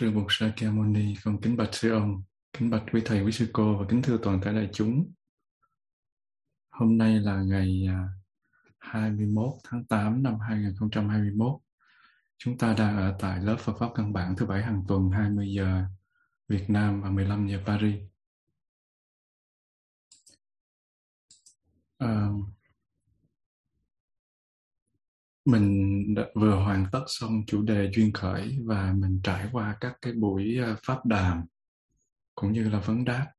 Sư 0.00 0.10
Bụt 0.10 0.26
Sa 0.28 0.52
Ca 0.56 0.70
Moni, 0.70 1.14
con 1.24 1.40
kính 1.40 1.56
bạch 1.56 1.74
sư 1.74 1.90
ông, 1.90 2.22
kính 2.52 2.70
bạch 2.70 2.82
quý 2.92 3.02
thầy, 3.04 3.22
quý 3.22 3.32
sư 3.32 3.50
cô 3.52 3.78
và 3.78 3.86
kính 3.88 4.02
thưa 4.02 4.18
toàn 4.22 4.40
thể 4.40 4.52
đại 4.52 4.68
chúng. 4.72 5.12
Hôm 6.70 6.98
nay 6.98 7.20
là 7.20 7.42
ngày 7.42 7.86
à, 7.88 8.08
21 8.78 9.46
tháng 9.64 9.84
8 9.84 10.22
năm 10.22 10.38
2021. 10.40 11.60
Chúng 12.38 12.58
ta 12.58 12.74
đang 12.78 12.96
ở 12.96 13.16
tại 13.20 13.40
lớp 13.42 13.56
Phật 13.58 13.72
pháp 13.78 13.88
căn 13.94 14.12
bản 14.12 14.34
thứ 14.36 14.46
bảy 14.46 14.62
hàng 14.62 14.84
tuần 14.88 15.10
20 15.10 15.52
giờ 15.52 15.84
Việt 16.48 16.70
Nam 16.70 17.02
và 17.02 17.10
15 17.10 17.46
giờ 17.48 17.58
Paris. 17.66 18.02
À, 21.98 22.28
mình 25.44 25.83
đã 26.08 26.22
vừa 26.34 26.56
hoàn 26.56 26.86
tất 26.92 27.04
xong 27.06 27.42
chủ 27.46 27.62
đề 27.62 27.90
duyên 27.94 28.12
khởi 28.12 28.58
và 28.64 28.92
mình 28.92 29.20
trải 29.22 29.48
qua 29.52 29.76
các 29.80 29.96
cái 30.02 30.12
buổi 30.12 30.58
à, 30.58 30.76
pháp 30.86 31.06
đàm 31.06 31.44
cũng 32.34 32.52
như 32.52 32.68
là 32.68 32.80
vấn 32.80 33.04
đáp 33.04 33.32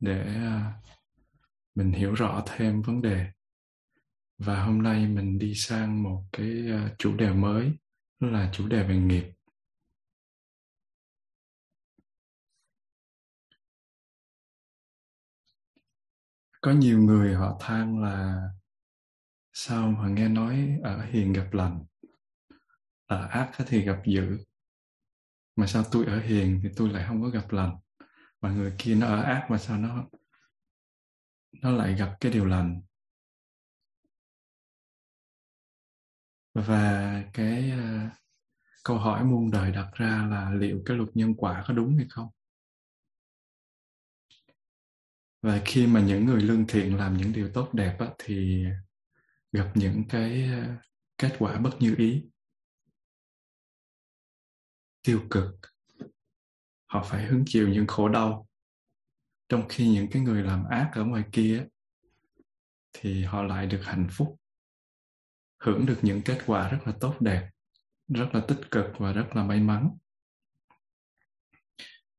để 0.00 0.24
à, 0.24 0.72
mình 1.74 1.92
hiểu 1.92 2.14
rõ 2.14 2.42
thêm 2.46 2.82
vấn 2.82 3.02
đề. 3.02 3.26
Và 4.38 4.64
hôm 4.64 4.82
nay 4.82 5.06
mình 5.06 5.38
đi 5.38 5.54
sang 5.54 6.02
một 6.02 6.24
cái 6.32 6.70
à, 6.70 6.94
chủ 6.98 7.16
đề 7.16 7.32
mới, 7.32 7.72
đó 8.20 8.28
là 8.28 8.50
chủ 8.52 8.68
đề 8.68 8.82
về 8.82 8.96
nghiệp. 8.96 9.32
Có 16.60 16.72
nhiều 16.72 16.98
người 16.98 17.34
họ 17.34 17.58
than 17.60 18.02
là, 18.02 18.48
sao 19.52 19.90
mà 19.90 20.08
nghe 20.08 20.28
nói 20.28 20.78
ở 20.82 21.04
hiền 21.04 21.32
gặp 21.32 21.48
lành? 21.52 21.84
Ở 23.06 23.26
ác 23.26 23.50
thì 23.66 23.82
gặp 23.82 24.02
dữ. 24.06 24.38
Mà 25.56 25.66
sao 25.66 25.84
tôi 25.92 26.06
ở 26.06 26.20
hiền 26.20 26.60
thì 26.62 26.68
tôi 26.76 26.88
lại 26.90 27.04
không 27.08 27.22
có 27.22 27.28
gặp 27.28 27.52
lành? 27.52 27.76
Mà 28.40 28.50
người 28.50 28.74
kia 28.78 28.94
nó 28.94 29.06
ở 29.06 29.22
ác 29.22 29.46
mà 29.50 29.58
sao 29.58 29.78
nó 29.78 30.04
nó 31.62 31.70
lại 31.70 31.94
gặp 31.94 32.16
cái 32.20 32.32
điều 32.32 32.44
lành? 32.46 32.82
Và 36.54 37.22
cái 37.32 37.72
uh, 37.72 38.12
câu 38.84 38.98
hỏi 38.98 39.24
muôn 39.24 39.50
đời 39.50 39.72
đặt 39.72 39.90
ra 39.94 40.26
là 40.30 40.50
liệu 40.50 40.82
cái 40.86 40.96
luật 40.96 41.08
nhân 41.14 41.34
quả 41.36 41.64
có 41.68 41.74
đúng 41.74 41.96
hay 41.96 42.06
không? 42.10 42.28
Và 45.42 45.62
khi 45.64 45.86
mà 45.86 46.00
những 46.00 46.24
người 46.24 46.40
lương 46.40 46.66
thiện 46.66 46.96
làm 46.96 47.16
những 47.16 47.32
điều 47.32 47.50
tốt 47.54 47.74
đẹp 47.74 47.96
á, 47.98 48.06
thì 48.18 48.64
gặp 49.52 49.72
những 49.74 50.04
cái 50.08 50.48
ờ, 50.52 50.74
kết 51.18 51.36
quả 51.38 51.58
bất 51.58 51.70
như 51.80 51.94
ý 51.98 52.24
tiêu 55.06 55.22
cực. 55.30 55.54
Họ 56.86 57.04
phải 57.04 57.26
hứng 57.26 57.44
chịu 57.46 57.68
những 57.68 57.86
khổ 57.86 58.08
đau. 58.08 58.48
Trong 59.48 59.68
khi 59.68 59.88
những 59.88 60.10
cái 60.10 60.22
người 60.22 60.42
làm 60.42 60.64
ác 60.64 60.90
ở 60.94 61.04
ngoài 61.04 61.24
kia 61.32 61.66
thì 62.92 63.24
họ 63.24 63.42
lại 63.42 63.66
được 63.66 63.80
hạnh 63.84 64.06
phúc, 64.10 64.36
hưởng 65.62 65.86
được 65.86 65.98
những 66.02 66.22
kết 66.24 66.38
quả 66.46 66.68
rất 66.68 66.78
là 66.84 66.92
tốt 67.00 67.16
đẹp, 67.20 67.50
rất 68.08 68.28
là 68.32 68.40
tích 68.48 68.60
cực 68.70 68.86
và 68.98 69.12
rất 69.12 69.26
là 69.34 69.44
may 69.44 69.60
mắn. 69.60 69.90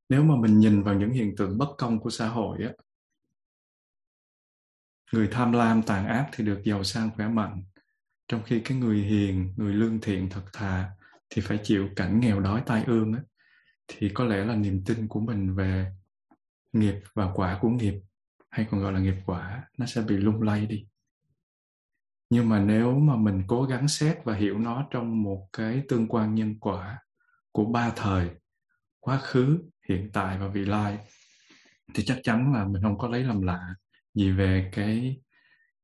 Nếu 0.10 0.24
mà 0.24 0.36
mình 0.42 0.60
nhìn 0.60 0.84
vào 0.84 1.00
những 1.00 1.12
hiện 1.12 1.34
tượng 1.38 1.58
bất 1.58 1.76
công 1.78 2.00
của 2.00 2.10
xã 2.10 2.28
hội 2.28 2.64
á, 2.64 2.72
người 5.14 5.30
tham 5.32 5.52
lam 5.52 5.84
tàn 5.84 6.08
ác 6.08 6.30
thì 6.34 6.46
được 6.46 6.62
giàu 6.66 6.84
sang 6.84 7.10
khỏe 7.16 7.28
mạnh, 7.28 7.64
trong 8.28 8.44
khi 8.44 8.62
cái 8.66 8.78
người 8.78 8.98
hiền, 8.98 9.54
người 9.58 9.74
lương 9.74 10.02
thiện 10.02 10.30
thật 10.30 10.44
thà 10.54 10.97
thì 11.30 11.42
phải 11.42 11.60
chịu 11.64 11.90
cảnh 11.96 12.20
nghèo 12.20 12.40
đói 12.40 12.64
tai 12.66 12.84
ương 12.88 13.14
á, 13.14 13.22
thì 13.88 14.10
có 14.14 14.24
lẽ 14.24 14.46
là 14.46 14.56
niềm 14.56 14.84
tin 14.86 15.08
của 15.08 15.20
mình 15.20 15.56
về 15.56 15.92
nghiệp 16.74 16.96
và 17.14 17.32
quả 17.34 17.58
của 17.62 17.70
nghiệp 17.70 17.94
hay 18.50 18.68
còn 18.72 18.82
gọi 18.82 18.94
là 18.94 19.00
nghiệp 19.00 19.16
quả 19.26 19.64
nó 19.78 19.86
sẽ 19.86 20.02
bị 20.02 20.18
lung 20.18 20.42
lay 20.42 20.66
đi. 20.66 20.86
Nhưng 22.30 22.50
mà 22.50 22.60
nếu 22.60 23.00
mà 23.00 23.16
mình 23.16 23.44
cố 23.48 23.64
gắng 23.64 23.88
xét 23.88 24.18
và 24.24 24.36
hiểu 24.36 24.58
nó 24.58 24.88
trong 24.92 25.24
một 25.24 25.48
cái 25.54 25.84
tương 25.90 26.08
quan 26.08 26.36
nhân 26.36 26.60
quả 26.60 27.00
của 27.52 27.66
ba 27.66 27.92
thời 27.96 28.30
quá 29.00 29.20
khứ 29.24 29.60
hiện 29.90 30.10
tại 30.14 30.38
và 30.38 30.48
vị 30.48 30.66
lai 30.66 31.00
thì 31.94 32.04
chắc 32.06 32.20
chắn 32.24 32.54
là 32.54 32.66
mình 32.66 32.82
không 32.82 32.98
có 32.98 33.08
lấy 33.08 33.24
làm 33.24 33.42
lạ 33.42 33.76
gì 34.14 34.32
về 34.32 34.70
cái 34.74 35.22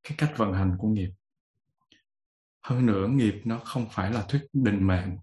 cái 0.02 0.14
cách 0.18 0.32
vận 0.36 0.52
hành 0.52 0.76
của 0.78 0.88
nghiệp. 0.88 1.10
Hơn 2.62 2.86
nữa 2.86 3.08
nghiệp 3.08 3.42
nó 3.44 3.58
không 3.58 3.86
phải 3.90 4.12
là 4.12 4.22
thuyết 4.28 4.42
định 4.52 4.86
mệnh 4.86 5.16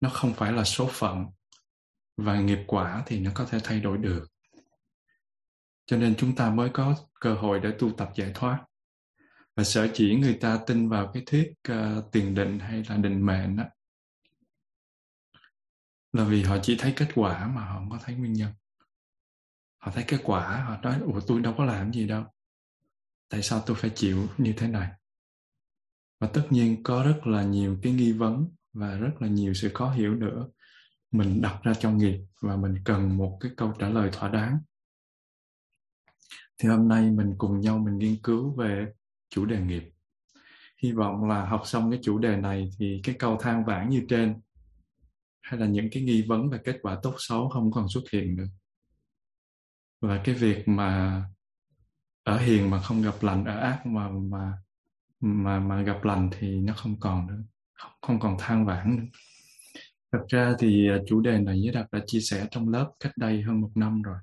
nó 0.00 0.08
không 0.08 0.34
phải 0.34 0.52
là 0.52 0.64
số 0.64 0.88
phận 0.92 1.26
và 2.16 2.40
nghiệp 2.40 2.58
quả 2.66 3.02
thì 3.06 3.20
nó 3.20 3.30
có 3.34 3.44
thể 3.44 3.58
thay 3.64 3.80
đổi 3.80 3.98
được. 3.98 4.26
Cho 5.86 5.96
nên 5.96 6.14
chúng 6.18 6.34
ta 6.34 6.50
mới 6.50 6.70
có 6.72 6.94
cơ 7.20 7.34
hội 7.34 7.60
để 7.60 7.72
tu 7.78 7.92
tập 7.92 8.10
giải 8.14 8.30
thoát 8.34 8.64
và 9.56 9.64
sở 9.64 9.88
chỉ 9.94 10.14
người 10.14 10.34
ta 10.34 10.58
tin 10.66 10.88
vào 10.88 11.10
cái 11.14 11.22
thuyết 11.26 11.52
uh, 11.72 12.12
tiền 12.12 12.34
định 12.34 12.58
hay 12.58 12.84
là 12.88 12.96
định 12.96 13.26
mệnh 13.26 13.56
đó 13.56 13.64
là 16.12 16.24
vì 16.24 16.42
họ 16.42 16.58
chỉ 16.62 16.76
thấy 16.78 16.92
kết 16.96 17.08
quả 17.14 17.46
mà 17.46 17.64
họ 17.64 17.74
không 17.74 17.90
có 17.90 17.98
thấy 18.04 18.14
nguyên 18.14 18.32
nhân. 18.32 18.52
Họ 19.78 19.92
thấy 19.94 20.04
kết 20.08 20.20
quả 20.24 20.64
họ 20.64 20.76
nói 20.82 21.00
ủa 21.00 21.20
tôi 21.26 21.40
đâu 21.40 21.54
có 21.58 21.64
làm 21.64 21.92
gì 21.92 22.06
đâu. 22.06 22.24
Tại 23.28 23.42
sao 23.42 23.62
tôi 23.66 23.76
phải 23.76 23.90
chịu 23.94 24.28
như 24.38 24.54
thế 24.56 24.68
này? 24.68 24.90
Và 26.20 26.30
tất 26.32 26.46
nhiên 26.50 26.82
có 26.82 27.02
rất 27.04 27.20
là 27.26 27.42
nhiều 27.42 27.78
cái 27.82 27.92
nghi 27.92 28.12
vấn 28.12 28.48
và 28.72 28.96
rất 28.96 29.12
là 29.18 29.28
nhiều 29.28 29.54
sự 29.54 29.70
khó 29.74 29.90
hiểu 29.90 30.14
nữa. 30.14 30.48
Mình 31.12 31.42
đặt 31.42 31.60
ra 31.62 31.74
trong 31.74 31.98
nghiệp 31.98 32.18
và 32.42 32.56
mình 32.56 32.74
cần 32.84 33.16
một 33.16 33.38
cái 33.40 33.52
câu 33.56 33.72
trả 33.78 33.88
lời 33.88 34.10
thỏa 34.12 34.28
đáng. 34.28 34.58
Thì 36.58 36.68
hôm 36.68 36.88
nay 36.88 37.10
mình 37.10 37.34
cùng 37.38 37.60
nhau 37.60 37.78
mình 37.78 37.98
nghiên 37.98 38.22
cứu 38.22 38.56
về 38.56 38.86
chủ 39.30 39.44
đề 39.44 39.60
nghiệp. 39.60 39.92
Hy 40.82 40.92
vọng 40.92 41.24
là 41.28 41.46
học 41.46 41.62
xong 41.64 41.90
cái 41.90 42.00
chủ 42.02 42.18
đề 42.18 42.36
này 42.36 42.70
thì 42.78 43.00
cái 43.04 43.14
câu 43.18 43.36
than 43.40 43.64
vãn 43.64 43.88
như 43.88 44.04
trên 44.08 44.40
hay 45.42 45.60
là 45.60 45.66
những 45.66 45.88
cái 45.92 46.02
nghi 46.02 46.24
vấn 46.28 46.50
về 46.50 46.58
kết 46.64 46.78
quả 46.82 46.98
tốt 47.02 47.14
xấu 47.18 47.48
không 47.48 47.70
còn 47.72 47.88
xuất 47.88 48.02
hiện 48.12 48.36
nữa. 48.36 48.46
Và 50.00 50.20
cái 50.24 50.34
việc 50.34 50.68
mà 50.68 51.22
ở 52.22 52.38
hiền 52.38 52.70
mà 52.70 52.80
không 52.80 53.02
gặp 53.02 53.14
lành, 53.20 53.44
ở 53.44 53.58
ác 53.58 53.86
mà 53.86 54.08
mà 54.08 54.52
mà 55.20 55.60
mà 55.60 55.82
gặp 55.82 56.04
lành 56.04 56.30
thì 56.38 56.60
nó 56.60 56.74
không 56.76 57.00
còn 57.00 57.26
nữa 57.26 57.42
không, 58.02 58.20
còn 58.20 58.36
than 58.38 58.66
vãn 58.66 58.96
nữa. 58.96 59.18
Thật 60.12 60.24
ra 60.28 60.54
thì 60.58 60.88
à, 60.88 60.96
chủ 61.06 61.20
đề 61.20 61.38
này 61.38 61.60
với 61.64 61.72
đạt 61.72 61.86
đã 61.92 62.00
chia 62.06 62.20
sẻ 62.20 62.46
trong 62.50 62.68
lớp 62.68 62.92
cách 63.00 63.12
đây 63.16 63.42
hơn 63.42 63.60
một 63.60 63.70
năm 63.74 64.02
rồi. 64.02 64.18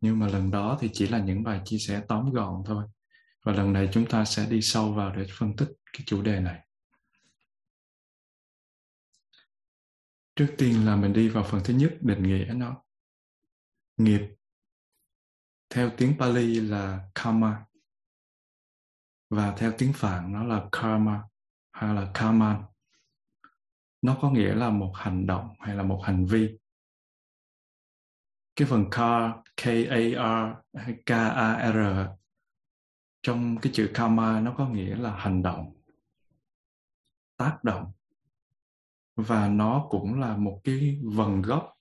Nhưng 0.00 0.18
mà 0.18 0.28
lần 0.28 0.50
đó 0.50 0.78
thì 0.80 0.90
chỉ 0.92 1.06
là 1.06 1.18
những 1.18 1.42
bài 1.42 1.60
chia 1.64 1.78
sẻ 1.78 2.02
tóm 2.08 2.32
gọn 2.32 2.62
thôi. 2.66 2.84
Và 3.44 3.52
lần 3.52 3.72
này 3.72 3.88
chúng 3.92 4.06
ta 4.06 4.24
sẽ 4.24 4.46
đi 4.50 4.60
sâu 4.62 4.92
vào 4.92 5.16
để 5.16 5.26
phân 5.38 5.56
tích 5.56 5.68
cái 5.92 6.02
chủ 6.06 6.22
đề 6.22 6.40
này. 6.40 6.66
Trước 10.36 10.54
tiên 10.58 10.86
là 10.86 10.96
mình 10.96 11.12
đi 11.12 11.28
vào 11.28 11.44
phần 11.44 11.60
thứ 11.64 11.74
nhất 11.74 11.96
định 12.00 12.22
nghĩa 12.22 12.52
nó. 12.54 12.82
Nghiệp. 13.96 14.20
Theo 15.70 15.90
tiếng 15.96 16.18
Pali 16.18 16.60
là 16.60 17.08
karma. 17.14 17.64
Và 19.30 19.54
theo 19.56 19.72
tiếng 19.78 19.92
Phạn 19.92 20.32
nó 20.32 20.44
là 20.44 20.68
karma 20.72 21.22
hay 21.78 21.94
là 21.94 22.10
karma. 22.14 22.62
Nó 24.02 24.18
có 24.20 24.30
nghĩa 24.30 24.54
là 24.54 24.70
một 24.70 24.92
hành 24.96 25.26
động 25.26 25.54
hay 25.58 25.76
là 25.76 25.82
một 25.82 26.00
hành 26.04 26.26
vi. 26.26 26.58
Cái 28.56 28.68
phần 28.68 28.84
car 28.90 29.32
k 29.56 29.64
a 29.90 29.98
r 30.74 30.92
k 31.06 31.12
a 31.12 31.72
r, 31.72 31.78
trong 33.22 33.56
cái 33.62 33.72
chữ 33.74 33.90
karma 33.94 34.40
nó 34.40 34.54
có 34.58 34.68
nghĩa 34.68 34.96
là 34.96 35.16
hành 35.16 35.42
động, 35.42 35.82
tác 37.36 37.64
động. 37.64 37.92
Và 39.16 39.48
nó 39.48 39.86
cũng 39.90 40.20
là 40.20 40.36
một 40.36 40.60
cái 40.64 41.00
vần 41.04 41.42
gốc, 41.42 41.72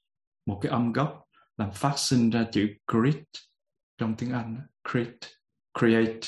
một 0.46 0.60
cái 0.62 0.72
âm 0.72 0.92
gốc 0.92 1.28
làm 1.58 1.72
phát 1.72 1.94
sinh 1.96 2.30
ra 2.30 2.46
chữ 2.52 2.68
create 2.92 3.24
trong 3.98 4.16
tiếng 4.18 4.32
Anh 4.32 4.68
create 4.92 5.28
create. 5.80 6.20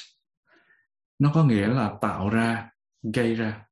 Nó 1.20 1.32
có 1.34 1.44
nghĩa 1.44 1.68
là 1.68 1.98
tạo 2.02 2.30
ra 2.30 2.72
gây 3.04 3.36
ra. 3.36 3.66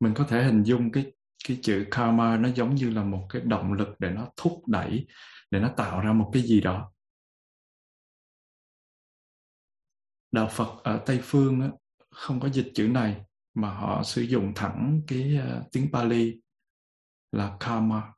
Mình 0.00 0.14
có 0.16 0.24
thể 0.24 0.44
hình 0.44 0.62
dung 0.62 0.92
cái 0.92 1.12
cái 1.48 1.58
chữ 1.62 1.86
karma 1.90 2.36
nó 2.36 2.48
giống 2.48 2.74
như 2.74 2.90
là 2.90 3.04
một 3.04 3.26
cái 3.28 3.42
động 3.42 3.72
lực 3.72 3.88
để 3.98 4.10
nó 4.10 4.28
thúc 4.36 4.68
đẩy 4.68 5.06
để 5.50 5.60
nó 5.60 5.70
tạo 5.76 6.00
ra 6.00 6.12
một 6.12 6.30
cái 6.32 6.42
gì 6.42 6.60
đó. 6.60 6.92
Đạo 10.32 10.48
Phật 10.50 10.84
ở 10.84 11.02
Tây 11.06 11.20
phương 11.22 11.60
á, 11.60 11.68
không 12.10 12.40
có 12.40 12.48
dịch 12.48 12.72
chữ 12.74 12.88
này 12.88 13.24
mà 13.54 13.74
họ 13.74 14.02
sử 14.02 14.22
dụng 14.22 14.52
thẳng 14.56 15.02
cái 15.06 15.38
uh, 15.38 15.72
tiếng 15.72 15.92
Pali 15.92 16.40
là 17.32 17.56
karma 17.60 18.12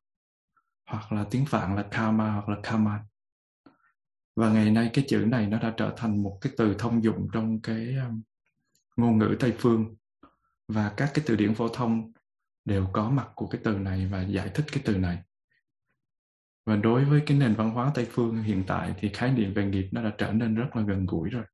hoặc 0.87 1.13
là 1.13 1.27
tiếng 1.31 1.47
Phạn 1.47 1.77
là 1.77 1.89
karma 1.91 2.33
hoặc 2.33 2.49
là 2.49 2.57
karma. 2.63 3.05
Và 4.37 4.53
ngày 4.53 4.71
nay 4.71 4.91
cái 4.93 5.05
chữ 5.09 5.25
này 5.29 5.47
nó 5.47 5.59
đã 5.59 5.75
trở 5.77 5.95
thành 5.97 6.23
một 6.23 6.39
cái 6.41 6.53
từ 6.57 6.75
thông 6.79 7.05
dụng 7.05 7.29
trong 7.33 7.61
cái 7.63 7.95
um, 7.95 8.23
ngôn 8.97 9.19
ngữ 9.19 9.37
tây 9.41 9.55
phương 9.59 9.97
và 10.69 10.95
các 10.97 11.11
cái 11.15 11.25
từ 11.29 11.37
điển 11.37 11.55
phổ 11.55 11.69
thông 11.69 12.13
đều 12.65 12.89
có 12.93 13.11
mặt 13.11 13.29
của 13.35 13.47
cái 13.47 13.61
từ 13.65 13.79
này 13.79 14.07
và 14.07 14.23
giải 14.23 14.51
thích 14.55 14.67
cái 14.73 14.83
từ 14.85 14.97
này. 14.97 15.23
Và 16.67 16.77
đối 16.77 17.05
với 17.05 17.23
cái 17.27 17.39
nền 17.39 17.55
văn 17.55 17.71
hóa 17.71 17.93
tây 17.95 18.07
phương 18.11 18.43
hiện 18.43 18.65
tại 18.67 18.95
thì 18.99 19.11
khái 19.15 19.33
niệm 19.33 19.55
về 19.55 19.65
nghiệp 19.65 19.89
nó 19.93 20.03
đã 20.03 20.15
trở 20.19 20.33
nên 20.33 20.55
rất 20.55 20.77
là 20.77 20.83
gần 20.83 21.07
gũi 21.07 21.31
rồi. 21.31 21.45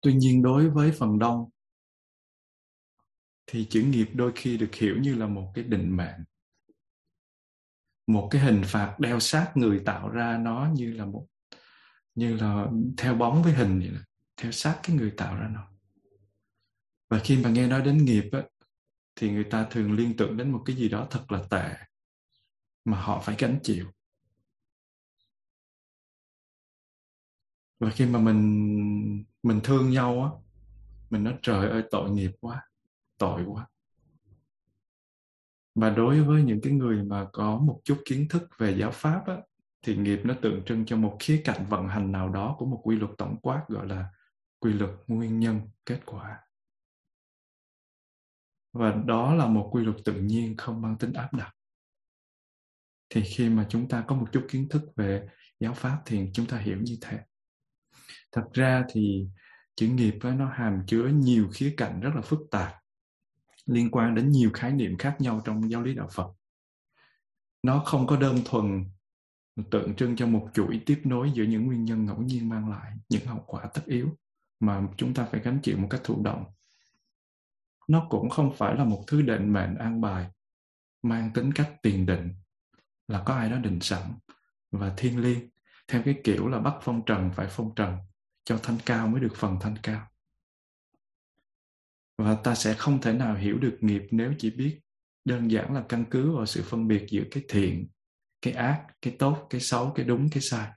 Tuy 0.00 0.14
nhiên 0.14 0.42
đối 0.42 0.70
với 0.70 0.92
phần 0.92 1.18
đông 1.18 1.50
thì 3.46 3.66
chữ 3.70 3.82
nghiệp 3.82 4.08
đôi 4.14 4.32
khi 4.34 4.58
được 4.58 4.74
hiểu 4.74 4.96
như 5.00 5.14
là 5.14 5.26
một 5.26 5.52
cái 5.54 5.64
định 5.64 5.96
mệnh 5.96 6.24
một 8.06 8.28
cái 8.30 8.42
hình 8.42 8.62
phạt 8.64 8.96
đeo 8.98 9.20
sát 9.20 9.52
người 9.54 9.82
tạo 9.84 10.08
ra 10.08 10.38
nó 10.38 10.68
như 10.74 10.92
là 10.92 11.04
một 11.04 11.26
như 12.14 12.36
là 12.36 12.66
theo 12.96 13.14
bóng 13.14 13.42
với 13.42 13.52
hình 13.52 13.78
vậy 13.78 13.90
đó, 13.90 14.00
theo 14.36 14.52
sát 14.52 14.80
cái 14.82 14.96
người 14.96 15.10
tạo 15.16 15.36
ra 15.36 15.48
nó. 15.48 15.68
Và 17.08 17.18
khi 17.18 17.42
mà 17.42 17.50
nghe 17.50 17.66
nói 17.66 17.82
đến 17.82 18.04
nghiệp 18.04 18.28
á, 18.32 18.42
thì 19.16 19.30
người 19.30 19.44
ta 19.44 19.66
thường 19.70 19.92
liên 19.92 20.16
tưởng 20.16 20.36
đến 20.36 20.50
một 20.50 20.62
cái 20.66 20.76
gì 20.76 20.88
đó 20.88 21.06
thật 21.10 21.32
là 21.32 21.42
tệ 21.50 21.76
mà 22.84 23.00
họ 23.00 23.20
phải 23.20 23.36
gánh 23.38 23.58
chịu. 23.62 23.86
Và 27.78 27.90
khi 27.90 28.06
mà 28.06 28.18
mình 28.18 29.24
mình 29.42 29.60
thương 29.64 29.90
nhau 29.90 30.22
á 30.22 30.30
mình 31.10 31.24
nói 31.24 31.38
trời 31.42 31.68
ơi 31.70 31.82
tội 31.90 32.10
nghiệp 32.10 32.30
quá 32.40 32.62
tội 33.18 33.44
quá. 33.46 33.66
Và 35.74 35.90
đối 35.90 36.22
với 36.22 36.42
những 36.42 36.60
cái 36.62 36.72
người 36.72 37.02
mà 37.02 37.26
có 37.32 37.58
một 37.58 37.80
chút 37.84 38.02
kiến 38.04 38.26
thức 38.28 38.42
về 38.58 38.76
giáo 38.78 38.90
pháp 38.90 39.22
á, 39.26 39.36
thì 39.82 39.96
nghiệp 39.96 40.20
nó 40.24 40.34
tượng 40.42 40.64
trưng 40.64 40.86
cho 40.86 40.96
một 40.96 41.16
khía 41.20 41.42
cạnh 41.44 41.66
vận 41.68 41.88
hành 41.88 42.12
nào 42.12 42.28
đó 42.28 42.56
của 42.58 42.66
một 42.66 42.80
quy 42.84 42.96
luật 42.96 43.10
tổng 43.18 43.36
quát 43.42 43.64
gọi 43.68 43.86
là 43.86 44.10
quy 44.58 44.72
luật 44.72 44.90
nguyên 45.06 45.40
nhân, 45.40 45.60
kết 45.86 46.00
quả. 46.06 46.40
Và 48.72 49.02
đó 49.06 49.34
là 49.34 49.46
một 49.46 49.68
quy 49.72 49.84
luật 49.84 49.96
tự 50.04 50.12
nhiên 50.12 50.56
không 50.56 50.82
mang 50.82 50.98
tính 50.98 51.12
áp 51.12 51.34
đặt. 51.34 51.52
Thì 53.08 53.22
khi 53.22 53.48
mà 53.48 53.66
chúng 53.68 53.88
ta 53.88 54.04
có 54.08 54.16
một 54.16 54.26
chút 54.32 54.46
kiến 54.50 54.68
thức 54.68 54.82
về 54.96 55.28
giáo 55.60 55.74
pháp 55.74 56.02
thì 56.06 56.30
chúng 56.32 56.46
ta 56.46 56.58
hiểu 56.58 56.78
như 56.80 56.98
thế. 57.00 57.18
Thật 58.32 58.44
ra 58.52 58.84
thì 58.92 59.28
chữ 59.76 59.88
nghiệp 59.88 60.14
nó 60.22 60.48
hàm 60.48 60.82
chứa 60.86 61.08
nhiều 61.08 61.48
khía 61.54 61.74
cạnh 61.76 62.00
rất 62.00 62.10
là 62.14 62.20
phức 62.20 62.40
tạp, 62.50 62.74
liên 63.66 63.90
quan 63.90 64.14
đến 64.14 64.30
nhiều 64.30 64.50
khái 64.54 64.72
niệm 64.72 64.98
khác 64.98 65.16
nhau 65.18 65.42
trong 65.44 65.70
giáo 65.70 65.82
lý 65.82 65.94
đạo 65.94 66.08
phật. 66.12 66.32
Nó 67.62 67.82
không 67.86 68.06
có 68.06 68.16
đơn 68.16 68.38
thuần 68.44 68.84
tượng 69.70 69.96
trưng 69.96 70.16
cho 70.16 70.26
một 70.26 70.48
chuỗi 70.54 70.82
tiếp 70.86 71.00
nối 71.04 71.32
giữa 71.34 71.44
những 71.44 71.66
nguyên 71.66 71.84
nhân 71.84 72.06
ngẫu 72.06 72.22
nhiên 72.22 72.48
mang 72.48 72.70
lại, 72.70 72.92
những 73.08 73.26
hậu 73.26 73.44
quả 73.46 73.70
tất 73.74 73.82
yếu 73.86 74.16
mà 74.60 74.82
chúng 74.96 75.14
ta 75.14 75.24
phải 75.24 75.40
gánh 75.40 75.58
chịu 75.62 75.78
một 75.78 75.88
cách 75.90 76.00
thụ 76.04 76.22
động. 76.22 76.44
Nó 77.88 78.06
cũng 78.10 78.30
không 78.30 78.54
phải 78.56 78.74
là 78.74 78.84
một 78.84 79.04
thứ 79.06 79.22
định 79.22 79.52
mệnh 79.52 79.74
an 79.74 80.00
bài, 80.00 80.26
mang 81.02 81.30
tính 81.34 81.52
cách 81.52 81.72
tiền 81.82 82.06
định, 82.06 82.34
là 83.08 83.22
có 83.26 83.34
ai 83.34 83.50
đó 83.50 83.56
định 83.56 83.80
sẵn 83.80 84.02
và 84.70 84.94
thiên 84.96 85.18
liêng, 85.18 85.48
theo 85.88 86.02
cái 86.04 86.20
kiểu 86.24 86.48
là 86.48 86.58
bắt 86.58 86.74
phong 86.82 87.04
trần, 87.04 87.30
phải 87.34 87.46
phong 87.50 87.74
trần, 87.74 87.96
cho 88.44 88.58
thanh 88.62 88.78
cao 88.86 89.08
mới 89.08 89.20
được 89.20 89.32
phần 89.36 89.56
thanh 89.60 89.76
cao. 89.82 90.06
Và 92.18 92.34
ta 92.34 92.54
sẽ 92.54 92.74
không 92.74 93.00
thể 93.00 93.12
nào 93.12 93.34
hiểu 93.34 93.58
được 93.58 93.78
nghiệp 93.80 94.02
nếu 94.10 94.34
chỉ 94.38 94.50
biết 94.50 94.80
đơn 95.24 95.50
giản 95.50 95.74
là 95.74 95.84
căn 95.88 96.04
cứ 96.10 96.36
vào 96.36 96.46
sự 96.46 96.62
phân 96.62 96.88
biệt 96.88 97.06
giữa 97.08 97.22
cái 97.30 97.42
thiện, 97.48 97.88
cái 98.42 98.52
ác, 98.52 98.86
cái 99.02 99.16
tốt, 99.18 99.46
cái 99.50 99.60
xấu, 99.60 99.92
cái 99.94 100.06
đúng, 100.06 100.28
cái 100.30 100.42
sai 100.42 100.70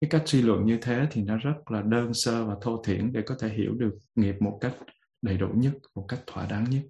cái 0.00 0.10
cách 0.10 0.22
suy 0.26 0.42
luận 0.42 0.64
như 0.64 0.78
thế 0.82 1.06
thì 1.10 1.22
nó 1.22 1.36
rất 1.36 1.70
là 1.70 1.82
đơn 1.82 2.14
sơ 2.14 2.44
và 2.44 2.56
thô 2.62 2.82
thiển 2.82 3.12
để 3.12 3.22
có 3.26 3.36
thể 3.40 3.48
hiểu 3.48 3.74
được 3.74 3.98
nghiệp 4.14 4.34
một 4.40 4.58
cách 4.60 4.74
đầy 5.22 5.36
đủ 5.36 5.48
nhất, 5.54 5.72
một 5.94 6.04
cách 6.08 6.20
thỏa 6.26 6.46
đáng 6.46 6.64
nhất. 6.70 6.82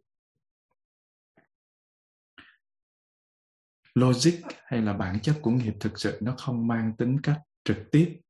Logic 3.94 4.40
hay 4.64 4.82
là 4.82 4.92
bản 4.92 5.20
chất 5.20 5.38
của 5.42 5.50
nghiệp 5.50 5.74
thực 5.80 6.00
sự 6.00 6.18
nó 6.22 6.34
không 6.38 6.66
mang 6.66 6.96
tính 6.98 7.16
cách 7.22 7.40
trực 7.64 7.78
tiếp, 7.92 8.20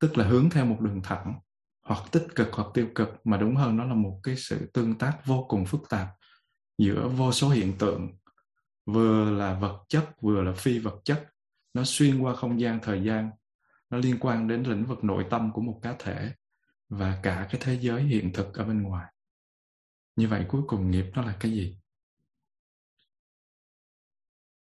tức 0.00 0.18
là 0.18 0.28
hướng 0.28 0.50
theo 0.50 0.64
một 0.64 0.80
đường 0.80 1.00
thẳng, 1.04 1.40
hoặc 1.82 2.12
tích 2.12 2.26
cực 2.34 2.48
hoặc 2.52 2.68
tiêu 2.74 2.88
cực, 2.94 3.08
mà 3.24 3.36
đúng 3.36 3.56
hơn, 3.56 3.76
nó 3.76 3.84
là 3.84 3.94
một 3.94 4.20
cái 4.22 4.36
sự 4.36 4.70
tương 4.72 4.98
tác 4.98 5.18
vô 5.24 5.46
cùng 5.48 5.66
phức 5.66 5.80
tạp 5.88 6.08
giữa 6.78 7.08
vô 7.08 7.32
số 7.32 7.48
hiện 7.48 7.72
tượng, 7.78 8.18
vừa 8.86 9.30
là 9.30 9.58
vật 9.58 9.84
chất, 9.88 10.10
vừa 10.20 10.42
là 10.42 10.52
phi 10.52 10.78
vật 10.78 11.00
chất 11.04 11.28
nó 11.74 11.82
xuyên 11.84 12.20
qua 12.20 12.34
không 12.34 12.60
gian 12.60 12.78
thời 12.82 13.04
gian. 13.04 13.30
Nó 13.90 13.98
liên 13.98 14.16
quan 14.20 14.48
đến 14.48 14.62
lĩnh 14.62 14.86
vực 14.86 15.04
nội 15.04 15.26
tâm 15.30 15.52
của 15.52 15.60
một 15.60 15.80
cá 15.82 15.96
thể 15.98 16.32
và 16.88 17.20
cả 17.22 17.48
cái 17.50 17.60
thế 17.64 17.78
giới 17.80 18.02
hiện 18.02 18.32
thực 18.34 18.54
ở 18.54 18.64
bên 18.64 18.82
ngoài. 18.82 19.12
Như 20.16 20.28
vậy 20.28 20.44
cuối 20.48 20.62
cùng 20.66 20.90
nghiệp 20.90 21.06
nó 21.14 21.22
là 21.22 21.36
cái 21.40 21.52
gì? 21.52 21.78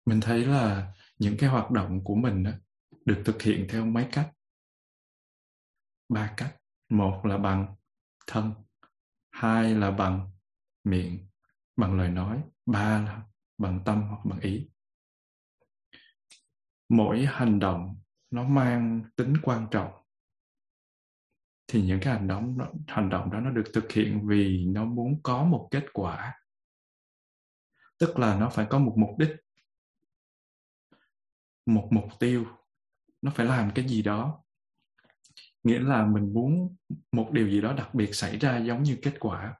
Mình 0.06 0.22
thấy 0.22 0.46
là 0.46 0.94
những 1.20 1.38
cái 1.40 1.50
hoạt 1.50 1.72
động 1.72 2.04
của 2.04 2.16
mình 2.16 2.44
đó, 2.44 2.52
được 3.06 3.22
thực 3.26 3.42
hiện 3.42 3.68
theo 3.70 3.86
mấy 3.86 4.08
cách? 4.12 4.32
Ba 6.10 6.34
cách. 6.38 6.56
Một 6.90 7.22
là 7.26 7.38
bằng 7.38 7.76
thân 8.28 8.54
hai 9.32 9.76
là 9.76 9.92
bằng 9.92 10.32
miệng 10.84 11.28
bằng 11.76 11.98
lời 11.98 12.10
nói 12.10 12.44
ba 12.66 13.02
là 13.02 13.22
bằng 13.58 13.80
tâm 13.86 14.02
hoặc 14.02 14.26
bằng 14.26 14.40
ý 14.40 14.70
mỗi 16.94 17.26
hành 17.26 17.60
động 17.60 17.96
nó 18.32 18.44
mang 18.44 19.04
tính 19.16 19.34
quan 19.44 19.68
trọng. 19.72 19.92
Thì 21.68 21.82
những 21.82 22.00
cái 22.02 22.14
hành 22.14 22.28
động 22.28 22.58
hành 22.88 23.10
động 23.10 23.32
đó 23.32 23.40
nó 23.40 23.50
được 23.50 23.64
thực 23.74 23.92
hiện 23.92 24.28
vì 24.28 24.66
nó 24.66 24.86
muốn 24.86 25.20
có 25.24 25.44
một 25.44 25.68
kết 25.72 25.86
quả. 25.94 26.40
Tức 27.98 28.20
là 28.20 28.40
nó 28.40 28.50
phải 28.50 28.68
có 28.70 28.80
một 28.80 28.96
mục 28.98 29.10
đích, 29.18 29.32
một 31.66 31.88
mục 31.92 32.10
tiêu. 32.20 32.46
Nó 33.22 33.32
phải 33.36 33.46
làm 33.46 33.72
cái 33.76 33.88
gì 33.88 34.02
đó. 34.02 34.44
Nghĩa 35.64 35.80
là 35.80 36.06
mình 36.06 36.34
muốn 36.34 36.76
một 37.12 37.30
điều 37.32 37.50
gì 37.50 37.62
đó 37.62 37.74
đặc 37.74 37.94
biệt 37.94 38.16
xảy 38.16 38.38
ra 38.38 38.58
giống 38.58 38.84
như 38.84 38.98
kết 39.02 39.14
quả. 39.20 39.60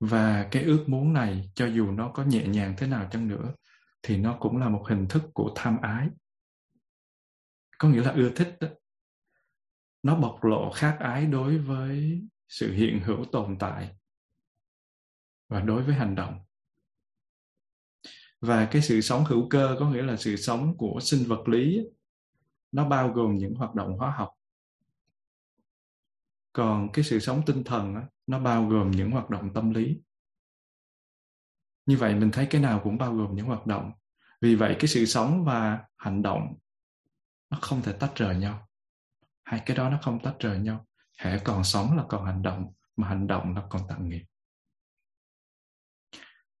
Và 0.00 0.48
cái 0.50 0.62
ước 0.62 0.84
muốn 0.88 1.12
này 1.12 1.50
cho 1.54 1.66
dù 1.66 1.90
nó 1.90 2.10
có 2.14 2.24
nhẹ 2.24 2.46
nhàng 2.46 2.74
thế 2.78 2.86
nào 2.86 3.08
chăng 3.10 3.28
nữa 3.28 3.54
thì 4.02 4.16
nó 4.16 4.36
cũng 4.40 4.56
là 4.56 4.68
một 4.68 4.84
hình 4.88 5.06
thức 5.08 5.22
của 5.34 5.52
tham 5.54 5.80
ái. 5.82 6.08
Có 7.78 7.88
nghĩa 7.88 8.02
là 8.02 8.12
ưa 8.12 8.30
thích 8.36 8.56
đó. 8.60 8.68
Nó 10.02 10.16
bộc 10.16 10.44
lộ 10.44 10.72
khác 10.74 10.96
ái 11.00 11.26
đối 11.26 11.58
với 11.58 12.22
sự 12.48 12.72
hiện 12.72 13.00
hữu 13.04 13.24
tồn 13.32 13.56
tại 13.58 13.96
và 15.48 15.60
đối 15.60 15.82
với 15.82 15.94
hành 15.94 16.14
động. 16.14 16.38
Và 18.40 18.68
cái 18.70 18.82
sự 18.82 19.00
sống 19.00 19.24
hữu 19.24 19.48
cơ 19.48 19.76
có 19.78 19.90
nghĩa 19.90 20.02
là 20.02 20.16
sự 20.16 20.36
sống 20.36 20.76
của 20.76 20.98
sinh 21.02 21.24
vật 21.28 21.48
lý 21.48 21.80
nó 22.72 22.88
bao 22.88 23.12
gồm 23.12 23.36
những 23.36 23.54
hoạt 23.54 23.74
động 23.74 23.98
hóa 23.98 24.10
học. 24.10 24.30
Còn 26.52 26.88
cái 26.92 27.04
sự 27.04 27.18
sống 27.18 27.42
tinh 27.46 27.64
thần 27.64 27.94
nó 28.26 28.38
bao 28.38 28.68
gồm 28.68 28.90
những 28.90 29.10
hoạt 29.10 29.30
động 29.30 29.54
tâm 29.54 29.70
lý 29.70 30.00
như 31.86 31.96
vậy 31.96 32.14
mình 32.14 32.30
thấy 32.30 32.46
cái 32.50 32.60
nào 32.60 32.80
cũng 32.84 32.98
bao 32.98 33.14
gồm 33.14 33.34
những 33.34 33.46
hoạt 33.46 33.66
động. 33.66 33.92
Vì 34.40 34.54
vậy 34.54 34.76
cái 34.78 34.88
sự 34.88 35.06
sống 35.06 35.44
và 35.44 35.84
hành 35.96 36.22
động 36.22 36.54
nó 37.50 37.58
không 37.60 37.82
thể 37.82 37.92
tách 37.92 38.12
rời 38.16 38.36
nhau. 38.36 38.68
Hai 39.44 39.62
cái 39.66 39.76
đó 39.76 39.90
nó 39.90 39.98
không 40.02 40.20
tách 40.22 40.36
rời 40.38 40.58
nhau. 40.58 40.86
Hễ 41.18 41.38
còn 41.44 41.64
sống 41.64 41.96
là 41.96 42.04
còn 42.08 42.26
hành 42.26 42.42
động, 42.42 42.72
mà 42.96 43.08
hành 43.08 43.26
động 43.26 43.54
nó 43.54 43.66
còn 43.70 43.82
tạo 43.88 44.00
nghiệp 44.00 44.24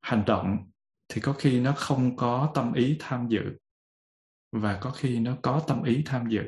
hành 0.00 0.24
động 0.26 0.70
thì 1.08 1.20
có 1.20 1.32
khi 1.32 1.60
nó 1.60 1.72
không 1.76 2.16
có 2.16 2.52
tâm 2.54 2.72
ý 2.72 2.96
tham 3.00 3.28
dự, 3.28 3.42
và 4.52 4.78
có 4.82 4.90
khi 4.90 5.18
nó 5.18 5.36
có 5.42 5.64
tâm 5.66 5.82
ý 5.82 6.02
tham 6.06 6.28
dự. 6.28 6.42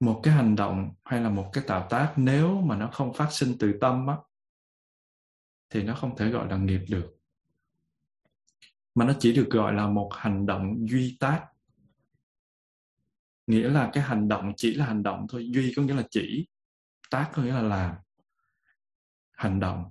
Một 0.00 0.20
cái 0.22 0.34
hành 0.34 0.56
động 0.56 0.94
hay 1.04 1.20
là 1.20 1.30
một 1.30 1.50
cái 1.52 1.64
tạo 1.66 1.86
tác 1.90 2.14
nếu 2.16 2.60
mà 2.60 2.76
nó 2.76 2.90
không 2.92 3.14
phát 3.14 3.28
sinh 3.30 3.56
từ 3.60 3.78
tâm 3.80 4.06
á 4.06 4.16
thì 5.74 5.82
nó 5.82 5.94
không 5.94 6.16
thể 6.16 6.30
gọi 6.30 6.48
là 6.48 6.56
nghiệp 6.56 6.80
được. 6.88 7.16
Mà 8.94 9.04
nó 9.04 9.12
chỉ 9.18 9.32
được 9.32 9.48
gọi 9.50 9.74
là 9.74 9.86
một 9.88 10.10
hành 10.14 10.46
động 10.46 10.88
duy 10.88 11.16
tác. 11.20 11.46
Nghĩa 13.46 13.68
là 13.68 13.90
cái 13.92 14.04
hành 14.04 14.28
động 14.28 14.52
chỉ 14.56 14.74
là 14.74 14.86
hành 14.86 15.02
động 15.02 15.26
thôi. 15.28 15.48
Duy 15.50 15.72
có 15.76 15.82
nghĩa 15.82 15.94
là 15.94 16.02
chỉ, 16.10 16.46
tác 17.10 17.30
có 17.34 17.42
nghĩa 17.42 17.52
là 17.52 17.62
làm. 17.62 17.94
Hành 19.30 19.60
động. 19.60 19.84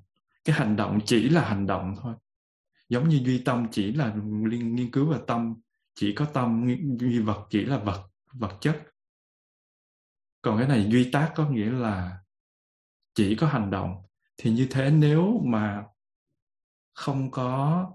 Cái 0.44 0.56
hành 0.56 0.76
động 0.76 1.00
chỉ 1.06 1.30
là 1.30 1.50
hành 1.50 1.68
động 1.68 1.96
thôi. 2.02 2.16
Giống 2.90 3.10
như 3.10 3.22
duy 3.26 3.42
tâm 3.46 3.68
chỉ 3.72 3.94
là 3.94 4.16
liên, 4.46 4.76
nghiên 4.76 4.92
cứu 4.92 5.12
về 5.12 5.20
tâm. 5.28 5.56
Chỉ 5.96 6.14
có 6.16 6.26
tâm 6.26 6.68
duy 7.00 7.20
vật 7.20 7.48
chỉ 7.50 7.66
là 7.66 7.78
vật 7.78 8.10
vật 8.34 8.58
chất. 8.62 8.84
Còn 10.42 10.58
cái 10.58 10.68
này 10.68 10.88
duy 10.92 11.12
tác 11.12 11.32
có 11.36 11.50
nghĩa 11.50 11.72
là 11.72 12.20
chỉ 13.14 13.36
có 13.36 13.48
hành 13.48 13.72
động 13.72 14.03
thì 14.38 14.52
như 14.52 14.68
thế 14.72 14.92
nếu 14.92 15.42
mà 15.46 15.86
không 16.94 17.32
có 17.32 17.92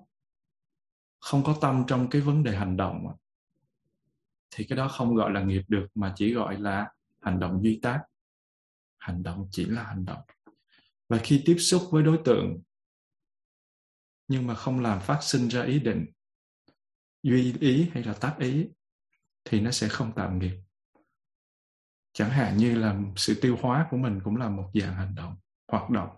không 1.20 1.42
có 1.44 1.56
tâm 1.60 1.84
trong 1.86 2.10
cái 2.10 2.20
vấn 2.20 2.42
đề 2.42 2.56
hành 2.56 2.76
động 2.76 3.16
thì 4.50 4.64
cái 4.64 4.76
đó 4.76 4.88
không 4.88 5.14
gọi 5.14 5.32
là 5.32 5.42
nghiệp 5.42 5.62
được, 5.68 5.86
mà 5.94 6.12
chỉ 6.16 6.34
gọi 6.34 6.58
là 6.60 6.92
hành 7.20 7.40
động 7.40 7.60
duy 7.62 7.80
tác. 7.82 8.02
Hành 8.98 9.22
động 9.22 9.48
chỉ 9.50 9.64
là 9.64 9.82
hành 9.82 10.04
động. 10.04 10.20
Và 11.08 11.18
khi 11.22 11.42
tiếp 11.46 11.56
xúc 11.58 11.82
với 11.90 12.02
đối 12.02 12.18
tượng, 12.24 12.62
nhưng 14.28 14.46
mà 14.46 14.54
không 14.54 14.80
làm 14.80 15.00
phát 15.00 15.18
sinh 15.22 15.48
ra 15.48 15.62
ý 15.62 15.78
định, 15.78 16.06
duy 17.22 17.54
ý 17.60 17.90
hay 17.94 18.02
là 18.02 18.12
tác 18.12 18.36
ý, 18.38 18.68
thì 19.44 19.60
nó 19.60 19.70
sẽ 19.70 19.88
không 19.88 20.12
tạo 20.12 20.32
nghiệp. 20.32 20.56
Chẳng 22.12 22.30
hạn 22.30 22.56
như 22.56 22.74
là 22.74 23.00
sự 23.16 23.38
tiêu 23.42 23.56
hóa 23.60 23.86
của 23.90 23.96
mình 23.96 24.20
cũng 24.24 24.36
là 24.36 24.48
một 24.48 24.70
dạng 24.74 24.94
hành 24.94 25.14
động, 25.14 25.36
hoạt 25.68 25.90
động 25.90 26.08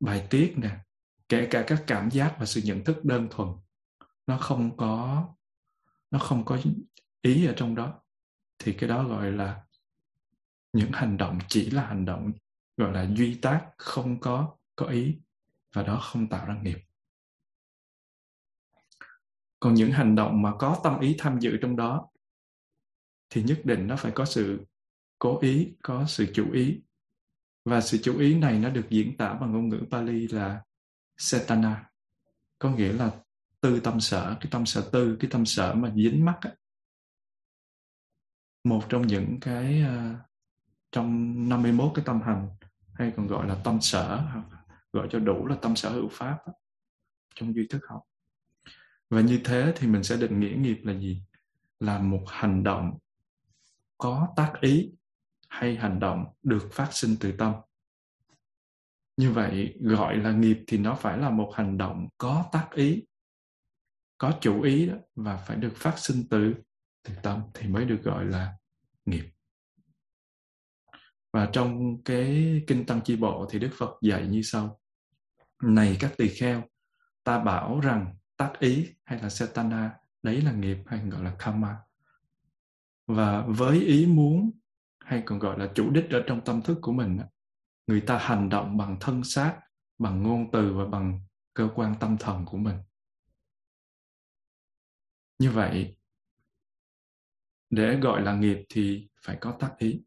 bài 0.00 0.26
tiết 0.30 0.54
nè, 0.56 0.78
kể 1.28 1.48
cả 1.50 1.64
các 1.66 1.84
cảm 1.86 2.10
giác 2.10 2.36
và 2.38 2.46
sự 2.46 2.60
nhận 2.64 2.84
thức 2.84 3.04
đơn 3.04 3.28
thuần, 3.30 3.48
nó 4.26 4.38
không 4.38 4.76
có, 4.76 5.28
nó 6.10 6.18
không 6.18 6.44
có 6.44 6.58
ý 7.22 7.46
ở 7.46 7.54
trong 7.56 7.74
đó. 7.74 8.02
Thì 8.58 8.72
cái 8.72 8.88
đó 8.88 9.04
gọi 9.08 9.32
là 9.32 9.64
những 10.72 10.90
hành 10.92 11.16
động 11.16 11.38
chỉ 11.48 11.70
là 11.70 11.86
hành 11.86 12.04
động, 12.04 12.32
gọi 12.76 12.92
là 12.92 13.06
duy 13.14 13.38
tác, 13.42 13.70
không 13.78 14.20
có 14.20 14.56
có 14.76 14.86
ý, 14.86 15.18
và 15.72 15.82
đó 15.82 16.00
không 16.02 16.28
tạo 16.28 16.46
ra 16.46 16.60
nghiệp. 16.62 16.78
Còn 19.60 19.74
những 19.74 19.90
hành 19.90 20.14
động 20.14 20.42
mà 20.42 20.52
có 20.58 20.80
tâm 20.84 21.00
ý 21.00 21.14
tham 21.18 21.38
dự 21.40 21.56
trong 21.62 21.76
đó, 21.76 22.08
thì 23.30 23.42
nhất 23.42 23.60
định 23.64 23.86
nó 23.86 23.96
phải 23.96 24.12
có 24.14 24.24
sự 24.24 24.66
cố 25.18 25.38
ý, 25.40 25.74
có 25.82 26.04
sự 26.06 26.26
chủ 26.34 26.52
ý 26.52 26.80
và 27.66 27.80
sự 27.80 27.98
chú 28.02 28.18
ý 28.18 28.34
này 28.34 28.58
nó 28.58 28.70
được 28.70 28.86
diễn 28.90 29.16
tả 29.16 29.34
bằng 29.34 29.52
ngôn 29.52 29.68
ngữ 29.68 29.80
Pali 29.90 30.28
là 30.28 30.62
Setana. 31.18 31.90
Có 32.58 32.70
nghĩa 32.70 32.92
là 32.92 33.10
tư 33.60 33.80
tâm 33.80 34.00
sở 34.00 34.36
cái 34.40 34.48
tâm 34.50 34.66
sở 34.66 34.88
tư 34.92 35.16
cái 35.20 35.30
tâm 35.30 35.46
sở 35.46 35.74
mà 35.74 35.92
dính 35.96 36.24
mắc 36.24 36.38
Ấy. 36.40 36.56
một 38.64 38.82
trong 38.88 39.06
những 39.06 39.38
cái 39.40 39.82
uh, 39.82 40.16
trong 40.92 41.34
51 41.48 41.92
cái 41.94 42.04
tâm 42.04 42.22
hành 42.22 42.48
hay 42.94 43.12
còn 43.16 43.26
gọi 43.26 43.48
là 43.48 43.56
tâm 43.64 43.80
sở 43.80 44.26
gọi 44.92 45.08
cho 45.10 45.18
đủ 45.18 45.46
là 45.46 45.56
tâm 45.62 45.76
sở 45.76 45.90
hữu 45.90 46.08
pháp 46.12 46.38
ấy, 46.44 46.54
trong 47.34 47.54
duy 47.54 47.66
thức 47.70 47.82
học. 47.88 48.02
Và 49.10 49.20
như 49.20 49.40
thế 49.44 49.72
thì 49.76 49.86
mình 49.86 50.02
sẽ 50.02 50.16
định 50.16 50.40
nghĩa 50.40 50.56
nghiệp 50.56 50.78
là 50.82 50.92
gì? 50.92 51.22
Là 51.80 51.98
một 51.98 52.24
hành 52.28 52.62
động 52.62 52.98
có 53.98 54.28
tác 54.36 54.52
ý 54.60 54.92
hay 55.56 55.76
hành 55.76 56.00
động 56.00 56.24
được 56.42 56.68
phát 56.72 56.88
sinh 56.92 57.16
từ 57.20 57.32
tâm. 57.32 57.54
Như 59.16 59.32
vậy 59.32 59.76
gọi 59.80 60.16
là 60.16 60.32
nghiệp 60.32 60.64
thì 60.66 60.78
nó 60.78 60.94
phải 60.94 61.18
là 61.18 61.30
một 61.30 61.52
hành 61.54 61.78
động 61.78 62.08
có 62.18 62.44
tác 62.52 62.68
ý 62.74 63.06
có 64.18 64.32
chủ 64.40 64.62
ý 64.62 64.86
đó, 64.86 64.94
và 65.14 65.36
phải 65.36 65.56
được 65.56 65.72
phát 65.76 65.98
sinh 65.98 66.24
từ 66.30 66.54
từ 67.04 67.14
tâm 67.22 67.42
thì 67.54 67.68
mới 67.68 67.84
được 67.84 68.02
gọi 68.02 68.24
là 68.24 68.56
nghiệp. 69.04 69.30
Và 71.32 71.50
trong 71.52 72.02
cái 72.02 72.62
kinh 72.66 72.86
tăng 72.86 73.00
chi 73.00 73.16
bộ 73.16 73.46
thì 73.50 73.58
đức 73.58 73.70
phật 73.78 73.90
dạy 74.02 74.26
như 74.26 74.42
sau. 74.42 74.80
Này 75.62 75.96
các 76.00 76.12
tỳ 76.16 76.28
kheo 76.28 76.62
ta 77.24 77.38
bảo 77.38 77.80
rằng 77.80 78.16
tác 78.36 78.52
ý 78.58 78.88
hay 79.04 79.22
là 79.22 79.28
setana 79.28 79.98
đấy 80.22 80.40
là 80.40 80.52
nghiệp 80.52 80.78
hay 80.86 81.00
gọi 81.10 81.24
là 81.24 81.36
karma. 81.38 81.76
Và 83.06 83.46
với 83.46 83.80
ý 83.80 84.06
muốn 84.06 84.50
hay 85.06 85.22
còn 85.26 85.38
gọi 85.38 85.58
là 85.58 85.72
chủ 85.74 85.90
đích 85.90 86.10
ở 86.10 86.24
trong 86.26 86.40
tâm 86.44 86.62
thức 86.62 86.78
của 86.82 86.92
mình 86.92 87.18
người 87.86 88.00
ta 88.00 88.18
hành 88.18 88.48
động 88.48 88.76
bằng 88.76 88.96
thân 89.00 89.24
xác 89.24 89.60
bằng 89.98 90.22
ngôn 90.22 90.50
từ 90.52 90.74
và 90.74 90.84
bằng 90.84 91.20
cơ 91.54 91.68
quan 91.74 91.94
tâm 92.00 92.16
thần 92.20 92.44
của 92.44 92.58
mình. 92.58 92.76
Như 95.38 95.50
vậy 95.50 95.96
để 97.70 98.00
gọi 98.00 98.22
là 98.22 98.34
nghiệp 98.34 98.58
thì 98.68 99.08
phải 99.22 99.38
có 99.40 99.56
tác 99.60 99.74
ý 99.78 100.02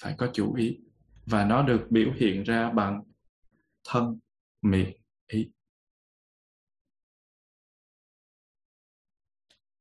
phải 0.00 0.14
có 0.18 0.30
chủ 0.34 0.54
ý. 0.54 0.78
Và 1.26 1.44
nó 1.44 1.62
được 1.62 1.86
biểu 1.90 2.12
hiện 2.12 2.42
ra 2.42 2.70
bằng 2.70 3.02
thân 3.84 4.18
miệng 4.62 4.96
ý. 5.26 5.50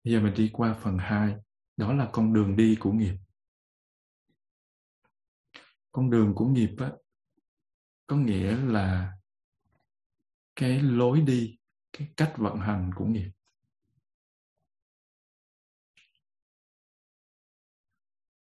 Bây 0.03 0.13
giờ 0.13 0.21
mình 0.21 0.33
đi 0.33 0.49
qua 0.53 0.73
phần 0.73 0.97
2, 0.97 1.35
đó 1.77 1.93
là 1.93 2.09
con 2.11 2.33
đường 2.33 2.55
đi 2.55 2.77
của 2.79 2.91
nghiệp. 2.91 3.15
Con 5.91 6.09
đường 6.09 6.33
của 6.35 6.45
nghiệp 6.45 6.75
á, 6.77 6.91
có 8.07 8.15
nghĩa 8.15 8.57
là 8.57 9.13
cái 10.55 10.81
lối 10.81 11.21
đi, 11.21 11.57
cái 11.93 12.07
cách 12.17 12.33
vận 12.37 12.59
hành 12.59 12.91
của 12.95 13.05
nghiệp. 13.05 13.31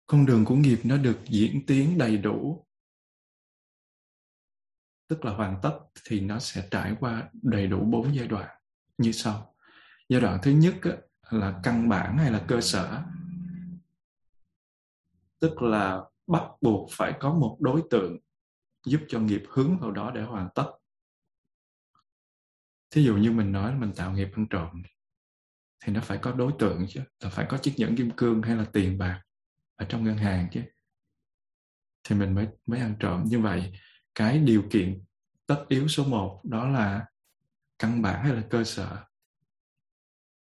Con 0.07 0.25
đường 0.25 0.45
của 0.45 0.55
nghiệp 0.55 0.79
nó 0.83 0.97
được 0.97 1.19
diễn 1.29 1.65
tiến 1.67 1.97
đầy 1.97 2.17
đủ 2.17 2.65
tức 5.09 5.25
là 5.25 5.33
hoàn 5.33 5.59
tất 5.61 5.79
thì 6.05 6.19
nó 6.19 6.39
sẽ 6.39 6.67
trải 6.71 6.95
qua 6.99 7.29
đầy 7.33 7.67
đủ 7.67 7.85
bốn 7.85 8.15
giai 8.15 8.27
đoạn 8.27 8.57
như 8.97 9.11
sau. 9.11 9.55
Giai 10.09 10.21
đoạn 10.21 10.39
thứ 10.43 10.51
nhất 10.51 10.75
là 11.29 11.59
căn 11.63 11.89
bản 11.89 12.17
hay 12.17 12.31
là 12.31 12.45
cơ 12.47 12.61
sở 12.61 13.03
tức 15.39 15.61
là 15.61 16.01
bắt 16.29 16.43
buộc 16.61 16.89
phải 16.91 17.13
có 17.19 17.33
một 17.33 17.57
đối 17.59 17.83
tượng 17.89 18.17
giúp 18.85 19.01
cho 19.07 19.19
nghiệp 19.19 19.43
hướng 19.49 19.77
vào 19.77 19.91
đó 19.91 20.11
để 20.15 20.21
hoàn 20.21 20.49
tất. 20.55 20.71
Thí 22.91 23.03
dụ 23.03 23.17
như 23.17 23.31
mình 23.31 23.51
nói 23.51 23.75
mình 23.75 23.91
tạo 23.95 24.11
nghiệp 24.11 24.29
ăn 24.35 24.47
trộm 24.49 24.81
thì 25.83 25.93
nó 25.93 26.01
phải 26.01 26.17
có 26.17 26.31
đối 26.31 26.51
tượng 26.59 26.85
chứ, 26.89 27.01
là 27.19 27.29
phải 27.29 27.45
có 27.49 27.57
chiếc 27.57 27.73
nhẫn 27.77 27.95
kim 27.95 28.11
cương 28.17 28.41
hay 28.41 28.55
là 28.55 28.65
tiền 28.73 28.97
bạc 28.97 29.21
ở 29.75 29.85
trong 29.89 30.03
ngân 30.03 30.17
hàng 30.17 30.47
chứ. 30.51 30.61
Thì 32.03 32.15
mình 32.15 32.35
mới 32.35 32.47
mới 32.65 32.79
ăn 32.79 32.95
trộm. 32.99 33.23
Như 33.25 33.39
vậy, 33.39 33.73
cái 34.15 34.39
điều 34.39 34.63
kiện 34.71 35.03
tất 35.45 35.65
yếu 35.67 35.87
số 35.87 36.03
một 36.03 36.41
đó 36.43 36.69
là 36.69 37.05
căn 37.79 38.01
bản 38.01 38.23
hay 38.23 38.33
là 38.33 38.43
cơ 38.49 38.63
sở, 38.63 39.03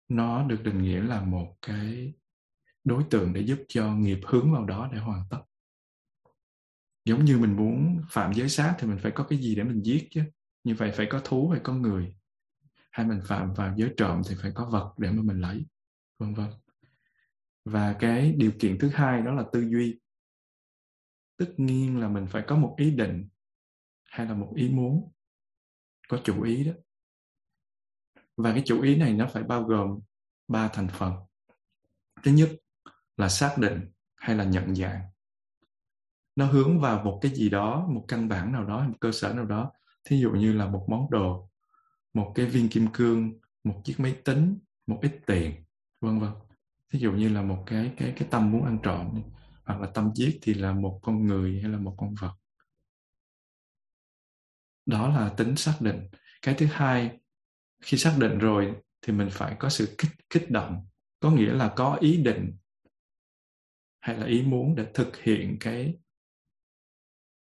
nó 0.08 0.44
được 0.44 0.62
định 0.62 0.82
nghĩa 0.82 1.02
là 1.02 1.20
một 1.20 1.56
cái 1.62 2.12
đối 2.84 3.04
tượng 3.10 3.32
để 3.32 3.40
giúp 3.40 3.58
cho 3.68 3.94
nghiệp 3.94 4.20
hướng 4.26 4.52
vào 4.52 4.64
đó 4.64 4.88
để 4.92 4.98
hoàn 4.98 5.24
tất 5.30 5.42
giống 7.04 7.24
như 7.24 7.38
mình 7.38 7.56
muốn 7.56 8.02
phạm 8.10 8.32
giới 8.32 8.48
sát 8.48 8.76
thì 8.78 8.86
mình 8.86 8.98
phải 8.98 9.12
có 9.12 9.24
cái 9.24 9.38
gì 9.38 9.54
để 9.54 9.62
mình 9.62 9.82
giết 9.82 10.08
chứ? 10.10 10.22
Như 10.64 10.74
vậy 10.74 10.92
phải 10.94 11.06
có 11.10 11.20
thú 11.24 11.48
hay 11.48 11.60
có 11.64 11.74
người. 11.74 12.16
Hay 12.90 13.06
mình 13.06 13.20
phạm 13.24 13.54
vào 13.54 13.74
giới 13.76 13.94
trộm 13.96 14.22
thì 14.28 14.34
phải 14.42 14.52
có 14.54 14.70
vật 14.70 14.94
để 14.98 15.10
mà 15.10 15.22
mình 15.22 15.40
lấy, 15.40 15.66
vân 16.18 16.34
vân. 16.34 16.50
Và 17.64 17.96
cái 18.00 18.32
điều 18.32 18.52
kiện 18.60 18.78
thứ 18.78 18.88
hai 18.88 19.22
đó 19.22 19.32
là 19.32 19.44
tư 19.52 19.60
duy. 19.60 20.00
Tất 21.36 21.54
nhiên 21.56 22.00
là 22.00 22.08
mình 22.08 22.26
phải 22.26 22.42
có 22.46 22.56
một 22.56 22.74
ý 22.78 22.90
định 22.90 23.28
hay 24.04 24.26
là 24.26 24.34
một 24.34 24.52
ý 24.56 24.68
muốn, 24.68 25.12
có 26.08 26.20
chủ 26.24 26.42
ý 26.42 26.64
đó. 26.64 26.72
Và 28.36 28.52
cái 28.52 28.62
chủ 28.66 28.82
ý 28.82 28.96
này 28.96 29.12
nó 29.12 29.28
phải 29.32 29.42
bao 29.42 29.62
gồm 29.62 30.00
ba 30.48 30.68
thành 30.68 30.88
phần. 30.88 31.14
Thứ 32.22 32.30
nhất 32.30 32.50
là 33.16 33.28
xác 33.28 33.54
định 33.58 33.90
hay 34.14 34.36
là 34.36 34.44
nhận 34.44 34.74
dạng 34.74 35.11
nó 36.36 36.46
hướng 36.46 36.80
vào 36.80 37.04
một 37.04 37.18
cái 37.22 37.34
gì 37.34 37.50
đó, 37.50 37.86
một 37.88 38.04
căn 38.08 38.28
bản 38.28 38.52
nào 38.52 38.64
đó, 38.64 38.84
một 38.88 38.96
cơ 39.00 39.12
sở 39.12 39.34
nào 39.34 39.44
đó. 39.44 39.72
Thí 40.04 40.20
dụ 40.20 40.30
như 40.30 40.52
là 40.52 40.66
một 40.66 40.86
món 40.88 41.10
đồ, 41.10 41.48
một 42.14 42.32
cái 42.34 42.46
viên 42.46 42.68
kim 42.68 42.86
cương, 42.92 43.32
một 43.64 43.80
chiếc 43.84 44.00
máy 44.00 44.16
tính, 44.24 44.58
một 44.86 44.98
ít 45.02 45.20
tiền, 45.26 45.64
vân 46.00 46.18
vân. 46.18 46.30
Thí 46.90 46.98
dụ 46.98 47.12
như 47.12 47.28
là 47.28 47.42
một 47.42 47.62
cái 47.66 47.92
cái 47.96 48.12
cái 48.16 48.28
tâm 48.30 48.50
muốn 48.50 48.64
ăn 48.64 48.78
trộm 48.82 49.22
hoặc 49.64 49.80
là 49.80 49.86
tâm 49.86 50.10
giết 50.14 50.38
thì 50.42 50.54
là 50.54 50.72
một 50.72 51.00
con 51.02 51.26
người 51.26 51.60
hay 51.60 51.70
là 51.70 51.78
một 51.78 51.94
con 51.98 52.14
vật. 52.20 52.32
Đó 54.86 55.08
là 55.08 55.34
tính 55.36 55.56
xác 55.56 55.76
định. 55.80 56.08
Cái 56.42 56.54
thứ 56.54 56.66
hai, 56.66 57.20
khi 57.80 57.98
xác 57.98 58.16
định 58.18 58.38
rồi 58.38 58.74
thì 59.02 59.12
mình 59.12 59.28
phải 59.30 59.56
có 59.58 59.68
sự 59.68 59.94
kích 59.98 60.10
kích 60.30 60.50
động. 60.50 60.86
Có 61.20 61.30
nghĩa 61.30 61.52
là 61.52 61.72
có 61.76 61.96
ý 62.00 62.16
định 62.16 62.56
hay 64.00 64.18
là 64.18 64.26
ý 64.26 64.42
muốn 64.42 64.74
để 64.74 64.86
thực 64.94 65.16
hiện 65.16 65.56
cái 65.60 65.98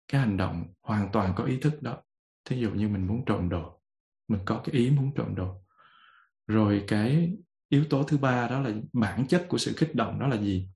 cái 0.08 0.22
hành 0.22 0.38
động 0.38 0.74
hoàn 0.82 1.12
toàn 1.12 1.34
có 1.36 1.44
ý 1.44 1.58
thức 1.60 1.82
đó. 1.82 2.04
Thí 2.46 2.60
dụ 2.60 2.72
như 2.72 2.88
mình 2.88 3.08
muốn 3.08 3.26
trộm 3.26 3.50
đồ, 3.50 3.82
mình 4.28 4.42
có 4.46 4.62
cái 4.66 4.76
ý 4.76 4.90
muốn 4.90 5.12
trộm 5.16 5.36
đồ. 5.36 5.64
Rồi 6.48 6.84
cái 6.88 7.38
yếu 7.70 7.86
tố 7.90 8.04
thứ 8.04 8.18
ba 8.18 8.48
đó 8.48 8.60
là 8.60 8.72
bản 8.94 9.28
chất 9.28 9.46
của 9.50 9.58
sự 9.58 9.74
kích 9.78 9.96
động 9.96 10.20
đó 10.20 10.28
là 10.28 10.38
gì? 10.38 10.70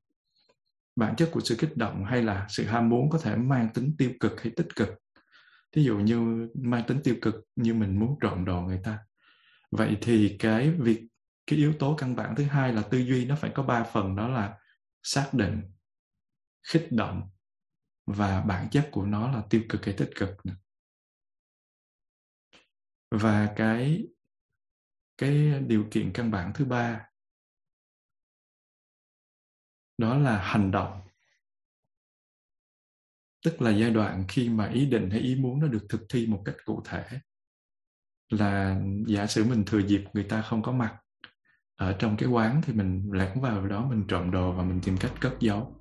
Bản 0.95 1.15
chất 1.15 1.29
của 1.31 1.39
sự 1.39 1.55
kích 1.59 1.77
động 1.77 2.05
hay 2.05 2.23
là 2.23 2.45
sự 2.49 2.65
ham 2.65 2.89
muốn 2.89 3.09
có 3.09 3.19
thể 3.19 3.35
mang 3.35 3.69
tính 3.73 3.95
tiêu 3.97 4.11
cực 4.19 4.41
hay 4.41 4.51
tích 4.55 4.75
cực? 4.75 4.89
Thí 5.71 5.83
dụ 5.83 5.99
như 5.99 6.49
mang 6.53 6.83
tính 6.87 6.99
tiêu 7.03 7.15
cực 7.21 7.35
như 7.55 7.73
mình 7.73 7.99
muốn 7.99 8.17
trộm 8.21 8.45
đồ 8.45 8.61
người 8.61 8.79
ta. 8.83 8.99
Vậy 9.71 9.97
thì 10.01 10.35
cái 10.39 10.71
việc, 10.71 11.07
cái 11.47 11.59
yếu 11.59 11.73
tố 11.79 11.95
căn 11.95 12.15
bản 12.15 12.35
thứ 12.35 12.43
hai 12.43 12.73
là 12.73 12.81
tư 12.81 12.97
duy 12.97 13.25
nó 13.25 13.35
phải 13.35 13.51
có 13.55 13.63
ba 13.63 13.83
phần, 13.83 14.15
đó 14.15 14.27
là 14.27 14.57
xác 15.03 15.29
định, 15.33 15.61
khích 16.63 16.87
động 16.91 17.29
và 18.05 18.41
bản 18.41 18.67
chất 18.71 18.89
của 18.91 19.05
nó 19.05 19.31
là 19.31 19.43
tiêu 19.49 19.61
cực 19.69 19.85
hay 19.85 19.95
tích 19.97 20.09
cực 20.15 20.29
và 23.11 23.53
cái 23.55 24.07
cái 25.17 25.59
điều 25.67 25.87
kiện 25.91 26.11
căn 26.13 26.31
bản 26.31 26.51
thứ 26.55 26.65
ba, 26.65 27.09
đó 29.97 30.17
là 30.17 30.41
hành 30.41 30.71
động. 30.71 31.01
Tức 33.45 33.61
là 33.61 33.71
giai 33.71 33.91
đoạn 33.91 34.25
khi 34.27 34.49
mà 34.49 34.69
ý 34.69 34.85
định 34.85 35.09
hay 35.09 35.19
ý 35.19 35.35
muốn 35.35 35.59
nó 35.59 35.67
được 35.67 35.85
thực 35.89 36.01
thi 36.09 36.27
một 36.27 36.41
cách 36.45 36.55
cụ 36.65 36.81
thể, 36.85 37.19
là 38.29 38.81
giả 39.07 39.27
sử 39.27 39.43
mình 39.43 39.63
thừa 39.67 39.79
dịp 39.79 40.03
người 40.13 40.23
ta 40.23 40.41
không 40.41 40.61
có 40.61 40.71
mặt 40.71 41.01
ở 41.75 41.95
trong 41.99 42.17
cái 42.17 42.29
quán 42.29 42.61
thì 42.63 42.73
mình 42.73 43.09
lẻn 43.13 43.41
vào 43.41 43.67
đó, 43.67 43.89
mình 43.89 44.05
trộm 44.07 44.31
đồ 44.31 44.53
và 44.53 44.63
mình 44.63 44.79
tìm 44.83 44.97
cách 44.99 45.13
cất 45.21 45.33
giấu 45.39 45.80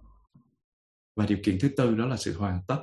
và 1.20 1.26
điều 1.26 1.38
kiện 1.44 1.58
thứ 1.60 1.68
tư 1.76 1.94
đó 1.94 2.06
là 2.06 2.16
sự 2.16 2.38
hoàn 2.38 2.60
tất, 2.68 2.82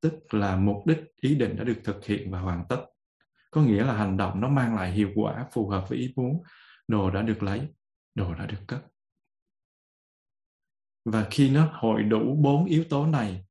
tức 0.00 0.34
là 0.34 0.56
mục 0.56 0.86
đích, 0.86 0.98
ý 1.16 1.34
định 1.34 1.56
đã 1.56 1.64
được 1.64 1.80
thực 1.84 2.04
hiện 2.04 2.30
và 2.30 2.40
hoàn 2.40 2.64
tất. 2.68 2.86
Có 3.50 3.62
nghĩa 3.62 3.84
là 3.84 3.92
hành 3.96 4.16
động 4.16 4.40
nó 4.40 4.48
mang 4.48 4.76
lại 4.76 4.92
hiệu 4.92 5.10
quả, 5.14 5.46
phù 5.52 5.68
hợp 5.68 5.88
với 5.88 5.98
ý 5.98 6.12
muốn. 6.16 6.42
Đồ 6.88 7.10
đã 7.10 7.22
được 7.22 7.42
lấy, 7.42 7.68
đồ 8.14 8.34
đã 8.34 8.46
được 8.46 8.60
cất. 8.66 8.82
Và 11.04 11.28
khi 11.30 11.50
nó 11.50 11.70
hội 11.72 12.02
đủ 12.02 12.36
bốn 12.42 12.64
yếu 12.64 12.84
tố 12.84 13.06
này, 13.06 13.46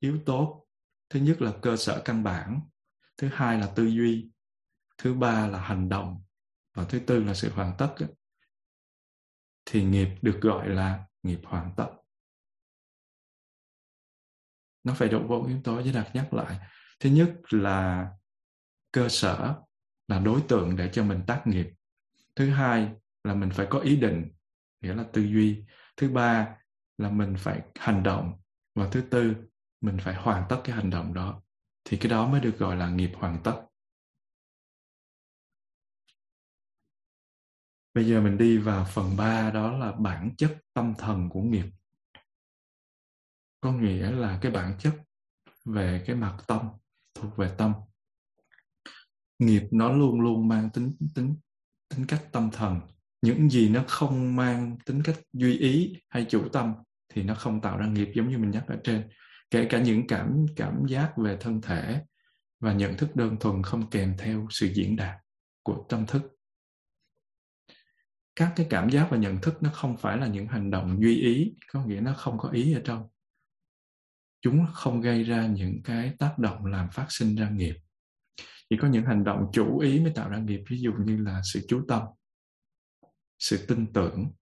yếu 0.00 0.18
tố 0.26 0.66
thứ 1.10 1.20
nhất 1.20 1.42
là 1.42 1.52
cơ 1.62 1.76
sở 1.76 2.02
căn 2.04 2.24
bản, 2.24 2.60
thứ 3.16 3.28
hai 3.32 3.58
là 3.58 3.72
tư 3.76 3.86
duy, 3.86 4.30
thứ 4.98 5.14
ba 5.14 5.46
là 5.46 5.60
hành 5.60 5.88
động, 5.88 6.22
và 6.74 6.84
thứ 6.84 7.00
tư 7.06 7.24
là 7.24 7.34
sự 7.34 7.50
hoàn 7.50 7.72
tất 7.78 7.94
thì 9.64 9.84
nghiệp 9.84 10.08
được 10.22 10.38
gọi 10.40 10.68
là 10.68 11.04
nghiệp 11.22 11.40
hoàn 11.44 11.74
tất 11.76 11.88
nó 14.84 14.94
phải 14.94 15.08
đủ 15.08 15.28
bốn 15.28 15.46
yếu 15.46 15.60
tố 15.64 15.74
với 15.74 15.92
đặt 15.92 16.10
nhắc 16.14 16.34
lại. 16.34 16.58
Thứ 17.00 17.10
nhất 17.10 17.32
là 17.50 18.08
cơ 18.92 19.08
sở 19.08 19.54
là 20.08 20.18
đối 20.18 20.40
tượng 20.48 20.76
để 20.76 20.90
cho 20.92 21.04
mình 21.04 21.20
tác 21.26 21.42
nghiệp. 21.46 21.66
Thứ 22.36 22.50
hai 22.50 22.92
là 23.24 23.34
mình 23.34 23.50
phải 23.50 23.66
có 23.70 23.78
ý 23.78 23.96
định, 23.96 24.30
nghĩa 24.80 24.94
là 24.94 25.04
tư 25.12 25.22
duy. 25.22 25.64
Thứ 25.96 26.08
ba 26.08 26.56
là 26.98 27.10
mình 27.10 27.34
phải 27.38 27.60
hành 27.78 28.02
động. 28.02 28.32
Và 28.74 28.88
thứ 28.92 29.00
tư, 29.10 29.34
mình 29.80 29.98
phải 30.00 30.14
hoàn 30.14 30.46
tất 30.48 30.60
cái 30.64 30.76
hành 30.76 30.90
động 30.90 31.14
đó. 31.14 31.42
Thì 31.84 31.96
cái 31.96 32.10
đó 32.10 32.28
mới 32.28 32.40
được 32.40 32.58
gọi 32.58 32.76
là 32.76 32.90
nghiệp 32.90 33.10
hoàn 33.14 33.42
tất. 33.44 33.62
Bây 37.94 38.06
giờ 38.06 38.20
mình 38.20 38.38
đi 38.38 38.58
vào 38.58 38.84
phần 38.84 39.16
3 39.16 39.50
đó 39.50 39.72
là 39.72 39.92
bản 39.92 40.30
chất 40.36 40.58
tâm 40.74 40.94
thần 40.98 41.28
của 41.28 41.42
nghiệp 41.42 41.66
có 43.62 43.72
nghĩa 43.72 44.10
là 44.10 44.38
cái 44.42 44.52
bản 44.52 44.74
chất 44.78 44.94
về 45.64 46.02
cái 46.06 46.16
mặt 46.16 46.36
tâm 46.46 46.60
thuộc 47.14 47.36
về 47.36 47.50
tâm. 47.58 47.72
Nghiệp 49.38 49.62
nó 49.70 49.92
luôn 49.92 50.20
luôn 50.20 50.48
mang 50.48 50.70
tính 50.70 50.96
tính 51.14 51.36
tính 51.88 52.06
cách 52.06 52.22
tâm 52.32 52.50
thần. 52.52 52.80
Những 53.22 53.50
gì 53.50 53.68
nó 53.68 53.84
không 53.88 54.36
mang 54.36 54.76
tính 54.86 55.02
cách 55.04 55.18
duy 55.32 55.58
ý 55.58 55.96
hay 56.08 56.26
chủ 56.28 56.48
tâm 56.48 56.74
thì 57.08 57.22
nó 57.22 57.34
không 57.34 57.60
tạo 57.60 57.78
ra 57.78 57.86
nghiệp 57.86 58.08
giống 58.14 58.28
như 58.28 58.38
mình 58.38 58.50
nhắc 58.50 58.64
ở 58.66 58.76
trên. 58.84 59.08
Kể 59.50 59.66
cả 59.70 59.82
những 59.82 60.06
cảm 60.06 60.46
cảm 60.56 60.82
giác 60.88 61.12
về 61.16 61.36
thân 61.40 61.60
thể 61.60 62.02
và 62.60 62.72
nhận 62.72 62.96
thức 62.96 63.16
đơn 63.16 63.36
thuần 63.40 63.62
không 63.62 63.90
kèm 63.90 64.14
theo 64.18 64.46
sự 64.50 64.66
diễn 64.66 64.96
đạt 64.96 65.16
của 65.62 65.86
tâm 65.88 66.06
thức. 66.06 66.22
Các 68.36 68.52
cái 68.56 68.66
cảm 68.70 68.90
giác 68.90 69.06
và 69.10 69.16
nhận 69.16 69.40
thức 69.40 69.62
nó 69.62 69.70
không 69.72 69.96
phải 69.96 70.16
là 70.16 70.26
những 70.26 70.46
hành 70.46 70.70
động 70.70 70.98
duy 71.02 71.20
ý, 71.20 71.54
có 71.72 71.84
nghĩa 71.84 72.00
nó 72.00 72.14
không 72.14 72.38
có 72.38 72.48
ý 72.48 72.72
ở 72.72 72.80
trong 72.84 73.08
chúng 74.42 74.66
không 74.72 75.00
gây 75.00 75.24
ra 75.24 75.46
những 75.46 75.80
cái 75.84 76.12
tác 76.18 76.38
động 76.38 76.66
làm 76.66 76.88
phát 76.92 77.06
sinh 77.08 77.36
ra 77.36 77.50
nghiệp. 77.50 77.76
Chỉ 78.70 78.76
có 78.80 78.88
những 78.88 79.04
hành 79.04 79.24
động 79.24 79.50
chủ 79.52 79.78
ý 79.78 80.00
mới 80.00 80.12
tạo 80.14 80.30
ra 80.30 80.38
nghiệp, 80.38 80.60
ví 80.68 80.80
dụ 80.80 80.92
như 80.92 81.16
là 81.16 81.40
sự 81.52 81.60
chú 81.68 81.84
tâm, 81.88 82.02
sự 83.38 83.66
tin 83.66 83.92
tưởng, 83.92 84.32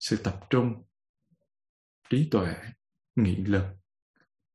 sự 0.00 0.16
tập 0.16 0.40
trung, 0.50 0.82
trí 2.10 2.28
tuệ, 2.30 2.54
nghị 3.16 3.36
lực, 3.36 3.64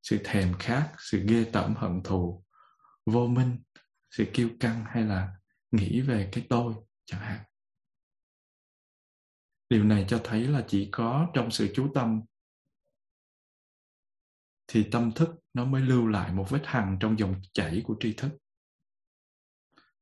sự 0.03 0.19
thèm 0.23 0.53
khát, 0.59 0.93
sự 0.97 1.25
ghê 1.27 1.45
tởm, 1.53 1.75
hận 1.75 2.01
thù, 2.03 2.45
vô 3.05 3.27
minh, 3.27 3.57
sự 4.11 4.25
kiêu 4.33 4.49
căng 4.59 4.85
hay 4.87 5.03
là 5.03 5.33
nghĩ 5.71 6.01
về 6.01 6.29
cái 6.31 6.45
tôi 6.49 6.73
chẳng 7.05 7.21
hạn. 7.21 7.39
Điều 9.69 9.83
này 9.83 10.05
cho 10.09 10.21
thấy 10.23 10.47
là 10.47 10.65
chỉ 10.67 10.89
có 10.91 11.27
trong 11.33 11.51
sự 11.51 11.71
chú 11.75 11.91
tâm 11.93 12.21
thì 14.71 14.83
tâm 14.91 15.11
thức 15.11 15.29
nó 15.53 15.65
mới 15.65 15.81
lưu 15.81 16.07
lại 16.07 16.31
một 16.31 16.49
vết 16.49 16.61
hằn 16.65 16.97
trong 16.99 17.19
dòng 17.19 17.41
chảy 17.53 17.81
của 17.85 17.95
tri 17.99 18.13
thức. 18.13 18.29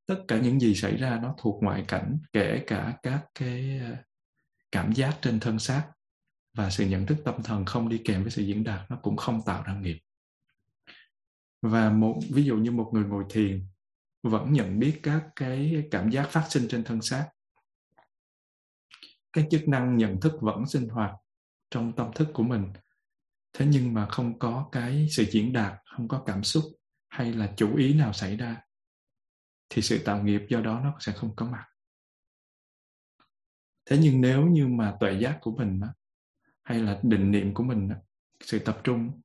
Tất 0.06 0.24
cả 0.28 0.40
những 0.40 0.60
gì 0.60 0.76
xảy 0.76 0.98
ra 0.98 1.20
nó 1.24 1.36
thuộc 1.38 1.64
ngoại 1.64 1.86
cảnh, 1.88 2.20
kể 2.34 2.64
cả 2.68 2.98
các 3.04 3.26
cái 3.36 3.80
ờ, 3.80 3.96
cảm 4.72 4.94
giác 4.94 5.18
trên 5.22 5.40
thân 5.40 5.60
xác 5.60 5.88
và 6.54 6.70
sự 6.70 6.86
nhận 6.86 7.06
thức 7.06 7.18
tâm 7.26 7.44
thần 7.44 7.66
không 7.66 7.90
đi 7.90 8.02
kèm 8.06 8.22
với 8.22 8.32
sự 8.32 8.44
diễn 8.44 8.64
đạt 8.64 8.92
nó 8.92 8.98
cũng 9.02 9.18
không 9.18 9.42
tạo 9.46 9.64
ra 9.64 9.80
nghiệp. 9.80 10.00
Và 11.62 11.90
một, 11.90 12.20
ví 12.30 12.44
dụ 12.44 12.56
như 12.56 12.72
một 12.72 12.90
người 12.94 13.04
ngồi 13.04 13.24
thiền 13.30 13.68
vẫn 14.24 14.54
nhận 14.54 14.80
biết 14.80 15.00
các 15.04 15.24
cái 15.36 15.88
cảm 15.92 16.10
giác 16.10 16.30
phát 16.30 16.46
sinh 16.50 16.68
trên 16.70 16.84
thân 16.84 17.02
xác. 17.02 17.30
Cái 19.34 19.48
chức 19.52 19.68
năng 19.68 19.98
nhận 19.98 20.20
thức 20.20 20.34
vẫn 20.42 20.66
sinh 20.68 20.90
hoạt 20.90 21.12
trong 21.70 21.94
tâm 21.96 22.12
thức 22.16 22.28
của 22.34 22.44
mình 22.44 22.74
thế 23.58 23.66
nhưng 23.70 23.94
mà 23.94 24.06
không 24.06 24.40
có 24.40 24.70
cái 24.72 25.08
sự 25.12 25.26
diễn 25.32 25.54
đạt 25.54 25.74
không 25.86 26.08
có 26.08 26.24
cảm 26.26 26.44
xúc 26.44 26.64
hay 27.10 27.34
là 27.34 27.54
chủ 27.58 27.76
ý 27.76 27.94
nào 27.94 28.14
xảy 28.14 28.38
ra 28.38 28.62
thì 29.70 29.82
sự 29.82 30.04
tạo 30.06 30.24
nghiệp 30.24 30.42
do 30.50 30.62
đó 30.62 30.82
nó 30.84 30.98
sẽ 31.00 31.12
không 31.12 31.36
có 31.36 31.46
mặt. 31.46 31.66
Thế 33.86 33.98
nhưng 34.02 34.22
nếu 34.22 34.46
như 34.46 34.68
mà 34.68 34.96
tuệ 35.00 35.20
giác 35.20 35.38
của 35.42 35.52
mình 35.52 35.80
đó, 35.80 35.88
hay 36.64 36.80
là 36.80 37.00
định 37.04 37.32
niệm 37.32 37.54
của 37.54 37.64
mình 37.64 37.90
đó, 37.90 37.96
sự 38.44 38.60
tập 38.60 38.82
trung 38.84 39.22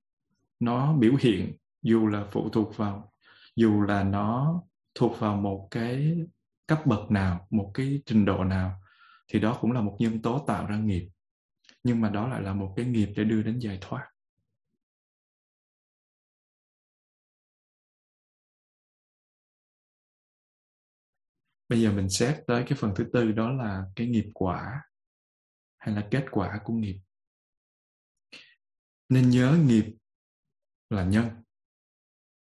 nó 0.61 0.97
biểu 0.97 1.12
hiện 1.21 1.57
dù 1.83 2.07
là 2.07 2.27
phụ 2.33 2.49
thuộc 2.49 2.77
vào 2.77 3.12
dù 3.57 3.81
là 3.81 4.03
nó 4.05 4.62
thuộc 4.95 5.18
vào 5.18 5.37
một 5.37 5.68
cái 5.71 6.16
cấp 6.66 6.87
bậc 6.87 7.11
nào 7.11 7.47
một 7.51 7.71
cái 7.75 8.03
trình 8.07 8.25
độ 8.25 8.45
nào 8.45 8.81
thì 9.29 9.40
đó 9.40 9.59
cũng 9.61 9.73
là 9.73 9.81
một 9.81 9.97
nhân 9.99 10.23
tố 10.23 10.45
tạo 10.47 10.66
ra 10.66 10.77
nghiệp. 10.77 11.09
Nhưng 11.85 12.01
mà 12.01 12.11
đó 12.11 12.29
lại 12.29 12.42
là 12.42 12.55
một 12.55 12.75
cái 12.77 12.87
nghiệp 12.87 13.12
để 13.16 13.25
đưa 13.25 13.42
đến 13.42 13.59
giải 13.59 13.79
thoát. 13.81 14.12
Bây 21.73 21.83
giờ 21.83 21.93
mình 21.93 22.11
xét 22.11 22.45
tới 22.47 22.65
cái 22.69 22.79
phần 22.81 22.93
thứ 22.97 23.11
tư 23.13 23.33
đó 23.33 23.51
là 23.51 23.85
cái 23.97 24.07
nghiệp 24.07 24.31
quả 24.35 24.83
hay 25.79 25.95
là 25.95 26.09
kết 26.11 26.25
quả 26.31 26.61
của 26.65 26.73
nghiệp. 26.73 27.01
Nên 29.09 29.31
nhớ 29.31 29.59
nghiệp 29.67 29.97
là 30.91 31.05
nhân. 31.05 31.43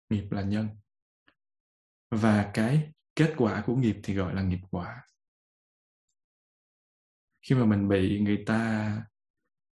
Nghiệp 0.10 0.32
là 0.32 0.42
nhân. 0.42 0.68
Và 2.12 2.52
cái 2.54 2.92
kết 3.16 3.34
quả 3.38 3.64
của 3.66 3.76
nghiệp 3.76 3.96
thì 4.04 4.14
gọi 4.14 4.36
là 4.36 4.42
nghiệp 4.42 4.62
quả. 4.72 5.04
Khi 7.42 7.56
mà 7.56 7.66
mình 7.66 7.88
bị 7.88 8.20
người 8.20 8.44
ta 8.46 8.92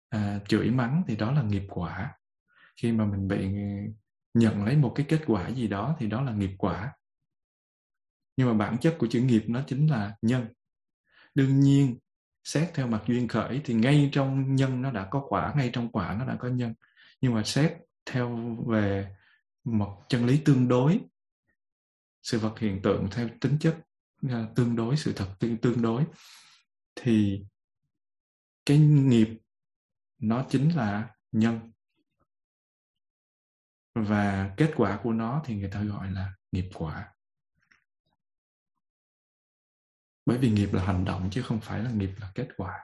à, 0.09 0.39
chửi 0.47 0.71
mắng 0.71 1.03
thì 1.07 1.15
đó 1.15 1.31
là 1.31 1.41
nghiệp 1.41 1.63
quả. 1.69 2.17
Khi 2.81 2.91
mà 2.91 3.05
mình 3.05 3.27
bị 3.27 3.49
nhận 4.33 4.63
lấy 4.63 4.75
một 4.75 4.93
cái 4.95 5.05
kết 5.09 5.21
quả 5.27 5.49
gì 5.49 5.67
đó 5.67 5.95
thì 5.99 6.07
đó 6.07 6.21
là 6.21 6.31
nghiệp 6.31 6.51
quả 6.57 6.93
nhưng 8.37 8.47
mà 8.47 8.53
bản 8.53 8.77
chất 8.77 8.95
của 8.99 9.07
chữ 9.07 9.21
nghiệp 9.21 9.43
nó 9.47 9.63
chính 9.67 9.87
là 9.87 10.15
nhân. 10.21 10.47
Đương 11.35 11.59
nhiên, 11.59 11.97
xét 12.43 12.73
theo 12.73 12.87
mặt 12.87 13.03
duyên 13.07 13.27
khởi 13.27 13.61
thì 13.65 13.73
ngay 13.73 14.09
trong 14.11 14.55
nhân 14.55 14.81
nó 14.81 14.91
đã 14.91 15.07
có 15.11 15.25
quả, 15.29 15.53
ngay 15.57 15.69
trong 15.73 15.91
quả 15.91 16.15
nó 16.19 16.25
đã 16.25 16.35
có 16.39 16.47
nhân. 16.47 16.73
Nhưng 17.21 17.33
mà 17.33 17.43
xét 17.43 17.73
theo 18.05 18.55
về 18.67 19.15
một 19.63 20.03
chân 20.09 20.25
lý 20.25 20.41
tương 20.45 20.67
đối, 20.67 20.99
sự 22.23 22.39
vật 22.39 22.59
hiện 22.59 22.81
tượng 22.81 23.07
theo 23.11 23.29
tính 23.41 23.57
chất 23.59 23.77
à, 24.29 24.47
tương 24.55 24.75
đối, 24.75 24.97
sự 24.97 25.13
thật 25.15 25.27
tương 25.61 25.81
đối, 25.81 26.03
thì 26.95 27.45
cái 28.65 28.77
nghiệp 28.77 29.29
nó 30.19 30.45
chính 30.49 30.75
là 30.75 31.09
nhân. 31.31 31.71
Và 33.95 34.53
kết 34.57 34.71
quả 34.75 34.99
của 35.03 35.11
nó 35.13 35.41
thì 35.45 35.55
người 35.55 35.69
ta 35.69 35.83
gọi 35.83 36.11
là 36.11 36.33
nghiệp 36.51 36.69
quả. 36.73 37.16
Bởi 40.27 40.37
vì 40.37 40.49
nghiệp 40.49 40.73
là 40.73 40.83
hành 40.83 41.05
động 41.05 41.29
chứ 41.31 41.41
không 41.41 41.59
phải 41.61 41.83
là 41.83 41.91
nghiệp 41.91 42.11
là 42.19 42.31
kết 42.35 42.47
quả. 42.57 42.79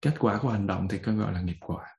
Kết 0.00 0.14
quả 0.18 0.38
của 0.42 0.48
hành 0.48 0.66
động 0.66 0.88
thì 0.88 0.98
có 0.98 1.12
gọi 1.12 1.32
là 1.32 1.40
nghiệp 1.40 1.56
quả. 1.60 1.96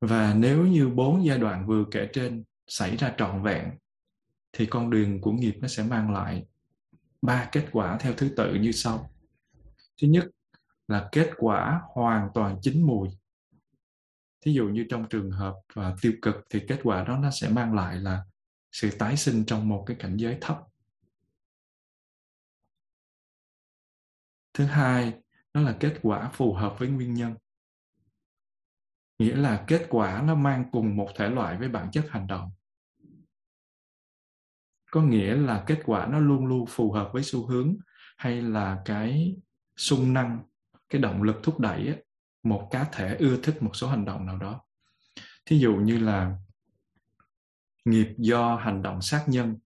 Và 0.00 0.34
nếu 0.34 0.66
như 0.66 0.88
bốn 0.88 1.26
giai 1.26 1.38
đoạn 1.38 1.66
vừa 1.66 1.84
kể 1.90 2.08
trên 2.12 2.44
xảy 2.66 2.96
ra 2.96 3.14
trọn 3.18 3.42
vẹn, 3.42 3.70
thì 4.52 4.66
con 4.66 4.90
đường 4.90 5.20
của 5.20 5.32
nghiệp 5.32 5.58
nó 5.60 5.68
sẽ 5.68 5.82
mang 5.82 6.12
lại 6.12 6.46
ba 7.22 7.48
kết 7.52 7.68
quả 7.72 7.98
theo 8.00 8.12
thứ 8.16 8.28
tự 8.36 8.54
như 8.54 8.72
sau. 8.72 9.10
Thứ 10.02 10.08
nhất 10.08 10.24
là 10.88 11.08
kết 11.12 11.30
quả 11.36 11.80
hoàn 11.94 12.28
toàn 12.34 12.58
chín 12.62 12.82
mùi. 12.82 13.08
Thí 14.40 14.52
dụ 14.52 14.68
như 14.68 14.86
trong 14.90 15.08
trường 15.08 15.30
hợp 15.30 15.54
và 15.74 15.94
tiêu 16.00 16.12
cực 16.22 16.36
thì 16.50 16.60
kết 16.68 16.80
quả 16.82 17.04
đó 17.04 17.18
nó 17.18 17.30
sẽ 17.30 17.48
mang 17.48 17.74
lại 17.74 17.96
là 17.96 18.24
sự 18.72 18.90
tái 18.98 19.16
sinh 19.16 19.44
trong 19.46 19.68
một 19.68 19.84
cái 19.86 19.96
cảnh 20.00 20.16
giới 20.16 20.38
thấp. 20.40 20.62
Thứ 24.56 24.64
hai 24.64 25.14
nó 25.54 25.60
là 25.60 25.76
kết 25.80 25.98
quả 26.02 26.30
phù 26.32 26.54
hợp 26.54 26.78
với 26.78 26.88
nguyên 26.88 27.14
nhân. 27.14 27.34
Nghĩa 29.18 29.36
là 29.36 29.64
kết 29.66 29.86
quả 29.90 30.22
nó 30.22 30.34
mang 30.34 30.64
cùng 30.72 30.96
một 30.96 31.08
thể 31.16 31.28
loại 31.28 31.58
với 31.58 31.68
bản 31.68 31.90
chất 31.90 32.06
hành 32.10 32.26
động. 32.26 32.50
Có 34.90 35.02
nghĩa 35.02 35.34
là 35.34 35.64
kết 35.66 35.82
quả 35.84 36.06
nó 36.06 36.18
luôn 36.18 36.46
luôn 36.46 36.66
phù 36.66 36.92
hợp 36.92 37.10
với 37.12 37.22
xu 37.22 37.46
hướng 37.46 37.76
hay 38.16 38.42
là 38.42 38.82
cái 38.84 39.36
sung 39.76 40.12
năng 40.12 40.42
cái 40.88 41.00
động 41.00 41.22
lực 41.22 41.36
thúc 41.42 41.60
đẩy 41.60 41.86
ấy, 41.86 42.04
một 42.42 42.68
cá 42.70 42.84
thể 42.92 43.16
ưa 43.16 43.36
thích 43.42 43.62
một 43.62 43.76
số 43.76 43.88
hành 43.88 44.04
động 44.04 44.26
nào 44.26 44.38
đó. 44.38 44.60
Thí 45.46 45.58
dụ 45.58 45.74
như 45.74 45.98
là 45.98 46.36
nghiệp 47.84 48.14
do 48.18 48.56
hành 48.56 48.82
động 48.82 49.02
sát 49.02 49.24
nhân 49.26 49.58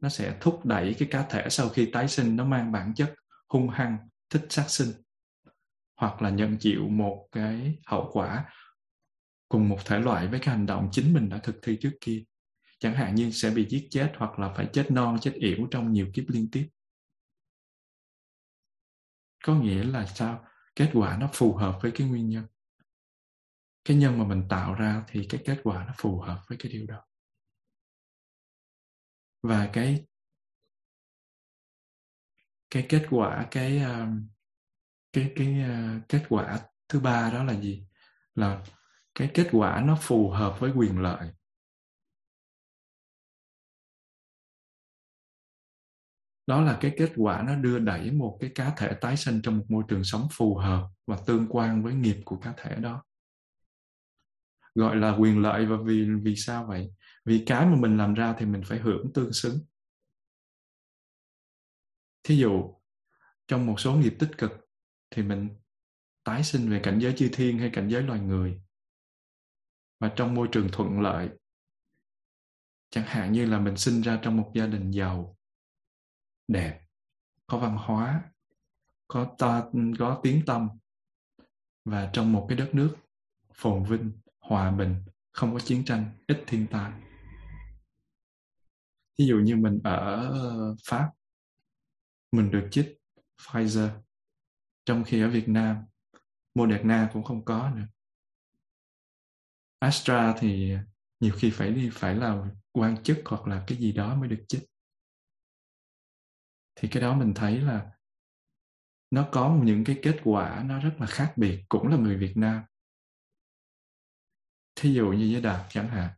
nó 0.00 0.08
sẽ 0.08 0.36
thúc 0.40 0.66
đẩy 0.66 0.94
cái 0.98 1.08
cá 1.10 1.22
thể 1.22 1.48
sau 1.50 1.68
khi 1.68 1.90
tái 1.92 2.08
sinh 2.08 2.36
nó 2.36 2.44
mang 2.44 2.72
bản 2.72 2.94
chất 2.94 3.14
hung 3.48 3.68
hăng 3.68 4.09
thích 4.30 4.46
sát 4.48 4.64
sinh 4.68 4.88
hoặc 5.96 6.22
là 6.22 6.30
nhận 6.30 6.56
chịu 6.60 6.88
một 6.88 7.28
cái 7.32 7.78
hậu 7.86 8.10
quả 8.12 8.44
cùng 9.48 9.68
một 9.68 9.78
thể 9.84 9.98
loại 9.98 10.28
với 10.28 10.40
cái 10.40 10.56
hành 10.56 10.66
động 10.66 10.88
chính 10.92 11.12
mình 11.12 11.28
đã 11.28 11.38
thực 11.38 11.56
thi 11.62 11.78
trước 11.80 11.92
kia. 12.00 12.24
Chẳng 12.78 12.94
hạn 12.94 13.14
như 13.14 13.30
sẽ 13.30 13.50
bị 13.50 13.66
giết 13.68 13.88
chết 13.90 14.12
hoặc 14.16 14.38
là 14.38 14.52
phải 14.56 14.68
chết 14.72 14.90
non, 14.90 15.18
chết 15.20 15.32
yểu 15.34 15.68
trong 15.70 15.92
nhiều 15.92 16.10
kiếp 16.14 16.24
liên 16.28 16.48
tiếp. 16.52 16.68
Có 19.44 19.54
nghĩa 19.54 19.84
là 19.84 20.06
sao? 20.06 20.44
Kết 20.76 20.90
quả 20.92 21.16
nó 21.20 21.30
phù 21.32 21.54
hợp 21.54 21.78
với 21.82 21.92
cái 21.94 22.08
nguyên 22.08 22.28
nhân. 22.28 22.46
Cái 23.84 23.96
nhân 23.96 24.18
mà 24.18 24.24
mình 24.24 24.42
tạo 24.48 24.74
ra 24.74 25.04
thì 25.08 25.26
cái 25.28 25.42
kết 25.44 25.60
quả 25.64 25.84
nó 25.86 25.92
phù 25.98 26.20
hợp 26.20 26.42
với 26.48 26.58
cái 26.58 26.72
điều 26.72 26.86
đó. 26.86 27.04
Và 29.42 29.70
cái 29.72 30.06
cái 32.70 32.86
kết 32.88 33.06
quả, 33.10 33.46
cái 33.50 33.78
ờ, 33.78 34.06
cái 35.12 35.32
cái 35.36 35.60
ờ, 35.68 36.00
kết 36.08 36.22
quả 36.28 36.58
thứ 36.88 37.00
ba 37.00 37.30
đó 37.34 37.44
là 37.44 37.52
gì? 37.60 37.84
Là 38.34 38.62
cái 39.14 39.30
kết 39.34 39.48
quả 39.52 39.82
nó 39.86 39.98
phù 40.00 40.30
hợp 40.30 40.60
với 40.60 40.70
quyền 40.76 40.98
lợi. 41.00 41.30
Đó 46.46 46.60
là 46.62 46.78
cái 46.80 46.94
kết 46.98 47.12
quả 47.16 47.42
nó 47.46 47.54
đưa 47.54 47.78
đẩy 47.78 48.10
một 48.10 48.36
cái 48.40 48.50
cá 48.54 48.70
thể 48.76 48.92
tái 49.00 49.16
sinh 49.16 49.42
trong 49.42 49.58
một 49.58 49.64
môi 49.68 49.84
trường 49.88 50.04
sống 50.04 50.28
phù 50.32 50.54
hợp 50.56 50.88
và 51.06 51.16
tương 51.26 51.46
quan 51.50 51.82
với 51.82 51.94
nghiệp 51.94 52.16
của 52.24 52.36
cá 52.36 52.52
thể 52.56 52.74
đó. 52.76 53.02
Gọi 54.74 54.96
là 54.96 55.16
quyền 55.18 55.42
lợi 55.42 55.66
và 55.66 55.76
vì 55.84 56.04
vì 56.22 56.36
sao 56.36 56.66
vậy? 56.66 56.90
Vì 57.24 57.42
cái 57.46 57.66
mà 57.66 57.76
mình 57.76 57.96
làm 57.96 58.14
ra 58.14 58.34
thì 58.38 58.46
mình 58.46 58.62
phải 58.64 58.78
hưởng 58.78 59.12
tương 59.14 59.32
xứng 59.32 59.58
thí 62.22 62.36
dụ, 62.36 62.74
trong 63.48 63.66
một 63.66 63.80
số 63.80 63.94
nghiệp 63.94 64.16
tích 64.18 64.30
cực 64.38 64.50
thì 65.10 65.22
mình 65.22 65.48
tái 66.24 66.44
sinh 66.44 66.70
về 66.70 66.80
cảnh 66.82 66.98
giới 66.98 67.14
chư 67.16 67.28
thiên 67.32 67.58
hay 67.58 67.70
cảnh 67.72 67.88
giới 67.88 68.02
loài 68.02 68.20
người. 68.20 68.60
Và 70.00 70.12
trong 70.16 70.34
môi 70.34 70.48
trường 70.52 70.68
thuận 70.72 71.00
lợi, 71.00 71.28
chẳng 72.90 73.04
hạn 73.06 73.32
như 73.32 73.46
là 73.46 73.58
mình 73.58 73.76
sinh 73.76 74.00
ra 74.00 74.18
trong 74.22 74.36
một 74.36 74.52
gia 74.54 74.66
đình 74.66 74.90
giàu, 74.90 75.36
đẹp, 76.48 76.80
có 77.46 77.58
văn 77.58 77.76
hóa, 77.76 78.22
có 79.08 79.34
ta, 79.38 79.64
có 79.98 80.20
tiếng 80.22 80.42
tâm, 80.46 80.68
và 81.84 82.10
trong 82.12 82.32
một 82.32 82.46
cái 82.48 82.58
đất 82.58 82.70
nước 82.72 82.96
phồn 83.54 83.84
vinh, 83.84 84.12
hòa 84.40 84.70
bình, 84.70 84.96
không 85.32 85.54
có 85.54 85.60
chiến 85.60 85.84
tranh, 85.84 86.10
ít 86.26 86.44
thiên 86.46 86.66
tai. 86.70 86.92
Ví 89.18 89.26
dụ 89.26 89.36
như 89.36 89.56
mình 89.56 89.80
ở 89.84 90.34
pháp 90.84 91.10
mình 92.32 92.50
được 92.50 92.68
chích 92.70 92.98
Pfizer, 93.38 93.90
trong 94.84 95.04
khi 95.04 95.22
ở 95.22 95.28
Việt 95.28 95.48
Nam, 95.48 95.84
Moderna 96.54 97.10
cũng 97.12 97.24
không 97.24 97.44
có 97.44 97.70
nữa. 97.70 97.86
Astra 99.78 100.34
thì 100.38 100.74
nhiều 101.20 101.34
khi 101.38 101.50
phải 101.50 101.70
đi, 101.70 101.90
phải 101.92 102.14
là 102.14 102.44
quan 102.72 103.02
chức 103.02 103.18
hoặc 103.24 103.46
là 103.46 103.64
cái 103.66 103.78
gì 103.78 103.92
đó 103.92 104.14
mới 104.14 104.28
được 104.28 104.44
chích. 104.48 104.62
Thì 106.74 106.88
cái 106.88 107.02
đó 107.02 107.16
mình 107.16 107.32
thấy 107.34 107.60
là 107.60 107.90
nó 109.10 109.28
có 109.32 109.58
những 109.62 109.84
cái 109.84 109.98
kết 110.02 110.20
quả 110.24 110.64
nó 110.66 110.80
rất 110.80 110.94
là 110.98 111.06
khác 111.06 111.32
biệt, 111.36 111.64
cũng 111.68 111.88
là 111.88 111.96
người 111.96 112.16
Việt 112.16 112.36
Nam. 112.36 112.62
Thí 114.74 114.94
dụ 114.94 115.08
như 115.08 115.28
với 115.32 115.42
Đạt 115.42 115.66
chẳng 115.70 115.88
hạn, 115.88 116.10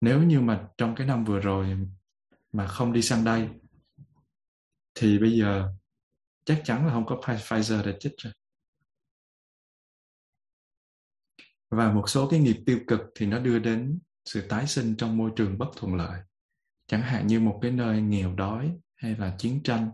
nếu 0.00 0.22
như 0.22 0.40
mà 0.40 0.68
trong 0.78 0.94
cái 0.94 1.06
năm 1.06 1.24
vừa 1.24 1.40
rồi 1.40 1.76
mà 2.52 2.66
không 2.66 2.92
đi 2.92 3.02
sang 3.02 3.24
đây 3.24 3.48
thì 5.00 5.18
bây 5.18 5.38
giờ 5.38 5.72
chắc 6.44 6.62
chắn 6.64 6.86
là 6.86 6.92
không 6.92 7.06
có 7.06 7.20
Pfizer 7.22 7.84
để 7.86 7.96
chích 8.00 8.12
rồi. 8.18 8.32
Và 11.70 11.92
một 11.92 12.08
số 12.08 12.28
cái 12.30 12.40
nghiệp 12.40 12.56
tiêu 12.66 12.80
cực 12.86 13.00
thì 13.14 13.26
nó 13.26 13.38
đưa 13.38 13.58
đến 13.58 13.98
sự 14.24 14.48
tái 14.48 14.66
sinh 14.66 14.96
trong 14.96 15.16
môi 15.16 15.30
trường 15.36 15.58
bất 15.58 15.66
thuận 15.76 15.94
lợi. 15.94 16.20
Chẳng 16.86 17.02
hạn 17.02 17.26
như 17.26 17.40
một 17.40 17.58
cái 17.62 17.70
nơi 17.70 18.02
nghèo 18.02 18.34
đói, 18.34 18.78
hay 18.96 19.16
là 19.16 19.36
chiến 19.38 19.60
tranh, 19.64 19.90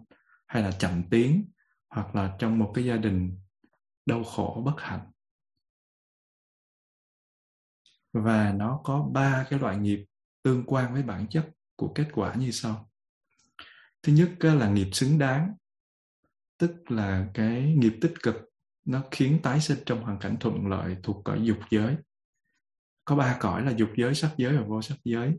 hay 0.46 0.62
là 0.62 0.70
chậm 0.72 1.02
tiến, 1.10 1.50
hoặc 1.88 2.14
là 2.14 2.36
trong 2.38 2.58
một 2.58 2.72
cái 2.74 2.84
gia 2.84 2.96
đình 2.96 3.38
đau 4.06 4.24
khổ, 4.24 4.62
bất 4.64 4.74
hạnh. 4.78 5.12
Và 8.12 8.52
nó 8.52 8.80
có 8.84 9.08
ba 9.12 9.46
cái 9.50 9.58
loại 9.58 9.76
nghiệp 9.76 10.04
tương 10.42 10.64
quan 10.66 10.92
với 10.92 11.02
bản 11.02 11.26
chất 11.30 11.50
của 11.76 11.92
kết 11.94 12.08
quả 12.12 12.34
như 12.34 12.50
sau 12.50 12.90
thứ 14.06 14.12
nhất 14.12 14.30
là 14.40 14.70
nghiệp 14.70 14.88
xứng 14.92 15.18
đáng 15.18 15.54
tức 16.58 16.90
là 16.90 17.28
cái 17.34 17.74
nghiệp 17.76 17.92
tích 18.00 18.14
cực 18.22 18.36
nó 18.84 19.02
khiến 19.10 19.38
tái 19.42 19.60
sinh 19.60 19.78
trong 19.86 20.02
hoàn 20.02 20.18
cảnh 20.18 20.36
thuận 20.40 20.66
lợi 20.66 20.96
thuộc 21.02 21.24
cõi 21.24 21.40
dục 21.42 21.58
giới. 21.70 21.96
Có 23.04 23.16
ba 23.16 23.36
cõi 23.40 23.64
là 23.64 23.72
dục 23.76 23.88
giới 23.96 24.14
sắc 24.14 24.34
giới 24.36 24.56
và 24.56 24.64
vô 24.64 24.82
sắc 24.82 24.98
giới. 25.04 25.32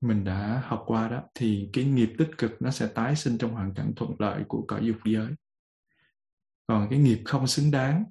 Mình 0.00 0.24
đã 0.24 0.62
học 0.64 0.82
qua 0.86 1.08
đó 1.08 1.22
thì 1.34 1.70
cái 1.72 1.84
nghiệp 1.84 2.12
tích 2.18 2.30
cực 2.38 2.62
nó 2.62 2.70
sẽ 2.70 2.86
tái 2.86 3.16
sinh 3.16 3.38
trong 3.38 3.52
hoàn 3.52 3.74
cảnh 3.74 3.92
thuận 3.96 4.12
lợi 4.18 4.44
của 4.48 4.64
cõi 4.68 4.86
dục 4.86 4.98
giới. 5.04 5.32
Còn 6.66 6.86
cái 6.90 6.98
nghiệp 6.98 7.22
không 7.24 7.46
xứng 7.46 7.70
đáng 7.70 8.04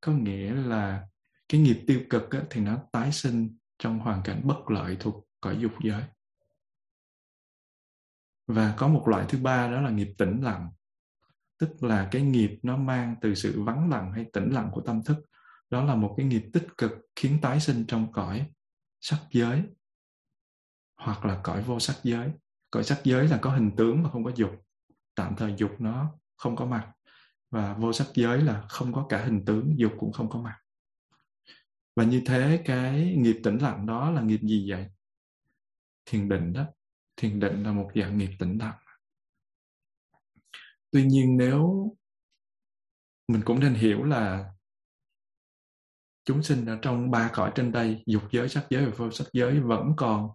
có 0.00 0.12
nghĩa 0.12 0.54
là 0.54 1.06
cái 1.48 1.60
nghiệp 1.60 1.84
tiêu 1.86 2.00
cực 2.10 2.30
á, 2.30 2.42
thì 2.50 2.60
nó 2.60 2.78
tái 2.92 3.12
sinh 3.12 3.56
trong 3.78 3.98
hoàn 3.98 4.22
cảnh 4.24 4.40
bất 4.44 4.70
lợi 4.70 4.96
thuộc 5.00 5.28
cõi 5.40 5.58
dục 5.60 5.72
giới 5.84 6.02
và 8.46 8.74
có 8.76 8.88
một 8.88 9.08
loại 9.08 9.26
thứ 9.28 9.38
ba 9.38 9.70
đó 9.70 9.80
là 9.80 9.90
nghiệp 9.90 10.14
tĩnh 10.18 10.40
lặng. 10.40 10.70
Tức 11.58 11.82
là 11.82 12.08
cái 12.10 12.22
nghiệp 12.22 12.58
nó 12.62 12.76
mang 12.76 13.16
từ 13.20 13.34
sự 13.34 13.62
vắng 13.62 13.90
lặng 13.90 14.12
hay 14.12 14.26
tĩnh 14.32 14.50
lặng 14.50 14.70
của 14.72 14.80
tâm 14.80 15.02
thức. 15.04 15.16
Đó 15.70 15.84
là 15.84 15.94
một 15.94 16.14
cái 16.16 16.26
nghiệp 16.26 16.44
tích 16.52 16.66
cực 16.78 16.92
khiến 17.16 17.38
tái 17.42 17.60
sinh 17.60 17.84
trong 17.88 18.12
cõi 18.12 18.50
sắc 19.00 19.20
giới 19.30 19.62
hoặc 20.96 21.24
là 21.24 21.40
cõi 21.42 21.62
vô 21.62 21.80
sắc 21.80 21.96
giới. 22.02 22.30
Cõi 22.70 22.84
sắc 22.84 23.00
giới 23.04 23.28
là 23.28 23.38
có 23.42 23.50
hình 23.50 23.70
tướng 23.76 24.02
mà 24.02 24.10
không 24.10 24.24
có 24.24 24.30
dục. 24.36 24.50
Tạm 25.14 25.36
thời 25.36 25.54
dục 25.56 25.70
nó 25.78 26.14
không 26.36 26.56
có 26.56 26.66
mặt 26.66 26.92
và 27.50 27.74
vô 27.74 27.92
sắc 27.92 28.06
giới 28.14 28.42
là 28.42 28.66
không 28.68 28.92
có 28.92 29.06
cả 29.08 29.24
hình 29.24 29.44
tướng, 29.44 29.74
dục 29.76 29.92
cũng 29.98 30.12
không 30.12 30.30
có 30.30 30.38
mặt. 30.40 30.58
Và 31.96 32.04
như 32.04 32.22
thế 32.26 32.62
cái 32.64 33.14
nghiệp 33.18 33.40
tĩnh 33.44 33.58
lặng 33.58 33.86
đó 33.86 34.10
là 34.10 34.22
nghiệp 34.22 34.40
gì 34.42 34.70
vậy? 34.70 34.90
Thiền 36.04 36.28
định 36.28 36.52
đó 36.52 36.66
thiền 37.16 37.40
định 37.40 37.62
là 37.62 37.72
một 37.72 37.90
dạng 37.94 38.18
nghiệp 38.18 38.30
tĩnh 38.38 38.58
lặng 38.58 38.78
tuy 40.92 41.04
nhiên 41.04 41.36
nếu 41.36 41.88
mình 43.28 43.42
cũng 43.44 43.60
nên 43.60 43.74
hiểu 43.74 44.04
là 44.04 44.52
chúng 46.24 46.42
sinh 46.42 46.66
ở 46.66 46.78
trong 46.82 47.10
ba 47.10 47.30
cõi 47.34 47.52
trên 47.54 47.72
đây, 47.72 48.02
dục 48.06 48.22
giới, 48.32 48.48
sắc 48.48 48.66
giới 48.70 48.86
và 48.86 48.92
vô 48.96 49.10
sắc 49.10 49.26
giới 49.32 49.60
vẫn 49.60 49.92
còn 49.96 50.30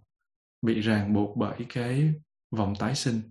bị 0.61 0.81
ràng 0.81 1.13
buộc 1.13 1.37
bởi 1.37 1.65
cái 1.69 2.13
vòng 2.51 2.73
tái 2.79 2.95
sinh. 2.95 3.21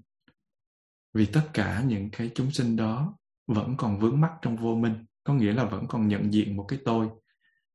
Vì 1.14 1.26
tất 1.26 1.50
cả 1.54 1.82
những 1.87 2.11
cái 2.11 2.30
chúng 2.35 2.50
sinh 2.50 2.76
đó 2.76 3.16
vẫn 3.46 3.74
còn 3.76 3.98
vướng 3.98 4.20
mắc 4.20 4.32
trong 4.42 4.56
vô 4.56 4.74
minh, 4.74 5.04
có 5.24 5.35
nghĩa 5.35 5.52
là 5.52 5.64
vẫn 5.64 5.87
còn 5.88 6.09
nhận 6.09 6.32
diện 6.32 6.56
một 6.56 6.64
cái 6.68 6.78
tôi 6.85 7.09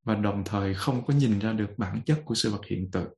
và 0.04 0.16
đồng 0.16 0.44
thời 0.46 0.74
không 0.74 1.06
có 1.06 1.14
nhìn 1.14 1.40
ra 1.40 1.54
được 1.54 1.70
bản 1.78 2.02
chất 2.06 2.22
của 2.26 2.36
sự 2.36 2.52
vật 2.52 2.62
hiện 2.66 2.92
tượng 2.92 3.14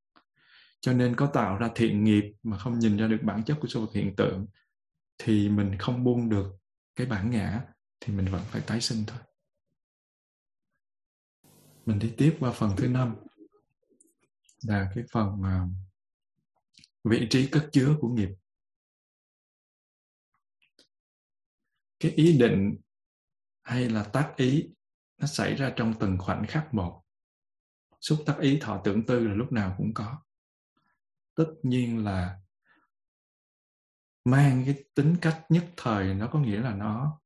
cho 0.83 0.93
nên 0.93 1.15
có 1.15 1.27
tạo 1.33 1.57
ra 1.57 1.69
thiện 1.75 2.03
nghiệp 2.03 2.33
mà 2.43 2.57
không 2.57 2.79
nhìn 2.79 2.97
ra 2.97 3.07
được 3.07 3.19
bản 3.23 3.43
chất 3.43 3.57
của 3.61 3.67
sự 3.67 3.79
vật 3.79 3.91
hiện 3.93 4.15
tượng 4.15 4.47
thì 5.17 5.49
mình 5.49 5.77
không 5.79 6.03
buông 6.03 6.29
được 6.29 6.55
cái 6.95 7.07
bản 7.07 7.31
ngã 7.31 7.65
thì 7.99 8.13
mình 8.13 8.25
vẫn 8.25 8.41
phải 8.45 8.61
tái 8.67 8.81
sinh 8.81 9.03
thôi. 9.07 9.19
Mình 11.85 11.99
đi 11.99 12.13
tiếp 12.17 12.37
qua 12.39 12.51
phần 12.51 12.71
thứ 12.77 12.87
năm 12.87 13.15
là 14.63 14.91
cái 14.95 15.03
phần 15.11 15.27
uh, 15.27 15.69
vị 17.03 17.27
trí 17.29 17.47
cất 17.47 17.69
chứa 17.71 17.97
của 18.01 18.09
nghiệp. 18.09 18.29
Cái 21.99 22.11
ý 22.11 22.37
định 22.37 22.75
hay 23.61 23.89
là 23.89 24.03
tác 24.03 24.33
ý 24.37 24.69
nó 25.17 25.27
xảy 25.27 25.55
ra 25.55 25.73
trong 25.75 25.93
từng 25.99 26.17
khoảnh 26.17 26.45
khắc 26.47 26.73
một. 26.73 27.03
Xúc 28.01 28.23
tác 28.25 28.37
ý 28.39 28.57
thọ 28.61 28.81
tưởng 28.83 29.05
tư 29.05 29.27
là 29.27 29.33
lúc 29.33 29.51
nào 29.51 29.75
cũng 29.77 29.93
có 29.93 30.23
tất 31.35 31.53
nhiên 31.63 32.03
là 32.03 32.39
mang 34.25 34.63
cái 34.65 34.83
tính 34.95 35.15
cách 35.21 35.45
nhất 35.49 35.65
thời 35.77 36.13
nó 36.13 36.27
có 36.27 36.39
nghĩa 36.39 36.59
là 36.59 36.75
nó 36.75 37.19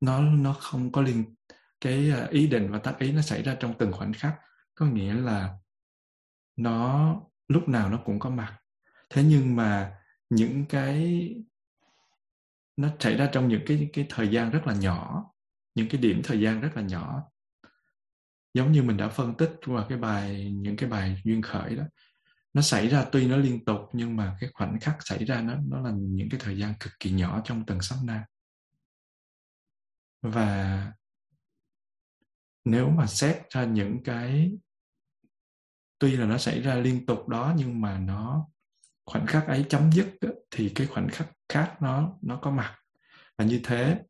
nó 0.00 0.20
nó 0.20 0.52
không 0.52 0.92
có 0.92 1.02
liên, 1.02 1.34
cái 1.80 2.10
à, 2.10 2.28
ý 2.30 2.46
định 2.46 2.70
và 2.70 2.78
tác 2.78 2.98
ý 2.98 3.12
nó 3.12 3.22
xảy 3.22 3.42
ra 3.42 3.56
trong 3.60 3.74
từng 3.78 3.92
khoảnh 3.92 4.12
khắc. 4.12 4.38
Có 4.74 4.86
nghĩa 4.86 5.14
là 5.14 5.58
nó, 6.56 7.14
lúc 7.48 7.68
nào 7.68 7.90
nó 7.90 8.02
cũng 8.04 8.18
có 8.18 8.30
mặt. 8.30 8.58
Thế 9.10 9.24
nhưng 9.24 9.56
mà 9.56 9.98
những 10.30 10.64
cái, 10.68 11.28
nó 12.76 12.88
xảy 13.00 13.16
ra 13.16 13.30
trong 13.32 13.48
những 13.48 13.62
cái 13.66 13.90
cái 13.92 14.06
thời 14.10 14.28
gian 14.28 14.50
rất 14.50 14.66
là 14.66 14.74
nhỏ, 14.74 15.24
những 15.74 15.88
cái 15.90 16.00
điểm 16.00 16.20
thời 16.24 16.40
gian 16.40 16.60
rất 16.60 16.70
là 16.74 16.82
nhỏ 16.82 17.30
giống 18.58 18.72
như 18.72 18.82
mình 18.82 18.96
đã 18.96 19.08
phân 19.08 19.34
tích 19.34 19.52
qua 19.66 19.86
cái 19.88 19.98
bài 19.98 20.50
những 20.50 20.76
cái 20.76 20.90
bài 20.90 21.22
duyên 21.24 21.42
khởi 21.42 21.76
đó. 21.76 21.84
Nó 22.54 22.62
xảy 22.62 22.88
ra 22.88 23.04
tuy 23.12 23.26
nó 23.26 23.36
liên 23.36 23.64
tục 23.64 23.80
nhưng 23.92 24.16
mà 24.16 24.36
cái 24.40 24.50
khoảnh 24.54 24.80
khắc 24.80 24.96
xảy 25.00 25.24
ra 25.24 25.42
nó 25.42 25.54
nó 25.68 25.80
là 25.80 25.90
những 25.96 26.28
cái 26.30 26.40
thời 26.42 26.58
gian 26.58 26.74
cực 26.80 26.92
kỳ 27.00 27.10
nhỏ 27.10 27.40
trong 27.44 27.66
từng 27.66 27.80
sát 27.80 27.96
na 28.04 28.26
và 30.22 30.92
nếu 32.64 32.90
mà 32.90 33.06
xét 33.06 33.50
ra 33.50 33.64
những 33.64 34.02
cái 34.04 34.52
tuy 35.98 36.16
là 36.16 36.26
nó 36.26 36.38
xảy 36.38 36.62
ra 36.62 36.74
liên 36.74 37.06
tục 37.06 37.28
đó 37.28 37.54
nhưng 37.56 37.80
mà 37.80 37.98
nó 37.98 38.48
khoảnh 39.06 39.26
khắc 39.26 39.46
ấy 39.46 39.66
chấm 39.68 39.92
dứt 39.92 40.08
đó, 40.20 40.30
thì 40.50 40.72
cái 40.74 40.86
khoảnh 40.86 41.08
khắc 41.08 41.28
khác 41.48 41.76
nó 41.80 42.18
nó 42.22 42.38
có 42.42 42.50
mặt. 42.50 42.78
Và 43.38 43.44
như 43.44 43.60
thế 43.64 44.02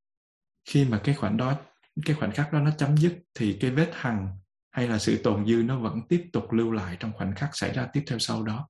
khi 0.64 0.84
mà 0.84 1.00
cái 1.04 1.14
khoảnh 1.14 1.36
đó 1.36 1.60
cái 2.04 2.16
khoảnh 2.16 2.32
khắc 2.32 2.52
đó 2.52 2.60
nó 2.60 2.70
chấm 2.78 2.96
dứt 2.96 3.18
thì 3.34 3.58
cái 3.60 3.70
vết 3.70 3.90
hằn 3.92 4.28
hay 4.70 4.88
là 4.88 4.98
sự 4.98 5.20
tồn 5.22 5.46
dư 5.46 5.62
nó 5.62 5.78
vẫn 5.78 6.00
tiếp 6.08 6.28
tục 6.32 6.52
lưu 6.52 6.72
lại 6.72 6.96
trong 7.00 7.12
khoảnh 7.12 7.34
khắc 7.34 7.50
xảy 7.52 7.72
ra 7.72 7.88
tiếp 7.92 8.04
theo 8.06 8.18
sau 8.18 8.42
đó. 8.42 8.68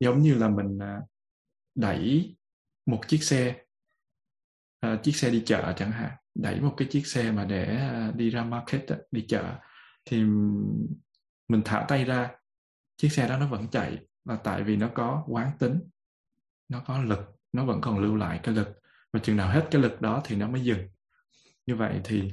Giống 0.00 0.22
như 0.22 0.34
là 0.34 0.48
mình 0.48 0.78
à, 0.78 1.00
đẩy 1.74 2.36
một 2.86 3.00
chiếc 3.08 3.22
xe 3.22 3.56
uh, 4.86 5.02
chiếc 5.02 5.16
xe 5.16 5.30
đi 5.30 5.42
chợ 5.46 5.72
chẳng 5.76 5.92
hạn 5.92 6.10
đẩy 6.34 6.60
một 6.60 6.74
cái 6.76 6.88
chiếc 6.90 7.06
xe 7.06 7.32
mà 7.32 7.44
để 7.44 7.90
uh, 8.08 8.16
đi 8.16 8.30
ra 8.30 8.44
market 8.44 8.84
đi 9.10 9.24
chợ 9.28 9.58
thì 10.04 10.24
mình 11.48 11.62
thả 11.64 11.84
tay 11.88 12.04
ra 12.04 12.30
chiếc 12.96 13.08
xe 13.08 13.28
đó 13.28 13.38
nó 13.38 13.46
vẫn 13.46 13.68
chạy 13.68 13.98
là 14.24 14.36
tại 14.36 14.62
vì 14.62 14.76
nó 14.76 14.90
có 14.94 15.24
quán 15.28 15.50
tính 15.58 15.80
nó 16.68 16.82
có 16.86 17.02
lực 17.02 17.36
nó 17.52 17.64
vẫn 17.64 17.80
còn 17.80 17.98
lưu 17.98 18.16
lại 18.16 18.40
cái 18.42 18.54
lực 18.54 18.68
và 19.12 19.20
chừng 19.20 19.36
nào 19.36 19.48
hết 19.48 19.68
cái 19.70 19.82
lực 19.82 20.00
đó 20.00 20.22
thì 20.24 20.36
nó 20.36 20.48
mới 20.48 20.60
dừng 20.60 20.88
như 21.66 21.76
vậy 21.76 22.00
thì 22.04 22.32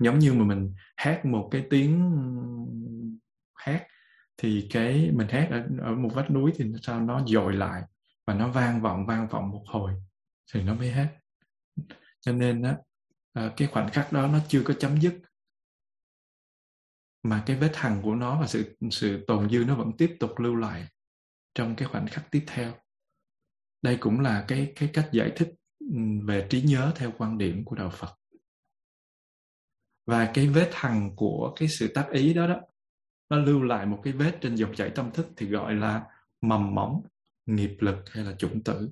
giống 0.00 0.18
như 0.18 0.34
mà 0.34 0.44
mình 0.44 0.74
hát 0.96 1.24
một 1.24 1.48
cái 1.50 1.66
tiếng 1.70 2.10
hát 3.54 3.86
thì 4.36 4.66
cái 4.70 5.10
mình 5.12 5.28
hát 5.28 5.48
ở, 5.50 5.68
ở 5.80 5.94
một 5.94 6.10
vách 6.14 6.30
núi 6.30 6.52
thì 6.56 6.72
sao 6.82 7.00
nó 7.00 7.24
dội 7.26 7.52
lại 7.52 7.82
và 8.26 8.34
nó 8.34 8.48
vang 8.48 8.82
vọng 8.82 9.06
vang 9.06 9.28
vọng 9.28 9.50
một 9.50 9.64
hồi 9.66 9.92
thì 10.52 10.62
nó 10.62 10.74
mới 10.74 10.90
hết 10.90 11.08
cho 12.20 12.32
nên 12.32 12.62
á 12.62 12.76
à, 13.34 13.52
cái 13.56 13.68
khoảnh 13.68 13.90
khắc 13.90 14.12
đó 14.12 14.26
nó 14.26 14.38
chưa 14.48 14.62
có 14.64 14.74
chấm 14.78 15.00
dứt. 15.00 15.20
Mà 17.22 17.42
cái 17.46 17.56
vết 17.56 17.76
hằn 17.76 18.02
của 18.02 18.14
nó 18.14 18.40
và 18.40 18.46
sự 18.46 18.76
sự 18.90 19.24
tồn 19.26 19.50
dư 19.50 19.64
nó 19.64 19.76
vẫn 19.76 19.92
tiếp 19.98 20.16
tục 20.20 20.38
lưu 20.38 20.54
lại 20.54 20.86
trong 21.54 21.76
cái 21.76 21.88
khoảnh 21.88 22.06
khắc 22.06 22.30
tiếp 22.30 22.44
theo. 22.46 22.74
Đây 23.82 23.96
cũng 24.00 24.20
là 24.20 24.44
cái 24.48 24.72
cái 24.76 24.90
cách 24.92 25.08
giải 25.12 25.32
thích 25.36 25.54
về 26.24 26.46
trí 26.50 26.62
nhớ 26.62 26.92
theo 26.96 27.12
quan 27.18 27.38
điểm 27.38 27.64
của 27.64 27.76
đạo 27.76 27.90
Phật. 27.90 28.14
Và 30.06 30.30
cái 30.34 30.48
vết 30.48 30.70
hằn 30.72 31.16
của 31.16 31.52
cái 31.56 31.68
sự 31.68 31.92
tác 31.94 32.08
ý 32.12 32.34
đó 32.34 32.46
đó, 32.46 32.60
nó 33.28 33.36
lưu 33.36 33.62
lại 33.62 33.86
một 33.86 34.00
cái 34.04 34.12
vết 34.12 34.38
trên 34.40 34.54
dòng 34.54 34.74
chảy 34.74 34.92
tâm 34.94 35.10
thức 35.12 35.26
thì 35.36 35.46
gọi 35.46 35.74
là 35.74 36.06
mầm 36.40 36.74
móng 36.74 37.02
nghiệp 37.46 37.76
lực 37.80 37.96
hay 38.06 38.24
là 38.24 38.34
chủng 38.38 38.64
tử. 38.64 38.90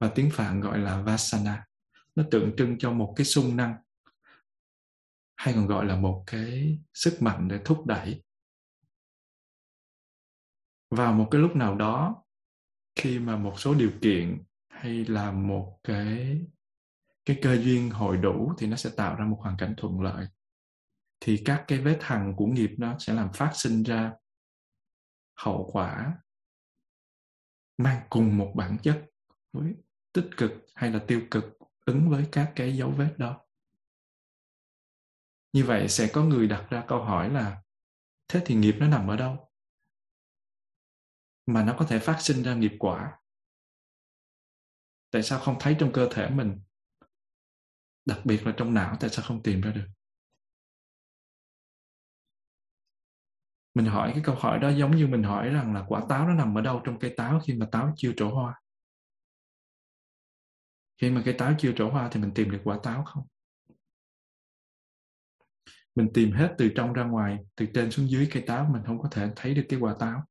Và 0.00 0.12
tiếng 0.14 0.30
phạn 0.32 0.60
gọi 0.60 0.78
là 0.78 1.02
vasana. 1.02 1.66
Nó 2.14 2.24
tượng 2.30 2.56
trưng 2.56 2.78
cho 2.78 2.92
một 2.92 3.12
cái 3.16 3.24
sung 3.26 3.56
năng, 3.56 3.74
hay 5.36 5.54
còn 5.54 5.66
gọi 5.66 5.86
là 5.86 5.96
một 5.96 6.24
cái 6.26 6.78
sức 6.94 7.22
mạnh 7.22 7.48
để 7.48 7.60
thúc 7.64 7.86
đẩy. 7.86 8.22
Vào 10.90 11.12
một 11.12 11.28
cái 11.30 11.40
lúc 11.40 11.56
nào 11.56 11.74
đó, 11.74 12.24
khi 12.94 13.18
mà 13.18 13.36
một 13.36 13.60
số 13.60 13.74
điều 13.74 13.90
kiện 14.02 14.42
hay 14.80 15.04
là 15.04 15.32
một 15.32 15.78
cái 15.84 16.40
cái 17.24 17.38
cơ 17.42 17.62
duyên 17.62 17.90
hồi 17.90 18.16
đủ 18.16 18.52
thì 18.58 18.66
nó 18.66 18.76
sẽ 18.76 18.90
tạo 18.96 19.16
ra 19.16 19.24
một 19.24 19.38
hoàn 19.40 19.56
cảnh 19.56 19.74
thuận 19.76 20.00
lợi. 20.00 20.26
Thì 21.20 21.42
các 21.44 21.64
cái 21.68 21.78
vết 21.78 21.98
hằn 22.00 22.34
của 22.36 22.46
nghiệp 22.46 22.70
nó 22.78 22.98
sẽ 22.98 23.14
làm 23.14 23.32
phát 23.32 23.50
sinh 23.54 23.82
ra 23.82 24.12
hậu 25.36 25.70
quả 25.72 26.18
mang 27.76 28.06
cùng 28.10 28.38
một 28.38 28.52
bản 28.56 28.78
chất 28.82 29.06
với 29.52 29.74
tích 30.12 30.30
cực 30.36 30.52
hay 30.74 30.90
là 30.90 31.04
tiêu 31.06 31.22
cực 31.30 31.44
ứng 31.84 32.10
với 32.10 32.28
các 32.32 32.52
cái 32.56 32.76
dấu 32.76 32.90
vết 32.90 33.14
đó. 33.18 33.46
Như 35.52 35.64
vậy 35.64 35.88
sẽ 35.88 36.10
có 36.12 36.24
người 36.24 36.48
đặt 36.48 36.66
ra 36.70 36.84
câu 36.88 37.04
hỏi 37.04 37.30
là, 37.30 37.62
thế 38.28 38.42
thì 38.46 38.54
nghiệp 38.54 38.74
nó 38.78 38.88
nằm 38.88 39.08
ở 39.08 39.16
đâu? 39.16 39.50
Mà 41.46 41.64
nó 41.64 41.76
có 41.78 41.86
thể 41.86 41.98
phát 41.98 42.16
sinh 42.20 42.42
ra 42.42 42.54
nghiệp 42.54 42.72
quả 42.78 43.19
tại 45.10 45.22
sao 45.22 45.38
không 45.38 45.56
thấy 45.60 45.76
trong 45.78 45.92
cơ 45.92 46.08
thể 46.12 46.30
mình? 46.30 46.60
Đặc 48.04 48.20
biệt 48.24 48.46
là 48.46 48.54
trong 48.56 48.74
não, 48.74 48.96
tại 49.00 49.10
sao 49.10 49.24
không 49.28 49.42
tìm 49.42 49.60
ra 49.60 49.70
được? 49.70 49.86
Mình 53.74 53.86
hỏi 53.86 54.10
cái 54.14 54.22
câu 54.24 54.34
hỏi 54.34 54.58
đó 54.58 54.68
giống 54.68 54.96
như 54.96 55.06
mình 55.06 55.22
hỏi 55.22 55.48
rằng 55.48 55.74
là 55.74 55.84
quả 55.88 56.02
táo 56.08 56.28
nó 56.28 56.34
nằm 56.34 56.58
ở 56.58 56.60
đâu 56.60 56.80
trong 56.84 56.98
cây 56.98 57.14
táo 57.16 57.40
khi 57.46 57.54
mà 57.54 57.66
táo 57.72 57.92
chưa 57.96 58.12
trổ 58.16 58.34
hoa? 58.34 58.60
Khi 61.00 61.10
mà 61.10 61.22
cây 61.24 61.34
táo 61.38 61.54
chưa 61.58 61.72
trổ 61.76 61.90
hoa 61.90 62.08
thì 62.12 62.20
mình 62.20 62.34
tìm 62.34 62.50
được 62.50 62.60
quả 62.64 62.78
táo 62.82 63.04
không? 63.04 63.26
Mình 65.94 66.08
tìm 66.14 66.32
hết 66.32 66.54
từ 66.58 66.70
trong 66.76 66.92
ra 66.92 67.04
ngoài, 67.04 67.38
từ 67.56 67.66
trên 67.74 67.90
xuống 67.90 68.10
dưới 68.10 68.28
cây 68.32 68.42
táo, 68.46 68.68
mình 68.72 68.82
không 68.86 68.98
có 68.98 69.08
thể 69.12 69.28
thấy 69.36 69.54
được 69.54 69.64
cái 69.68 69.80
quả 69.80 69.96
táo. 69.98 70.24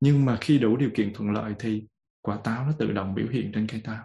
Nhưng 0.00 0.24
mà 0.24 0.38
khi 0.40 0.58
đủ 0.58 0.76
điều 0.76 0.90
kiện 0.94 1.14
thuận 1.14 1.30
lợi 1.30 1.54
thì 1.58 1.86
quả 2.22 2.40
táo 2.44 2.66
nó 2.66 2.72
tự 2.78 2.92
động 2.92 3.14
biểu 3.14 3.28
hiện 3.28 3.52
trên 3.54 3.66
cây 3.66 3.80
táo. 3.84 4.04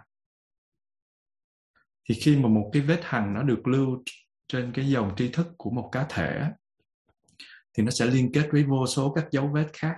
Thì 2.08 2.14
khi 2.14 2.36
mà 2.36 2.48
một 2.48 2.70
cái 2.72 2.82
vết 2.82 3.00
hằn 3.02 3.34
nó 3.34 3.42
được 3.42 3.66
lưu 3.66 4.02
trên 4.48 4.72
cái 4.74 4.88
dòng 4.88 5.14
tri 5.16 5.28
thức 5.28 5.46
của 5.56 5.70
một 5.70 5.88
cá 5.92 6.06
thể 6.08 6.50
thì 7.74 7.82
nó 7.82 7.90
sẽ 7.90 8.06
liên 8.06 8.30
kết 8.32 8.48
với 8.52 8.64
vô 8.64 8.86
số 8.86 9.12
các 9.12 9.26
dấu 9.30 9.48
vết 9.48 9.66
khác. 9.72 9.96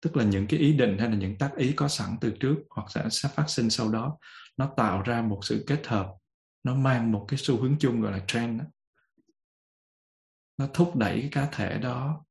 Tức 0.00 0.16
là 0.16 0.24
những 0.24 0.46
cái 0.46 0.60
ý 0.60 0.72
định 0.72 0.98
hay 0.98 1.08
là 1.08 1.16
những 1.16 1.38
tác 1.38 1.56
ý 1.56 1.72
có 1.72 1.88
sẵn 1.88 2.16
từ 2.20 2.36
trước 2.40 2.56
hoặc 2.70 2.90
sẽ, 2.90 3.08
sẽ 3.10 3.28
phát 3.28 3.44
sinh 3.50 3.70
sau 3.70 3.88
đó 3.88 4.18
nó 4.56 4.72
tạo 4.76 5.02
ra 5.02 5.22
một 5.22 5.40
sự 5.42 5.64
kết 5.66 5.86
hợp. 5.86 6.14
Nó 6.64 6.74
mang 6.74 7.12
một 7.12 7.24
cái 7.28 7.38
xu 7.38 7.62
hướng 7.62 7.76
chung 7.78 8.00
gọi 8.00 8.12
là 8.12 8.24
trend 8.26 8.60
đó. 8.60 8.66
nó 10.56 10.68
thúc 10.74 10.96
đẩy 10.96 11.20
cái 11.20 11.28
cá 11.32 11.48
thể 11.52 11.78
đó 11.78 12.24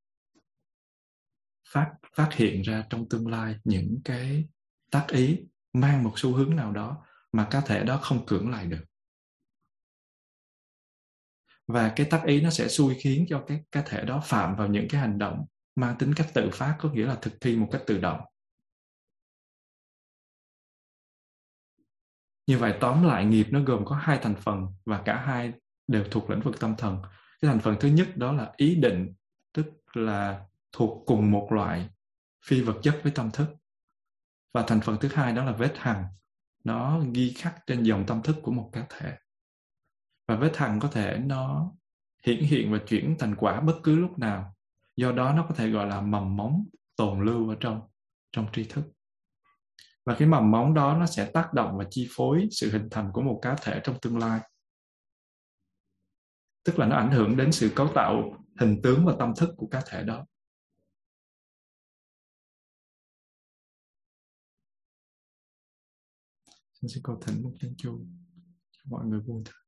phát 1.68 1.92
phát 2.16 2.30
hiện 2.32 2.62
ra 2.62 2.86
trong 2.90 3.08
tương 3.08 3.28
lai 3.28 3.56
những 3.64 4.00
cái 4.04 4.48
tác 4.90 5.06
ý 5.08 5.40
mang 5.72 6.04
một 6.04 6.12
xu 6.16 6.32
hướng 6.32 6.56
nào 6.56 6.72
đó 6.72 7.04
mà 7.32 7.48
cá 7.50 7.60
thể 7.60 7.84
đó 7.84 7.98
không 8.02 8.26
cưỡng 8.26 8.50
lại 8.50 8.66
được. 8.66 8.84
Và 11.66 11.92
cái 11.96 12.06
tác 12.10 12.22
ý 12.24 12.40
nó 12.40 12.50
sẽ 12.50 12.68
xui 12.68 12.94
khiến 13.00 13.26
cho 13.28 13.44
cái 13.46 13.64
cá 13.72 13.82
thể 13.82 14.04
đó 14.04 14.20
phạm 14.24 14.56
vào 14.56 14.66
những 14.66 14.86
cái 14.90 15.00
hành 15.00 15.18
động 15.18 15.46
mang 15.76 15.96
tính 15.98 16.14
cách 16.16 16.28
tự 16.34 16.50
phát, 16.52 16.76
có 16.78 16.90
nghĩa 16.90 17.06
là 17.06 17.14
thực 17.22 17.40
thi 17.40 17.56
một 17.56 17.68
cách 17.72 17.82
tự 17.86 17.98
động. 17.98 18.20
Như 22.46 22.58
vậy, 22.58 22.74
tóm 22.80 23.02
lại, 23.02 23.24
nghiệp 23.24 23.46
nó 23.50 23.60
gồm 23.60 23.84
có 23.84 23.96
hai 23.96 24.18
thành 24.22 24.34
phần 24.36 24.66
và 24.84 25.02
cả 25.04 25.22
hai 25.26 25.52
đều 25.86 26.04
thuộc 26.10 26.30
lĩnh 26.30 26.40
vực 26.40 26.60
tâm 26.60 26.74
thần. 26.78 27.02
Cái 27.40 27.50
thành 27.50 27.60
phần 27.60 27.76
thứ 27.80 27.88
nhất 27.88 28.16
đó 28.16 28.32
là 28.32 28.52
ý 28.56 28.74
định, 28.74 29.14
tức 29.52 29.66
là 29.92 30.46
thuộc 30.72 31.06
cùng 31.06 31.30
một 31.30 31.48
loại 31.50 31.88
phi 32.46 32.62
vật 32.62 32.80
chất 32.82 33.00
với 33.02 33.12
tâm 33.12 33.30
thức 33.30 33.46
và 34.52 34.64
thành 34.66 34.80
phần 34.80 34.96
thứ 35.00 35.08
hai 35.12 35.32
đó 35.32 35.44
là 35.44 35.52
vết 35.52 35.72
hằn. 35.78 36.04
Nó 36.64 37.00
ghi 37.12 37.32
khắc 37.36 37.66
trên 37.66 37.82
dòng 37.82 38.04
tâm 38.06 38.22
thức 38.22 38.36
của 38.42 38.52
một 38.52 38.70
cá 38.72 38.86
thể. 38.88 39.16
Và 40.28 40.36
vết 40.36 40.56
hằn 40.56 40.80
có 40.80 40.88
thể 40.88 41.18
nó 41.18 41.72
hiển 42.26 42.40
hiện 42.40 42.72
và 42.72 42.78
chuyển 42.88 43.16
thành 43.18 43.34
quả 43.38 43.60
bất 43.60 43.74
cứ 43.82 43.96
lúc 43.96 44.18
nào. 44.18 44.54
Do 44.96 45.12
đó 45.12 45.32
nó 45.32 45.46
có 45.48 45.54
thể 45.54 45.70
gọi 45.70 45.86
là 45.86 46.00
mầm 46.00 46.36
móng 46.36 46.64
tồn 46.96 47.24
lưu 47.24 47.48
ở 47.48 47.56
trong 47.60 47.80
trong 48.32 48.46
tri 48.52 48.64
thức. 48.64 48.84
Và 50.04 50.14
cái 50.18 50.28
mầm 50.28 50.50
móng 50.50 50.74
đó 50.74 50.96
nó 50.96 51.06
sẽ 51.06 51.30
tác 51.30 51.52
động 51.52 51.78
và 51.78 51.84
chi 51.90 52.08
phối 52.10 52.48
sự 52.50 52.70
hình 52.70 52.88
thành 52.90 53.10
của 53.12 53.22
một 53.22 53.38
cá 53.42 53.56
thể 53.62 53.80
trong 53.84 53.98
tương 54.02 54.18
lai. 54.18 54.40
Tức 56.64 56.78
là 56.78 56.86
nó 56.86 56.96
ảnh 56.96 57.10
hưởng 57.10 57.36
đến 57.36 57.52
sự 57.52 57.72
cấu 57.76 57.88
tạo 57.94 58.44
hình 58.60 58.80
tướng 58.82 59.06
và 59.06 59.14
tâm 59.18 59.32
thức 59.36 59.50
của 59.56 59.66
cá 59.66 59.82
thể 59.86 60.04
đó. 60.04 60.26
Xin 66.80 66.88
sẽ 66.88 67.00
cầu 67.04 67.20
thỉnh 67.26 67.42
một 67.42 67.52
chân 67.60 67.74
chu 67.76 68.06
cho 68.70 68.82
mọi 68.84 69.06
người 69.06 69.20
buông 69.20 69.44
thở. 69.44 69.67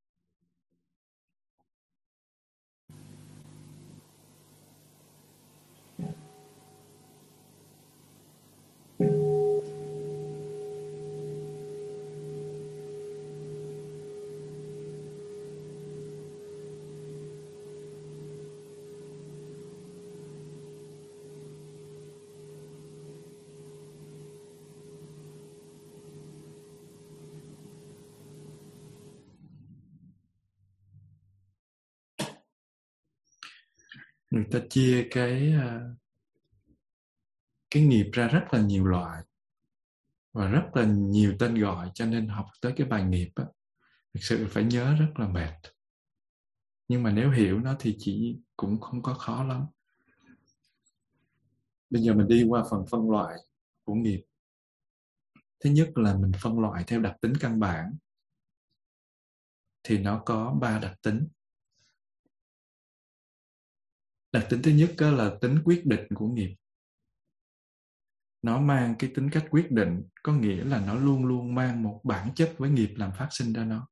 Người 34.40 34.60
ta 34.60 34.66
chia 34.70 35.08
cái 35.10 35.52
ờ, 35.52 35.94
cái 37.70 37.82
nghiệp 37.82 38.10
ra 38.12 38.28
rất 38.28 38.44
là 38.50 38.60
nhiều 38.60 38.84
loại 38.84 39.22
và 40.32 40.48
rất 40.48 40.70
là 40.74 40.84
nhiều 40.84 41.36
tên 41.38 41.54
gọi 41.54 41.90
cho 41.94 42.06
nên 42.06 42.28
học 42.28 42.46
tới 42.60 42.72
cái 42.76 42.86
bài 42.86 43.04
nghiệp 43.04 43.30
á, 43.34 43.44
thực 44.14 44.20
sự 44.22 44.46
phải 44.50 44.64
nhớ 44.64 44.96
rất 45.00 45.12
là 45.16 45.28
mệt. 45.28 45.56
Nhưng 46.88 47.02
mà 47.02 47.12
nếu 47.12 47.30
hiểu 47.30 47.60
nó 47.60 47.76
thì 47.78 47.96
chỉ 47.98 48.38
cũng 48.56 48.80
không 48.80 49.02
có 49.02 49.14
khó 49.14 49.44
lắm. 49.44 49.66
Bây 51.90 52.02
giờ 52.02 52.14
mình 52.14 52.28
đi 52.28 52.44
qua 52.48 52.64
phần 52.70 52.84
phân 52.90 53.10
loại 53.10 53.36
của 53.84 53.94
nghiệp. 53.94 54.24
Thứ 55.60 55.70
nhất 55.70 55.90
là 55.94 56.16
mình 56.16 56.32
phân 56.42 56.60
loại 56.60 56.84
theo 56.86 57.00
đặc 57.00 57.16
tính 57.20 57.32
căn 57.40 57.60
bản. 57.60 57.96
Thì 59.82 59.98
nó 59.98 60.22
có 60.26 60.56
ba 60.60 60.78
đặc 60.78 60.98
tính 61.02 61.28
đặc 64.32 64.46
tính 64.50 64.62
thứ 64.62 64.70
nhất 64.70 64.94
là 64.98 65.36
tính 65.40 65.62
quyết 65.64 65.86
định 65.86 66.06
của 66.14 66.28
nghiệp. 66.28 66.56
Nó 68.42 68.60
mang 68.60 68.94
cái 68.98 69.12
tính 69.14 69.30
cách 69.30 69.46
quyết 69.50 69.70
định, 69.70 70.02
có 70.22 70.32
nghĩa 70.32 70.64
là 70.64 70.86
nó 70.86 70.94
luôn 70.94 71.26
luôn 71.26 71.54
mang 71.54 71.82
một 71.82 72.00
bản 72.04 72.34
chất 72.34 72.54
với 72.58 72.70
nghiệp 72.70 72.94
làm 72.96 73.12
phát 73.18 73.28
sinh 73.30 73.52
ra 73.52 73.64
nó. 73.64 73.88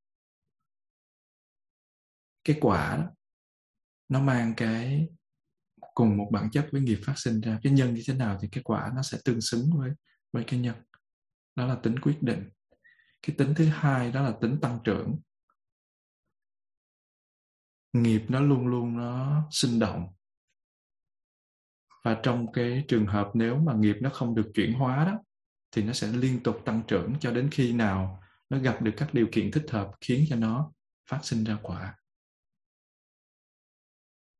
Cái 2.44 2.58
quả 2.60 2.96
đó, 2.96 3.10
nó 4.08 4.20
mang 4.20 4.54
cái, 4.56 5.08
cùng 5.94 6.16
một 6.16 6.28
bản 6.32 6.50
chất 6.50 6.68
với 6.72 6.80
nghiệp 6.80 6.98
phát 7.04 7.14
sinh 7.18 7.40
ra. 7.40 7.58
Cái 7.62 7.72
nhân 7.72 7.94
như 7.94 8.02
thế 8.06 8.14
nào 8.14 8.38
thì 8.42 8.48
cái 8.52 8.62
quả 8.62 8.92
nó 8.94 9.02
sẽ 9.02 9.18
tương 9.24 9.40
xứng 9.40 9.70
với 9.78 9.90
với 10.32 10.44
cái 10.46 10.60
nhân. 10.60 10.76
Đó 11.54 11.66
là 11.66 11.80
tính 11.82 11.98
quyết 11.98 12.22
định. 12.22 12.48
Cái 13.22 13.36
tính 13.38 13.54
thứ 13.56 13.64
hai 13.64 14.12
đó 14.12 14.22
là 14.22 14.34
tính 14.40 14.58
tăng 14.62 14.78
trưởng. 14.84 15.18
Nghiệp 17.92 18.22
nó 18.28 18.40
luôn 18.40 18.66
luôn 18.66 18.96
nó 18.96 19.42
sinh 19.50 19.78
động 19.78 20.14
và 22.08 22.20
trong 22.22 22.52
cái 22.52 22.84
trường 22.88 23.06
hợp 23.06 23.30
nếu 23.34 23.56
mà 23.56 23.74
nghiệp 23.74 23.96
nó 24.00 24.10
không 24.10 24.34
được 24.34 24.50
chuyển 24.54 24.72
hóa 24.72 25.04
đó, 25.04 25.18
thì 25.70 25.82
nó 25.82 25.92
sẽ 25.92 26.12
liên 26.12 26.42
tục 26.42 26.62
tăng 26.64 26.82
trưởng 26.88 27.14
cho 27.20 27.32
đến 27.32 27.48
khi 27.52 27.72
nào 27.72 28.22
nó 28.50 28.58
gặp 28.58 28.82
được 28.82 28.92
các 28.96 29.14
điều 29.14 29.28
kiện 29.32 29.50
thích 29.50 29.66
hợp 29.70 29.90
khiến 30.00 30.24
cho 30.28 30.36
nó 30.36 30.72
phát 31.10 31.20
sinh 31.22 31.44
ra 31.44 31.58
quả. 31.62 31.98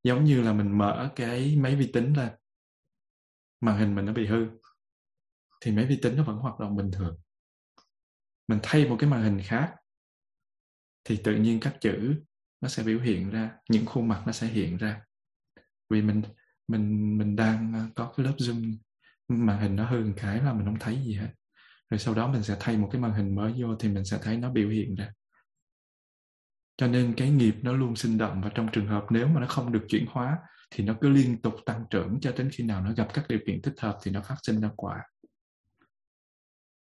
Giống 0.05 0.25
như 0.25 0.43
là 0.43 0.53
mình 0.53 0.79
mở 0.79 1.13
cái 1.17 1.57
máy 1.57 1.77
vi 1.77 1.91
tính 1.93 2.13
lên 2.17 2.33
màn 3.61 3.79
hình 3.79 3.95
mình 3.95 4.05
nó 4.05 4.13
bị 4.13 4.27
hư, 4.27 4.47
thì 5.61 5.73
máy 5.73 5.87
vi 5.87 5.99
tính 6.03 6.17
nó 6.17 6.25
vẫn 6.25 6.37
hoạt 6.37 6.59
động 6.61 6.77
bình 6.77 6.91
thường. 6.91 7.21
Mình 8.49 8.59
thay 8.63 8.89
một 8.89 8.97
cái 8.99 9.11
màn 9.11 9.23
hình 9.23 9.41
khác, 9.45 9.75
thì 11.05 11.21
tự 11.25 11.37
nhiên 11.37 11.61
các 11.61 11.77
chữ 11.81 12.15
nó 12.61 12.69
sẽ 12.69 12.83
biểu 12.83 13.01
hiện 13.01 13.31
ra, 13.31 13.57
những 13.69 13.87
khuôn 13.87 14.09
mặt 14.09 14.23
nó 14.27 14.33
sẽ 14.33 14.47
hiện 14.47 14.77
ra. 14.77 15.01
Vì 15.91 16.03
mình 16.03 16.23
mình 16.69 17.19
mình 17.19 17.37
đang 17.37 17.73
ờ, 17.75 17.81
có 17.97 18.13
cái 18.17 18.27
lớp 18.27 18.35
zoom 18.39 18.77
màn 19.29 19.61
hình 19.61 19.77
nó 19.77 19.91
hư 19.91 20.05
một 20.05 20.13
cái 20.17 20.43
là 20.43 20.53
mình 20.53 20.65
không 20.65 20.79
thấy 20.79 21.03
gì 21.05 21.15
hết. 21.15 21.31
Rồi 21.91 21.99
sau 21.99 22.15
đó 22.15 22.29
mình 22.29 22.43
sẽ 22.43 22.57
thay 22.61 22.77
một 22.77 22.89
cái 22.93 23.01
màn 23.01 23.13
hình 23.13 23.35
mới 23.35 23.53
vô 23.63 23.77
thì 23.81 23.89
mình 23.89 24.05
sẽ 24.05 24.19
thấy 24.23 24.37
nó 24.37 24.51
biểu 24.51 24.69
hiện 24.69 24.95
ra. 24.95 25.13
Cho 26.77 26.87
nên 26.87 27.15
cái 27.17 27.31
nghiệp 27.31 27.55
nó 27.63 27.73
luôn 27.73 27.97
sinh 27.97 28.19
động 28.19 28.41
và 28.45 28.51
trong 28.55 28.69
trường 28.73 28.87
hợp 28.87 29.05
nếu 29.11 29.29
mà 29.29 29.41
nó 29.41 29.47
không 29.47 29.73
được 29.73 29.85
chuyển 29.89 30.07
hóa 30.09 30.39
thì 30.71 30.85
nó 30.85 30.95
cứ 31.01 31.09
liên 31.09 31.43
tục 31.43 31.55
tăng 31.67 31.85
trưởng 31.91 32.19
cho 32.21 32.33
đến 32.33 32.51
khi 32.53 32.65
nào 32.65 32.81
nó 32.81 32.93
gặp 32.93 33.09
các 33.15 33.25
điều 33.29 33.39
kiện 33.47 33.63
thích 33.63 33.75
hợp 33.79 33.99
thì 34.03 34.11
nó 34.11 34.23
phát 34.23 34.37
sinh 34.43 34.61
ra 34.61 34.71
quả. 34.77 35.03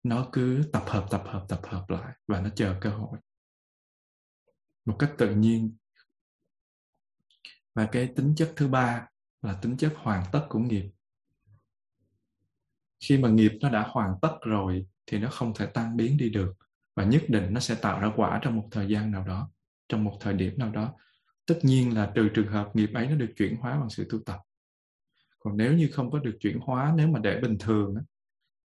Nó 0.03 0.29
cứ 0.33 0.63
tập 0.73 0.85
hợp 0.87 1.07
tập 1.11 1.23
hợp 1.27 1.45
tập 1.49 1.61
hợp 1.65 1.85
lại 1.91 2.15
và 2.27 2.41
nó 2.41 2.49
chờ 2.57 2.79
cơ 2.81 2.91
hội. 2.91 3.19
Một 4.85 4.97
cách 4.99 5.13
tự 5.19 5.35
nhiên. 5.35 5.77
Và 7.75 7.89
cái 7.93 8.13
tính 8.17 8.35
chất 8.37 8.53
thứ 8.57 8.69
ba 8.69 9.07
là 9.45 9.59
tính 9.63 9.77
chất 9.77 9.95
hoàn 9.97 10.25
tất 10.33 10.47
của 10.49 10.59
nghiệp. 10.59 10.91
Khi 13.01 13.19
mà 13.19 13.29
nghiệp 13.29 13.53
nó 13.61 13.71
đã 13.71 13.87
hoàn 13.89 14.15
tất 14.23 14.39
rồi 14.43 14.87
thì 15.07 15.19
nó 15.19 15.29
không 15.31 15.55
thể 15.55 15.67
tan 15.67 15.97
biến 15.97 16.17
đi 16.17 16.31
được 16.31 16.55
và 16.95 17.05
nhất 17.05 17.23
định 17.29 17.47
nó 17.51 17.61
sẽ 17.61 17.75
tạo 17.83 18.01
ra 18.01 18.13
quả 18.17 18.41
trong 18.43 18.57
một 18.57 18.69
thời 18.71 18.89
gian 18.89 19.11
nào 19.11 19.25
đó, 19.25 19.51
trong 19.89 20.05
một 20.05 20.17
thời 20.21 20.35
điểm 20.35 20.59
nào 20.59 20.71
đó. 20.71 20.95
Tất 21.47 21.59
nhiên 21.63 21.95
là 21.95 22.13
trừ 22.15 22.29
trường 22.35 22.49
hợp 22.49 22.71
nghiệp 22.75 22.91
ấy 22.95 23.07
nó 23.07 23.17
được 23.17 23.33
chuyển 23.37 23.57
hóa 23.57 23.79
bằng 23.81 23.91
sự 23.91 24.07
tu 24.11 24.19
tập. 24.27 24.41
Còn 25.39 25.57
nếu 25.57 25.73
như 25.73 25.91
không 25.93 26.11
có 26.11 26.19
được 26.19 26.37
chuyển 26.41 26.59
hóa, 26.61 26.95
nếu 26.97 27.09
mà 27.09 27.21
để 27.21 27.41
bình 27.41 27.57
thường 27.61 27.95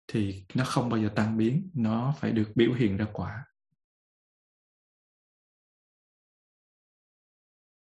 thì 0.07 0.45
nó 0.55 0.63
không 0.65 0.89
bao 0.89 0.99
giờ 0.99 1.09
tan 1.15 1.37
biến, 1.37 1.69
nó 1.73 2.13
phải 2.19 2.31
được 2.31 2.51
biểu 2.55 2.73
hiện 2.73 2.97
ra 2.97 3.05
quả. 3.13 3.45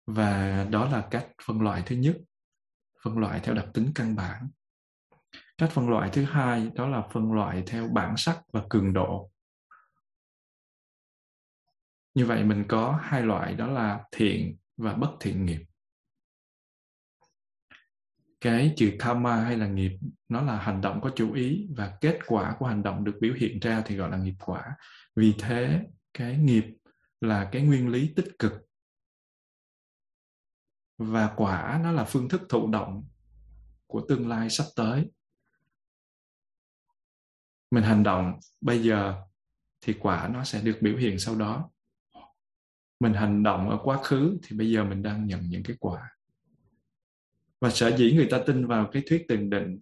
Và 0.06 0.64
đó 0.72 0.90
là 0.90 1.08
cách 1.12 1.28
phân 1.46 1.62
loại 1.62 1.84
thứ 1.86 1.96
nhất 1.96 2.18
phân 3.04 3.18
loại 3.18 3.40
theo 3.44 3.56
đặc 3.56 3.66
tính 3.74 3.92
căn 3.96 4.16
bản. 4.16 4.50
Cách 5.58 5.72
phân 5.72 5.90
loại 5.90 6.10
thứ 6.14 6.24
hai 6.24 6.72
đó 6.76 6.88
là 6.88 7.08
phân 7.14 7.34
loại 7.34 7.64
theo 7.68 7.88
bản 7.88 8.18
sắc 8.18 8.42
và 8.54 8.64
cường 8.70 8.94
độ. 8.94 9.32
Như 12.14 12.26
vậy 12.26 12.44
mình 12.44 12.66
có 12.68 13.00
hai 13.04 13.22
loại, 13.22 13.56
đó 13.56 13.68
là 13.68 14.04
thiện 14.12 14.58
và 14.78 14.94
bất 14.94 15.12
thiện 15.20 15.46
nghiệp. 15.46 15.66
Cái 18.42 18.74
chữ 18.78 18.96
karma 19.00 19.36
hay 19.36 19.58
là 19.58 19.68
nghiệp, 19.68 19.92
nó 20.30 20.42
là 20.42 20.58
hành 20.58 20.82
động 20.82 21.02
có 21.02 21.12
chủ 21.16 21.34
ý 21.34 21.68
và 21.78 21.98
kết 22.02 22.20
quả 22.28 22.56
của 22.60 22.66
hành 22.66 22.84
động 22.84 23.04
được 23.04 23.18
biểu 23.22 23.34
hiện 23.34 23.60
ra 23.60 23.82
thì 23.86 23.96
gọi 23.96 24.12
là 24.12 24.18
nghiệp 24.18 24.36
quả. 24.40 24.76
Vì 25.16 25.36
thế, 25.40 25.82
cái 26.14 26.38
nghiệp 26.38 26.66
là 27.22 27.50
cái 27.52 27.62
nguyên 27.62 27.90
lý 27.90 28.14
tích 28.16 28.40
cực 28.40 28.54
và 31.02 31.34
quả 31.36 31.80
nó 31.84 31.92
là 31.92 32.04
phương 32.04 32.30
thức 32.30 32.42
thụ 32.50 32.68
động 32.68 33.04
của 33.88 34.06
tương 34.10 34.30
lai 34.30 34.50
sắp 34.50 34.66
tới. 34.76 35.12
Mình 37.72 37.84
hành 37.84 38.04
động 38.04 38.40
bây 38.62 38.84
giờ 38.84 39.22
thì 39.82 39.94
quả 40.00 40.30
nó 40.34 40.44
sẽ 40.44 40.62
được 40.62 40.78
biểu 40.82 40.98
hiện 40.98 41.20
sau 41.20 41.36
đó. 41.36 41.70
Mình 43.00 43.14
hành 43.14 43.44
động 43.44 43.70
ở 43.70 43.80
quá 43.84 44.04
khứ 44.04 44.38
thì 44.44 44.58
bây 44.58 44.72
giờ 44.72 44.84
mình 44.84 45.04
đang 45.04 45.26
nhận 45.26 45.42
những 45.50 45.64
cái 45.64 45.78
quả. 45.80 46.18
Và 47.60 47.70
sở 47.70 47.98
dĩ 47.98 48.14
người 48.14 48.28
ta 48.32 48.40
tin 48.48 48.68
vào 48.68 48.90
cái 48.92 49.04
thuyết 49.08 49.26
tiền 49.28 49.50
định 49.50 49.80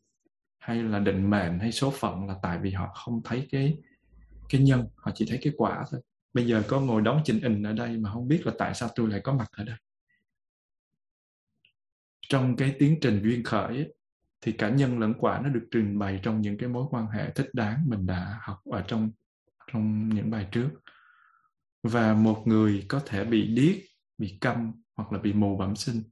hay 0.57 0.83
là 0.83 0.99
định 0.99 1.29
mệnh 1.29 1.59
hay 1.59 1.71
số 1.71 1.91
phận 1.91 2.27
là 2.27 2.35
tại 2.41 2.59
vì 2.61 2.71
họ 2.71 2.93
không 2.93 3.21
thấy 3.23 3.47
cái 3.51 3.77
cái 4.49 4.61
nhân, 4.61 4.87
họ 4.95 5.11
chỉ 5.15 5.25
thấy 5.29 5.39
cái 5.41 5.53
quả 5.57 5.85
thôi. 5.91 6.01
Bây 6.33 6.47
giờ 6.47 6.63
có 6.67 6.81
ngồi 6.81 7.01
đóng 7.01 7.21
trình 7.25 7.41
hình 7.41 7.63
ở 7.63 7.73
đây 7.73 7.97
mà 7.97 8.13
không 8.13 8.27
biết 8.27 8.41
là 8.45 8.53
tại 8.57 8.73
sao 8.73 8.89
tôi 8.95 9.09
lại 9.09 9.21
có 9.23 9.33
mặt 9.33 9.47
ở 9.51 9.63
đây 9.63 9.77
trong 12.29 12.55
cái 12.55 12.75
tiến 12.79 12.97
trình 13.01 13.21
duyên 13.23 13.43
khởi 13.43 13.67
ấy, 13.67 13.93
thì 14.41 14.51
cả 14.51 14.69
nhân 14.69 14.99
lẫn 14.99 15.13
quả 15.19 15.41
nó 15.43 15.49
được 15.49 15.67
trình 15.71 15.99
bày 15.99 16.19
trong 16.23 16.41
những 16.41 16.57
cái 16.57 16.69
mối 16.69 16.85
quan 16.89 17.07
hệ 17.07 17.31
thích 17.31 17.49
đáng 17.53 17.83
mình 17.87 18.05
đã 18.05 18.39
học 18.41 18.59
ở 18.71 18.83
trong 18.87 19.11
trong 19.73 20.09
những 20.09 20.31
bài 20.31 20.47
trước. 20.51 20.69
Và 21.83 22.13
một 22.13 22.43
người 22.45 22.85
có 22.87 23.01
thể 23.05 23.25
bị 23.25 23.47
điếc 23.47 23.75
bị 24.17 24.37
câm 24.41 24.71
hoặc 24.95 25.11
là 25.11 25.19
bị 25.19 25.33
mù 25.33 25.57
bẩm 25.57 25.75
sinh. 25.75 26.03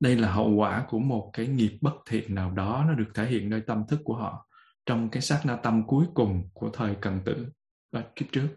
Đây 0.00 0.16
là 0.16 0.32
hậu 0.32 0.50
quả 0.50 0.86
của 0.88 0.98
một 0.98 1.30
cái 1.32 1.46
nghiệp 1.46 1.78
bất 1.80 1.94
thiện 2.06 2.34
nào 2.34 2.50
đó 2.50 2.84
nó 2.88 2.94
được 2.94 3.10
thể 3.14 3.26
hiện 3.26 3.50
nơi 3.50 3.60
tâm 3.60 3.84
thức 3.88 4.00
của 4.04 4.16
họ 4.16 4.48
trong 4.86 5.08
cái 5.10 5.22
sát 5.22 5.40
na 5.44 5.56
tâm 5.56 5.86
cuối 5.86 6.06
cùng 6.14 6.48
của 6.52 6.70
thời 6.70 6.96
cần 7.00 7.20
tử 7.24 7.46
và 7.92 8.04
kiếp 8.16 8.32
trước 8.32 8.48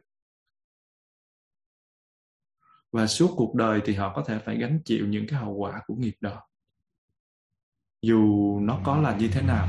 và 2.94 3.08
suốt 3.08 3.34
cuộc 3.36 3.56
đời 3.56 3.82
thì 3.86 3.94
họ 3.94 4.14
có 4.16 4.24
thể 4.28 4.40
phải 4.46 4.58
gánh 4.58 4.80
chịu 4.86 5.08
những 5.08 5.28
cái 5.28 5.40
hậu 5.40 5.54
quả 5.54 5.82
của 5.88 5.96
nghiệp 5.96 6.16
đó 6.22 6.42
dù 8.04 8.60
nó 8.60 8.82
có 8.84 9.02
là 9.02 9.18
như 9.18 9.30
thế 9.34 9.42
nào. 9.42 9.68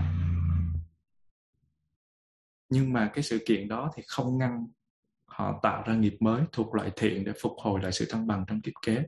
Nhưng 2.68 2.92
mà 2.92 3.10
cái 3.14 3.22
sự 3.22 3.38
kiện 3.46 3.68
đó 3.68 3.90
thì 3.96 4.02
không 4.06 4.38
ngăn 4.38 4.66
họ 5.26 5.60
tạo 5.62 5.82
ra 5.86 5.94
nghiệp 5.94 6.16
mới 6.20 6.42
thuộc 6.52 6.74
loại 6.74 6.90
thiện 6.96 7.24
để 7.24 7.32
phục 7.42 7.52
hồi 7.58 7.80
lại 7.82 7.92
sự 7.92 8.06
thăng 8.10 8.26
bằng 8.26 8.44
trong 8.46 8.60
kiếp 8.60 8.72
kế. 8.86 9.02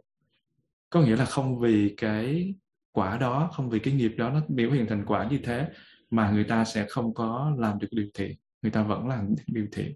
Có 0.90 1.00
nghĩa 1.00 1.16
là 1.16 1.24
không 1.24 1.58
vì 1.58 1.94
cái 1.96 2.54
quả 2.92 3.16
đó, 3.18 3.50
không 3.52 3.70
vì 3.70 3.78
cái 3.78 3.94
nghiệp 3.94 4.14
đó 4.18 4.30
nó 4.30 4.40
biểu 4.48 4.70
hiện 4.70 4.86
thành 4.88 5.04
quả 5.06 5.28
như 5.30 5.38
thế 5.44 5.68
mà 6.10 6.30
người 6.30 6.44
ta 6.44 6.64
sẽ 6.64 6.86
không 6.88 7.14
có 7.14 7.54
làm 7.58 7.78
được 7.78 7.88
điều 7.90 8.08
thiện. 8.14 8.36
Người 8.62 8.72
ta 8.72 8.82
vẫn 8.82 9.08
làm 9.08 9.28
được 9.28 9.44
điều 9.46 9.66
thiện 9.72 9.94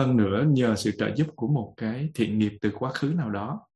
hơn 0.00 0.16
nữa, 0.16 0.44
nhờ 0.48 0.76
sự 0.76 0.90
trợ 0.98 1.14
giúp 1.16 1.26
của 1.36 1.48
một 1.48 1.74
cái 1.76 2.10
thiện 2.14 2.38
nghiệp 2.38 2.52
từ 2.60 2.70
quá 2.78 2.92
khứ 2.92 3.12
nào 3.16 3.30
đó, 3.30 3.66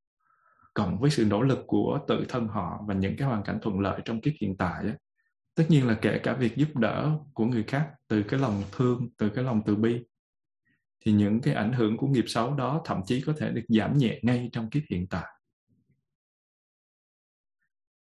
cộng 0.74 0.98
với 1.00 1.10
sự 1.10 1.24
nỗ 1.24 1.42
lực 1.42 1.58
của 1.66 1.98
tự 2.08 2.24
thân 2.28 2.48
họ 2.48 2.80
và 2.86 2.94
những 2.94 3.16
cái 3.16 3.28
hoàn 3.28 3.42
cảnh 3.42 3.58
thuận 3.62 3.80
lợi 3.80 4.00
trong 4.04 4.20
kiếp 4.20 4.32
hiện 4.40 4.56
tại 4.56 4.84
tất 5.54 5.64
nhiên 5.68 5.86
là 5.86 5.98
kể 6.02 6.20
cả 6.22 6.32
việc 6.32 6.56
giúp 6.56 6.76
đỡ 6.76 7.18
của 7.34 7.44
người 7.44 7.62
khác 7.62 7.90
từ 8.08 8.22
cái 8.22 8.40
lòng 8.40 8.62
thương, 8.72 9.08
từ 9.18 9.28
cái 9.28 9.44
lòng 9.44 9.62
từ 9.66 9.76
bi, 9.76 10.04
thì 11.00 11.12
những 11.12 11.40
cái 11.40 11.54
ảnh 11.54 11.72
hưởng 11.72 11.96
của 11.96 12.06
nghiệp 12.06 12.24
xấu 12.26 12.54
đó 12.54 12.82
thậm 12.84 13.00
chí 13.06 13.20
có 13.20 13.34
thể 13.38 13.50
được 13.50 13.64
giảm 13.68 13.98
nhẹ 13.98 14.20
ngay 14.22 14.48
trong 14.52 14.70
kiếp 14.70 14.82
hiện 14.90 15.06
tại. 15.06 15.26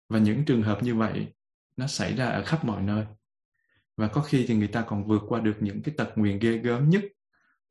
Và 0.09 0.19
những 0.19 0.45
trường 0.45 0.63
hợp 0.63 0.83
như 0.83 0.95
vậy, 0.95 1.33
nó 1.77 1.87
xảy 1.87 2.15
ra 2.15 2.25
ở 2.25 2.43
khắp 2.45 2.65
mọi 2.65 2.81
nơi. 2.81 3.05
Và 3.97 4.07
có 4.07 4.21
khi 4.21 4.45
thì 4.47 4.55
người 4.55 4.67
ta 4.67 4.81
còn 4.81 5.07
vượt 5.07 5.21
qua 5.27 5.39
được 5.39 5.55
những 5.59 5.81
cái 5.81 5.95
tật 5.97 6.09
nguyền 6.15 6.39
ghê 6.39 6.57
gớm 6.57 6.89
nhất 6.89 7.03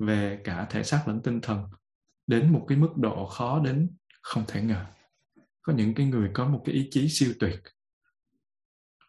về 0.00 0.40
cả 0.44 0.66
thể 0.70 0.82
xác 0.82 1.08
lẫn 1.08 1.22
tinh 1.22 1.40
thần 1.40 1.64
đến 2.26 2.52
một 2.52 2.64
cái 2.68 2.78
mức 2.78 2.96
độ 2.96 3.26
khó 3.26 3.60
đến 3.64 3.90
không 4.22 4.44
thể 4.48 4.62
ngờ. 4.62 4.86
Có 5.62 5.72
những 5.72 5.94
cái 5.94 6.06
người 6.06 6.30
có 6.34 6.48
một 6.48 6.62
cái 6.64 6.74
ý 6.74 6.88
chí 6.90 7.08
siêu 7.08 7.32
tuyệt 7.40 7.60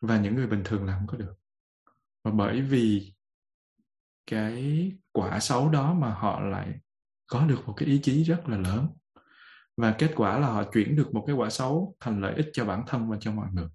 và 0.01 0.19
những 0.19 0.35
người 0.35 0.47
bình 0.47 0.61
thường 0.65 0.85
làm 0.85 0.99
không 0.99 1.07
có 1.07 1.17
được. 1.17 1.33
Và 2.23 2.31
bởi 2.31 2.61
vì 2.61 3.13
cái 4.27 4.91
quả 5.11 5.39
xấu 5.39 5.69
đó 5.69 5.93
mà 5.93 6.13
họ 6.13 6.39
lại 6.39 6.79
có 7.27 7.45
được 7.45 7.59
một 7.65 7.73
cái 7.77 7.87
ý 7.87 7.99
chí 8.03 8.23
rất 8.23 8.49
là 8.49 8.57
lớn. 8.57 8.87
Và 9.77 9.95
kết 9.97 10.11
quả 10.15 10.39
là 10.39 10.47
họ 10.47 10.63
chuyển 10.73 10.95
được 10.95 11.13
một 11.13 11.23
cái 11.27 11.35
quả 11.35 11.49
xấu 11.49 11.95
thành 11.99 12.21
lợi 12.21 12.35
ích 12.35 12.49
cho 12.53 12.65
bản 12.65 12.83
thân 12.87 13.09
và 13.09 13.17
cho 13.19 13.31
mọi 13.31 13.47
người 13.53 13.67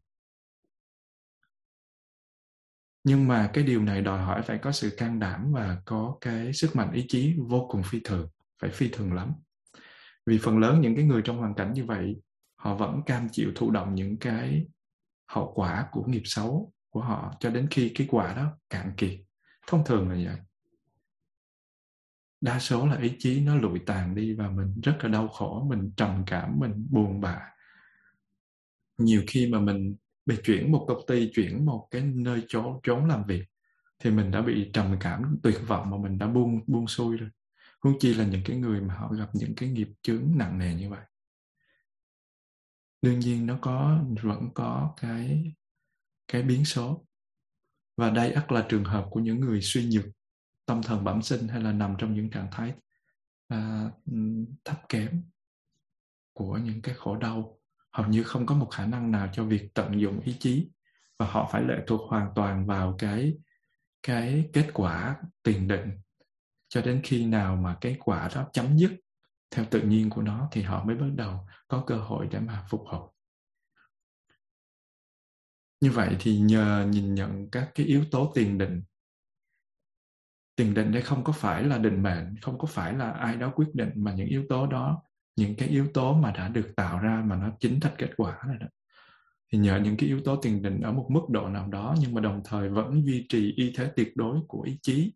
nhưng 3.07 3.29
mà 3.29 3.51
cái 3.53 3.65
điều 3.65 3.83
này 3.83 4.03
đòi 4.03 4.23
hỏi 4.23 4.43
phải 4.43 4.59
có 4.59 4.73
sự 4.73 4.95
can 4.97 5.19
đảm 5.19 5.53
và 5.53 5.83
có 5.85 6.19
cái 6.21 6.53
sức 6.53 6.77
mạnh 6.77 6.93
ý 6.93 7.05
chí 7.09 7.37
vô 7.49 7.67
cùng 7.71 7.83
phi 7.83 8.01
thường, 8.05 8.29
phải 8.63 8.71
phi 8.71 8.89
thường 8.89 9.13
lắm. 9.13 9.33
Vì 10.27 10.39
phần 10.39 10.59
lớn 10.59 10.81
những 10.81 10.97
cái 10.97 11.05
người 11.05 11.23
trong 11.25 11.39
hoàn 11.39 11.55
cảnh 11.55 11.73
như 11.73 11.85
vậy, 11.85 12.17
họ 12.57 12.75
vẫn 12.75 13.03
cam 13.07 13.29
chịu 13.33 13.53
thụ 13.55 13.71
động 13.71 13.95
những 13.95 14.19
cái 14.19 14.67
hậu 15.29 15.53
quả 15.55 15.89
của 15.93 16.05
nghiệp 16.05 16.23
xấu 16.25 16.73
của 16.91 17.01
họ 17.01 17.35
cho 17.41 17.51
đến 17.51 17.69
khi 17.71 17.93
cái 17.95 18.07
quả 18.11 18.35
đó 18.35 18.59
cạn 18.71 18.93
kiệt. 18.97 19.21
Thông 19.67 19.85
thường 19.85 20.09
là 20.09 20.15
vậy. 20.15 20.41
Đa 22.41 22.59
số 22.59 22.87
là 22.87 22.99
ý 23.01 23.17
chí 23.19 23.41
nó 23.41 23.57
lụi 23.57 23.79
tàn 23.87 24.15
đi 24.15 24.35
và 24.35 24.51
mình 24.51 24.81
rất 24.83 24.97
là 25.01 25.09
đau 25.09 25.29
khổ, 25.29 25.67
mình 25.71 25.93
trầm 25.97 26.23
cảm, 26.27 26.59
mình 26.59 26.87
buồn 26.91 27.21
bã. 27.21 27.41
Nhiều 28.99 29.23
khi 29.27 29.49
mà 29.53 29.61
mình 29.61 29.97
bị 30.27 30.37
chuyển 30.45 30.73
một 30.73 30.85
công 30.89 31.07
ty 31.07 31.31
chuyển 31.35 31.67
một 31.67 31.89
cái 31.91 32.03
nơi 32.03 32.43
trốn 32.49 32.81
trốn 32.83 33.07
làm 33.07 33.25
việc 33.27 33.45
thì 33.99 34.11
mình 34.11 34.31
đã 34.31 34.43
bị 34.43 34.71
trầm 34.73 34.97
cảm 35.01 35.39
tuyệt 35.43 35.59
vọng 35.67 35.91
mà 35.91 35.97
mình 35.97 36.19
đã 36.19 36.27
buông 36.27 36.61
buông 36.67 36.89
xuôi 36.89 37.17
rồi. 37.17 37.31
Huống 37.81 37.99
chi 37.99 38.15
là 38.15 38.27
những 38.27 38.43
cái 38.45 38.57
người 38.57 38.81
mà 38.81 38.95
họ 38.95 39.13
gặp 39.13 39.31
những 39.35 39.55
cái 39.55 39.69
nghiệp 39.69 39.89
chướng 40.03 40.33
nặng 40.37 40.59
nề 40.59 40.75
như 40.75 40.91
vậy. 40.91 41.05
Đương 43.03 43.19
nhiên 43.19 43.47
nó 43.47 43.59
có 43.61 44.05
vẫn 44.23 44.49
có 44.55 44.95
cái 45.01 45.53
cái 46.29 46.43
biến 46.43 46.65
số. 46.65 47.07
Và 47.97 48.11
đây 48.11 48.33
ắt 48.33 48.53
là 48.53 48.67
trường 48.69 48.85
hợp 48.85 49.07
của 49.11 49.21
những 49.21 49.41
người 49.41 49.61
suy 49.63 49.89
nhược 49.89 50.05
tâm 50.67 50.83
thần 50.83 51.05
bẩm 51.05 51.23
sinh 51.23 51.49
hay 51.49 51.63
là 51.63 51.73
nằm 51.73 51.95
trong 51.99 52.15
những 52.15 52.31
trạng 52.31 52.49
thái 52.51 52.73
à, 53.49 53.91
thấp 54.65 54.81
kém 54.89 55.23
của 56.33 56.59
những 56.59 56.83
cái 56.83 56.95
khổ 56.95 57.17
đau 57.17 57.59
hầu 57.97 58.07
như 58.07 58.23
không 58.23 58.47
có 58.47 58.55
một 58.55 58.67
khả 58.67 58.87
năng 58.87 59.11
nào 59.11 59.29
cho 59.33 59.45
việc 59.45 59.75
tận 59.75 60.01
dụng 60.01 60.21
ý 60.21 60.37
chí 60.41 60.69
và 61.19 61.27
họ 61.27 61.49
phải 61.53 61.63
lệ 61.63 61.85
thuộc 61.87 62.11
hoàn 62.11 62.29
toàn 62.35 62.67
vào 62.67 62.95
cái 62.99 63.35
cái 64.03 64.51
kết 64.53 64.71
quả 64.75 65.17
tiền 65.43 65.69
định. 65.69 65.91
Cho 66.69 66.83
đến 66.83 67.01
khi 67.05 67.27
nào 67.27 67.57
mà 67.57 67.77
cái 67.81 67.97
quả 68.01 68.29
đó 68.35 68.49
chấm 68.53 68.77
dứt 68.77 68.93
theo 69.51 69.65
tự 69.71 69.81
nhiên 69.81 70.11
của 70.11 70.23
nó 70.23 70.49
thì 70.53 70.63
họ 70.63 70.85
mới 70.85 70.97
bắt 70.97 71.07
đầu 71.15 71.47
có 71.69 71.85
cơ 71.87 71.97
hội 71.97 72.29
để 72.31 72.41
mà 72.41 72.65
phục 72.69 72.85
hồi. 72.87 73.11
Như 75.81 75.91
vậy 75.91 76.17
thì 76.21 76.39
nhờ 76.39 76.87
nhìn 76.91 77.15
nhận 77.15 77.51
các 77.51 77.71
cái 77.75 77.87
yếu 77.87 78.05
tố 78.11 78.33
tiền 78.35 78.59
định 78.59 78.83
tiền 80.57 80.75
định 80.75 80.93
đây 80.93 81.03
không 81.03 81.25
có 81.25 81.33
phải 81.33 81.65
là 81.65 81.79
định 81.79 82.03
mệnh, 82.03 82.35
không 82.43 82.59
có 82.59 82.67
phải 82.67 82.95
là 82.95 83.11
ai 83.11 83.37
đó 83.37 83.53
quyết 83.55 83.69
định 83.75 83.91
mà 83.95 84.13
những 84.13 84.27
yếu 84.27 84.45
tố 84.49 84.67
đó 84.67 85.03
những 85.37 85.55
cái 85.55 85.69
yếu 85.69 85.87
tố 85.95 86.15
mà 86.15 86.31
đã 86.31 86.49
được 86.49 86.73
tạo 86.77 86.99
ra 86.99 87.25
mà 87.27 87.37
nó 87.37 87.51
chính 87.61 87.81
thành 87.81 87.95
kết 87.99 88.11
quả 88.17 88.39
rồi 88.47 88.57
đó. 88.61 88.67
Thì 89.53 89.59
nhờ 89.59 89.81
những 89.85 89.97
cái 89.97 90.09
yếu 90.09 90.21
tố 90.21 90.37
tiền 90.37 90.63
định 90.63 90.81
ở 90.81 90.93
một 90.93 91.07
mức 91.11 91.29
độ 91.29 91.49
nào 91.49 91.69
đó, 91.69 91.97
nhưng 92.01 92.15
mà 92.15 92.21
đồng 92.21 92.43
thời 92.45 92.69
vẫn 92.69 93.07
duy 93.07 93.27
trì 93.29 93.53
y 93.57 93.73
thế 93.77 93.93
tuyệt 93.97 94.17
đối 94.17 94.41
của 94.49 94.63
ý 94.63 94.79
chí. 94.83 95.13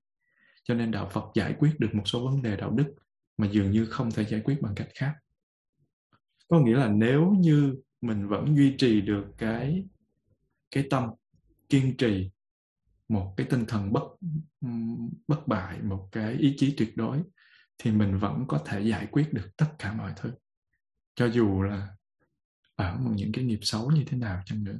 Cho 0.64 0.74
nên 0.74 0.90
đạo 0.90 1.08
Phật 1.12 1.24
giải 1.34 1.54
quyết 1.58 1.80
được 1.80 1.94
một 1.94 2.02
số 2.06 2.24
vấn 2.24 2.42
đề 2.42 2.56
đạo 2.56 2.70
đức 2.70 2.94
mà 3.36 3.48
dường 3.52 3.70
như 3.70 3.86
không 3.86 4.10
thể 4.10 4.24
giải 4.24 4.40
quyết 4.44 4.62
bằng 4.62 4.74
cách 4.74 4.88
khác. 4.94 5.14
Có 6.48 6.60
nghĩa 6.60 6.76
là 6.76 6.88
nếu 6.88 7.30
như 7.38 7.76
mình 8.00 8.28
vẫn 8.28 8.56
duy 8.56 8.74
trì 8.78 9.00
được 9.00 9.24
cái 9.38 9.84
cái 10.70 10.84
tâm 10.90 11.10
kiên 11.68 11.96
trì, 11.96 12.30
một 13.08 13.34
cái 13.36 13.46
tinh 13.50 13.64
thần 13.68 13.92
bất 13.92 14.02
bất 15.28 15.48
bại, 15.48 15.82
một 15.82 16.08
cái 16.12 16.34
ý 16.34 16.54
chí 16.56 16.74
tuyệt 16.76 16.96
đối 16.96 17.22
thì 17.82 17.90
mình 17.90 18.18
vẫn 18.18 18.44
có 18.48 18.62
thể 18.66 18.80
giải 18.80 19.06
quyết 19.10 19.32
được 19.32 19.50
tất 19.56 19.66
cả 19.78 19.92
mọi 19.92 20.12
thứ. 20.16 20.32
Cho 21.14 21.26
dù 21.26 21.62
là 21.62 21.88
ở 22.76 22.96
một 22.96 23.10
những 23.14 23.32
cái 23.32 23.44
nghiệp 23.44 23.58
xấu 23.62 23.90
như 23.90 24.04
thế 24.06 24.16
nào 24.16 24.42
chăng 24.46 24.64
nữa. 24.64 24.78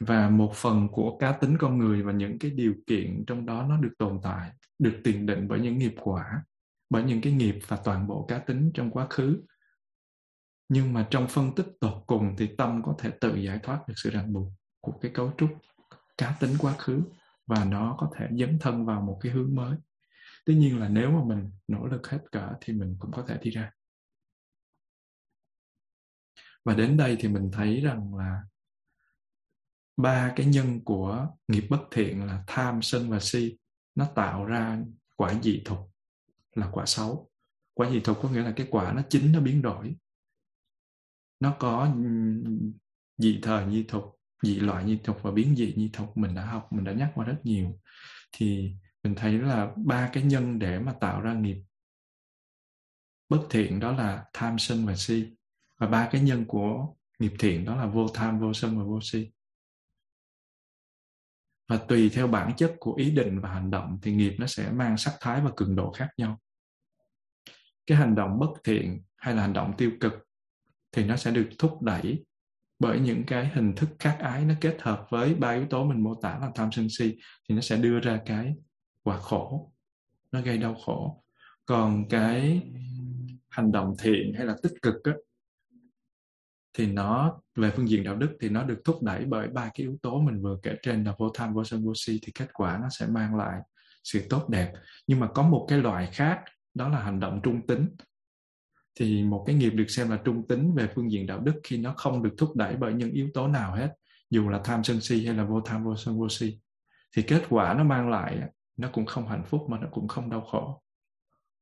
Và 0.00 0.30
một 0.30 0.52
phần 0.54 0.88
của 0.92 1.18
cá 1.18 1.32
tính 1.32 1.56
con 1.58 1.78
người 1.78 2.02
và 2.02 2.12
những 2.12 2.38
cái 2.38 2.50
điều 2.50 2.74
kiện 2.86 3.24
trong 3.26 3.46
đó 3.46 3.66
nó 3.68 3.76
được 3.76 3.92
tồn 3.98 4.20
tại, 4.22 4.52
được 4.78 5.00
tiền 5.04 5.26
định 5.26 5.48
bởi 5.48 5.60
những 5.60 5.78
nghiệp 5.78 5.94
quả, 6.00 6.44
bởi 6.90 7.02
những 7.02 7.20
cái 7.20 7.32
nghiệp 7.32 7.58
và 7.66 7.78
toàn 7.84 8.06
bộ 8.06 8.26
cá 8.28 8.38
tính 8.38 8.70
trong 8.74 8.90
quá 8.90 9.06
khứ. 9.10 9.42
Nhưng 10.68 10.92
mà 10.92 11.08
trong 11.10 11.28
phân 11.28 11.54
tích 11.54 11.66
tột 11.80 12.02
cùng 12.06 12.34
thì 12.38 12.56
tâm 12.58 12.82
có 12.82 12.94
thể 12.98 13.10
tự 13.20 13.36
giải 13.36 13.58
thoát 13.62 13.88
được 13.88 13.94
sự 13.96 14.10
ràng 14.10 14.32
buộc 14.32 14.52
của 14.80 14.92
cái 14.92 15.10
cấu 15.14 15.32
trúc 15.38 15.50
cá 16.18 16.36
tính 16.40 16.54
quá 16.58 16.74
khứ 16.78 17.02
và 17.46 17.64
nó 17.64 17.96
có 17.98 18.10
thể 18.16 18.28
dấn 18.38 18.58
thân 18.60 18.86
vào 18.86 19.00
một 19.00 19.18
cái 19.22 19.32
hướng 19.32 19.54
mới 19.54 19.76
tuy 20.48 20.54
nhiên 20.54 20.78
là 20.80 20.88
nếu 20.88 21.10
mà 21.10 21.24
mình 21.24 21.50
nỗ 21.68 21.86
lực 21.86 22.06
hết 22.06 22.18
cả 22.32 22.52
thì 22.60 22.72
mình 22.72 22.96
cũng 22.98 23.12
có 23.12 23.24
thể 23.28 23.38
đi 23.42 23.50
ra. 23.50 23.72
Và 26.64 26.74
đến 26.74 26.96
đây 26.96 27.16
thì 27.20 27.28
mình 27.28 27.50
thấy 27.52 27.80
rằng 27.80 28.14
là 28.14 28.42
ba 29.96 30.32
cái 30.36 30.46
nhân 30.46 30.84
của 30.84 31.28
nghiệp 31.48 31.66
bất 31.70 31.80
thiện 31.90 32.26
là 32.26 32.44
tham, 32.46 32.82
sân 32.82 33.10
và 33.10 33.20
si, 33.20 33.58
nó 33.94 34.06
tạo 34.14 34.44
ra 34.44 34.82
quả 35.16 35.40
dị 35.42 35.62
thục 35.64 35.92
là 36.54 36.68
quả 36.72 36.86
xấu. 36.86 37.30
Quả 37.74 37.90
dị 37.90 38.00
thục 38.00 38.18
có 38.22 38.30
nghĩa 38.30 38.42
là 38.42 38.52
cái 38.56 38.66
quả 38.70 38.92
nó 38.92 39.02
chính 39.10 39.32
nó 39.32 39.40
biến 39.40 39.62
đổi. 39.62 39.96
Nó 41.40 41.56
có 41.58 41.96
dị 43.16 43.38
thời 43.42 43.66
nhi 43.66 43.84
thục, 43.88 44.20
dị 44.42 44.60
loại 44.60 44.84
nhi 44.84 44.98
thục 45.04 45.22
và 45.22 45.30
biến 45.30 45.56
dị 45.56 45.74
nhi 45.76 45.90
thục 45.92 46.16
mình 46.16 46.34
đã 46.34 46.44
học, 46.46 46.68
mình 46.72 46.84
đã 46.84 46.92
nhắc 46.92 47.12
qua 47.14 47.26
rất 47.26 47.36
nhiều. 47.42 47.80
Thì 48.32 48.74
mình 49.02 49.14
thấy 49.14 49.32
là 49.32 49.72
ba 49.76 50.10
cái 50.12 50.22
nhân 50.22 50.58
để 50.58 50.78
mà 50.78 50.92
tạo 51.00 51.20
ra 51.20 51.34
nghiệp 51.34 51.56
bất 53.28 53.46
thiện 53.50 53.80
đó 53.80 53.92
là 53.92 54.24
tham 54.32 54.58
sân 54.58 54.86
và 54.86 54.96
si. 54.96 55.26
Và 55.78 55.86
ba 55.86 56.08
cái 56.12 56.20
nhân 56.20 56.44
của 56.48 56.94
nghiệp 57.18 57.32
thiện 57.38 57.64
đó 57.64 57.76
là 57.76 57.86
vô 57.86 58.08
tham, 58.08 58.40
vô 58.40 58.52
sân 58.52 58.78
và 58.78 58.84
vô 58.84 59.00
si. 59.02 59.30
Và 61.68 61.76
tùy 61.76 62.10
theo 62.14 62.26
bản 62.26 62.52
chất 62.56 62.74
của 62.80 62.94
ý 62.94 63.10
định 63.10 63.40
và 63.40 63.52
hành 63.52 63.70
động 63.70 63.98
thì 64.02 64.12
nghiệp 64.12 64.36
nó 64.38 64.46
sẽ 64.46 64.70
mang 64.70 64.96
sắc 64.96 65.14
thái 65.20 65.40
và 65.40 65.50
cường 65.56 65.76
độ 65.76 65.92
khác 65.92 66.08
nhau. 66.16 66.40
Cái 67.86 67.98
hành 67.98 68.14
động 68.14 68.38
bất 68.38 68.50
thiện 68.64 69.02
hay 69.16 69.34
là 69.34 69.42
hành 69.42 69.52
động 69.52 69.72
tiêu 69.78 69.92
cực 70.00 70.12
thì 70.92 71.04
nó 71.04 71.16
sẽ 71.16 71.30
được 71.30 71.48
thúc 71.58 71.82
đẩy 71.82 72.24
bởi 72.78 73.00
những 73.00 73.24
cái 73.26 73.48
hình 73.48 73.74
thức 73.76 73.88
khác 73.98 74.16
ái 74.20 74.44
nó 74.44 74.54
kết 74.60 74.76
hợp 74.80 75.06
với 75.10 75.34
ba 75.34 75.50
yếu 75.50 75.66
tố 75.70 75.84
mình 75.84 76.02
mô 76.04 76.14
tả 76.14 76.38
là 76.38 76.50
tham 76.54 76.72
sân 76.72 76.88
si 76.90 77.18
thì 77.48 77.54
nó 77.54 77.60
sẽ 77.60 77.76
đưa 77.76 78.00
ra 78.00 78.20
cái 78.26 78.54
quả 79.08 79.18
khổ 79.18 79.72
nó 80.32 80.40
gây 80.40 80.58
đau 80.58 80.74
khổ. 80.74 81.22
Còn 81.64 82.08
cái 82.08 82.62
hành 83.48 83.72
động 83.72 83.94
thiện 83.98 84.32
hay 84.36 84.46
là 84.46 84.56
tích 84.62 84.72
cực 84.82 84.94
á, 85.04 85.12
thì 86.72 86.86
nó 86.86 87.40
về 87.56 87.70
phương 87.70 87.88
diện 87.88 88.04
đạo 88.04 88.16
đức 88.16 88.36
thì 88.40 88.48
nó 88.48 88.62
được 88.62 88.80
thúc 88.84 89.02
đẩy 89.02 89.24
bởi 89.24 89.48
ba 89.48 89.62
cái 89.62 89.72
yếu 89.76 89.96
tố 90.02 90.20
mình 90.20 90.42
vừa 90.42 90.58
kể 90.62 90.76
trên 90.82 91.04
là 91.04 91.14
vô 91.18 91.30
tham 91.34 91.54
vô 91.54 91.64
sân 91.64 91.84
vô 91.84 91.92
si 91.96 92.20
thì 92.22 92.32
kết 92.32 92.48
quả 92.52 92.78
nó 92.82 92.88
sẽ 92.88 93.06
mang 93.06 93.36
lại 93.36 93.60
sự 94.04 94.26
tốt 94.30 94.48
đẹp. 94.48 94.72
Nhưng 95.06 95.20
mà 95.20 95.28
có 95.34 95.42
một 95.42 95.66
cái 95.68 95.78
loại 95.78 96.08
khác 96.12 96.40
đó 96.74 96.88
là 96.88 97.02
hành 97.02 97.20
động 97.20 97.40
trung 97.42 97.66
tính. 97.66 97.88
Thì 98.94 99.22
một 99.22 99.44
cái 99.46 99.56
nghiệp 99.56 99.70
được 99.70 99.90
xem 99.90 100.10
là 100.10 100.18
trung 100.24 100.48
tính 100.48 100.74
về 100.74 100.88
phương 100.94 101.10
diện 101.12 101.26
đạo 101.26 101.40
đức 101.40 101.60
khi 101.62 101.78
nó 101.78 101.94
không 101.96 102.22
được 102.22 102.34
thúc 102.38 102.56
đẩy 102.56 102.76
bởi 102.76 102.94
những 102.94 103.10
yếu 103.10 103.28
tố 103.34 103.48
nào 103.48 103.74
hết 103.74 103.94
dù 104.30 104.48
là 104.48 104.60
tham 104.64 104.84
sân 104.84 105.00
si 105.00 105.26
hay 105.26 105.34
là 105.34 105.44
vô 105.44 105.60
tham 105.60 105.84
vô 105.84 105.96
sân 105.96 106.18
vô 106.18 106.28
si 106.28 106.58
thì 107.16 107.22
kết 107.22 107.42
quả 107.48 107.74
nó 107.74 107.84
mang 107.84 108.10
lại 108.10 108.40
nó 108.78 108.88
cũng 108.92 109.06
không 109.06 109.28
hạnh 109.28 109.44
phúc 109.46 109.66
mà 109.68 109.78
nó 109.78 109.88
cũng 109.90 110.08
không 110.08 110.30
đau 110.30 110.40
khổ. 110.40 110.82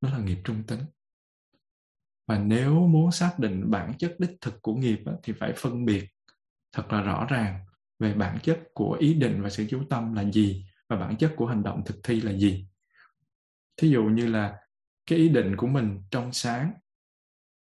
Nó 0.00 0.10
là 0.10 0.18
nghiệp 0.18 0.38
trung 0.44 0.62
tính. 0.66 0.80
Và 2.26 2.38
nếu 2.38 2.86
muốn 2.86 3.12
xác 3.12 3.38
định 3.38 3.70
bản 3.70 3.92
chất 3.98 4.16
đích 4.18 4.36
thực 4.40 4.62
của 4.62 4.74
nghiệp 4.74 4.98
thì 5.22 5.32
phải 5.32 5.52
phân 5.56 5.84
biệt 5.84 6.08
thật 6.72 6.92
là 6.92 7.02
rõ 7.02 7.26
ràng 7.30 7.64
về 7.98 8.14
bản 8.14 8.38
chất 8.42 8.60
của 8.74 8.96
ý 9.00 9.14
định 9.14 9.42
và 9.42 9.50
sự 9.50 9.66
chú 9.70 9.82
tâm 9.90 10.14
là 10.14 10.24
gì 10.24 10.66
và 10.88 10.96
bản 10.96 11.16
chất 11.16 11.32
của 11.36 11.46
hành 11.46 11.62
động 11.62 11.82
thực 11.86 11.96
thi 12.02 12.20
là 12.20 12.32
gì. 12.32 12.68
Thí 13.76 13.88
dụ 13.88 14.04
như 14.04 14.26
là 14.26 14.58
cái 15.06 15.18
ý 15.18 15.28
định 15.28 15.56
của 15.56 15.66
mình 15.66 16.02
trong 16.10 16.32
sáng, 16.32 16.72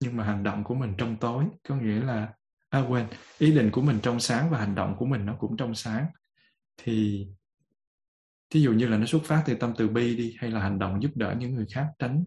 nhưng 0.01 0.17
mà 0.17 0.25
hành 0.25 0.43
động 0.43 0.65
của 0.65 0.75
mình 0.75 0.95
trong 0.99 1.17
tối. 1.17 1.45
Có 1.69 1.77
nghĩa 1.77 2.01
là 2.01 2.35
à 2.69 2.81
quên, 2.89 3.07
ý 3.39 3.55
định 3.55 3.71
của 3.73 3.83
mình 3.83 3.99
trong 4.03 4.21
sáng 4.21 4.51
và 4.51 4.59
hành 4.59 4.75
động 4.75 4.97
của 4.99 5.07
mình 5.07 5.27
nó 5.27 5.37
cũng 5.41 5.57
trong 5.57 5.75
sáng. 5.75 6.07
Thì 6.77 7.27
thí 8.53 8.61
dụ 8.61 8.73
như 8.73 8.89
là 8.89 8.99
nó 8.99 9.07
xuất 9.07 9.23
phát 9.25 9.43
từ 9.47 9.55
tâm 9.55 9.73
từ 9.77 9.89
bi 9.89 10.17
đi, 10.17 10.37
hay 10.39 10.51
là 10.51 10.61
hành 10.61 10.79
động 10.79 11.03
giúp 11.03 11.11
đỡ 11.15 11.35
những 11.39 11.55
người 11.55 11.67
khác 11.75 11.87
tránh 11.99 12.25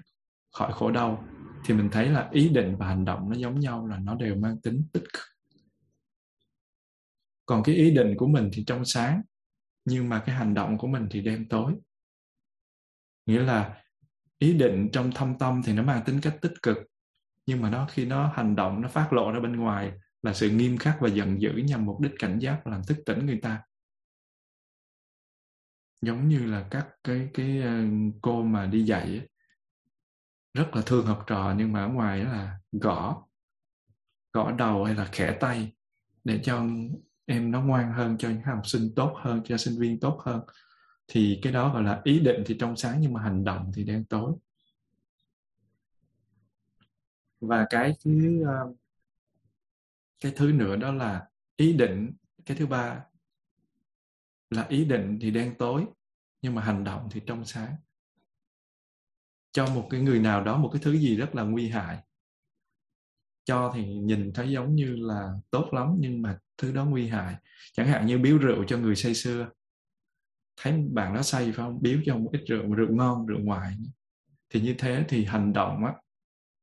khỏi 0.51 0.73
khổ 0.73 0.91
đau, 0.91 1.27
thì 1.65 1.73
mình 1.73 1.89
thấy 1.91 2.09
là 2.09 2.29
ý 2.31 2.49
định 2.49 2.75
và 2.77 2.87
hành 2.87 3.05
động 3.05 3.29
nó 3.29 3.35
giống 3.35 3.59
nhau, 3.59 3.87
là 3.87 3.99
nó 3.99 4.15
đều 4.15 4.35
mang 4.35 4.61
tính 4.61 4.83
tích 4.93 5.03
cực. 5.13 5.23
Còn 7.45 7.63
cái 7.63 7.75
ý 7.75 7.91
định 7.91 8.13
của 8.17 8.27
mình 8.27 8.49
thì 8.53 8.63
trong 8.67 8.85
sáng, 8.85 9.21
nhưng 9.85 10.09
mà 10.09 10.23
cái 10.25 10.35
hành 10.35 10.53
động 10.53 10.77
của 10.77 10.87
mình 10.87 11.07
thì 11.11 11.21
đêm 11.21 11.49
tối. 11.49 11.73
Nghĩa 13.25 13.39
là 13.39 13.83
ý 14.39 14.53
định 14.53 14.89
trong 14.93 15.11
thâm 15.11 15.37
tâm 15.39 15.61
thì 15.65 15.73
nó 15.73 15.83
mang 15.83 16.03
tính 16.05 16.19
cách 16.21 16.37
tích 16.41 16.53
cực, 16.63 16.77
nhưng 17.45 17.61
mà 17.61 17.69
nó 17.69 17.87
khi 17.91 18.05
nó 18.05 18.31
hành 18.35 18.55
động, 18.55 18.81
nó 18.81 18.87
phát 18.87 19.13
lộ 19.13 19.31
ra 19.31 19.39
bên 19.39 19.55
ngoài 19.55 19.91
là 20.21 20.33
sự 20.33 20.49
nghiêm 20.49 20.77
khắc 20.77 20.97
và 20.99 21.09
giận 21.09 21.41
dữ 21.41 21.51
nhằm 21.51 21.85
mục 21.85 22.01
đích 22.01 22.11
cảnh 22.19 22.39
giác 22.39 22.61
và 22.65 22.71
làm 22.71 22.81
thức 22.87 22.97
tỉnh 23.05 23.25
người 23.25 23.39
ta 23.41 23.61
giống 26.05 26.29
như 26.29 26.45
là 26.45 26.67
các 26.71 26.87
cái 27.03 27.29
cái 27.33 27.61
ờ, 27.61 27.83
cô 28.21 28.43
mà 28.43 28.65
đi 28.65 28.83
dạy 28.83 29.03
ấy, 29.03 29.29
rất 30.53 30.75
là 30.75 30.81
thương 30.85 31.05
học 31.05 31.23
trò 31.27 31.53
nhưng 31.57 31.71
mà 31.71 31.83
ở 31.83 31.87
ngoài 31.87 32.19
là 32.19 32.59
gõ 32.71 33.25
gõ 34.33 34.51
đầu 34.51 34.83
hay 34.83 34.95
là 34.95 35.05
khẽ 35.11 35.37
tay 35.39 35.73
để 36.23 36.39
cho 36.43 36.63
em 37.25 37.51
nó 37.51 37.61
ngoan 37.61 37.93
hơn 37.93 38.17
cho 38.17 38.29
những 38.29 38.41
học 38.41 38.61
sinh 38.67 38.91
tốt 38.95 39.15
hơn 39.21 39.41
cho 39.45 39.57
sinh 39.57 39.79
viên 39.79 39.99
tốt 39.99 40.21
hơn. 40.25 40.41
Thì 41.07 41.39
cái 41.41 41.53
đó 41.53 41.73
gọi 41.73 41.83
là 41.83 42.01
ý 42.03 42.19
định 42.19 42.43
thì 42.45 42.55
trong 42.59 42.75
sáng 42.75 42.97
nhưng 43.01 43.13
mà 43.13 43.21
hành 43.21 43.43
động 43.43 43.71
thì 43.75 43.83
đen 43.83 44.05
tối. 44.05 44.33
Và 47.41 47.65
cái 47.69 47.93
thứ 48.03 48.43
ờ, 48.45 48.73
cái 50.19 50.33
thứ 50.35 50.51
nữa 50.51 50.75
đó 50.75 50.91
là 50.91 51.27
ý 51.57 51.73
định. 51.73 52.13
Cái 52.45 52.57
thứ 52.57 52.67
ba 52.67 53.03
là 54.49 54.65
ý 54.69 54.85
định 54.85 55.19
thì 55.21 55.31
đen 55.31 55.55
tối 55.59 55.85
nhưng 56.41 56.55
mà 56.55 56.61
hành 56.61 56.83
động 56.83 57.09
thì 57.11 57.21
trong 57.25 57.45
sáng. 57.45 57.75
Cho 59.51 59.67
một 59.67 59.87
cái 59.89 60.01
người 60.01 60.19
nào 60.19 60.43
đó 60.43 60.57
một 60.57 60.69
cái 60.73 60.81
thứ 60.83 60.97
gì 60.97 61.15
rất 61.15 61.35
là 61.35 61.43
nguy 61.43 61.69
hại 61.69 62.03
cho 63.45 63.71
thì 63.75 63.85
nhìn 63.85 64.33
thấy 64.33 64.51
giống 64.51 64.75
như 64.75 64.95
là 64.95 65.29
tốt 65.51 65.69
lắm 65.71 65.95
nhưng 65.99 66.21
mà 66.21 66.39
thứ 66.57 66.71
đó 66.71 66.85
nguy 66.85 67.07
hại. 67.07 67.35
Chẳng 67.73 67.87
hạn 67.87 68.05
như 68.05 68.17
biếu 68.17 68.37
rượu 68.37 68.63
cho 68.67 68.77
người 68.77 68.95
say 68.95 69.13
xưa. 69.13 69.49
Thấy 70.57 70.85
bạn 70.93 71.15
đó 71.15 71.21
say 71.21 71.43
phải 71.43 71.53
không? 71.53 71.81
Biếu 71.81 71.99
cho 72.05 72.17
một 72.17 72.29
ít 72.33 72.41
rượu 72.47 72.73
rượu 72.73 72.87
ngon 72.91 73.25
rượu 73.25 73.39
ngoại. 73.39 73.75
Thì 74.49 74.61
như 74.61 74.75
thế 74.77 75.05
thì 75.09 75.25
hành 75.25 75.53
động 75.53 75.85
á 75.85 75.93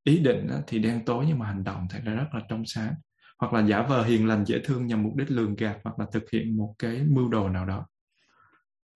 ý 0.04 0.18
định 0.18 0.48
á, 0.48 0.58
thì 0.66 0.78
đen 0.78 1.04
tối 1.04 1.24
nhưng 1.28 1.38
mà 1.38 1.46
hành 1.46 1.64
động 1.64 1.86
thì 1.90 1.98
ra 2.00 2.14
rất 2.14 2.28
là 2.32 2.40
trong 2.48 2.66
sáng 2.66 2.94
hoặc 3.42 3.52
là 3.52 3.66
giả 3.66 3.82
vờ 3.82 4.04
hiền 4.04 4.26
lành 4.26 4.44
dễ 4.44 4.60
thương 4.64 4.86
nhằm 4.86 5.02
mục 5.02 5.16
đích 5.16 5.30
lường 5.30 5.56
gạt 5.56 5.78
hoặc 5.84 5.98
là 5.98 6.06
thực 6.12 6.30
hiện 6.30 6.56
một 6.56 6.74
cái 6.78 7.02
mưu 7.02 7.28
đồ 7.28 7.48
nào 7.48 7.66
đó. 7.66 7.86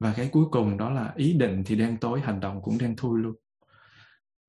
Và 0.01 0.13
cái 0.17 0.29
cuối 0.33 0.45
cùng 0.51 0.77
đó 0.77 0.91
là 0.91 1.13
ý 1.17 1.33
định 1.33 1.63
thì 1.67 1.77
đen 1.77 1.97
tối, 2.01 2.21
hành 2.21 2.41
động 2.41 2.63
cũng 2.63 2.79
đen 2.79 2.97
thui 2.97 3.21
luôn. 3.21 3.35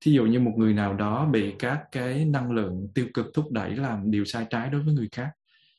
Thí 0.00 0.12
dụ 0.12 0.26
như 0.26 0.40
một 0.40 0.54
người 0.56 0.74
nào 0.74 0.94
đó 0.94 1.26
bị 1.26 1.54
các 1.58 1.82
cái 1.92 2.24
năng 2.24 2.50
lượng 2.50 2.88
tiêu 2.94 3.06
cực 3.14 3.26
thúc 3.34 3.52
đẩy 3.52 3.76
làm 3.76 4.10
điều 4.10 4.24
sai 4.24 4.46
trái 4.50 4.70
đối 4.70 4.82
với 4.82 4.94
người 4.94 5.08
khác, 5.12 5.30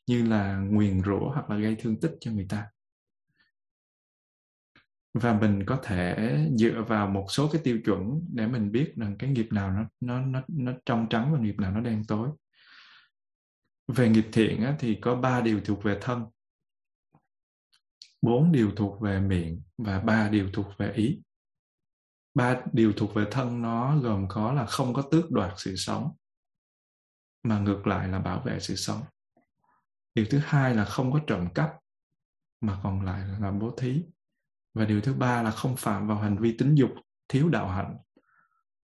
như 0.08 0.26
là 0.26 0.58
nguyền 0.58 1.02
rủa 1.02 1.32
hoặc 1.34 1.50
là 1.50 1.58
gây 1.58 1.76
thương 1.76 2.00
tích 2.00 2.12
cho 2.20 2.32
người 2.32 2.46
ta. 2.50 2.66
Và 5.14 5.40
mình 5.40 5.66
có 5.66 5.80
thể 5.84 6.38
dựa 6.56 6.84
vào 6.88 7.08
một 7.08 7.26
số 7.30 7.50
cái 7.52 7.62
tiêu 7.64 7.80
chuẩn 7.86 8.22
để 8.34 8.48
mình 8.48 8.72
biết 8.72 8.94
rằng 8.96 9.16
cái 9.20 9.30
nghiệp 9.30 9.48
nào 9.52 9.72
nó 9.72 9.84
nó 10.00 10.26
nó 10.26 10.42
nó 10.48 10.72
trong 10.86 11.08
trắng 11.10 11.34
và 11.34 11.40
nghiệp 11.40 11.56
nào 11.58 11.72
nó 11.72 11.82
đen 11.82 12.04
tối 12.08 12.30
về 13.96 14.10
nghiệp 14.10 14.26
thiện 14.32 14.62
á, 14.64 14.76
thì 14.80 14.98
có 15.02 15.16
ba 15.16 15.42
điều 15.42 15.62
thuộc 15.66 15.84
về 15.84 15.98
thân 16.02 16.26
bốn 18.22 18.52
điều 18.52 18.72
thuộc 18.76 19.02
về 19.02 19.20
miệng 19.20 19.62
và 19.78 20.00
ba 20.00 20.30
điều 20.30 20.50
thuộc 20.54 20.68
về 20.78 20.92
ý. 20.92 21.22
Ba 22.34 22.62
điều 22.74 22.94
thuộc 22.98 23.14
về 23.14 23.26
thân 23.32 23.62
nó 23.62 23.98
gồm 23.98 24.26
có 24.30 24.54
là 24.54 24.66
không 24.66 24.94
có 24.94 25.02
tước 25.12 25.32
đoạt 25.32 25.54
sự 25.58 25.76
sống 25.76 26.12
mà 27.44 27.60
ngược 27.60 27.88
lại 27.88 28.08
là 28.08 28.20
bảo 28.20 28.42
vệ 28.46 28.60
sự 28.60 28.76
sống. 28.76 29.02
Điều 30.16 30.26
thứ 30.30 30.40
hai 30.44 30.76
là 30.76 30.86
không 30.86 31.12
có 31.12 31.20
trộm 31.28 31.48
cắp 31.56 31.74
mà 32.62 32.80
còn 32.84 33.06
lại 33.06 33.28
là 33.28 33.40
làm 33.40 33.60
bố 33.60 33.72
thí. 33.78 34.04
Và 34.74 34.86
điều 34.86 35.02
thứ 35.02 35.14
ba 35.14 35.44
là 35.44 35.52
không 35.52 35.76
phạm 35.78 36.08
vào 36.08 36.18
hành 36.18 36.38
vi 36.38 36.56
tính 36.58 36.76
dục 36.76 36.92
thiếu 37.28 37.50
đạo 37.50 37.68
hạnh 37.68 37.98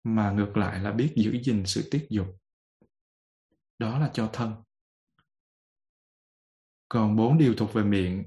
mà 0.04 0.30
ngược 0.30 0.56
lại 0.56 0.80
là 0.80 0.92
biết 0.92 1.12
giữ 1.16 1.42
gìn 1.44 1.66
sự 1.66 1.88
tiết 1.90 2.06
dục. 2.10 2.26
Đó 3.78 3.98
là 3.98 4.10
cho 4.14 4.30
thân 4.32 4.54
còn 6.92 7.16
bốn 7.16 7.38
điều 7.38 7.54
thuộc 7.54 7.72
về 7.72 7.82
miệng 7.82 8.24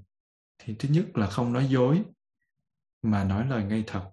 thì 0.57 0.76
thứ 0.80 0.89
nhất 0.89 1.05
là 1.13 1.28
không 1.28 1.53
nói 1.53 1.68
dối, 1.70 2.03
mà 3.01 3.24
nói 3.24 3.47
lời 3.47 3.63
ngay 3.63 3.84
thật. 3.88 4.11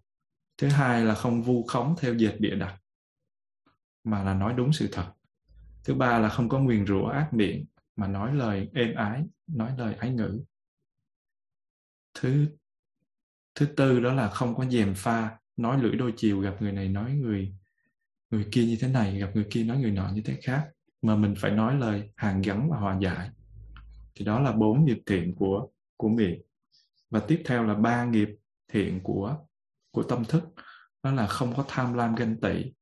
Thứ 0.58 0.68
hai 0.68 1.04
là 1.04 1.14
không 1.14 1.42
vu 1.42 1.66
khống 1.66 1.94
theo 2.00 2.14
dệt 2.14 2.36
bịa 2.40 2.54
đặt, 2.54 2.78
mà 4.04 4.22
là 4.22 4.34
nói 4.34 4.54
đúng 4.56 4.72
sự 4.72 4.88
thật. 4.92 5.12
Thứ 5.84 5.94
ba 5.94 6.18
là 6.18 6.28
không 6.28 6.48
có 6.48 6.58
nguyền 6.58 6.86
rủa 6.86 7.06
ác 7.06 7.34
miệng, 7.34 7.64
mà 7.96 8.08
nói 8.08 8.34
lời 8.34 8.68
êm 8.74 8.94
ái, 8.94 9.24
nói 9.46 9.72
lời 9.78 9.94
ái 9.94 10.10
ngữ. 10.10 10.40
Thứ 12.14 12.46
thứ 13.54 13.66
tư 13.66 14.00
đó 14.00 14.12
là 14.12 14.30
không 14.30 14.54
có 14.54 14.64
dèm 14.64 14.94
pha, 14.94 15.38
nói 15.56 15.82
lưỡi 15.82 15.92
đôi 15.92 16.14
chiều 16.16 16.40
gặp 16.40 16.56
người 16.60 16.72
này 16.72 16.88
nói 16.88 17.12
người 17.12 17.54
người 18.30 18.48
kia 18.52 18.66
như 18.66 18.76
thế 18.80 18.88
này, 18.88 19.18
gặp 19.18 19.30
người 19.34 19.46
kia 19.50 19.64
nói 19.64 19.78
người 19.78 19.90
nọ 19.90 20.10
như 20.14 20.22
thế 20.24 20.38
khác, 20.42 20.70
mà 21.02 21.16
mình 21.16 21.34
phải 21.38 21.50
nói 21.50 21.78
lời 21.78 22.10
hàng 22.16 22.42
gắn 22.42 22.70
và 22.70 22.78
hòa 22.78 22.98
giải 23.00 23.30
thì 24.14 24.24
đó 24.24 24.40
là 24.40 24.52
bốn 24.52 24.84
nghiệp 24.84 24.98
thiện 25.06 25.34
của 25.36 25.68
của 25.96 26.08
miệng. 26.08 26.42
Và 27.10 27.20
tiếp 27.28 27.42
theo 27.46 27.64
là 27.64 27.74
ba 27.74 28.04
nghiệp 28.04 28.28
thiện 28.68 29.00
của 29.02 29.38
của 29.90 30.02
tâm 30.02 30.24
thức. 30.24 30.44
Đó 31.02 31.12
là 31.12 31.26
không 31.26 31.54
có 31.56 31.64
tham 31.68 31.94
lam 31.94 32.14
ganh 32.14 32.40
tị. 32.40 32.72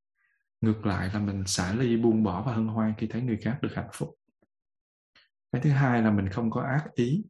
Ngược 0.60 0.86
lại 0.86 1.10
là 1.14 1.20
mình 1.20 1.42
xả 1.46 1.74
ly, 1.74 1.96
buông 1.96 2.22
bỏ 2.22 2.42
và 2.42 2.54
hân 2.54 2.66
hoan 2.66 2.94
khi 2.98 3.06
thấy 3.06 3.22
người 3.22 3.36
khác 3.36 3.58
được 3.62 3.70
hạnh 3.74 3.88
phúc. 3.92 4.14
Cái 5.52 5.62
thứ 5.62 5.70
hai 5.70 6.02
là 6.02 6.10
mình 6.10 6.28
không 6.28 6.50
có 6.50 6.62
ác 6.62 6.84
ý, 6.94 7.24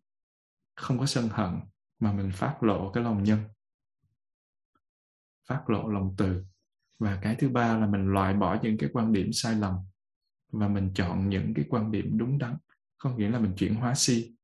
không 0.76 0.98
có 0.98 1.06
sân 1.06 1.28
hận, 1.28 1.60
mà 2.00 2.12
mình 2.12 2.30
phát 2.34 2.62
lộ 2.62 2.92
cái 2.92 3.04
lòng 3.04 3.22
nhân. 3.22 3.38
Phát 5.48 5.70
lộ 5.70 5.88
lòng 5.88 6.14
từ. 6.18 6.44
Và 6.98 7.18
cái 7.22 7.36
thứ 7.38 7.48
ba 7.48 7.78
là 7.78 7.86
mình 7.86 8.12
loại 8.12 8.34
bỏ 8.34 8.58
những 8.62 8.78
cái 8.78 8.90
quan 8.92 9.12
điểm 9.12 9.30
sai 9.32 9.54
lầm. 9.54 9.74
Và 10.52 10.68
mình 10.68 10.90
chọn 10.94 11.28
những 11.28 11.54
cái 11.54 11.64
quan 11.68 11.90
điểm 11.90 12.18
đúng 12.18 12.38
đắn 12.38 12.56
có 13.00 13.10
nghĩa 13.10 13.28
là 13.28 13.38
mình 13.38 13.54
chuyển 13.56 13.74
hóa 13.74 13.94
si. 13.94 14.36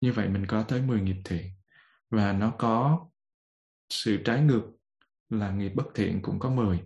Như 0.00 0.12
vậy 0.12 0.28
mình 0.28 0.46
có 0.46 0.62
tới 0.62 0.82
10 0.82 1.00
nghiệp 1.00 1.16
thiện. 1.24 1.46
Và 2.10 2.32
nó 2.32 2.54
có 2.58 3.06
sự 3.88 4.22
trái 4.24 4.40
ngược 4.40 4.62
là 5.28 5.50
nghiệp 5.50 5.72
bất 5.74 5.86
thiện 5.94 6.22
cũng 6.22 6.38
có 6.38 6.50
10 6.50 6.80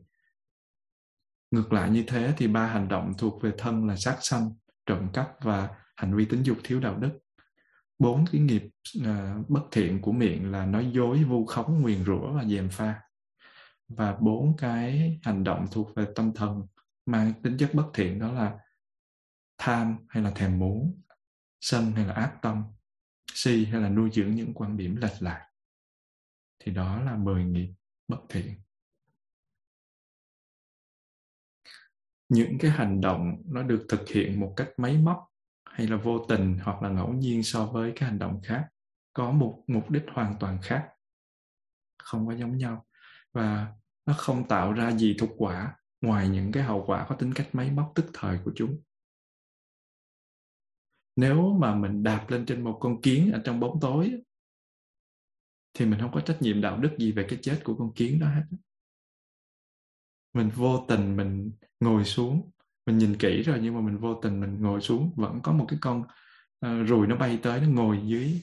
ngược 1.51 1.73
lại 1.73 1.91
như 1.91 2.05
thế 2.07 2.35
thì 2.37 2.49
ba 2.49 2.67
hành 2.67 2.89
động 2.89 3.13
thuộc 3.19 3.43
về 3.43 3.53
thân 3.59 3.87
là 3.87 3.97
sát 3.97 4.19
sanh 4.21 4.51
trộm 4.87 5.09
cắp 5.13 5.29
và 5.43 5.69
hành 5.97 6.17
vi 6.17 6.25
tính 6.25 6.43
dục 6.43 6.59
thiếu 6.65 6.81
đạo 6.81 6.97
đức. 6.97 7.19
Bốn 7.99 8.25
cái 8.33 8.41
nghiệp 8.41 8.63
uh, 8.99 9.49
bất 9.49 9.63
thiện 9.71 10.03
của 10.03 10.13
miệng 10.13 10.53
là 10.53 10.67
nói 10.67 10.91
dối 10.93 11.25
vu 11.25 11.47
khống 11.47 11.83
nguyền 11.83 12.05
rủa 12.05 12.33
và 12.33 12.45
dèm 12.45 12.69
pha. 12.69 13.01
Và 13.89 14.17
bốn 14.21 14.57
cái 14.57 15.19
hành 15.23 15.45
động 15.45 15.67
thuộc 15.73 15.95
về 15.97 16.07
tâm 16.15 16.33
thần 16.35 16.63
mang 17.07 17.33
tính 17.43 17.57
chất 17.57 17.71
bất 17.75 17.87
thiện 17.95 18.19
đó 18.19 18.33
là 18.33 18.59
tham 19.63 19.97
hay 20.09 20.23
là 20.23 20.31
thèm 20.31 20.59
muốn, 20.59 21.03
sân 21.61 21.93
hay 21.93 22.07
là 22.07 22.13
ác 22.13 22.39
tâm, 22.43 22.65
si 23.35 23.65
hay 23.65 23.81
là 23.81 23.89
nuôi 23.89 24.11
dưỡng 24.13 24.35
những 24.35 24.55
quan 24.55 24.77
điểm 24.77 24.97
lệch 24.97 25.23
lạc, 25.23 25.49
thì 26.59 26.73
đó 26.73 27.01
là 27.01 27.17
mười 27.17 27.45
nghiệp 27.45 27.75
bất 28.09 28.21
thiện. 28.29 28.61
Những 32.29 32.59
cái 32.61 32.71
hành 32.71 33.01
động 33.01 33.43
nó 33.47 33.63
được 33.63 33.87
thực 33.89 34.09
hiện 34.09 34.41
một 34.41 34.55
cách 34.57 34.69
máy 34.77 34.99
móc 34.99 35.19
hay 35.65 35.87
là 35.87 35.97
vô 35.97 36.27
tình 36.29 36.59
hoặc 36.63 36.83
là 36.83 36.89
ngẫu 36.89 37.13
nhiên 37.13 37.43
so 37.43 37.67
với 37.67 37.93
cái 37.97 38.09
hành 38.09 38.19
động 38.19 38.41
khác 38.45 38.69
có 39.13 39.33
một 39.33 39.65
mục 39.67 39.91
đích 39.91 40.05
hoàn 40.13 40.37
toàn 40.41 40.59
khác, 40.63 40.89
không 42.03 42.27
có 42.27 42.35
giống 42.35 42.57
nhau 42.57 42.87
và 43.33 43.75
nó 44.07 44.15
không 44.19 44.49
tạo 44.49 44.73
ra 44.73 44.91
gì 44.91 45.17
thuộc 45.19 45.31
quả 45.37 45.77
ngoài 46.01 46.29
những 46.29 46.53
cái 46.53 46.63
hậu 46.63 46.85
quả 46.87 47.07
có 47.09 47.17
tính 47.17 47.35
cách 47.35 47.49
máy 47.53 47.71
móc 47.71 47.93
tức 47.95 48.07
thời 48.15 48.39
của 48.45 48.53
chúng 48.57 48.81
nếu 51.21 51.57
mà 51.61 51.75
mình 51.75 52.03
đạp 52.03 52.27
lên 52.29 52.47
trên 52.47 52.65
một 52.65 52.79
con 52.81 53.01
kiến 53.01 53.33
ở 53.33 53.41
trong 53.45 53.61
bóng 53.61 53.79
tối 53.81 54.13
thì 55.75 55.87
mình 55.87 56.01
không 56.01 56.13
có 56.13 56.21
trách 56.21 56.43
nhiệm 56.43 56.61
đạo 56.61 56.79
đức 56.79 56.91
gì 56.99 57.13
về 57.13 57.27
cái 57.29 57.39
chết 57.43 57.61
của 57.65 57.75
con 57.79 57.93
kiến 57.95 58.21
đó 58.21 58.27
hết. 58.27 58.45
Mình 60.35 60.51
vô 60.55 60.85
tình 60.89 61.17
mình 61.17 61.53
ngồi 61.81 62.05
xuống 62.05 62.51
mình 62.87 62.99
nhìn 62.99 63.17
kỹ 63.19 63.43
rồi 63.43 63.59
nhưng 63.63 63.75
mà 63.75 63.81
mình 63.81 63.99
vô 63.99 64.15
tình 64.23 64.41
mình 64.41 64.63
ngồi 64.63 64.81
xuống 64.81 65.13
vẫn 65.17 65.41
có 65.43 65.53
một 65.53 65.67
cái 65.69 65.79
con 65.83 66.03
uh, 66.67 66.89
ruồi 66.89 67.07
nó 67.07 67.17
bay 67.17 67.39
tới 67.43 67.61
nó 67.61 67.69
ngồi 67.69 68.01
dưới 68.05 68.43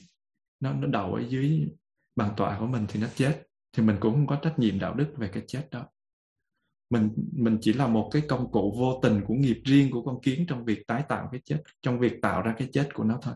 nó 0.60 0.72
nó 0.72 0.86
đậu 0.86 1.14
ở 1.14 1.22
dưới 1.28 1.68
bàn 2.16 2.34
tọa 2.36 2.58
của 2.58 2.66
mình 2.66 2.86
thì 2.88 3.00
nó 3.00 3.06
chết. 3.14 3.42
Thì 3.72 3.82
mình 3.82 3.96
cũng 4.00 4.14
không 4.14 4.26
có 4.26 4.38
trách 4.42 4.58
nhiệm 4.58 4.78
đạo 4.78 4.94
đức 4.94 5.14
về 5.16 5.30
cái 5.32 5.42
chết 5.46 5.68
đó 5.70 5.86
mình 6.90 7.10
mình 7.32 7.58
chỉ 7.60 7.72
là 7.72 7.86
một 7.86 8.10
cái 8.12 8.22
công 8.28 8.52
cụ 8.52 8.74
vô 8.78 9.00
tình 9.02 9.20
của 9.26 9.34
nghiệp 9.34 9.60
riêng 9.64 9.90
của 9.90 10.02
con 10.02 10.20
kiến 10.20 10.44
trong 10.48 10.64
việc 10.64 10.86
tái 10.86 11.02
tạo 11.08 11.28
cái 11.32 11.40
chết, 11.44 11.62
trong 11.82 11.98
việc 11.98 12.22
tạo 12.22 12.42
ra 12.42 12.54
cái 12.58 12.68
chết 12.72 12.94
của 12.94 13.04
nó 13.04 13.18
thôi. 13.22 13.34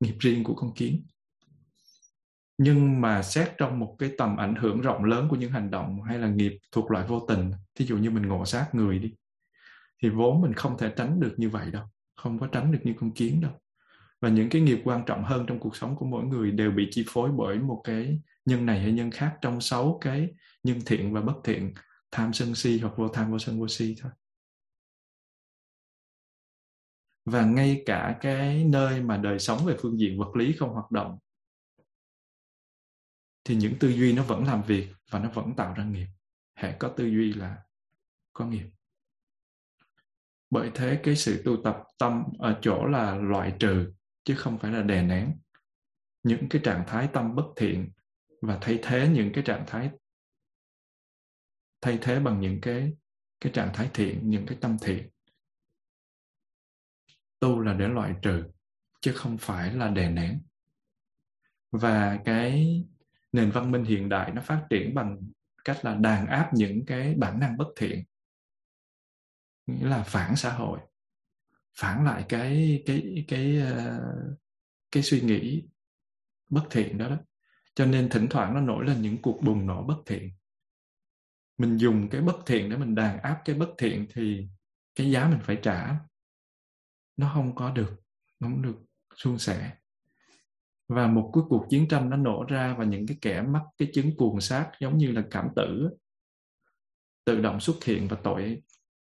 Nghiệp 0.00 0.16
riêng 0.20 0.44
của 0.44 0.54
con 0.54 0.74
kiến. 0.74 1.02
Nhưng 2.58 3.00
mà 3.00 3.22
xét 3.22 3.52
trong 3.58 3.78
một 3.78 3.96
cái 3.98 4.10
tầm 4.18 4.36
ảnh 4.36 4.54
hưởng 4.54 4.80
rộng 4.80 5.04
lớn 5.04 5.28
của 5.30 5.36
những 5.36 5.52
hành 5.52 5.70
động 5.70 6.02
hay 6.02 6.18
là 6.18 6.28
nghiệp 6.28 6.58
thuộc 6.72 6.90
loại 6.90 7.06
vô 7.06 7.26
tình, 7.28 7.52
thí 7.74 7.84
dụ 7.84 7.96
như 7.96 8.10
mình 8.10 8.26
ngộ 8.26 8.44
sát 8.44 8.74
người 8.74 8.98
đi, 8.98 9.14
thì 10.02 10.08
vốn 10.08 10.40
mình 10.40 10.52
không 10.52 10.78
thể 10.78 10.92
tránh 10.96 11.20
được 11.20 11.34
như 11.36 11.48
vậy 11.48 11.70
đâu, 11.70 11.84
không 12.16 12.38
có 12.38 12.46
tránh 12.46 12.72
được 12.72 12.78
như 12.82 12.94
con 13.00 13.10
kiến 13.10 13.40
đâu. 13.40 13.52
Và 14.20 14.28
những 14.28 14.48
cái 14.48 14.62
nghiệp 14.62 14.80
quan 14.84 15.02
trọng 15.06 15.24
hơn 15.24 15.46
trong 15.46 15.58
cuộc 15.58 15.76
sống 15.76 15.96
của 15.96 16.06
mỗi 16.06 16.24
người 16.24 16.50
đều 16.50 16.70
bị 16.70 16.88
chi 16.90 17.04
phối 17.08 17.30
bởi 17.36 17.58
một 17.58 17.80
cái 17.84 18.20
nhân 18.44 18.66
này 18.66 18.80
hay 18.80 18.92
nhân 18.92 19.10
khác 19.10 19.36
trong 19.40 19.60
sáu 19.60 19.98
cái 20.00 20.28
nhân 20.62 20.78
thiện 20.86 21.12
và 21.12 21.20
bất 21.20 21.36
thiện 21.44 21.74
tham 22.14 22.32
sân 22.32 22.54
si 22.54 22.78
hoặc 22.78 22.92
vô 22.96 23.08
tham 23.08 23.30
vô 23.30 23.38
sân 23.38 23.60
vô 23.60 23.68
si 23.68 23.96
thôi. 24.00 24.12
Và 27.24 27.44
ngay 27.44 27.82
cả 27.86 28.18
cái 28.20 28.64
nơi 28.64 29.02
mà 29.02 29.16
đời 29.16 29.38
sống 29.38 29.64
về 29.64 29.76
phương 29.78 29.98
diện 29.98 30.18
vật 30.18 30.36
lý 30.36 30.52
không 30.58 30.70
hoạt 30.70 30.90
động, 30.90 31.18
thì 33.44 33.56
những 33.56 33.74
tư 33.80 33.88
duy 33.88 34.12
nó 34.12 34.22
vẫn 34.22 34.44
làm 34.44 34.62
việc 34.62 34.92
và 35.10 35.18
nó 35.18 35.30
vẫn 35.30 35.54
tạo 35.56 35.74
ra 35.74 35.84
nghiệp. 35.84 36.06
Hệ 36.54 36.76
có 36.78 36.88
tư 36.88 37.04
duy 37.04 37.32
là 37.32 37.62
có 38.32 38.46
nghiệp. 38.46 38.66
Bởi 40.50 40.70
thế 40.74 41.00
cái 41.02 41.16
sự 41.16 41.42
tu 41.44 41.62
tập 41.64 41.82
tâm 41.98 42.24
ở 42.38 42.58
chỗ 42.62 42.86
là 42.86 43.16
loại 43.16 43.56
trừ, 43.58 43.92
chứ 44.24 44.34
không 44.34 44.58
phải 44.58 44.72
là 44.72 44.82
đè 44.82 45.02
nén. 45.02 45.38
Những 46.22 46.48
cái 46.50 46.62
trạng 46.64 46.84
thái 46.86 47.08
tâm 47.12 47.34
bất 47.34 47.46
thiện 47.56 47.90
và 48.40 48.58
thay 48.60 48.78
thế 48.82 49.08
những 49.08 49.30
cái 49.34 49.44
trạng 49.44 49.64
thái 49.66 49.90
thay 51.84 51.98
thế 52.02 52.20
bằng 52.20 52.40
những 52.40 52.60
cái 52.60 52.92
cái 53.40 53.52
trạng 53.52 53.70
thái 53.74 53.90
thiện, 53.94 54.30
những 54.30 54.46
cái 54.46 54.58
tâm 54.60 54.76
thiện. 54.82 55.08
Tu 57.40 57.60
là 57.60 57.72
để 57.74 57.88
loại 57.88 58.14
trừ, 58.22 58.44
chứ 59.00 59.12
không 59.14 59.38
phải 59.38 59.74
là 59.74 59.88
đè 59.88 60.10
nén. 60.10 60.42
Và 61.70 62.18
cái 62.24 62.84
nền 63.32 63.50
văn 63.50 63.70
minh 63.70 63.84
hiện 63.84 64.08
đại 64.08 64.32
nó 64.32 64.42
phát 64.42 64.66
triển 64.70 64.94
bằng 64.94 65.22
cách 65.64 65.84
là 65.84 65.94
đàn 65.94 66.26
áp 66.26 66.50
những 66.54 66.86
cái 66.86 67.14
bản 67.14 67.40
năng 67.40 67.56
bất 67.56 67.68
thiện. 67.76 68.04
Nghĩa 69.66 69.86
là 69.86 70.02
phản 70.02 70.36
xã 70.36 70.52
hội, 70.52 70.80
phản 71.78 72.04
lại 72.04 72.24
cái 72.28 72.82
cái 72.86 73.24
cái 73.28 73.56
ờ, 73.56 74.00
cái 74.90 75.02
suy 75.02 75.20
nghĩ 75.20 75.64
bất 76.48 76.64
thiện 76.70 76.98
đó 76.98 77.08
đó. 77.08 77.16
Cho 77.74 77.86
nên 77.86 78.08
thỉnh 78.08 78.26
thoảng 78.30 78.54
nó 78.54 78.60
nổi 78.60 78.84
lên 78.84 79.02
những 79.02 79.22
cuộc 79.22 79.40
bùng 79.42 79.66
nổ 79.66 79.82
bất 79.82 79.98
thiện 80.06 80.30
mình 81.58 81.76
dùng 81.76 82.08
cái 82.08 82.20
bất 82.20 82.36
thiện 82.46 82.70
để 82.70 82.76
mình 82.76 82.94
đàn 82.94 83.18
áp 83.18 83.42
cái 83.44 83.56
bất 83.56 83.68
thiện 83.78 84.06
thì 84.14 84.48
cái 84.94 85.10
giá 85.10 85.28
mình 85.28 85.40
phải 85.42 85.58
trả. 85.62 85.96
Nó 87.16 87.30
không 87.34 87.54
có 87.54 87.70
được, 87.70 87.96
nó 88.40 88.48
không 88.48 88.62
được 88.62 88.76
suôn 89.16 89.38
sẻ. 89.38 89.72
Và 90.88 91.06
một 91.06 91.30
cái 91.34 91.42
cuộc 91.48 91.66
chiến 91.70 91.88
tranh 91.88 92.10
nó 92.10 92.16
nổ 92.16 92.44
ra 92.48 92.74
và 92.78 92.84
những 92.84 93.06
cái 93.06 93.18
kẻ 93.20 93.42
mắc 93.42 93.62
cái 93.78 93.88
chứng 93.94 94.16
cuồng 94.16 94.40
sát 94.40 94.70
giống 94.80 94.98
như 94.98 95.12
là 95.12 95.24
cảm 95.30 95.48
tử, 95.56 95.90
tự 97.24 97.40
động 97.40 97.60
xuất 97.60 97.84
hiện 97.84 98.08
và 98.08 98.16
tội 98.24 98.62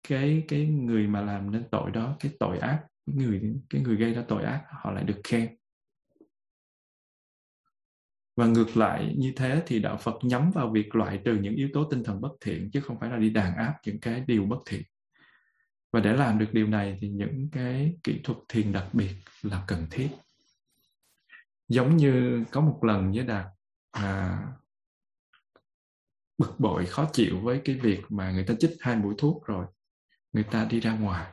cái 0.09 0.45
cái 0.49 0.67
người 0.67 1.07
mà 1.07 1.21
làm 1.21 1.51
nên 1.51 1.65
tội 1.71 1.91
đó, 1.91 2.17
cái 2.21 2.33
tội 2.41 2.59
ác, 2.59 2.85
cái 3.07 3.17
người 3.17 3.43
cái 3.71 3.83
người 3.83 3.97
gây 3.97 4.15
ra 4.15 4.25
tội 4.29 4.45
ác, 4.45 4.65
họ 4.69 4.93
lại 4.93 5.05
được 5.05 5.21
khen 5.25 5.57
và 8.37 8.47
ngược 8.47 8.77
lại 8.77 9.15
như 9.19 9.33
thế 9.37 9.63
thì 9.67 9.79
đạo 9.79 9.97
Phật 9.97 10.15
nhắm 10.23 10.51
vào 10.51 10.71
việc 10.71 10.95
loại 10.95 11.21
trừ 11.25 11.39
những 11.41 11.55
yếu 11.55 11.69
tố 11.73 11.85
tinh 11.91 12.05
thần 12.05 12.21
bất 12.21 12.33
thiện 12.41 12.71
chứ 12.73 12.81
không 12.81 13.01
phải 13.01 13.11
là 13.11 13.17
đi 13.17 13.31
đàn 13.31 13.57
áp 13.57 13.75
những 13.87 14.01
cái 14.01 14.21
điều 14.27 14.45
bất 14.45 14.59
thiện. 14.67 14.83
Và 15.93 16.01
để 16.01 16.13
làm 16.13 16.39
được 16.39 16.49
điều 16.53 16.67
này 16.67 16.99
thì 17.01 17.09
những 17.09 17.49
cái 17.53 17.95
kỹ 18.05 18.21
thuật 18.25 18.39
thiền 18.49 18.73
đặc 18.73 18.89
biệt 18.93 19.15
là 19.43 19.65
cần 19.67 19.87
thiết. 19.91 20.09
Giống 21.69 21.97
như 21.97 22.45
có 22.51 22.61
một 22.61 22.79
lần 22.85 23.13
với 23.13 23.25
đạt 23.25 23.47
à, 23.91 24.39
bực 26.39 26.55
bội 26.59 26.87
khó 26.87 27.11
chịu 27.13 27.41
với 27.41 27.61
cái 27.65 27.77
việc 27.77 28.01
mà 28.09 28.31
người 28.31 28.45
ta 28.45 28.55
chích 28.59 28.77
hai 28.81 28.97
mũi 28.97 29.15
thuốc 29.19 29.47
rồi 29.47 29.67
người 30.33 30.45
ta 30.45 30.65
đi 30.65 30.81
ra 30.81 30.93
ngoài. 30.93 31.33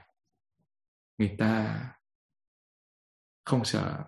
Người 1.17 1.35
ta 1.37 1.79
không 3.45 3.65
sợ 3.65 4.03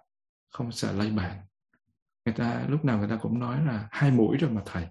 không 0.50 0.72
sợ 0.72 0.92
lây 0.92 1.12
bệnh 1.12 1.49
người 2.30 2.38
ta, 2.38 2.66
lúc 2.70 2.86
nào 2.86 3.00
người 3.00 3.10
ta 3.10 3.16
cũng 3.22 3.40
nói 3.40 3.66
là 3.66 3.88
hai 3.92 4.12
mũi 4.12 4.38
rồi 4.38 4.52
mà 4.52 4.62
thầy. 4.66 4.88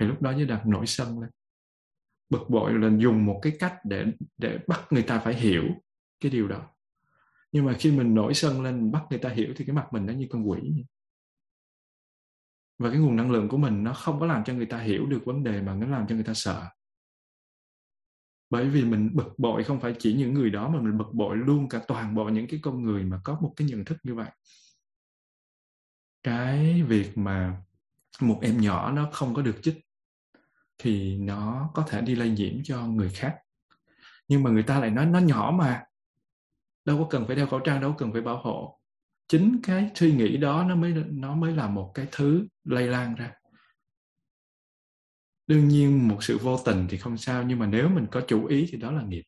Thì 0.00 0.06
lúc 0.06 0.22
đó 0.22 0.32
với 0.32 0.46
đạt 0.46 0.66
nổi 0.66 0.86
sân 0.86 1.20
lên. 1.20 1.30
Bực 2.30 2.50
bội 2.50 2.72
là 2.72 2.90
dùng 2.98 3.26
một 3.26 3.38
cái 3.42 3.56
cách 3.58 3.74
để 3.84 4.06
để 4.38 4.58
bắt 4.66 4.80
người 4.90 5.02
ta 5.02 5.18
phải 5.18 5.34
hiểu 5.34 5.64
cái 6.20 6.30
điều 6.30 6.48
đó. 6.48 6.68
Nhưng 7.52 7.64
mà 7.64 7.76
khi 7.78 7.90
mình 7.90 8.14
nổi 8.14 8.34
sân 8.34 8.62
lên 8.62 8.80
mình 8.80 8.92
bắt 8.92 9.02
người 9.10 9.18
ta 9.18 9.28
hiểu 9.28 9.54
thì 9.56 9.64
cái 9.64 9.76
mặt 9.76 9.86
mình 9.92 10.06
nó 10.06 10.12
như 10.12 10.26
con 10.30 10.50
quỷ 10.50 10.84
và 12.78 12.90
cái 12.90 12.98
nguồn 12.98 13.16
năng 13.16 13.30
lượng 13.30 13.48
của 13.48 13.56
mình 13.56 13.84
nó 13.84 13.92
không 13.92 14.20
có 14.20 14.26
làm 14.26 14.44
cho 14.44 14.54
người 14.54 14.66
ta 14.66 14.78
hiểu 14.78 15.06
được 15.06 15.22
vấn 15.24 15.44
đề 15.44 15.62
mà 15.62 15.74
nó 15.74 15.86
làm 15.86 16.06
cho 16.06 16.14
người 16.14 16.24
ta 16.24 16.34
sợ. 16.34 16.66
Bởi 18.50 18.68
vì 18.68 18.84
mình 18.84 19.10
bực 19.14 19.38
bội 19.38 19.64
không 19.64 19.80
phải 19.80 19.94
chỉ 19.98 20.14
những 20.14 20.34
người 20.34 20.50
đó 20.50 20.68
mà 20.68 20.80
mình 20.80 20.98
bực 20.98 21.12
bội 21.12 21.36
luôn 21.36 21.68
cả 21.68 21.80
toàn 21.88 22.14
bộ 22.14 22.24
những 22.24 22.46
cái 22.46 22.60
con 22.62 22.82
người 22.82 23.04
mà 23.04 23.20
có 23.24 23.38
một 23.40 23.52
cái 23.56 23.68
nhận 23.68 23.84
thức 23.84 23.98
như 24.02 24.14
vậy 24.14 24.30
cái 26.26 26.82
việc 26.82 27.18
mà 27.18 27.56
một 28.20 28.38
em 28.42 28.60
nhỏ 28.60 28.92
nó 28.92 29.08
không 29.12 29.34
có 29.34 29.42
được 29.42 29.58
chích 29.62 29.80
thì 30.78 31.16
nó 31.16 31.70
có 31.74 31.84
thể 31.88 32.00
đi 32.00 32.14
lây 32.14 32.30
nhiễm 32.30 32.54
cho 32.64 32.86
người 32.86 33.08
khác. 33.08 33.36
Nhưng 34.28 34.42
mà 34.42 34.50
người 34.50 34.62
ta 34.62 34.80
lại 34.80 34.90
nói 34.90 35.06
nó 35.06 35.18
nhỏ 35.18 35.54
mà. 35.58 35.84
Đâu 36.84 36.98
có 36.98 37.06
cần 37.10 37.26
phải 37.26 37.36
đeo 37.36 37.46
khẩu 37.46 37.60
trang, 37.60 37.80
đâu 37.80 37.90
có 37.92 37.96
cần 37.98 38.12
phải 38.12 38.22
bảo 38.22 38.42
hộ. 38.42 38.80
Chính 39.28 39.60
cái 39.62 39.90
suy 39.94 40.12
nghĩ 40.12 40.36
đó 40.36 40.64
nó 40.64 40.74
mới 40.74 40.94
nó 41.08 41.34
mới 41.34 41.52
là 41.52 41.68
một 41.68 41.92
cái 41.94 42.06
thứ 42.12 42.46
lây 42.64 42.86
lan 42.86 43.14
ra. 43.14 43.32
Đương 45.46 45.68
nhiên 45.68 46.08
một 46.08 46.24
sự 46.24 46.38
vô 46.38 46.58
tình 46.64 46.86
thì 46.90 46.98
không 46.98 47.16
sao, 47.16 47.42
nhưng 47.42 47.58
mà 47.58 47.66
nếu 47.66 47.88
mình 47.88 48.06
có 48.10 48.20
chủ 48.28 48.46
ý 48.46 48.68
thì 48.72 48.78
đó 48.78 48.92
là 48.92 49.02
nghiệp. 49.02 49.24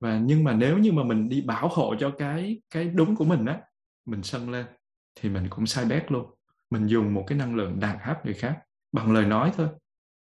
Và 0.00 0.18
nhưng 0.18 0.44
mà 0.44 0.54
nếu 0.54 0.78
như 0.78 0.92
mà 0.92 1.04
mình 1.04 1.28
đi 1.28 1.40
bảo 1.40 1.68
hộ 1.68 1.94
cho 2.00 2.12
cái 2.18 2.62
cái 2.70 2.84
đúng 2.84 3.16
của 3.16 3.24
mình 3.24 3.46
á, 3.46 3.60
mình 4.04 4.22
sân 4.22 4.50
lên 4.50 4.66
thì 5.14 5.28
mình 5.28 5.46
cũng 5.50 5.66
sai 5.66 5.84
bét 5.84 6.12
luôn. 6.12 6.34
Mình 6.70 6.86
dùng 6.86 7.14
một 7.14 7.24
cái 7.26 7.38
năng 7.38 7.54
lượng 7.54 7.80
đàn 7.80 7.98
áp 7.98 8.24
người 8.24 8.34
khác, 8.34 8.58
bằng 8.92 9.12
lời 9.12 9.26
nói 9.26 9.52
thôi. 9.56 9.68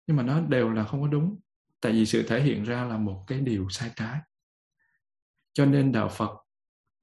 Nhưng 0.06 0.16
mà 0.16 0.22
nó 0.22 0.40
đều 0.40 0.70
là 0.70 0.84
không 0.84 1.02
có 1.02 1.08
đúng. 1.08 1.40
Tại 1.80 1.92
vì 1.92 2.06
sự 2.06 2.22
thể 2.22 2.42
hiện 2.42 2.64
ra 2.64 2.84
là 2.84 2.96
một 2.98 3.24
cái 3.26 3.40
điều 3.40 3.68
sai 3.68 3.90
trái. 3.96 4.18
Cho 5.52 5.66
nên 5.66 5.92
đạo 5.92 6.08
phật 6.08 6.30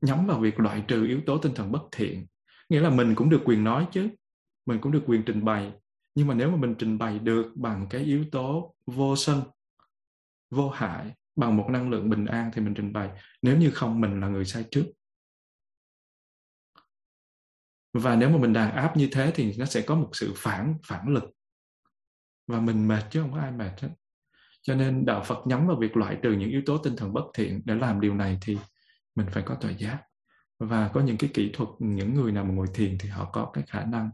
nhắm 0.02 0.28
vào 0.28 0.40
việc 0.40 0.60
loại 0.60 0.84
trừ 0.88 1.08
yếu 1.08 1.22
tố 1.26 1.38
tinh 1.38 1.54
thần 1.56 1.72
bất 1.72 1.84
thiện. 1.92 2.28
Nghĩa 2.70 2.80
là 2.80 2.90
mình 2.90 3.16
cũng 3.16 3.30
được 3.30 3.42
quyền 3.46 3.64
nói 3.64 3.88
chứ. 3.92 4.10
Mình 4.66 4.80
cũng 4.82 4.92
được 4.92 5.04
quyền 5.06 5.24
trình 5.26 5.46
bày. 5.46 5.72
Nhưng 6.16 6.28
mà 6.28 6.34
nếu 6.34 6.52
mà 6.52 6.58
mình 6.58 6.76
trình 6.80 6.98
bày 6.98 7.20
được 7.20 7.52
bằng 7.56 7.88
cái 7.90 8.02
yếu 8.02 8.26
tố 8.32 8.76
vô 8.86 9.16
sân, 9.16 9.42
vô 10.52 10.70
hại, 10.70 11.12
bằng 11.36 11.58
một 11.58 11.70
năng 11.70 11.90
lượng 11.90 12.10
bình 12.10 12.26
an 12.26 12.52
thì 12.54 12.62
mình 12.62 12.74
trình 12.74 12.94
bày. 12.94 13.10
Nếu 13.42 13.58
như 13.58 13.72
không, 13.72 14.02
mình 14.02 14.20
là 14.20 14.28
người 14.28 14.46
sai 14.46 14.66
trước 14.72 14.86
và 17.94 18.16
nếu 18.16 18.30
mà 18.30 18.38
mình 18.38 18.54
đàn 18.54 18.72
áp 18.72 18.98
như 18.98 19.10
thế 19.12 19.32
thì 19.36 19.56
nó 19.58 19.66
sẽ 19.66 19.82
có 19.82 19.96
một 19.96 20.10
sự 20.14 20.34
phản 20.38 20.76
phản 20.88 21.08
lực. 21.08 21.24
Và 22.48 22.60
mình 22.60 22.88
mệt 22.88 23.04
chứ 23.12 23.22
không 23.22 23.32
có 23.32 23.40
ai 23.40 23.52
mệt 23.52 23.82
hết. 23.82 23.90
Cho 24.62 24.76
nên 24.76 25.06
đạo 25.06 25.24
Phật 25.26 25.48
nhắm 25.48 25.68
vào 25.68 25.78
việc 25.80 25.98
loại 25.98 26.18
trừ 26.24 26.32
những 26.32 26.50
yếu 26.50 26.62
tố 26.66 26.78
tinh 26.78 26.96
thần 26.96 27.14
bất 27.14 27.26
thiện 27.34 27.62
để 27.66 27.76
làm 27.76 28.02
điều 28.02 28.16
này 28.16 28.38
thì 28.42 28.58
mình 29.16 29.28
phải 29.32 29.44
có 29.46 29.56
tuệ 29.56 29.76
giác. 29.78 30.04
Và 30.60 30.92
có 30.94 31.02
những 31.02 31.18
cái 31.18 31.30
kỹ 31.34 31.52
thuật, 31.54 31.70
những 31.80 32.14
người 32.14 32.32
nào 32.32 32.44
mà 32.44 32.54
ngồi 32.54 32.68
thiền 32.74 32.98
thì 33.00 33.10
họ 33.10 33.30
có 33.34 33.52
cái 33.54 33.64
khả 33.68 33.86
năng 33.86 34.10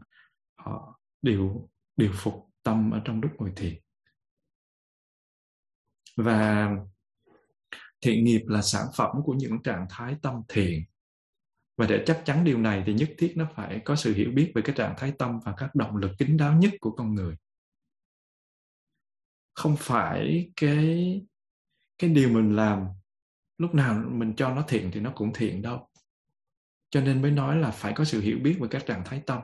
họ 0.56 1.00
điều 1.22 1.70
điều 1.96 2.12
phục 2.14 2.34
tâm 2.62 2.90
ở 2.90 3.00
trong 3.04 3.20
lúc 3.20 3.30
ngồi 3.38 3.52
thiền. 3.56 3.74
Và 6.16 6.70
thiện 8.00 8.24
nghiệp 8.24 8.42
là 8.46 8.62
sản 8.62 8.86
phẩm 8.96 9.16
của 9.24 9.34
những 9.34 9.62
trạng 9.62 9.86
thái 9.90 10.16
tâm 10.22 10.42
thiền 10.48 10.84
và 11.80 11.86
để 11.86 12.02
chắc 12.06 12.22
chắn 12.24 12.44
điều 12.44 12.58
này 12.58 12.82
thì 12.86 12.94
nhất 12.94 13.10
thiết 13.18 13.32
nó 13.36 13.48
phải 13.54 13.80
có 13.84 13.96
sự 13.96 14.14
hiểu 14.14 14.30
biết 14.30 14.52
về 14.54 14.62
cái 14.62 14.76
trạng 14.76 14.94
thái 14.98 15.12
tâm 15.18 15.40
và 15.44 15.54
các 15.56 15.74
động 15.74 15.96
lực 15.96 16.10
kín 16.18 16.36
đáo 16.36 16.58
nhất 16.58 16.72
của 16.80 16.90
con 16.90 17.14
người. 17.14 17.36
Không 19.54 19.76
phải 19.78 20.50
cái 20.56 21.22
cái 21.98 22.10
điều 22.10 22.28
mình 22.28 22.56
làm 22.56 22.86
lúc 23.58 23.74
nào 23.74 24.04
mình 24.08 24.34
cho 24.36 24.54
nó 24.54 24.64
thiện 24.68 24.90
thì 24.92 25.00
nó 25.00 25.12
cũng 25.14 25.32
thiện 25.34 25.62
đâu. 25.62 25.88
Cho 26.90 27.00
nên 27.00 27.22
mới 27.22 27.30
nói 27.30 27.56
là 27.56 27.70
phải 27.70 27.92
có 27.92 28.04
sự 28.04 28.20
hiểu 28.20 28.38
biết 28.38 28.56
về 28.60 28.68
các 28.70 28.86
trạng 28.86 29.02
thái 29.04 29.22
tâm. 29.26 29.40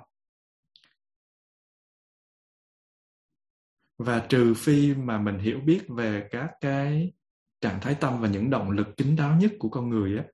Và 3.99 4.27
trừ 4.29 4.55
phi 4.55 4.95
mà 4.95 5.19
mình 5.19 5.39
hiểu 5.39 5.61
biết 5.61 5.83
về 5.89 6.29
các 6.31 6.51
cái 6.61 7.13
trạng 7.61 7.81
thái 7.81 7.97
tâm 8.01 8.21
và 8.21 8.29
những 8.29 8.51
động 8.51 8.71
lực 8.71 8.87
kín 8.97 9.17
đáo 9.17 9.37
nhất 9.41 9.53
của 9.59 9.69
con 9.69 9.89
người 9.89 10.19
á 10.19 10.25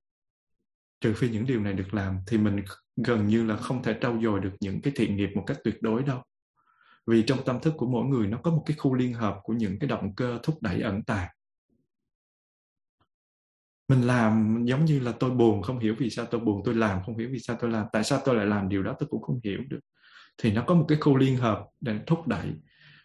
trừ 1.03 1.15
phi 1.15 1.29
những 1.29 1.47
điều 1.47 1.61
này 1.61 1.73
được 1.73 1.95
làm, 1.95 2.19
thì 2.27 2.39
mình 2.39 2.65
gần 2.97 3.27
như 3.27 3.45
là 3.45 3.57
không 3.57 3.83
thể 3.83 3.99
trau 4.01 4.21
dồi 4.23 4.41
được 4.41 4.53
những 4.61 4.83
cái 4.83 4.93
thiện 4.97 5.17
nghiệp 5.17 5.31
một 5.35 5.45
cách 5.47 5.59
tuyệt 5.65 5.83
đối 5.83 6.03
đâu. 6.03 6.23
Vì 7.07 7.23
trong 7.27 7.45
tâm 7.45 7.61
thức 7.61 7.75
của 7.77 7.87
mỗi 7.87 8.05
người 8.05 8.27
nó 8.27 8.39
có 8.43 8.51
một 8.51 8.63
cái 8.67 8.77
khu 8.77 8.95
liên 8.95 9.15
hợp 9.15 9.39
của 9.43 9.53
những 9.53 9.79
cái 9.79 9.89
động 9.89 10.15
cơ 10.15 10.39
thúc 10.43 10.63
đẩy 10.63 10.81
ẩn 10.81 11.03
tàng. 11.03 11.29
Mình 13.89 14.03
làm 14.03 14.63
giống 14.65 14.85
như 14.85 15.01
là 15.01 15.13
tôi 15.21 15.31
buồn 15.31 15.63
không 15.63 15.79
hiểu 15.79 15.95
vì 15.99 16.11
sao 16.11 16.27
tôi 16.27 16.41
buồn, 16.41 16.63
tôi 16.65 16.75
làm 16.75 17.03
không 17.03 17.19
hiểu 17.19 17.29
vì 17.33 17.39
sao 17.39 17.57
tôi 17.61 17.71
làm, 17.71 17.87
tại 17.93 18.05
sao 18.05 18.21
tôi 18.25 18.35
lại 18.35 18.47
làm 18.47 18.69
điều 18.69 18.83
đó 18.83 18.97
tôi 18.99 19.09
cũng 19.09 19.23
không 19.23 19.41
hiểu 19.45 19.61
được. 19.69 19.81
Thì 20.39 20.53
nó 20.53 20.65
có 20.67 20.75
một 20.75 20.85
cái 20.89 20.99
khu 21.01 21.17
liên 21.17 21.37
hợp 21.37 21.67
để 21.81 22.01
thúc 22.07 22.27
đẩy. 22.27 22.53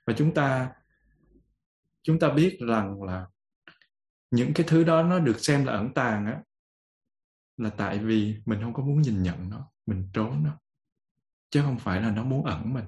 Và 0.05 0.13
chúng 0.17 0.33
ta 0.33 0.69
chúng 2.03 2.19
ta 2.19 2.29
biết 2.29 2.57
rằng 2.67 3.03
là 3.03 3.25
những 4.31 4.53
cái 4.53 4.65
thứ 4.69 4.83
đó 4.83 5.03
nó 5.03 5.19
được 5.19 5.39
xem 5.39 5.65
là 5.65 5.73
ẩn 5.73 5.93
tàng 5.93 6.25
á 6.25 6.41
là 7.57 7.69
tại 7.69 7.99
vì 7.99 8.35
mình 8.45 8.61
không 8.61 8.73
có 8.73 8.83
muốn 8.83 9.01
nhìn 9.01 9.23
nhận 9.23 9.49
nó, 9.49 9.71
mình 9.85 10.09
trốn 10.13 10.43
nó, 10.43 10.59
chứ 11.49 11.61
không 11.61 11.79
phải 11.79 12.01
là 12.01 12.11
nó 12.11 12.23
muốn 12.23 12.45
ẩn 12.45 12.73
mình. 12.73 12.85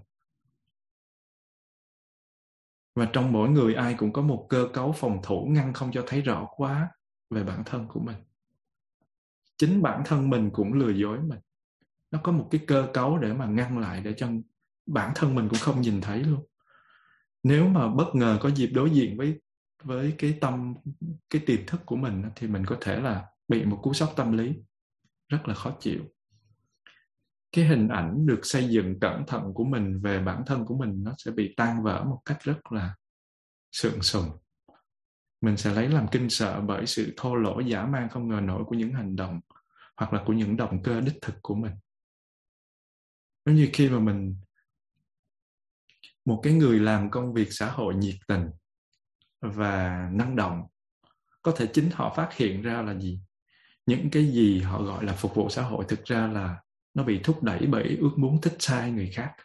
Và 2.96 3.10
trong 3.14 3.32
mỗi 3.32 3.50
người 3.50 3.74
ai 3.76 3.96
cũng 3.98 4.14
có 4.14 4.22
một 4.22 4.48
cơ 4.50 4.68
cấu 4.74 4.92
phòng 4.92 5.20
thủ 5.24 5.48
ngăn 5.50 5.74
không 5.74 5.92
cho 5.92 6.04
thấy 6.08 6.22
rõ 6.22 6.48
quá 6.56 6.92
về 7.30 7.44
bản 7.44 7.64
thân 7.66 7.88
của 7.88 8.00
mình. 8.00 8.18
Chính 9.58 9.82
bản 9.82 10.02
thân 10.06 10.30
mình 10.30 10.50
cũng 10.54 10.74
lừa 10.74 10.90
dối 10.92 11.20
mình. 11.20 11.40
Nó 12.12 12.20
có 12.24 12.32
một 12.32 12.48
cái 12.52 12.62
cơ 12.68 12.88
cấu 12.94 13.18
để 13.18 13.34
mà 13.34 13.46
ngăn 13.46 13.78
lại 13.78 14.02
để 14.02 14.14
cho 14.18 14.28
bản 14.86 15.12
thân 15.16 15.36
mình 15.36 15.50
cũng 15.50 15.60
không 15.60 15.82
nhìn 15.82 16.02
thấy 16.02 16.24
luôn. 16.24 16.46
Nếu 17.44 17.68
mà 17.68 17.88
bất 17.88 18.16
ngờ 18.16 18.40
có 18.42 18.50
dịp 18.50 18.68
đối 18.68 18.90
diện 18.92 19.18
với 19.18 19.42
với 19.84 20.16
cái 20.18 20.38
tâm, 20.42 20.76
cái 21.30 21.42
tiềm 21.46 21.66
thức 21.68 21.82
của 21.86 21.96
mình 21.96 22.24
thì 22.36 22.48
mình 22.48 22.66
có 22.66 22.78
thể 22.82 23.00
là 23.00 23.29
bị 23.50 23.66
một 23.66 23.80
cú 23.84 23.94
sốc 23.94 24.14
tâm 24.16 24.38
lý, 24.38 24.54
rất 25.28 25.48
là 25.48 25.54
khó 25.54 25.78
chịu. 25.80 26.04
Cái 27.52 27.66
hình 27.66 27.88
ảnh 27.88 28.26
được 28.26 28.40
xây 28.44 28.70
dựng 28.70 29.00
cẩn 29.00 29.24
thận 29.28 29.54
của 29.54 29.64
mình 29.64 30.02
về 30.02 30.20
bản 30.20 30.44
thân 30.46 30.66
của 30.66 30.78
mình 30.78 31.04
nó 31.04 31.14
sẽ 31.18 31.32
bị 31.32 31.54
tan 31.58 31.84
vỡ 31.84 32.04
một 32.04 32.22
cách 32.26 32.38
rất 32.42 32.72
là 32.72 32.96
sượng 33.72 34.02
sùng. 34.02 34.26
Mình 35.42 35.58
sẽ 35.58 35.74
lấy 35.74 35.90
làm 35.90 36.08
kinh 36.12 36.30
sợ 36.30 36.62
bởi 36.62 36.86
sự 36.86 37.14
thô 37.18 37.36
lỗ 37.36 37.60
giả 37.60 37.86
man 37.86 38.10
không 38.10 38.28
ngờ 38.28 38.42
nổi 38.42 38.64
của 38.66 38.76
những 38.76 38.94
hành 38.94 39.16
động 39.16 39.40
hoặc 39.98 40.14
là 40.14 40.24
của 40.26 40.34
những 40.34 40.58
động 40.58 40.84
cơ 40.84 41.02
đích 41.02 41.18
thực 41.22 41.36
của 41.42 41.56
mình. 41.56 41.74
Giống 43.46 43.56
như 43.56 43.70
khi 43.74 43.90
mà 43.90 44.00
mình, 44.00 44.36
một 46.26 46.40
cái 46.44 46.54
người 46.54 46.80
làm 46.80 47.12
công 47.12 47.34
việc 47.34 47.48
xã 47.52 47.72
hội 47.72 47.96
nhiệt 47.96 48.16
tình 48.28 48.50
và 49.42 50.10
năng 50.14 50.36
động, 50.36 50.64
có 51.42 51.52
thể 51.56 51.70
chính 51.74 51.90
họ 51.94 52.14
phát 52.16 52.34
hiện 52.34 52.62
ra 52.62 52.82
là 52.82 53.00
gì? 53.00 53.20
Những 53.90 54.10
cái 54.12 54.26
gì 54.26 54.62
họ 54.62 54.84
gọi 54.84 55.06
là 55.06 55.14
phục 55.14 55.36
vụ 55.36 55.50
xã 55.50 55.62
hội 55.62 55.86
thực 55.88 56.04
ra 56.04 56.28
là 56.28 56.62
nó 56.94 57.04
bị 57.04 57.20
thúc 57.24 57.44
đẩy 57.44 57.68
bởi 57.68 57.98
ước 58.02 58.12
muốn 58.18 58.42
thích 58.42 58.56
sai 58.60 58.92
người 58.92 59.12
khác. 59.14 59.36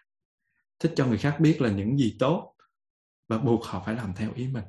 Thích 0.79 0.93
cho 0.97 1.07
người 1.07 1.19
khác 1.19 1.37
biết 1.41 1.61
là 1.61 1.71
những 1.71 1.99
gì 1.99 2.17
tốt 2.19 2.55
và 3.29 3.39
buộc 3.39 3.65
họ 3.65 3.83
phải 3.87 3.95
làm 3.95 4.15
theo 4.17 4.33
ý 4.35 4.49
mình. 4.49 4.65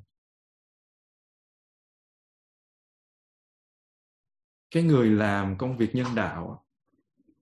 Cái 4.72 4.84
người 4.84 5.10
làm 5.10 5.58
công 5.58 5.78
việc 5.78 5.96
nhân 5.96 6.08
đạo, 6.16 6.66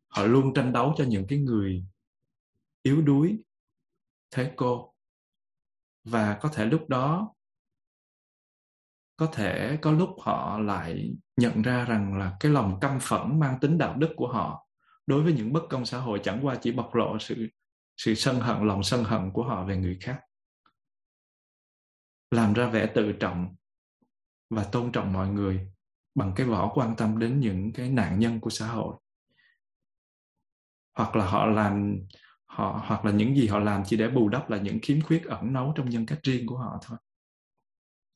họ 0.07 0.23
luôn 0.23 0.53
tranh 0.53 0.73
đấu 0.73 0.93
cho 0.97 1.03
những 1.07 1.25
cái 1.29 1.39
người 1.39 1.85
yếu 2.81 3.01
đuối, 3.01 3.43
thế 4.31 4.53
cô. 4.55 4.93
Và 6.03 6.39
có 6.41 6.49
thể 6.53 6.65
lúc 6.65 6.89
đó, 6.89 7.33
có 9.15 9.29
thể 9.33 9.77
có 9.81 9.91
lúc 9.91 10.09
họ 10.21 10.59
lại 10.59 11.15
nhận 11.37 11.61
ra 11.61 11.85
rằng 11.85 12.17
là 12.17 12.37
cái 12.39 12.51
lòng 12.51 12.79
căm 12.81 12.99
phẫn 13.01 13.39
mang 13.39 13.59
tính 13.59 13.77
đạo 13.77 13.95
đức 13.97 14.09
của 14.15 14.27
họ 14.27 14.67
đối 15.07 15.23
với 15.23 15.33
những 15.33 15.53
bất 15.53 15.63
công 15.69 15.85
xã 15.85 15.97
hội 15.97 16.19
chẳng 16.23 16.39
qua 16.45 16.55
chỉ 16.61 16.71
bộc 16.71 16.95
lộ 16.95 17.19
sự 17.19 17.47
sự 17.97 18.15
sân 18.15 18.39
hận, 18.39 18.67
lòng 18.67 18.83
sân 18.83 19.03
hận 19.03 19.31
của 19.31 19.43
họ 19.43 19.65
về 19.65 19.77
người 19.77 19.97
khác. 20.01 20.19
Làm 22.31 22.53
ra 22.53 22.69
vẻ 22.69 22.91
tự 22.95 23.11
trọng 23.11 23.55
và 24.49 24.63
tôn 24.63 24.91
trọng 24.91 25.13
mọi 25.13 25.27
người 25.27 25.67
bằng 26.15 26.33
cái 26.35 26.47
vỏ 26.47 26.71
quan 26.73 26.95
tâm 26.95 27.19
đến 27.19 27.39
những 27.39 27.71
cái 27.73 27.89
nạn 27.89 28.19
nhân 28.19 28.39
của 28.39 28.49
xã 28.49 28.67
hội. 28.67 28.95
Hoặc 30.97 31.15
là 31.15 31.25
họ 31.25 31.45
làm, 31.45 31.97
họ, 32.45 32.83
hoặc 32.87 33.05
là 33.05 33.11
những 33.11 33.35
gì 33.35 33.47
họ 33.47 33.59
làm 33.59 33.83
chỉ 33.85 33.97
để 33.97 34.09
bù 34.09 34.29
đắp 34.29 34.49
là 34.49 34.57
những 34.57 34.79
khiếm 34.81 35.01
khuyết 35.01 35.25
ẩn 35.25 35.53
nấu 35.53 35.73
trong 35.75 35.89
nhân 35.89 36.05
cách 36.05 36.19
riêng 36.23 36.47
của 36.47 36.57
họ 36.57 36.79
thôi. 36.81 36.97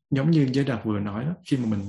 Giống 0.10 0.32
như 0.32 0.50
giới 0.54 0.66
đạt 0.66 0.86
vừa 0.86 1.00
nói 1.00 1.26
đó, 1.26 1.32
khi 1.46 1.58
mà 1.58 1.66
mình 1.70 1.82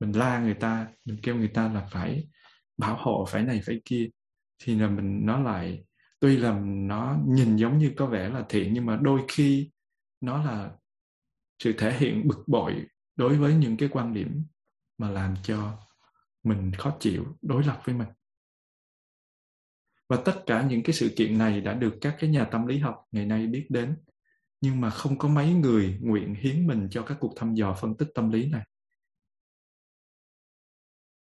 mình 0.00 0.12
la 0.12 0.40
người 0.40 0.54
ta, 0.54 0.88
mình 1.04 1.18
kêu 1.22 1.36
người 1.36 1.48
ta 1.48 1.72
là 1.72 1.88
phải 1.90 2.28
bảo 2.76 2.96
hộ, 2.96 3.26
phải 3.28 3.42
này, 3.42 3.60
phải 3.66 3.80
kia, 3.84 4.08
thì 4.58 4.74
là 4.74 4.88
mình, 4.88 5.26
nó 5.26 5.40
lại, 5.40 5.84
tuy 6.20 6.36
là 6.36 6.60
nó 6.64 7.18
nhìn 7.26 7.56
giống 7.56 7.78
như 7.78 7.92
có 7.96 8.06
vẻ 8.06 8.28
là 8.28 8.44
thiện, 8.48 8.74
nhưng 8.74 8.86
mà 8.86 8.98
đôi 9.02 9.20
khi 9.28 9.70
nó 10.20 10.44
là 10.44 10.70
sự 11.62 11.72
thể 11.78 11.98
hiện 11.98 12.28
bực 12.28 12.44
bội 12.46 12.86
đối 13.16 13.38
với 13.38 13.54
những 13.54 13.76
cái 13.76 13.88
quan 13.92 14.14
điểm 14.14 14.44
mà 14.98 15.10
làm 15.10 15.34
cho 15.42 15.78
mình 16.42 16.72
khó 16.72 16.96
chịu, 17.00 17.26
đối 17.42 17.64
lập 17.64 17.80
với 17.84 17.94
mình. 17.94 18.08
Và 20.08 20.16
tất 20.24 20.42
cả 20.46 20.66
những 20.70 20.82
cái 20.82 20.92
sự 20.92 21.12
kiện 21.16 21.38
này 21.38 21.60
đã 21.60 21.74
được 21.74 21.94
các 22.00 22.16
cái 22.20 22.30
nhà 22.30 22.44
tâm 22.44 22.66
lý 22.66 22.78
học 22.78 23.04
ngày 23.12 23.26
nay 23.26 23.46
biết 23.46 23.66
đến, 23.68 23.96
nhưng 24.60 24.80
mà 24.80 24.90
không 24.90 25.18
có 25.18 25.28
mấy 25.28 25.54
người 25.54 25.98
nguyện 26.00 26.34
hiến 26.34 26.66
mình 26.66 26.88
cho 26.90 27.02
các 27.02 27.16
cuộc 27.20 27.32
thăm 27.36 27.54
dò 27.54 27.76
phân 27.80 27.96
tích 27.96 28.08
tâm 28.14 28.30
lý 28.30 28.50
này 28.50 28.66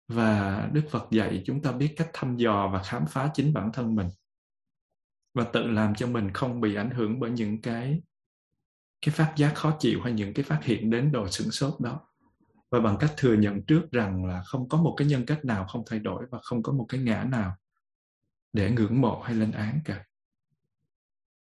và 0.09 0.69
đức 0.73 0.83
phật 0.91 1.11
dạy 1.11 1.43
chúng 1.47 1.63
ta 1.63 1.73
biết 1.73 1.95
cách 1.97 2.11
thăm 2.13 2.37
dò 2.37 2.71
và 2.73 2.83
khám 2.83 3.07
phá 3.07 3.31
chính 3.35 3.55
bản 3.55 3.71
thân 3.73 3.95
mình. 3.95 4.09
Và 5.35 5.45
tự 5.45 5.63
làm 5.63 5.95
cho 5.95 6.07
mình 6.07 6.33
không 6.33 6.61
bị 6.61 6.75
ảnh 6.75 6.91
hưởng 6.91 7.21
bởi 7.21 7.31
những 7.31 7.63
cái 7.63 8.03
cái 9.03 9.15
phát 9.15 9.33
giác 9.37 9.55
khó 9.55 9.77
chịu 9.79 10.01
hay 10.03 10.13
những 10.13 10.35
cái 10.35 10.45
phát 10.45 10.61
hiện 10.65 10.91
đến 10.91 11.13
đồ 11.13 11.29
sửng 11.29 11.51
sốt 11.51 11.81
đó. 11.81 12.01
Và 12.71 12.81
bằng 12.81 12.97
cách 13.01 13.15
thừa 13.17 13.35
nhận 13.35 13.67
trước 13.67 13.91
rằng 13.93 14.25
là 14.25 14.43
không 14.43 14.69
có 14.69 14.79
một 14.79 14.95
cái 14.97 15.09
nhân 15.09 15.27
cách 15.27 15.45
nào 15.45 15.67
không 15.67 15.83
thay 15.91 15.99
đổi 15.99 16.27
và 16.31 16.39
không 16.43 16.63
có 16.63 16.73
một 16.73 16.87
cái 16.89 17.01
ngã 17.01 17.25
nào 17.25 17.57
để 18.53 18.71
ngưỡng 18.71 19.01
mộ 19.01 19.21
hay 19.21 19.35
lên 19.35 19.53
án 19.53 19.81
cả. 19.85 20.05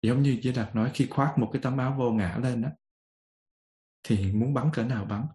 Giống 0.02 0.22
như 0.22 0.40
Giới 0.42 0.54
Đạt 0.54 0.76
nói, 0.76 0.92
khi 0.94 1.08
khoác 1.10 1.38
một 1.38 1.50
cái 1.54 1.62
tấm 1.62 1.78
áo 1.78 1.96
vô 1.98 2.12
ngã 2.12 2.38
lên 2.44 2.62
đó 2.62 2.70
thì 4.04 4.32
muốn 4.34 4.54
bắn 4.54 4.70
cỡ 4.74 4.84
nào 4.84 5.06
bắn 5.06 5.26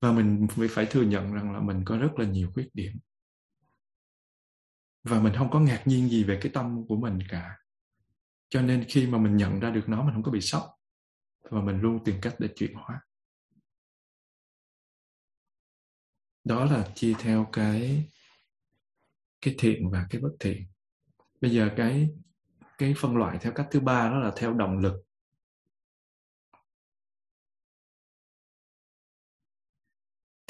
và 0.00 0.12
mình 0.12 0.46
phải 0.70 0.86
thừa 0.90 1.02
nhận 1.02 1.32
rằng 1.32 1.52
là 1.52 1.60
mình 1.60 1.82
có 1.84 1.98
rất 1.98 2.10
là 2.16 2.26
nhiều 2.26 2.50
khuyết 2.54 2.68
điểm. 2.74 2.92
Và 5.04 5.20
mình 5.20 5.32
không 5.36 5.50
có 5.50 5.60
ngạc 5.60 5.82
nhiên 5.86 6.08
gì 6.08 6.24
về 6.24 6.38
cái 6.42 6.52
tâm 6.54 6.86
của 6.88 6.96
mình 6.96 7.18
cả. 7.28 7.56
Cho 8.48 8.62
nên 8.62 8.84
khi 8.88 9.06
mà 9.06 9.18
mình 9.18 9.36
nhận 9.36 9.60
ra 9.60 9.70
được 9.70 9.84
nó, 9.88 10.02
mình 10.04 10.14
không 10.14 10.22
có 10.22 10.30
bị 10.30 10.40
sốc. 10.40 10.64
Và 11.50 11.60
mình 11.60 11.80
luôn 11.80 12.04
tìm 12.04 12.16
cách 12.22 12.34
để 12.38 12.48
chuyển 12.56 12.74
hóa. 12.74 13.00
Đó 16.44 16.64
là 16.64 16.92
chia 16.94 17.14
theo 17.18 17.48
cái 17.52 18.08
cái 19.40 19.54
thiện 19.58 19.90
và 19.90 20.06
cái 20.10 20.20
bất 20.20 20.32
thiện. 20.40 20.66
Bây 21.40 21.50
giờ 21.50 21.70
cái 21.76 22.10
cái 22.78 22.94
phân 22.96 23.16
loại 23.16 23.38
theo 23.40 23.52
cách 23.52 23.68
thứ 23.70 23.80
ba 23.80 24.08
đó 24.08 24.18
là 24.18 24.32
theo 24.36 24.54
động 24.54 24.78
lực. 24.78 25.02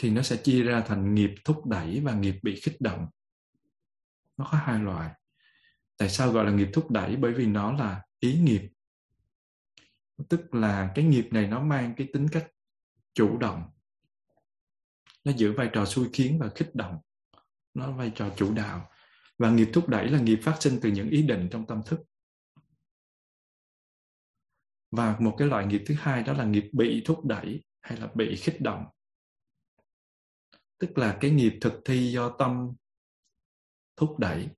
Thì 0.00 0.10
nó 0.10 0.22
sẽ 0.22 0.36
chia 0.36 0.62
ra 0.62 0.80
thành 0.80 1.14
nghiệp 1.14 1.30
thúc 1.44 1.66
đẩy 1.66 2.00
và 2.00 2.14
nghiệp 2.14 2.34
bị 2.42 2.60
kích 2.64 2.80
động. 2.80 3.06
Nó 4.36 4.48
có 4.52 4.58
hai 4.58 4.78
loại. 4.78 5.14
Tại 5.96 6.08
sao 6.08 6.32
gọi 6.32 6.44
là 6.44 6.52
nghiệp 6.52 6.68
thúc 6.72 6.90
đẩy? 6.90 7.16
Bởi 7.16 7.32
vì 7.32 7.46
nó 7.46 7.72
là 7.72 8.02
ý 8.20 8.38
nghiệp. 8.38 8.70
Tức 10.28 10.54
là 10.54 10.92
cái 10.94 11.04
nghiệp 11.04 11.28
này 11.30 11.46
nó 11.46 11.60
mang 11.60 11.94
cái 11.96 12.08
tính 12.12 12.28
cách 12.32 12.46
chủ 13.14 13.38
động. 13.38 13.70
Nó 15.24 15.32
giữ 15.36 15.52
vai 15.52 15.70
trò 15.72 15.84
xui 15.84 16.08
khiến 16.12 16.38
và 16.40 16.48
kích 16.54 16.74
động. 16.74 16.98
Nó 17.74 17.92
vai 17.92 18.12
trò 18.14 18.30
chủ 18.36 18.54
đạo. 18.54 18.90
Và 19.38 19.50
nghiệp 19.50 19.68
thúc 19.72 19.88
đẩy 19.88 20.08
là 20.08 20.20
nghiệp 20.20 20.40
phát 20.42 20.56
sinh 20.60 20.78
từ 20.82 20.90
những 20.90 21.10
ý 21.10 21.22
định 21.22 21.48
trong 21.52 21.66
tâm 21.66 21.82
thức. 21.86 22.00
Và 24.90 25.16
một 25.20 25.34
cái 25.38 25.48
loại 25.48 25.66
nghiệp 25.66 25.82
thứ 25.86 25.94
hai 25.98 26.22
đó 26.22 26.32
là 26.32 26.44
nghiệp 26.44 26.70
bị 26.72 27.02
thúc 27.06 27.24
đẩy 27.24 27.64
hay 27.80 27.98
là 27.98 28.08
bị 28.14 28.36
khích 28.36 28.60
động 28.60 28.86
tức 30.80 30.98
là 30.98 31.18
cái 31.20 31.30
nghiệp 31.30 31.58
thực 31.60 31.80
thi 31.84 32.12
do 32.12 32.30
tâm 32.30 32.72
thúc 33.96 34.18
đẩy, 34.18 34.48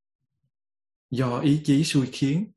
do 1.11 1.39
ý 1.39 1.61
chí 1.65 1.85
xui 1.85 2.07
khiến. 2.13 2.53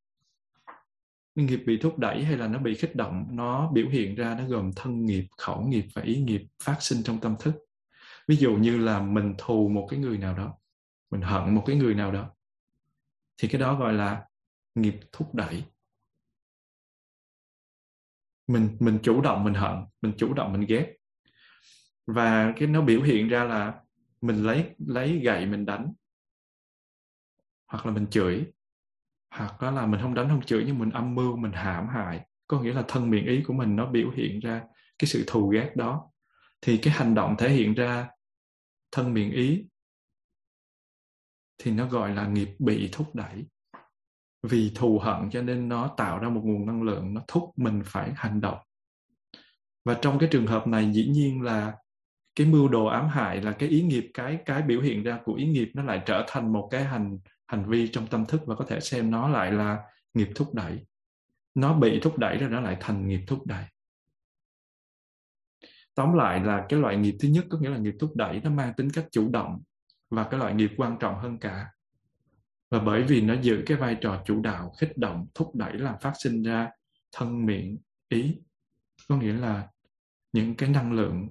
Nghiệp 1.36 1.64
bị 1.66 1.78
thúc 1.82 2.00
đẩy 2.00 2.24
hay 2.24 2.38
là 2.38 2.48
nó 2.48 2.60
bị 2.60 2.78
kích 2.82 2.96
động, 2.96 3.28
nó 3.32 3.72
biểu 3.72 3.90
hiện 3.90 4.16
ra 4.16 4.36
nó 4.40 4.48
gồm 4.48 4.72
thân 4.76 5.06
nghiệp, 5.06 5.26
khẩu 5.38 5.68
nghiệp 5.68 5.86
và 5.94 6.02
ý 6.02 6.22
nghiệp 6.22 6.42
phát 6.64 6.78
sinh 6.80 7.04
trong 7.04 7.20
tâm 7.20 7.36
thức. 7.40 7.56
Ví 8.28 8.36
dụ 8.36 8.56
như 8.56 8.78
là 8.78 9.02
mình 9.02 9.36
thù 9.38 9.70
một 9.70 9.88
cái 9.90 10.00
người 10.00 10.18
nào 10.18 10.38
đó, 10.38 10.58
mình 11.10 11.22
hận 11.22 11.56
một 11.56 11.64
cái 11.66 11.76
người 11.76 11.94
nào 11.94 12.12
đó, 12.12 12.32
thì 13.38 13.48
cái 13.48 13.62
đó 13.62 13.80
gọi 13.80 13.94
là 13.94 14.26
nghiệp 14.76 14.96
thúc 15.12 15.36
đẩy. 15.36 15.64
Mình 18.48 18.78
mình 18.80 19.00
chủ 19.04 19.22
động 19.22 19.44
mình 19.44 19.54
hận, 19.54 19.76
mình 20.02 20.14
chủ 20.18 20.34
động 20.34 20.54
mình 20.54 20.66
ghét 20.68 20.96
và 22.08 22.54
cái 22.56 22.68
nó 22.68 22.82
biểu 22.82 23.02
hiện 23.02 23.28
ra 23.28 23.44
là 23.44 23.74
mình 24.22 24.44
lấy 24.44 24.76
lấy 24.88 25.20
gậy 25.20 25.46
mình 25.46 25.66
đánh. 25.66 25.94
Hoặc 27.68 27.86
là 27.86 27.92
mình 27.92 28.08
chửi. 28.08 28.46
Hoặc 29.30 29.62
đó 29.62 29.72
là 29.72 29.86
mình 29.86 30.02
không 30.02 30.14
đánh, 30.14 30.30
không 30.30 30.42
chửi 30.42 30.64
nhưng 30.68 30.80
mình 30.80 30.90
âm 30.90 31.16
mưu, 31.16 31.38
mình 31.38 31.52
hãm 31.52 31.88
hại. 31.88 32.28
Có 32.48 32.62
nghĩa 32.62 32.74
là 32.74 32.84
thân 32.88 33.10
miệng 33.10 33.26
ý 33.26 33.44
của 33.48 33.54
mình 33.54 33.76
nó 33.76 33.86
biểu 33.86 34.12
hiện 34.12 34.40
ra 34.40 34.62
cái 35.00 35.08
sự 35.08 35.24
thù 35.28 35.50
ghét 35.50 35.72
đó. 35.76 36.12
Thì 36.62 36.78
cái 36.78 36.94
hành 36.94 37.16
động 37.16 37.36
thể 37.38 37.50
hiện 37.50 37.74
ra 37.74 38.10
thân 38.92 39.14
miệng 39.14 39.32
ý 39.32 39.66
thì 41.58 41.72
nó 41.72 41.88
gọi 41.88 42.16
là 42.16 42.28
nghiệp 42.28 42.50
bị 42.60 42.90
thúc 42.92 43.16
đẩy. 43.16 43.46
Vì 44.44 44.72
thù 44.76 45.00
hận 45.00 45.30
cho 45.30 45.42
nên 45.42 45.70
nó 45.70 45.88
tạo 45.98 46.20
ra 46.20 46.30
một 46.30 46.42
nguồn 46.44 46.66
năng 46.66 46.84
lượng, 46.84 47.14
nó 47.14 47.22
thúc 47.28 47.44
mình 47.56 47.82
phải 47.86 48.12
hành 48.16 48.42
động. 48.42 48.58
Và 49.86 50.00
trong 50.02 50.20
cái 50.20 50.30
trường 50.32 50.48
hợp 50.48 50.68
này 50.68 50.92
dĩ 50.94 51.08
nhiên 51.08 51.42
là 51.42 51.74
cái 52.36 52.48
mưu 52.48 52.68
đồ 52.68 52.86
ám 52.86 53.08
hại 53.08 53.42
là 53.42 53.52
cái 53.52 53.70
ý 53.70 53.82
nghiệp, 53.82 54.12
cái 54.14 54.40
cái 54.46 54.62
biểu 54.62 54.82
hiện 54.82 55.04
ra 55.04 55.20
của 55.26 55.34
ý 55.34 55.46
nghiệp 55.46 55.72
nó 55.74 55.84
lại 55.84 56.02
trở 56.06 56.26
thành 56.28 56.54
một 56.54 56.68
cái 56.72 56.84
hành 56.84 57.20
hành 57.48 57.70
vi 57.70 57.88
trong 57.88 58.08
tâm 58.08 58.26
thức 58.26 58.42
và 58.46 58.56
có 58.56 58.66
thể 58.66 58.80
xem 58.80 59.12
nó 59.12 59.28
lại 59.28 59.52
là 59.52 59.84
nghiệp 60.14 60.30
thúc 60.36 60.54
đẩy. 60.54 60.86
Nó 61.56 61.74
bị 61.74 62.00
thúc 62.00 62.18
đẩy 62.18 62.38
rồi 62.38 62.50
nó 62.50 62.62
lại 62.62 62.78
thành 62.80 63.08
nghiệp 63.08 63.22
thúc 63.28 63.46
đẩy. 63.46 63.64
Tóm 65.96 66.14
lại 66.14 66.44
là 66.44 66.66
cái 66.70 66.80
loại 66.80 66.98
nghiệp 66.98 67.16
thứ 67.20 67.28
nhất 67.28 67.46
có 67.50 67.58
nghĩa 67.58 67.70
là 67.70 67.78
nghiệp 67.78 67.96
thúc 68.00 68.16
đẩy 68.16 68.42
nó 68.44 68.50
mang 68.50 68.74
tính 68.78 68.90
cách 68.94 69.06
chủ 69.12 69.30
động 69.30 69.62
và 70.10 70.24
cái 70.24 70.40
loại 70.40 70.54
nghiệp 70.54 70.72
quan 70.78 70.98
trọng 71.00 71.20
hơn 71.20 71.38
cả. 71.40 71.72
Và 72.70 72.80
bởi 72.80 73.04
vì 73.04 73.22
nó 73.22 73.34
giữ 73.42 73.64
cái 73.66 73.78
vai 73.78 73.98
trò 74.02 74.24
chủ 74.26 74.42
đạo 74.42 74.74
khích 74.80 74.98
động, 74.98 75.28
thúc 75.34 75.56
đẩy 75.56 75.74
làm 75.74 75.96
phát 76.02 76.14
sinh 76.20 76.44
ra 76.44 76.70
thân 77.12 77.46
miệng, 77.46 77.78
ý. 78.10 78.38
Có 79.08 79.18
nghĩa 79.18 79.34
là 79.34 79.68
những 80.34 80.56
cái 80.56 80.70
năng 80.70 80.94
lượng 80.94 81.30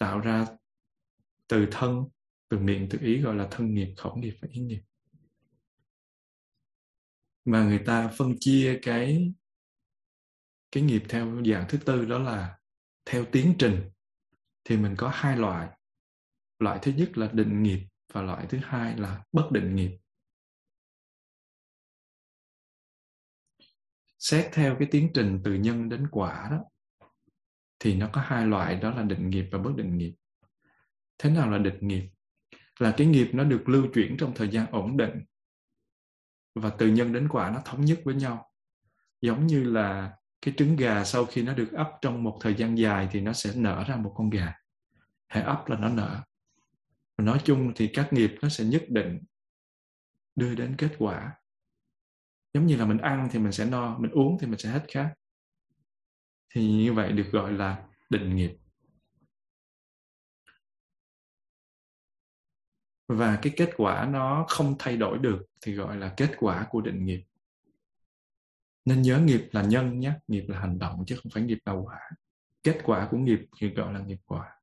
tạo 0.00 0.20
ra 0.20 0.46
từ 1.48 1.68
thân, 1.70 2.04
từ 2.48 2.58
miệng, 2.58 2.86
từ 2.90 2.98
ý 3.02 3.20
gọi 3.20 3.34
là 3.34 3.48
thân 3.50 3.74
nghiệp, 3.74 3.94
khẩu 3.96 4.16
nghiệp 4.16 4.34
và 4.42 4.48
ý 4.52 4.60
nghiệp. 4.60 4.80
Mà 7.44 7.64
người 7.64 7.82
ta 7.86 8.08
phân 8.08 8.34
chia 8.40 8.78
cái 8.82 9.32
cái 10.72 10.82
nghiệp 10.82 11.02
theo 11.08 11.42
dạng 11.44 11.66
thứ 11.68 11.78
tư 11.78 12.04
đó 12.04 12.18
là 12.18 12.58
theo 13.04 13.24
tiến 13.32 13.54
trình, 13.58 13.90
thì 14.64 14.76
mình 14.76 14.94
có 14.98 15.10
hai 15.14 15.36
loại. 15.36 15.78
Loại 16.58 16.78
thứ 16.82 16.92
nhất 16.92 17.18
là 17.18 17.30
định 17.32 17.62
nghiệp 17.62 17.86
và 18.12 18.22
loại 18.22 18.46
thứ 18.48 18.58
hai 18.62 18.96
là 18.96 19.24
bất 19.32 19.48
định 19.52 19.76
nghiệp. 19.76 19.98
Xét 24.18 24.50
theo 24.52 24.76
cái 24.78 24.88
tiến 24.90 25.10
trình 25.14 25.40
từ 25.44 25.54
nhân 25.54 25.88
đến 25.88 26.08
quả 26.10 26.48
đó 26.50 26.64
thì 27.80 27.94
nó 27.94 28.08
có 28.12 28.20
hai 28.20 28.46
loại, 28.46 28.76
đó 28.76 28.90
là 28.90 29.02
định 29.02 29.30
nghiệp 29.30 29.48
và 29.52 29.58
bất 29.58 29.76
định 29.76 29.98
nghiệp. 29.98 30.14
Thế 31.18 31.30
nào 31.30 31.50
là 31.50 31.58
định 31.58 31.88
nghiệp? 31.88 32.08
Là 32.78 32.94
cái 32.96 33.06
nghiệp 33.06 33.30
nó 33.32 33.44
được 33.44 33.68
lưu 33.68 33.86
chuyển 33.94 34.16
trong 34.16 34.32
thời 34.34 34.48
gian 34.48 34.66
ổn 34.70 34.96
định 34.96 35.24
và 36.54 36.70
từ 36.70 36.88
nhân 36.88 37.12
đến 37.12 37.28
quả 37.28 37.50
nó 37.50 37.60
thống 37.64 37.84
nhất 37.84 38.00
với 38.04 38.14
nhau. 38.14 38.50
Giống 39.20 39.46
như 39.46 39.64
là 39.64 40.12
cái 40.42 40.54
trứng 40.56 40.76
gà 40.76 41.04
sau 41.04 41.24
khi 41.24 41.42
nó 41.42 41.54
được 41.54 41.72
ấp 41.72 41.90
trong 42.02 42.22
một 42.22 42.38
thời 42.40 42.54
gian 42.54 42.78
dài 42.78 43.08
thì 43.12 43.20
nó 43.20 43.32
sẽ 43.32 43.50
nở 43.56 43.84
ra 43.88 43.96
một 43.96 44.12
con 44.16 44.30
gà. 44.30 44.54
Hệ 45.28 45.40
ấp 45.40 45.68
là 45.68 45.76
nó 45.76 45.88
nở. 45.88 46.20
Và 47.18 47.24
nói 47.24 47.40
chung 47.44 47.72
thì 47.76 47.90
các 47.94 48.12
nghiệp 48.12 48.34
nó 48.42 48.48
sẽ 48.48 48.64
nhất 48.64 48.84
định 48.88 49.18
đưa 50.36 50.54
đến 50.54 50.74
kết 50.78 50.90
quả. 50.98 51.34
Giống 52.54 52.66
như 52.66 52.76
là 52.76 52.84
mình 52.84 52.98
ăn 52.98 53.28
thì 53.32 53.38
mình 53.38 53.52
sẽ 53.52 53.64
no, 53.64 53.98
mình 53.98 54.10
uống 54.10 54.38
thì 54.40 54.46
mình 54.46 54.58
sẽ 54.58 54.68
hết 54.68 54.84
khát 54.88 55.14
thì 56.50 56.72
như 56.72 56.92
vậy 56.92 57.12
được 57.12 57.26
gọi 57.32 57.52
là 57.52 57.82
định 58.10 58.36
nghiệp. 58.36 58.56
Và 63.08 63.38
cái 63.42 63.52
kết 63.56 63.70
quả 63.76 64.08
nó 64.12 64.46
không 64.48 64.74
thay 64.78 64.96
đổi 64.96 65.18
được 65.18 65.46
thì 65.60 65.74
gọi 65.74 65.96
là 65.96 66.14
kết 66.16 66.30
quả 66.38 66.66
của 66.70 66.80
định 66.80 67.04
nghiệp. 67.04 67.24
Nên 68.84 69.02
nhớ 69.02 69.18
nghiệp 69.18 69.48
là 69.52 69.62
nhân 69.62 70.00
nhé, 70.00 70.12
nghiệp 70.28 70.44
là 70.48 70.60
hành 70.60 70.78
động 70.78 71.04
chứ 71.06 71.16
không 71.22 71.32
phải 71.34 71.42
nghiệp 71.42 71.58
là 71.64 71.72
quả. 71.72 72.10
Kết 72.62 72.80
quả 72.84 73.08
của 73.10 73.16
nghiệp 73.16 73.40
thì 73.58 73.70
gọi 73.74 73.94
là 73.94 74.00
nghiệp 74.00 74.18
quả. 74.26 74.56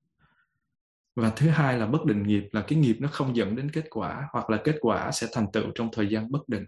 Và 1.16 1.34
thứ 1.36 1.50
hai 1.50 1.80
là 1.80 1.86
bất 1.86 2.06
định 2.06 2.24
nghiệp 2.24 2.50
là 2.52 2.66
cái 2.68 2.80
nghiệp 2.80 2.98
nó 3.00 3.10
không 3.12 3.36
dẫn 3.36 3.56
đến 3.56 3.72
kết 3.72 3.86
quả 3.90 4.28
hoặc 4.32 4.50
là 4.50 4.62
kết 4.64 4.78
quả 4.82 5.12
sẽ 5.12 5.28
thành 5.32 5.52
tựu 5.54 5.72
trong 5.76 5.90
thời 5.92 6.10
gian 6.10 6.32
bất 6.32 6.50
định 6.50 6.66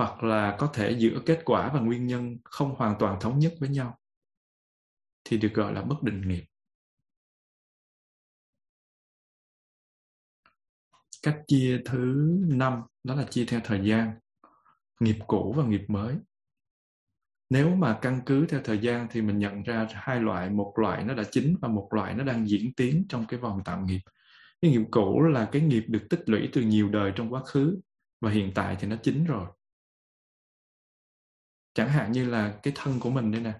hoặc 0.00 0.22
là 0.22 0.56
có 0.58 0.66
thể 0.66 0.96
giữa 0.98 1.20
kết 1.26 1.40
quả 1.44 1.70
và 1.74 1.80
nguyên 1.80 2.06
nhân 2.06 2.36
không 2.44 2.74
hoàn 2.74 2.96
toàn 2.98 3.20
thống 3.20 3.38
nhất 3.38 3.54
với 3.60 3.68
nhau, 3.68 3.98
thì 5.24 5.38
được 5.38 5.50
gọi 5.54 5.72
là 5.72 5.82
bất 5.82 6.02
định 6.02 6.28
nghiệp. 6.28 6.44
Cách 11.22 11.38
chia 11.46 11.82
thứ 11.84 12.30
năm, 12.48 12.82
đó 13.04 13.14
là 13.14 13.24
chia 13.24 13.44
theo 13.44 13.60
thời 13.64 13.88
gian, 13.88 14.18
nghiệp 15.00 15.18
cũ 15.26 15.54
và 15.56 15.64
nghiệp 15.64 15.84
mới. 15.88 16.16
Nếu 17.50 17.76
mà 17.76 17.98
căn 18.02 18.20
cứ 18.26 18.46
theo 18.46 18.60
thời 18.64 18.78
gian 18.78 19.06
thì 19.10 19.22
mình 19.22 19.38
nhận 19.38 19.62
ra 19.62 19.88
hai 19.92 20.20
loại, 20.20 20.50
một 20.50 20.72
loại 20.76 21.04
nó 21.04 21.14
đã 21.14 21.22
chính 21.30 21.56
và 21.60 21.68
một 21.68 21.88
loại 21.90 22.14
nó 22.14 22.24
đang 22.24 22.48
diễn 22.48 22.74
tiến 22.74 23.06
trong 23.08 23.26
cái 23.28 23.40
vòng 23.40 23.60
tạo 23.64 23.80
nghiệp. 23.80 24.00
Cái 24.62 24.70
nghiệp 24.70 24.84
cũ 24.90 25.22
là 25.22 25.48
cái 25.52 25.62
nghiệp 25.62 25.84
được 25.88 26.06
tích 26.10 26.22
lũy 26.26 26.48
từ 26.52 26.60
nhiều 26.60 26.88
đời 26.88 27.12
trong 27.16 27.32
quá 27.32 27.42
khứ 27.44 27.80
và 28.20 28.30
hiện 28.30 28.52
tại 28.54 28.76
thì 28.80 28.88
nó 28.88 28.96
chính 29.02 29.24
rồi 29.24 29.46
chẳng 31.74 31.88
hạn 31.88 32.12
như 32.12 32.30
là 32.30 32.58
cái 32.62 32.72
thân 32.76 33.00
của 33.00 33.10
mình 33.10 33.30
đây 33.30 33.40
nè, 33.40 33.52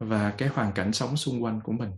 và 0.00 0.34
cái 0.38 0.48
hoàn 0.48 0.72
cảnh 0.72 0.92
sống 0.92 1.16
xung 1.16 1.42
quanh 1.42 1.60
của 1.64 1.72
mình. 1.72 1.90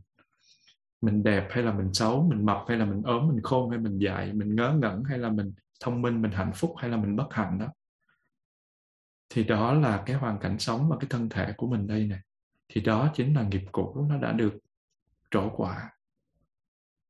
Mình 1.01 1.23
đẹp 1.23 1.49
hay 1.51 1.63
là 1.63 1.73
mình 1.73 1.93
xấu, 1.93 2.23
mình 2.31 2.47
mập 2.47 2.65
hay 2.69 2.79
là 2.79 2.85
mình 2.85 3.03
ốm, 3.03 3.29
mình 3.29 3.43
khôn 3.43 3.71
hay 3.71 3.79
mình 3.79 3.99
dại, 3.99 4.33
mình 4.33 4.57
ngớ 4.57 4.79
ngẩn 4.83 5.03
hay 5.05 5.19
là 5.19 5.31
mình 5.31 5.53
thông 5.81 6.03
minh, 6.03 6.23
mình 6.23 6.33
hạnh 6.33 6.53
phúc 6.55 6.75
hay 6.79 6.91
là 6.91 6.97
mình 6.97 7.17
bất 7.17 7.27
hạnh 7.31 7.59
đó. 7.59 7.67
Thì 9.29 9.45
đó 9.45 9.75
là 9.75 10.03
cái 10.07 10.17
hoàn 10.17 10.39
cảnh 10.39 10.59
sống 10.59 10.89
và 10.89 10.97
cái 11.01 11.07
thân 11.11 11.29
thể 11.29 11.53
của 11.57 11.67
mình 11.67 11.87
đây 11.87 12.07
nè. 12.07 12.19
Thì 12.69 12.81
đó 12.81 13.11
chính 13.15 13.35
là 13.35 13.43
nghiệp 13.43 13.63
cũ, 13.73 14.07
nó 14.09 14.19
đã 14.19 14.33
được 14.33 14.55
trổ 15.31 15.51
quả. 15.57 15.91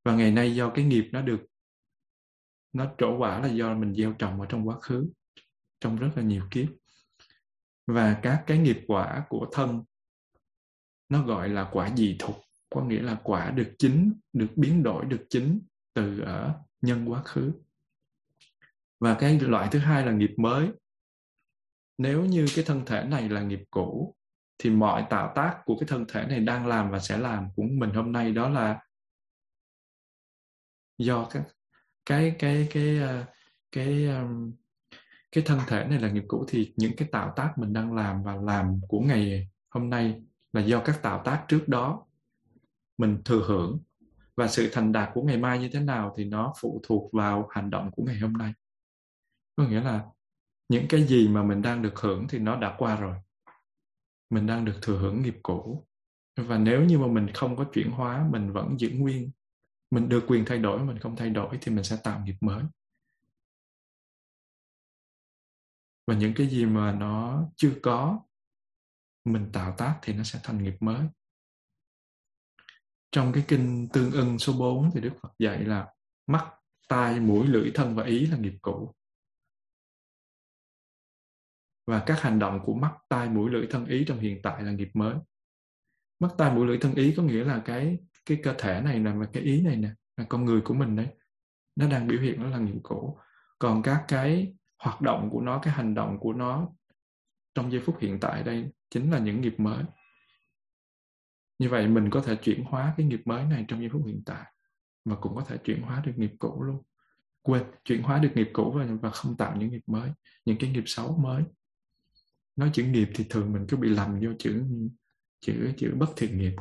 Và 0.04 0.14
ngày 0.14 0.32
nay 0.32 0.54
do 0.54 0.70
cái 0.70 0.84
nghiệp 0.84 1.08
nó 1.12 1.22
được, 1.22 1.40
nó 2.72 2.92
trổ 2.98 3.18
quả 3.18 3.38
là 3.40 3.48
do 3.48 3.74
mình 3.74 3.94
gieo 3.94 4.12
trồng 4.12 4.40
ở 4.40 4.46
trong 4.48 4.68
quá 4.68 4.76
khứ, 4.80 5.08
trong 5.80 5.96
rất 5.96 6.10
là 6.16 6.22
nhiều 6.22 6.42
kiếp 6.50 6.68
và 7.93 8.20
các 8.22 8.45
cái 8.47 8.59
nghiệp 8.59 8.80
quả 8.86 9.24
của 9.28 9.47
thân 9.53 9.84
nó 11.09 11.22
gọi 11.22 11.49
là 11.49 11.68
quả 11.72 11.91
dị 11.97 12.16
thục 12.18 12.41
có 12.70 12.84
nghĩa 12.84 13.03
là 13.03 13.20
quả 13.22 13.51
được 13.51 13.72
chính 13.78 14.12
được 14.32 14.49
biến 14.57 14.82
đổi 14.82 15.05
được 15.05 15.26
chính 15.30 15.61
từ 15.95 16.20
ở 16.20 16.55
nhân 16.82 17.11
quá 17.11 17.22
khứ. 17.22 17.53
Và 19.01 19.14
cái 19.14 19.41
loại 19.41 19.68
thứ 19.72 19.78
hai 19.78 20.07
là 20.07 20.12
nghiệp 20.12 20.34
mới. 20.36 20.68
Nếu 21.99 22.24
như 22.24 22.47
cái 22.55 22.64
thân 22.64 22.84
thể 22.86 23.05
này 23.05 23.28
là 23.28 23.43
nghiệp 23.43 23.62
cũ 23.70 24.16
thì 24.59 24.70
mọi 24.70 25.07
tạo 25.11 25.32
tác 25.36 25.62
của 25.64 25.78
cái 25.78 25.88
thân 25.88 26.05
thể 26.09 26.26
này 26.26 26.41
đang 26.41 26.66
làm 26.66 26.91
và 26.91 26.99
sẽ 26.99 27.18
làm 27.18 27.49
của 27.57 27.62
mình 27.62 27.91
hôm 27.91 28.12
nay 28.12 28.32
đó 28.32 28.49
là 28.49 28.80
do 30.99 31.28
các 31.30 31.43
cái 32.07 32.36
cái 32.38 32.68
cái 32.70 32.99
ờ, 32.99 33.24
cái 33.72 34.07
cái, 34.07 34.24
cái 35.32 35.44
thân 35.46 35.60
thể 35.66 35.86
này 35.88 36.00
là 36.00 36.10
nghiệp 36.10 36.24
cũ 36.28 36.44
thì 36.48 36.72
những 36.76 36.92
cái 36.96 37.08
tạo 37.12 37.32
tác 37.36 37.58
mình 37.58 37.72
đang 37.72 37.94
làm 37.94 38.22
và 38.22 38.36
làm 38.36 38.80
của 38.88 39.00
ngày 39.00 39.48
hôm 39.70 39.90
nay 39.90 40.22
là 40.52 40.60
do 40.60 40.82
các 40.84 41.02
tạo 41.02 41.22
tác 41.24 41.44
trước 41.48 41.68
đó 41.68 42.06
mình 42.98 43.22
thừa 43.24 43.44
hưởng. 43.48 43.78
Và 44.36 44.48
sự 44.48 44.70
thành 44.72 44.92
đạt 44.92 45.10
của 45.14 45.22
ngày 45.22 45.36
mai 45.36 45.58
như 45.58 45.68
thế 45.72 45.80
nào 45.80 46.14
thì 46.16 46.24
nó 46.24 46.52
phụ 46.60 46.80
thuộc 46.84 47.12
vào 47.12 47.48
hành 47.50 47.70
động 47.70 47.90
của 47.90 48.02
ngày 48.02 48.18
hôm 48.18 48.32
nay. 48.32 48.52
Có 49.56 49.64
nghĩa 49.64 49.80
là 49.80 50.04
những 50.68 50.86
cái 50.88 51.02
gì 51.02 51.28
mà 51.28 51.42
mình 51.42 51.62
đang 51.62 51.82
được 51.82 52.00
hưởng 52.00 52.28
thì 52.28 52.38
nó 52.38 52.56
đã 52.56 52.74
qua 52.78 52.96
rồi. 52.96 53.16
Mình 54.30 54.46
đang 54.46 54.64
được 54.64 54.78
thừa 54.82 54.98
hưởng 54.98 55.22
nghiệp 55.22 55.36
cũ. 55.42 55.86
Và 56.36 56.58
nếu 56.58 56.84
như 56.84 56.98
mà 56.98 57.06
mình 57.06 57.28
không 57.34 57.56
có 57.56 57.64
chuyển 57.72 57.90
hóa, 57.90 58.28
mình 58.30 58.52
vẫn 58.52 58.80
giữ 58.80 58.90
nguyên, 58.90 59.30
mình 59.90 60.08
được 60.08 60.24
quyền 60.26 60.44
thay 60.44 60.58
đổi, 60.58 60.84
mình 60.84 60.98
không 60.98 61.16
thay 61.16 61.30
đổi 61.30 61.58
thì 61.60 61.72
mình 61.72 61.84
sẽ 61.84 61.96
tạo 62.04 62.20
nghiệp 62.24 62.36
mới. 62.40 62.62
Và 66.07 66.14
những 66.14 66.32
cái 66.36 66.46
gì 66.46 66.66
mà 66.66 66.92
nó 66.92 67.44
chưa 67.57 67.72
có 67.82 68.20
mình 69.24 69.51
tạo 69.53 69.74
tác 69.78 69.98
thì 70.03 70.12
nó 70.12 70.22
sẽ 70.22 70.40
thành 70.42 70.62
nghiệp 70.62 70.76
mới 70.80 71.07
trong 73.12 73.32
cái 73.32 73.44
kinh 73.48 73.88
tương 73.92 74.12
ưng 74.12 74.38
số 74.38 74.53
4 74.53 74.90
thì 74.94 75.01
Đức 75.01 75.12
Phật 75.22 75.28
dạy 75.38 75.64
là 75.64 75.88
mắt, 76.26 76.51
tai, 76.88 77.20
mũi, 77.20 77.46
lưỡi, 77.46 77.70
thân 77.74 77.96
và 77.96 78.05
ý 78.05 78.26
là 78.26 78.36
nghiệp 78.36 78.55
cũ. 78.62 78.94
Và 81.86 82.03
các 82.07 82.20
hành 82.20 82.38
động 82.38 82.61
của 82.64 82.74
mắt, 82.74 82.92
tai, 83.09 83.28
mũi, 83.28 83.51
lưỡi, 83.51 83.66
thân, 83.70 83.86
ý 83.86 84.05
trong 84.07 84.18
hiện 84.18 84.40
tại 84.42 84.62
là 84.62 84.72
nghiệp 84.72 84.90
mới. 84.94 85.14
Mắt, 86.18 86.30
tai, 86.38 86.55
mũi, 86.55 86.66
lưỡi, 86.66 86.78
thân, 86.78 86.94
ý 86.94 87.14
có 87.16 87.22
nghĩa 87.22 87.44
là 87.44 87.62
cái 87.64 87.98
cái 88.26 88.40
cơ 88.42 88.55
thể 88.59 88.80
này 88.80 88.98
nè 88.98 89.12
và 89.12 89.26
cái 89.32 89.42
ý 89.42 89.62
này 89.62 89.76
nè, 89.76 89.90
là 90.16 90.26
con 90.28 90.44
người 90.44 90.61
của 90.61 90.74
mình 90.74 90.96
đấy. 90.96 91.09
Nó 91.76 91.88
đang 91.88 92.09
biểu 92.09 92.20
hiện 92.20 92.42
nó 92.42 92.48
là 92.48 92.59
nghiệp 92.59 92.80
cũ. 92.82 93.18
Còn 93.59 93.82
các 93.82 94.05
cái 94.09 94.55
hoạt 94.80 95.00
động 95.00 95.28
của 95.30 95.40
nó, 95.40 95.58
cái 95.62 95.74
hành 95.74 95.94
động 95.94 96.18
của 96.20 96.32
nó 96.32 96.68
trong 97.54 97.72
giây 97.72 97.82
phút 97.84 97.96
hiện 98.00 98.18
tại 98.20 98.42
đây 98.42 98.70
chính 98.90 99.10
là 99.10 99.18
những 99.18 99.40
nghiệp 99.40 99.54
mới. 99.58 99.84
Như 101.58 101.68
vậy 101.68 101.88
mình 101.88 102.10
có 102.10 102.20
thể 102.20 102.36
chuyển 102.36 102.64
hóa 102.64 102.94
cái 102.96 103.06
nghiệp 103.06 103.20
mới 103.24 103.44
này 103.44 103.64
trong 103.68 103.80
giây 103.80 103.88
phút 103.92 104.06
hiện 104.06 104.22
tại 104.26 104.52
và 105.04 105.16
cũng 105.16 105.34
có 105.34 105.44
thể 105.44 105.56
chuyển 105.64 105.82
hóa 105.82 106.02
được 106.06 106.12
nghiệp 106.16 106.32
cũ 106.38 106.62
luôn. 106.62 106.82
Quên 107.42 107.62
chuyển 107.84 108.02
hóa 108.02 108.18
được 108.18 108.30
nghiệp 108.34 108.50
cũ 108.52 108.72
và, 108.76 108.86
và 109.02 109.10
không 109.10 109.36
tạo 109.36 109.56
những 109.56 109.70
nghiệp 109.70 109.82
mới 109.86 110.10
những 110.44 110.56
cái 110.60 110.70
nghiệp 110.70 110.84
xấu 110.86 111.16
mới. 111.16 111.42
Nói 112.56 112.70
chữ 112.72 112.84
nghiệp 112.84 113.08
thì 113.14 113.24
thường 113.30 113.52
mình 113.52 113.66
cứ 113.68 113.76
bị 113.76 113.88
lầm 113.88 114.20
vô 114.20 114.30
chữ 114.38 114.64
chữ 115.40 115.72
chữ 115.76 115.94
bất 115.98 116.10
thiện 116.16 116.38
nghiệp. 116.38 116.54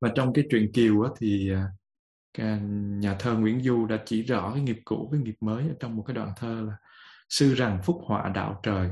Và 0.00 0.12
trong 0.14 0.32
cái 0.32 0.44
truyện 0.50 0.70
kiều 0.74 1.02
á, 1.02 1.10
thì 1.20 1.52
à, 1.52 1.68
À, 2.38 2.58
nhà 3.00 3.16
thơ 3.18 3.34
Nguyễn 3.34 3.60
Du 3.60 3.86
đã 3.86 4.02
chỉ 4.06 4.22
rõ 4.22 4.50
cái 4.54 4.62
nghiệp 4.62 4.80
cũ 4.84 5.08
với 5.10 5.20
nghiệp 5.20 5.36
mới 5.40 5.68
ở 5.68 5.74
trong 5.80 5.96
một 5.96 6.04
cái 6.06 6.14
đoạn 6.16 6.32
thơ 6.36 6.64
là 6.68 6.76
sư 7.28 7.54
rằng 7.54 7.80
phúc 7.84 8.02
họa 8.06 8.28
đạo 8.28 8.60
trời, 8.62 8.90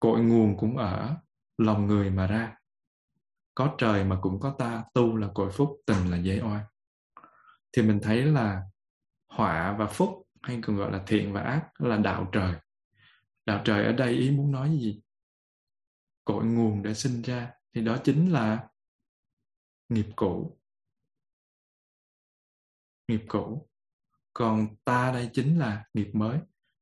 cội 0.00 0.20
nguồn 0.20 0.56
cũng 0.56 0.76
ở 0.76 1.16
lòng 1.58 1.86
người 1.86 2.10
mà 2.10 2.26
ra. 2.26 2.56
Có 3.54 3.74
trời 3.78 4.04
mà 4.04 4.18
cũng 4.20 4.40
có 4.40 4.54
ta, 4.58 4.84
tu 4.94 5.16
là 5.16 5.28
cội 5.34 5.52
phúc, 5.52 5.76
tình 5.86 6.10
là 6.10 6.16
dễ 6.16 6.40
oan 6.42 6.64
thì 7.76 7.82
mình 7.82 8.00
thấy 8.02 8.22
là 8.22 8.62
họa 9.28 9.76
và 9.78 9.86
phúc 9.86 10.22
hay 10.42 10.60
còn 10.62 10.76
gọi 10.76 10.92
là 10.92 11.02
thiện 11.06 11.32
và 11.32 11.40
ác 11.40 11.80
là 11.80 11.96
đạo 11.96 12.28
trời. 12.32 12.54
Đạo 13.46 13.62
trời 13.64 13.84
ở 13.84 13.92
đây 13.92 14.12
ý 14.12 14.30
muốn 14.30 14.52
nói 14.52 14.70
gì? 14.70 15.02
Cội 16.24 16.44
nguồn 16.44 16.82
để 16.82 16.94
sinh 16.94 17.22
ra. 17.22 17.52
Thì 17.74 17.80
đó 17.80 17.96
chính 18.04 18.32
là 18.32 18.68
nghiệp 19.88 20.06
cũ 20.16 20.58
nghiệp 23.08 23.24
cũ. 23.28 23.68
Còn 24.32 24.76
ta 24.84 25.12
đây 25.12 25.30
chính 25.32 25.58
là 25.58 25.84
nghiệp 25.94 26.10
mới. 26.12 26.38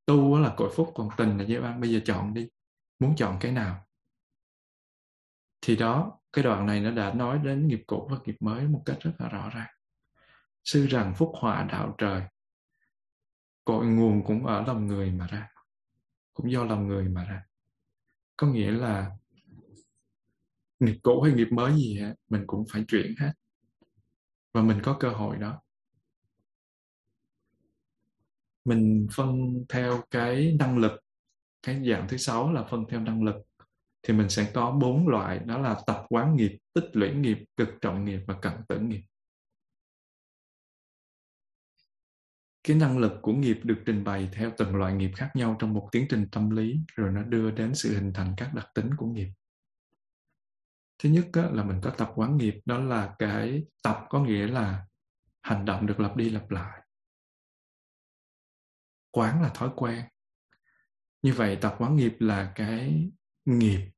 Tu 0.07 0.39
là 0.39 0.55
cội 0.57 0.73
phúc, 0.77 0.93
còn 0.95 1.09
tình 1.17 1.39
là 1.39 1.45
giới 1.45 1.61
ban 1.61 1.81
bây 1.81 1.91
giờ 1.91 2.01
chọn 2.05 2.35
đi. 2.35 2.49
Muốn 2.99 3.17
chọn 3.17 3.37
cái 3.41 3.53
nào? 3.53 3.87
Thì 5.61 5.77
đó, 5.77 6.21
cái 6.33 6.45
đoạn 6.45 6.67
này 6.67 6.81
nó 6.81 6.91
đã 6.91 7.15
nói 7.15 7.39
đến 7.39 7.69
nghiệp 7.69 7.83
cũ 7.87 8.09
và 8.11 8.19
nghiệp 8.25 8.37
mới 8.41 8.69
một 8.69 8.83
cách 8.87 8.99
rất 9.01 9.13
là 9.19 9.29
rõ 9.29 9.51
ràng. 9.55 9.71
Sư 10.65 10.87
rằng 10.87 11.15
phúc 11.17 11.33
họa 11.41 11.67
đạo 11.73 11.95
trời. 11.99 12.23
Cội 13.65 13.87
nguồn 13.87 14.25
cũng 14.27 14.47
ở 14.47 14.63
lòng 14.67 14.87
người 14.87 15.11
mà 15.11 15.27
ra. 15.27 15.51
Cũng 16.35 16.53
do 16.53 16.65
lòng 16.65 16.89
người 16.89 17.09
mà 17.09 17.25
ra. 17.25 17.43
Có 18.37 18.47
nghĩa 18.47 18.71
là 18.71 19.11
nghiệp 20.81 20.99
cũ 21.03 21.23
hay 21.23 21.33
nghiệp 21.33 21.49
mới 21.53 21.73
gì 21.73 21.99
hết 22.01 22.15
mình 22.29 22.45
cũng 22.47 22.65
phải 22.73 22.85
chuyển 22.89 23.15
hết. 23.21 23.33
Và 24.53 24.63
mình 24.63 24.81
có 24.85 24.97
cơ 25.01 25.11
hội 25.11 25.37
đó 25.37 25.61
mình 28.65 29.07
phân 29.15 29.65
theo 29.69 30.03
cái 30.11 30.57
năng 30.59 30.79
lực, 30.79 30.93
cái 31.63 31.85
dạng 31.91 32.09
thứ 32.09 32.17
sáu 32.17 32.53
là 32.53 32.65
phân 32.71 32.85
theo 32.89 33.01
năng 33.01 33.23
lực. 33.23 33.37
Thì 34.03 34.15
mình 34.15 34.29
sẽ 34.29 34.51
có 34.55 34.71
bốn 34.71 35.09
loại, 35.09 35.39
đó 35.39 35.59
là 35.59 35.77
tập 35.87 36.05
quán 36.09 36.37
nghiệp, 36.37 36.59
tích 36.73 36.91
lũy 36.93 37.15
nghiệp, 37.15 37.39
cực 37.57 37.69
trọng 37.81 38.05
nghiệp 38.05 38.21
và 38.27 38.35
cận 38.43 38.53
tử 38.69 38.79
nghiệp. 38.79 39.03
Cái 42.63 42.77
năng 42.77 42.99
lực 42.99 43.13
của 43.23 43.33
nghiệp 43.33 43.61
được 43.63 43.83
trình 43.87 44.05
bày 44.05 44.29
theo 44.33 44.53
từng 44.59 44.77
loại 44.77 44.95
nghiệp 44.95 45.11
khác 45.17 45.31
nhau 45.35 45.57
trong 45.59 45.75
một 45.75 45.89
tiến 45.93 46.07
trình 46.11 46.29
tâm 46.33 46.51
lý, 46.51 46.81
rồi 46.95 47.13
nó 47.13 47.23
đưa 47.23 47.51
đến 47.51 47.75
sự 47.75 47.95
hình 47.95 48.13
thành 48.13 48.35
các 48.37 48.55
đặc 48.55 48.67
tính 48.75 48.91
của 48.97 49.07
nghiệp. 49.07 49.29
Thứ 50.99 51.09
nhất 51.09 51.27
là 51.53 51.65
mình 51.65 51.81
có 51.83 51.91
tập 51.91 52.13
quán 52.15 52.37
nghiệp, 52.37 52.55
đó 52.65 52.79
là 52.79 53.15
cái 53.19 53.65
tập 53.83 53.99
có 54.09 54.25
nghĩa 54.25 54.47
là 54.47 54.87
hành 55.43 55.65
động 55.65 55.87
được 55.87 56.01
lặp 56.01 56.17
đi 56.17 56.31
lặp 56.31 56.51
lại 56.51 56.81
quán 59.15 59.43
là 59.43 59.51
thói 59.55 59.71
quen. 59.77 60.05
Như 61.23 61.33
vậy 61.33 61.59
tập 61.61 61.75
quán 61.79 61.97
nghiệp 61.97 62.17
là 62.19 62.53
cái 62.55 63.11
nghiệp 63.45 63.91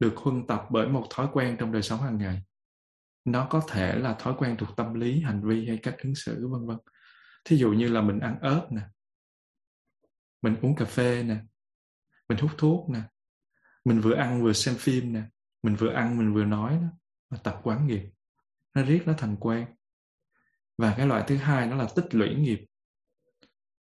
được 0.00 0.14
huân 0.16 0.46
tập 0.46 0.66
bởi 0.70 0.88
một 0.88 1.06
thói 1.10 1.28
quen 1.32 1.56
trong 1.60 1.72
đời 1.72 1.82
sống 1.82 2.00
hàng 2.00 2.18
ngày. 2.18 2.42
Nó 3.24 3.46
có 3.50 3.62
thể 3.68 3.98
là 3.98 4.14
thói 4.14 4.34
quen 4.38 4.56
thuộc 4.56 4.76
tâm 4.76 4.94
lý, 4.94 5.20
hành 5.20 5.42
vi 5.48 5.68
hay 5.68 5.78
cách 5.78 5.96
ứng 5.98 6.14
xử, 6.14 6.48
vân 6.48 6.66
vân. 6.66 6.76
Thí 7.44 7.56
dụ 7.56 7.72
như 7.72 7.88
là 7.88 8.00
mình 8.02 8.20
ăn 8.20 8.40
ớt 8.40 8.68
nè, 8.70 8.82
mình 10.42 10.56
uống 10.62 10.76
cà 10.76 10.84
phê 10.84 11.22
nè, 11.22 11.36
mình 12.28 12.38
hút 12.38 12.50
thuốc 12.58 12.90
nè, 12.90 13.00
mình 13.84 14.00
vừa 14.00 14.14
ăn 14.14 14.42
vừa 14.42 14.52
xem 14.52 14.74
phim 14.78 15.12
nè, 15.12 15.22
mình 15.62 15.76
vừa 15.76 15.92
ăn 15.92 16.18
mình 16.18 16.34
vừa 16.34 16.44
nói 16.44 16.78
đó 16.82 16.88
là 17.30 17.38
tập 17.44 17.60
quán 17.62 17.86
nghiệp, 17.86 18.10
nó 18.74 18.82
riết 18.82 19.02
nó 19.06 19.12
thành 19.18 19.36
quen. 19.36 19.66
Và 20.78 20.94
cái 20.96 21.06
loại 21.06 21.24
thứ 21.26 21.36
hai 21.36 21.66
nó 21.66 21.76
là 21.76 21.88
tích 21.96 22.14
lũy 22.14 22.34
nghiệp 22.34 22.66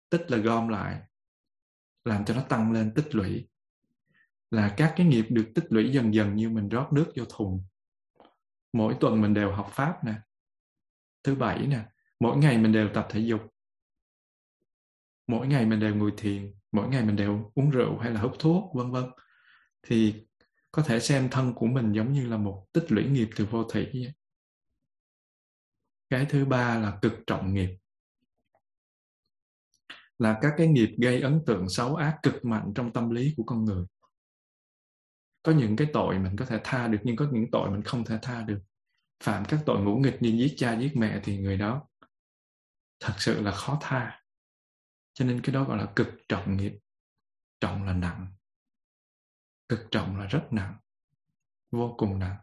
tích 0.10 0.32
là 0.32 0.38
gom 0.38 0.68
lại, 0.68 1.02
làm 2.06 2.26
cho 2.26 2.36
nó 2.36 2.42
tăng 2.42 2.72
lên 2.72 2.94
tích 2.96 3.16
lũy. 3.16 3.48
Là 4.52 4.74
các 4.78 4.94
cái 4.98 5.06
nghiệp 5.06 5.26
được 5.30 5.52
tích 5.56 5.66
lũy 5.70 5.92
dần 5.92 6.14
dần 6.14 6.36
như 6.36 6.50
mình 6.50 6.70
rót 6.70 6.94
nước 6.94 7.12
vô 7.16 7.24
thùng. 7.30 7.66
Mỗi 8.74 8.96
tuần 9.00 9.22
mình 9.22 9.34
đều 9.34 9.52
học 9.52 9.70
pháp 9.74 10.04
nè. 10.06 10.14
Thứ 11.24 11.36
bảy 11.36 11.68
nè, 11.68 11.86
mỗi 12.20 12.38
ngày 12.38 12.58
mình 12.58 12.72
đều 12.72 12.90
tập 12.94 13.08
thể 13.10 13.20
dục. 13.20 13.42
Mỗi 15.28 15.48
ngày 15.48 15.66
mình 15.66 15.80
đều 15.80 15.96
ngồi 15.96 16.14
thiền, 16.18 16.54
mỗi 16.72 16.88
ngày 16.88 17.06
mình 17.06 17.16
đều 17.16 17.52
uống 17.56 17.70
rượu 17.70 17.98
hay 17.98 18.12
là 18.12 18.22
hút 18.22 18.36
thuốc, 18.40 18.76
vân 18.76 18.92
vân. 18.92 19.06
Thì 19.84 20.26
có 20.72 20.84
thể 20.84 21.00
xem 21.00 21.30
thân 21.32 21.54
của 21.54 21.66
mình 21.66 21.92
giống 21.92 22.14
như 22.14 22.28
là 22.28 22.38
một 22.38 22.66
tích 22.74 22.92
lũy 22.92 23.04
nghiệp 23.04 23.30
từ 23.36 23.46
vô 23.46 23.64
thủy 23.64 24.14
cái 26.10 26.26
thứ 26.30 26.46
ba 26.46 26.80
là 26.80 27.00
cực 27.02 27.14
trọng 27.28 27.54
nghiệp 27.54 27.78
là 30.20 30.40
các 30.42 30.54
cái 30.58 30.68
nghiệp 30.68 30.96
gây 31.02 31.22
ấn 31.22 31.42
tượng 31.46 31.70
xấu 31.70 31.96
ác 31.96 32.20
cực 32.24 32.46
mạnh 32.46 32.72
trong 32.76 32.94
tâm 32.94 33.10
lý 33.10 33.34
của 33.38 33.44
con 33.44 33.66
người. 33.66 33.86
Có 35.44 35.52
những 35.52 35.76
cái 35.76 35.88
tội 35.94 36.20
mình 36.20 36.36
có 36.36 36.46
thể 36.46 36.60
tha 36.64 36.88
được, 36.88 37.00
nhưng 37.04 37.16
có 37.16 37.28
những 37.32 37.52
tội 37.52 37.72
mình 37.72 37.82
không 37.82 38.06
thể 38.06 38.20
tha 38.22 38.42
được. 38.42 38.60
Phạm 39.24 39.46
các 39.46 39.60
tội 39.66 39.82
ngũ 39.82 39.98
nghịch 39.98 40.18
như 40.22 40.30
giết 40.30 40.54
cha, 40.58 40.80
giết 40.80 40.92
mẹ 40.96 41.20
thì 41.24 41.38
người 41.38 41.58
đó 41.58 41.88
thật 43.00 43.14
sự 43.18 43.42
là 43.42 43.52
khó 43.52 43.78
tha. 43.82 44.22
Cho 45.14 45.26
nên 45.26 45.42
cái 45.42 45.54
đó 45.54 45.64
gọi 45.64 45.78
là 45.78 45.92
cực 45.96 46.08
trọng 46.30 46.58
nghiệp. 46.58 46.74
Trọng 47.60 47.84
là 47.84 47.94
nặng. 47.94 48.28
Cực 49.70 49.88
trọng 49.92 50.18
là 50.18 50.26
rất 50.26 50.48
nặng. 50.52 50.78
Vô 51.72 51.96
cùng 51.98 52.20
nặng. 52.20 52.38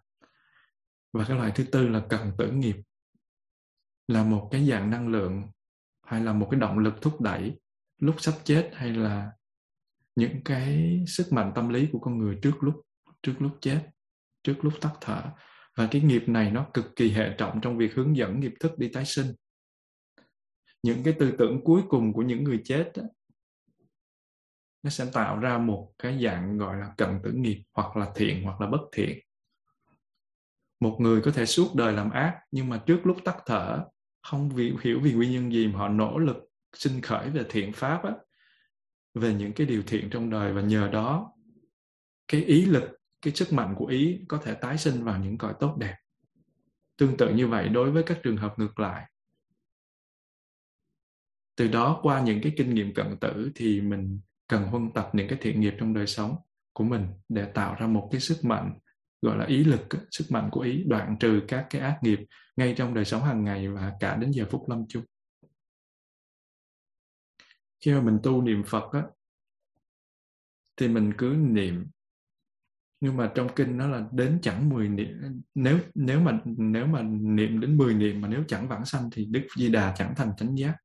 Và 1.13 1.25
cái 1.29 1.37
loại 1.37 1.53
thứ 1.55 1.65
tư 1.73 1.89
là 1.89 2.07
cần 2.09 2.33
tử 2.39 2.51
nghiệp. 2.51 2.77
Là 4.09 4.25
một 4.25 4.49
cái 4.51 4.69
dạng 4.69 4.91
năng 4.91 5.09
lượng 5.09 5.43
hay 6.03 6.21
là 6.21 6.33
một 6.33 6.49
cái 6.51 6.61
động 6.61 6.79
lực 6.79 6.95
thúc 7.03 7.21
đẩy 7.21 7.61
lúc 7.99 8.15
sắp 8.19 8.35
chết 8.45 8.71
hay 8.73 8.91
là 8.93 9.31
những 10.17 10.45
cái 10.45 11.01
sức 11.09 11.33
mạnh 11.33 11.53
tâm 11.55 11.69
lý 11.69 11.89
của 11.93 11.99
con 11.99 12.19
người 12.19 12.39
trước 12.43 12.63
lúc 12.63 12.75
trước 13.23 13.35
lúc 13.39 13.59
chết 13.61 13.81
trước 14.43 14.55
lúc 14.65 14.73
tắt 14.81 14.93
thở. 15.01 15.23
Và 15.77 15.89
cái 15.91 16.03
nghiệp 16.03 16.29
này 16.29 16.51
nó 16.51 16.67
cực 16.75 16.97
kỳ 16.97 17.11
hệ 17.11 17.35
trọng 17.39 17.61
trong 17.61 17.79
việc 17.79 17.95
hướng 17.95 18.17
dẫn 18.17 18.41
nghiệp 18.41 18.55
thức 18.61 18.79
đi 18.79 18.89
tái 18.89 19.05
sinh. 19.05 19.27
Những 20.83 21.03
cái 21.05 21.15
tư 21.19 21.35
tưởng 21.39 21.61
cuối 21.65 21.83
cùng 21.89 22.13
của 22.13 22.23
những 22.23 22.45
người 22.45 22.61
chết 22.65 22.93
đó, 22.97 23.03
nó 24.83 24.91
sẽ 24.91 25.07
tạo 25.13 25.39
ra 25.39 25.59
một 25.59 25.93
cái 25.99 26.23
dạng 26.25 26.59
gọi 26.59 26.77
là 26.77 26.95
cận 26.97 27.21
tử 27.25 27.33
nghiệp 27.33 27.63
hoặc 27.73 27.97
là 27.97 28.13
thiện 28.15 28.43
hoặc 28.45 28.61
là 28.61 28.67
bất 28.67 28.81
thiện. 28.93 29.19
Một 30.81 30.97
người 31.01 31.23
có 31.23 31.31
thể 31.31 31.47
suốt 31.47 31.75
đời 31.75 31.93
làm 31.93 32.11
ác 32.11 32.41
nhưng 32.51 32.69
mà 32.69 32.83
trước 32.87 33.01
lúc 33.05 33.17
tắt 33.25 33.37
thở 33.47 33.85
không 34.23 34.51
vì, 34.51 34.73
hiểu 34.83 35.01
vì 35.01 35.13
nguyên 35.13 35.33
nhân 35.33 35.53
gì 35.53 35.69
mà 35.69 35.79
họ 35.79 35.89
nỗ 35.89 36.19
lực 36.19 36.37
sinh 36.75 37.01
khởi 37.01 37.31
về 37.31 37.45
thiện 37.49 37.73
pháp 37.73 38.05
á, 38.05 38.13
về 39.15 39.35
những 39.35 39.53
cái 39.53 39.67
điều 39.67 39.83
thiện 39.87 40.11
trong 40.11 40.31
đời. 40.31 40.53
Và 40.53 40.61
nhờ 40.61 40.89
đó 40.93 41.33
cái 42.29 42.45
ý 42.45 42.65
lực 42.65 43.01
cái 43.23 43.35
sức 43.35 43.53
mạnh 43.53 43.75
của 43.77 43.87
ý 43.87 44.21
có 44.29 44.39
thể 44.45 44.55
tái 44.55 44.79
sinh 44.79 45.05
vào 45.05 45.19
những 45.19 45.39
cõi 45.39 45.55
tốt 45.61 45.77
đẹp. 45.79 45.97
Tương 46.97 47.17
tự 47.17 47.35
như 47.35 47.49
vậy 47.49 47.69
đối 47.69 47.91
với 47.91 48.03
các 48.03 48.19
trường 48.23 48.37
hợp 48.37 48.59
ngược 48.59 48.79
lại. 48.79 49.11
Từ 51.57 51.69
đó 51.69 52.01
qua 52.03 52.21
những 52.21 52.41
cái 52.43 52.53
kinh 52.57 52.75
nghiệm 52.75 52.95
cận 52.95 53.17
tử 53.21 53.51
thì 53.55 53.81
mình 53.81 54.21
cần 54.49 54.63
huân 54.63 54.91
tập 54.95 55.11
những 55.13 55.29
cái 55.29 55.39
thiện 55.43 55.61
nghiệp 55.61 55.75
trong 55.79 55.95
đời 55.95 56.07
sống 56.07 56.37
của 56.73 56.85
mình 56.85 57.07
để 57.29 57.45
tạo 57.55 57.77
ra 57.79 57.87
một 57.87 58.09
cái 58.13 58.21
sức 58.21 58.45
mạnh 58.45 58.79
gọi 59.23 59.39
là 59.39 59.45
ý 59.45 59.65
lực 59.65 59.81
sức 60.11 60.25
mạnh 60.31 60.49
của 60.53 60.61
ý 60.61 60.85
đoạn 60.87 61.17
trừ 61.21 61.41
các 61.49 61.67
cái 61.71 61.83
ác 61.83 61.99
nghiệp 62.03 62.19
ngay 62.57 62.75
trong 62.77 62.95
đời 62.95 63.05
sống 63.05 63.23
hàng 63.23 63.45
ngày 63.45 63.69
và 63.69 63.93
cả 64.01 64.17
đến 64.17 64.31
giờ 64.31 64.45
phút 64.51 64.69
lâm 64.69 64.85
chung 64.89 65.05
khi 67.85 67.93
mà 67.93 68.01
mình 68.01 68.19
tu 68.23 68.43
niệm 68.43 68.63
phật 68.67 68.93
á, 68.93 69.03
thì 70.77 70.89
mình 70.89 71.13
cứ 71.19 71.37
niệm. 71.39 71.87
Nhưng 73.01 73.17
mà 73.17 73.33
trong 73.35 73.49
kinh 73.57 73.77
nó 73.77 73.87
là 73.89 74.07
đến 74.13 74.39
chẳng 74.43 74.69
10 74.69 74.89
niệm, 74.89 75.43
nếu 75.55 75.79
nếu 75.95 76.21
mà 76.21 76.41
nếu 76.45 76.87
mà 76.87 77.03
niệm 77.03 77.61
đến 77.61 77.77
10 77.77 77.95
niệm 77.95 78.21
mà 78.21 78.29
nếu 78.29 78.45
chẳng 78.49 78.69
vãng 78.69 78.85
sanh 78.85 79.09
thì 79.13 79.25
Đức 79.25 79.47
Di 79.57 79.69
Đà 79.69 79.95
chẳng 79.97 80.15
thành 80.17 80.33
chánh 80.37 80.59
giác. 80.59 80.77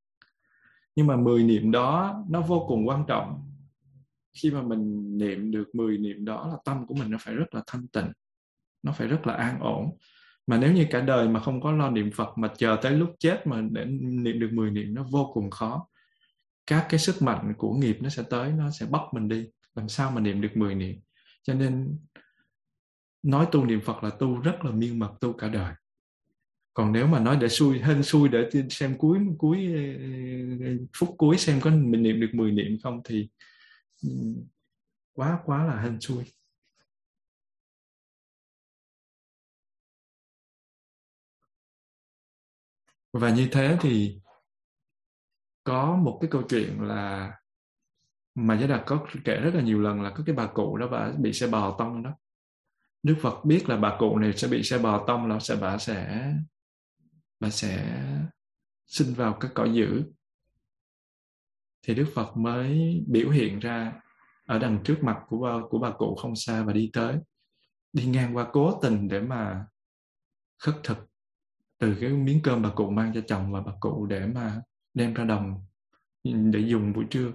Nhưng 0.95 1.07
mà 1.07 1.15
10 1.15 1.43
niệm 1.43 1.71
đó, 1.71 2.23
nó 2.29 2.41
vô 2.41 2.65
cùng 2.67 2.87
quan 2.87 3.03
trọng. 3.07 3.51
Khi 4.33 4.51
mà 4.51 4.61
mình 4.61 5.17
niệm 5.17 5.51
được 5.51 5.75
10 5.75 5.97
niệm 5.97 6.25
đó 6.25 6.47
là 6.47 6.57
tâm 6.65 6.87
của 6.87 6.95
mình 6.95 7.11
nó 7.11 7.17
phải 7.21 7.35
rất 7.35 7.53
là 7.53 7.63
thanh 7.67 7.87
tịnh, 7.87 8.11
nó 8.83 8.91
phải 8.91 9.07
rất 9.07 9.27
là 9.27 9.33
an 9.33 9.59
ổn. 9.59 9.97
Mà 10.47 10.57
nếu 10.57 10.73
như 10.73 10.85
cả 10.89 11.01
đời 11.01 11.29
mà 11.29 11.39
không 11.39 11.61
có 11.61 11.71
lo 11.71 11.89
niệm 11.89 12.11
Phật 12.11 12.37
mà 12.37 12.47
chờ 12.57 12.77
tới 12.81 12.91
lúc 12.91 13.15
chết 13.19 13.47
mà 13.47 13.61
để 13.71 13.85
niệm 14.01 14.39
được 14.39 14.49
10 14.53 14.71
niệm 14.71 14.93
nó 14.93 15.03
vô 15.11 15.31
cùng 15.33 15.49
khó 15.49 15.88
các 16.67 16.85
cái 16.89 16.99
sức 16.99 17.21
mạnh 17.21 17.53
của 17.57 17.73
nghiệp 17.73 17.97
nó 18.01 18.09
sẽ 18.09 18.23
tới, 18.29 18.51
nó 18.51 18.71
sẽ 18.71 18.85
bóc 18.85 19.09
mình 19.13 19.29
đi. 19.29 19.49
Làm 19.75 19.89
sao 19.89 20.11
mà 20.11 20.21
niệm 20.21 20.41
được 20.41 20.51
10 20.55 20.75
niệm? 20.75 20.99
Cho 21.43 21.53
nên 21.53 21.97
nói 23.23 23.47
tu 23.51 23.65
niệm 23.65 23.81
Phật 23.81 24.03
là 24.03 24.09
tu 24.09 24.37
rất 24.37 24.65
là 24.65 24.71
miên 24.71 24.99
mật 24.99 25.13
tu 25.21 25.33
cả 25.33 25.47
đời. 25.47 25.73
Còn 26.73 26.91
nếu 26.91 27.07
mà 27.07 27.19
nói 27.19 27.37
để 27.41 27.49
xui, 27.49 27.79
hên 27.79 28.03
xui 28.03 28.29
để 28.29 28.49
xem 28.69 28.97
cuối 28.97 29.19
cuối 29.37 29.73
ờ, 30.61 30.67
phút 30.97 31.15
cuối 31.17 31.37
xem 31.37 31.61
có 31.61 31.69
mình 31.69 32.03
niệm 32.03 32.21
được 32.21 32.29
10 32.33 32.51
niệm 32.51 32.77
không 32.83 33.01
thì 33.05 33.29
ừ, 34.03 34.09
quá 35.13 35.39
quá 35.45 35.65
là 35.65 35.81
hên 35.81 36.01
xui. 36.01 36.23
Và 43.13 43.29
như 43.29 43.47
thế 43.51 43.77
thì 43.81 44.19
có 45.63 45.95
một 45.95 46.17
cái 46.21 46.29
câu 46.31 46.41
chuyện 46.49 46.81
là 46.81 47.33
mà 48.35 48.57
giới 48.57 48.67
Đạt 48.67 48.83
có 48.85 49.05
kể 49.25 49.35
rất 49.35 49.55
là 49.55 49.61
nhiều 49.61 49.81
lần 49.81 50.01
là 50.01 50.09
có 50.09 50.23
cái 50.25 50.35
bà 50.35 50.47
cụ 50.47 50.77
đó 50.77 50.87
bà 50.91 51.11
bị 51.11 51.33
xe 51.33 51.47
bò 51.47 51.75
tông 51.79 52.03
đó. 52.03 52.15
Đức 53.03 53.15
Phật 53.21 53.45
biết 53.45 53.69
là 53.69 53.77
bà 53.77 53.97
cụ 53.99 54.17
này 54.17 54.33
sẽ 54.33 54.47
bị 54.47 54.63
xe 54.63 54.77
bò 54.77 55.07
tông 55.07 55.27
là 55.27 55.39
sẽ 55.39 55.55
bà 55.55 55.77
sẽ 55.77 56.33
bà 57.39 57.49
sẽ 57.49 58.01
sinh 58.85 59.13
vào 59.13 59.37
cái 59.39 59.51
cõi 59.55 59.73
dữ. 59.73 60.03
Thì 61.81 61.95
Đức 61.95 62.07
Phật 62.15 62.37
mới 62.37 62.99
biểu 63.07 63.29
hiện 63.29 63.59
ra 63.59 63.93
ở 64.45 64.59
đằng 64.59 64.83
trước 64.83 64.97
mặt 65.01 65.17
của 65.27 65.39
bà, 65.39 65.67
của 65.69 65.79
bà 65.79 65.91
cụ 65.91 66.15
không 66.15 66.35
xa 66.35 66.63
và 66.63 66.73
đi 66.73 66.89
tới 66.93 67.17
đi 67.93 68.05
ngang 68.05 68.35
qua 68.35 68.47
cố 68.53 68.79
tình 68.81 69.07
để 69.07 69.21
mà 69.21 69.65
khất 70.57 70.75
thực 70.83 70.97
từ 71.77 71.97
cái 72.01 72.09
miếng 72.09 72.41
cơm 72.43 72.61
bà 72.61 72.69
cụ 72.75 72.89
mang 72.89 73.11
cho 73.13 73.21
chồng 73.27 73.51
và 73.51 73.61
bà 73.61 73.71
cụ 73.79 74.05
để 74.05 74.25
mà 74.25 74.61
đem 74.99 75.13
ra 75.13 75.23
đồng 75.23 75.65
để 76.23 76.59
dùng 76.59 76.93
buổi 76.93 77.05
trưa. 77.09 77.31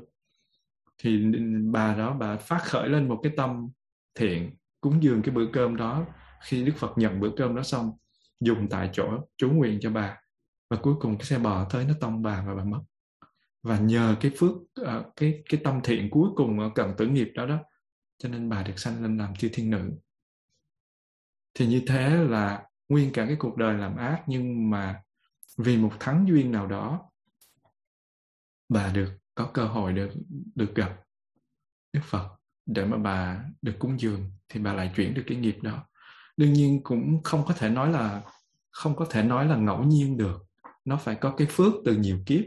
Thì 0.98 1.32
bà 1.72 1.94
đó, 1.94 2.16
bà 2.20 2.36
phát 2.36 2.62
khởi 2.62 2.88
lên 2.88 3.08
một 3.08 3.20
cái 3.22 3.32
tâm 3.36 3.68
thiện, 4.14 4.56
cúng 4.80 5.02
dường 5.02 5.22
cái 5.22 5.34
bữa 5.34 5.46
cơm 5.52 5.76
đó. 5.76 6.06
Khi 6.42 6.64
Đức 6.64 6.72
Phật 6.76 6.98
nhận 6.98 7.20
bữa 7.20 7.30
cơm 7.36 7.54
đó 7.54 7.62
xong, 7.62 7.92
dùng 8.40 8.68
tại 8.70 8.90
chỗ 8.92 9.08
chú 9.36 9.50
nguyện 9.50 9.78
cho 9.80 9.90
bà. 9.90 10.18
Và 10.70 10.76
cuối 10.82 10.94
cùng 11.00 11.18
cái 11.18 11.24
xe 11.24 11.38
bò 11.38 11.68
tới 11.70 11.84
nó 11.84 11.94
tông 12.00 12.22
bà 12.22 12.44
và 12.46 12.54
bà 12.54 12.64
mất. 12.64 12.80
Và 13.62 13.78
nhờ 13.78 14.16
cái 14.20 14.32
phước 14.36 14.52
à, 14.86 15.02
cái 15.16 15.42
cái 15.48 15.60
tâm 15.64 15.80
thiện 15.84 16.10
cuối 16.10 16.28
cùng 16.36 16.60
ở 16.60 16.70
cận 16.74 16.94
tử 16.96 17.06
nghiệp 17.06 17.32
đó 17.34 17.46
đó, 17.46 17.58
cho 18.18 18.28
nên 18.28 18.48
bà 18.48 18.62
được 18.62 18.78
sanh 18.78 19.02
lên 19.02 19.18
làm 19.18 19.34
chư 19.34 19.48
thiên 19.52 19.70
nữ. 19.70 19.92
Thì 21.54 21.66
như 21.66 21.82
thế 21.86 22.16
là 22.16 22.62
nguyên 22.88 23.12
cả 23.12 23.26
cái 23.26 23.36
cuộc 23.38 23.56
đời 23.56 23.78
làm 23.78 23.96
ác, 23.96 24.22
nhưng 24.26 24.70
mà 24.70 25.02
vì 25.56 25.76
một 25.76 25.92
thắng 26.00 26.28
duyên 26.28 26.52
nào 26.52 26.66
đó 26.66 27.10
bà 28.74 28.92
được 28.92 29.12
có 29.34 29.50
cơ 29.54 29.64
hội 29.64 29.92
được 29.92 30.10
được 30.54 30.74
gặp 30.74 30.96
Đức 31.92 32.00
Phật 32.04 32.28
để 32.66 32.84
mà 32.84 32.96
bà 32.96 33.44
được 33.62 33.74
cúng 33.78 34.00
dường 34.00 34.30
thì 34.48 34.60
bà 34.60 34.72
lại 34.72 34.92
chuyển 34.96 35.14
được 35.14 35.22
cái 35.26 35.38
nghiệp 35.38 35.56
đó. 35.62 35.86
Đương 36.36 36.52
nhiên 36.52 36.80
cũng 36.82 37.22
không 37.22 37.44
có 37.46 37.54
thể 37.54 37.70
nói 37.70 37.92
là, 37.92 38.22
không 38.70 38.96
có 38.96 39.06
thể 39.10 39.22
nói 39.22 39.46
là 39.48 39.56
ngẫu 39.56 39.84
nhiên 39.84 40.16
được. 40.16 40.44
Nó 40.84 40.96
phải 40.96 41.14
có 41.14 41.34
cái 41.36 41.46
phước 41.50 41.72
từ 41.84 41.96
nhiều 41.96 42.18
kiếp. 42.26 42.44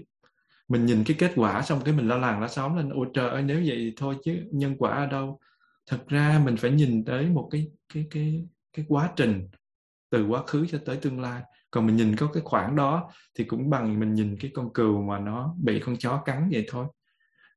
Mình 0.67 0.86
nhìn 0.86 1.03
cái 1.03 1.17
kết 1.19 1.32
quả 1.36 1.61
xong 1.61 1.82
cái 1.86 1.93
mình 1.93 2.07
lo 2.07 2.17
làng 2.17 2.41
lo 2.41 2.47
xóm 2.47 2.78
lên, 2.78 2.89
ôi 2.89 3.07
trời 3.13 3.30
ơi, 3.30 3.43
nếu 3.43 3.57
vậy 3.65 3.78
thì 3.78 3.93
thôi 3.97 4.17
chứ 4.23 4.43
nhân 4.51 4.75
quả 4.78 4.91
ở 4.91 5.05
đâu? 5.05 5.39
Thật 5.89 6.03
ra 6.07 6.41
mình 6.45 6.57
phải 6.57 6.71
nhìn 6.71 7.05
tới 7.05 7.30
một 7.30 7.47
cái 7.51 7.67
cái 7.93 8.07
cái 8.09 8.47
cái 8.73 8.86
quá 8.88 9.11
trình 9.15 9.49
từ 10.09 10.28
quá 10.28 10.43
khứ 10.47 10.65
cho 10.71 10.80
tới 10.86 10.97
tương 10.97 11.21
lai 11.21 11.41
còn 11.72 11.86
mình 11.86 11.95
nhìn 11.95 12.15
có 12.15 12.28
cái 12.34 12.43
khoảng 12.45 12.76
đó 12.76 13.11
thì 13.36 13.43
cũng 13.43 13.70
bằng 13.70 13.99
mình 13.99 14.13
nhìn 14.13 14.38
cái 14.39 14.51
con 14.53 14.74
cừu 14.74 15.01
mà 15.01 15.20
nó 15.20 15.55
bị 15.63 15.80
con 15.86 15.97
chó 15.97 16.22
cắn 16.26 16.49
vậy 16.51 16.65
thôi. 16.70 16.88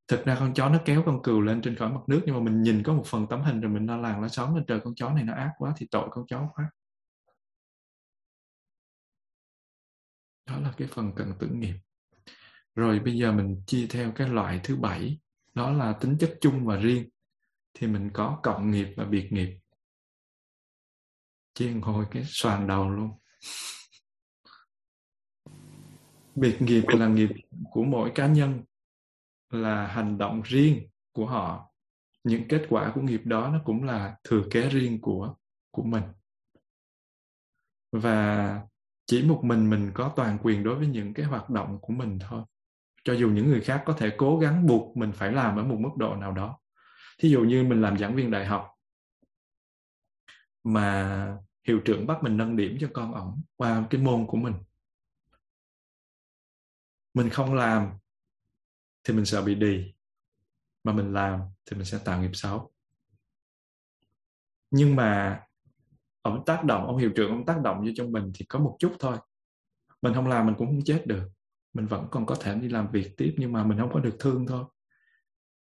Thực 0.08 0.24
ra 0.24 0.36
con 0.40 0.54
chó 0.54 0.68
nó 0.68 0.78
kéo 0.84 1.02
con 1.06 1.22
cừu 1.22 1.40
lên 1.40 1.62
trên 1.62 1.76
khỏi 1.76 1.88
mặt 1.88 2.00
nước 2.06 2.22
nhưng 2.26 2.34
mà 2.34 2.40
mình 2.40 2.62
nhìn 2.62 2.82
có 2.82 2.92
một 2.92 3.06
phần 3.06 3.26
tấm 3.26 3.42
hình 3.42 3.60
rồi 3.60 3.72
mình 3.72 3.86
lo 3.86 3.96
làng 3.96 4.22
lo 4.22 4.28
xóm 4.28 4.54
lên 4.54 4.64
trời, 4.66 4.80
con 4.80 4.94
chó 4.94 5.10
này 5.10 5.24
nó 5.24 5.34
ác 5.34 5.50
quá 5.58 5.72
thì 5.76 5.86
tội 5.90 6.08
con 6.10 6.26
chó 6.26 6.48
quá. 6.54 6.70
Đó 10.46 10.58
là 10.60 10.72
cái 10.76 10.88
phần 10.88 11.12
cần 11.16 11.32
tưởng 11.38 11.60
nghiệp 11.60 11.74
rồi 12.74 13.00
bây 13.00 13.16
giờ 13.16 13.32
mình 13.32 13.62
chia 13.66 13.86
theo 13.90 14.12
cái 14.12 14.28
loại 14.28 14.60
thứ 14.64 14.76
bảy, 14.76 15.20
đó 15.54 15.70
là 15.70 15.92
tính 15.92 16.16
chất 16.18 16.38
chung 16.40 16.66
và 16.66 16.76
riêng. 16.76 17.08
Thì 17.74 17.86
mình 17.86 18.10
có 18.14 18.40
cộng 18.42 18.70
nghiệp 18.70 18.88
và 18.96 19.04
biệt 19.04 19.32
nghiệp. 19.32 19.58
Chiên 21.54 21.80
hồi 21.80 22.06
cái 22.10 22.24
xoàn 22.26 22.66
đầu 22.66 22.90
luôn 22.90 23.10
biệt 26.40 26.62
nghiệp 26.62 26.84
là 26.88 27.08
nghiệp 27.08 27.30
của 27.70 27.84
mỗi 27.84 28.12
cá 28.14 28.26
nhân, 28.26 28.62
là 29.50 29.86
hành 29.86 30.18
động 30.18 30.42
riêng 30.44 30.88
của 31.12 31.26
họ. 31.26 31.66
Những 32.24 32.48
kết 32.48 32.66
quả 32.68 32.92
của 32.94 33.00
nghiệp 33.00 33.20
đó 33.24 33.50
nó 33.52 33.60
cũng 33.64 33.84
là 33.84 34.16
thừa 34.24 34.42
kế 34.50 34.68
riêng 34.68 35.00
của 35.00 35.34
của 35.70 35.82
mình. 35.82 36.02
Và 37.92 38.60
chỉ 39.06 39.22
một 39.22 39.40
mình 39.44 39.70
mình 39.70 39.90
có 39.94 40.12
toàn 40.16 40.38
quyền 40.42 40.62
đối 40.62 40.74
với 40.74 40.86
những 40.86 41.14
cái 41.14 41.26
hoạt 41.26 41.50
động 41.50 41.78
của 41.80 41.92
mình 41.92 42.18
thôi. 42.28 42.42
Cho 43.04 43.12
dù 43.12 43.30
những 43.30 43.46
người 43.46 43.60
khác 43.60 43.82
có 43.86 43.92
thể 43.92 44.12
cố 44.16 44.38
gắng 44.38 44.66
buộc 44.66 44.96
mình 44.96 45.12
phải 45.12 45.32
làm 45.32 45.56
ở 45.56 45.64
một 45.64 45.76
mức 45.78 45.96
độ 45.96 46.16
nào 46.16 46.32
đó. 46.32 46.58
Thí 47.18 47.28
dụ 47.28 47.40
như 47.40 47.64
mình 47.64 47.82
làm 47.82 47.98
giảng 47.98 48.14
viên 48.14 48.30
đại 48.30 48.46
học, 48.46 48.68
mà 50.64 51.38
hiệu 51.68 51.80
trưởng 51.84 52.06
bắt 52.06 52.22
mình 52.22 52.36
nâng 52.36 52.56
điểm 52.56 52.76
cho 52.80 52.88
con 52.92 53.14
ổng 53.14 53.42
qua 53.56 53.86
cái 53.90 54.00
môn 54.00 54.26
của 54.26 54.36
mình 54.36 54.54
mình 57.14 57.30
không 57.30 57.54
làm 57.54 57.90
thì 59.04 59.14
mình 59.14 59.24
sợ 59.24 59.42
bị 59.42 59.54
đì, 59.54 59.94
mà 60.84 60.92
mình 60.92 61.12
làm 61.12 61.40
thì 61.66 61.76
mình 61.76 61.86
sẽ 61.86 61.98
tạo 62.04 62.22
nghiệp 62.22 62.30
xấu. 62.32 62.72
Nhưng 64.70 64.96
mà 64.96 65.40
ông 66.22 66.44
tác 66.46 66.64
động, 66.64 66.86
ông 66.86 66.96
hiệu 66.96 67.10
trưởng 67.16 67.30
ông 67.30 67.46
tác 67.46 67.60
động 67.62 67.80
vô 67.80 67.90
trong 67.96 68.12
mình 68.12 68.32
thì 68.34 68.44
có 68.48 68.58
một 68.58 68.76
chút 68.78 68.92
thôi. 68.98 69.16
Mình 70.02 70.14
không 70.14 70.28
làm 70.28 70.46
mình 70.46 70.54
cũng 70.58 70.66
không 70.66 70.84
chết 70.84 71.02
được. 71.06 71.28
Mình 71.72 71.86
vẫn 71.86 72.08
còn 72.10 72.26
có 72.26 72.36
thể 72.40 72.54
đi 72.54 72.68
làm 72.68 72.90
việc 72.90 73.16
tiếp 73.16 73.34
nhưng 73.38 73.52
mà 73.52 73.64
mình 73.64 73.78
không 73.78 73.92
có 73.92 74.00
được 74.00 74.16
thương 74.18 74.46
thôi. 74.46 74.64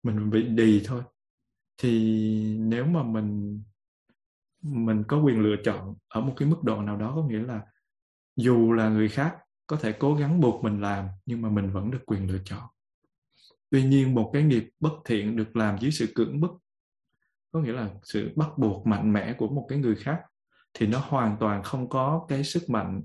Mình 0.03 0.31
bị 0.31 0.43
đì 0.43 0.83
thôi. 0.85 1.03
Thì 1.77 2.57
nếu 2.59 2.85
mà 2.87 3.03
mình 3.03 3.63
mình 4.63 5.05
có 5.09 5.19
quyền 5.19 5.41
lựa 5.41 5.57
chọn 5.65 5.95
ở 6.09 6.21
một 6.21 6.35
cái 6.37 6.49
mức 6.49 6.63
độ 6.63 6.83
nào 6.83 6.97
đó 6.97 7.13
có 7.17 7.23
nghĩa 7.23 7.39
là 7.39 7.63
dù 8.37 8.73
là 8.73 8.89
người 8.89 9.09
khác 9.09 9.37
có 9.69 9.77
thể 9.77 9.93
cố 9.93 10.15
gắng 10.15 10.41
buộc 10.41 10.65
mình 10.65 10.81
làm, 10.81 11.09
nhưng 11.27 11.43
mà 11.43 11.49
mình 11.49 11.71
vẫn 11.71 11.91
được 11.91 12.07
quyền 12.07 12.31
lựa 12.31 12.39
chọn. 12.45 12.63
Tuy 13.71 13.83
nhiên, 13.83 14.15
một 14.15 14.31
cái 14.33 14.43
nghiệp 14.43 14.69
bất 14.81 14.93
thiện 15.05 15.37
được 15.37 15.57
làm 15.57 15.79
dưới 15.79 15.91
sự 15.91 16.07
cưỡng 16.15 16.41
bức, 16.41 16.51
có 17.53 17.61
nghĩa 17.61 17.73
là 17.73 17.91
sự 18.03 18.33
bắt 18.37 18.49
buộc 18.59 18.87
mạnh 18.87 19.13
mẽ 19.13 19.33
của 19.33 19.49
một 19.49 19.67
cái 19.69 19.79
người 19.79 19.97
khác, 19.97 20.21
thì 20.75 20.87
nó 20.87 20.99
hoàn 20.99 21.37
toàn 21.41 21.63
không 21.63 21.89
có 21.89 22.27
cái 22.29 22.45
sức 22.45 22.71
mạnh 22.71 23.03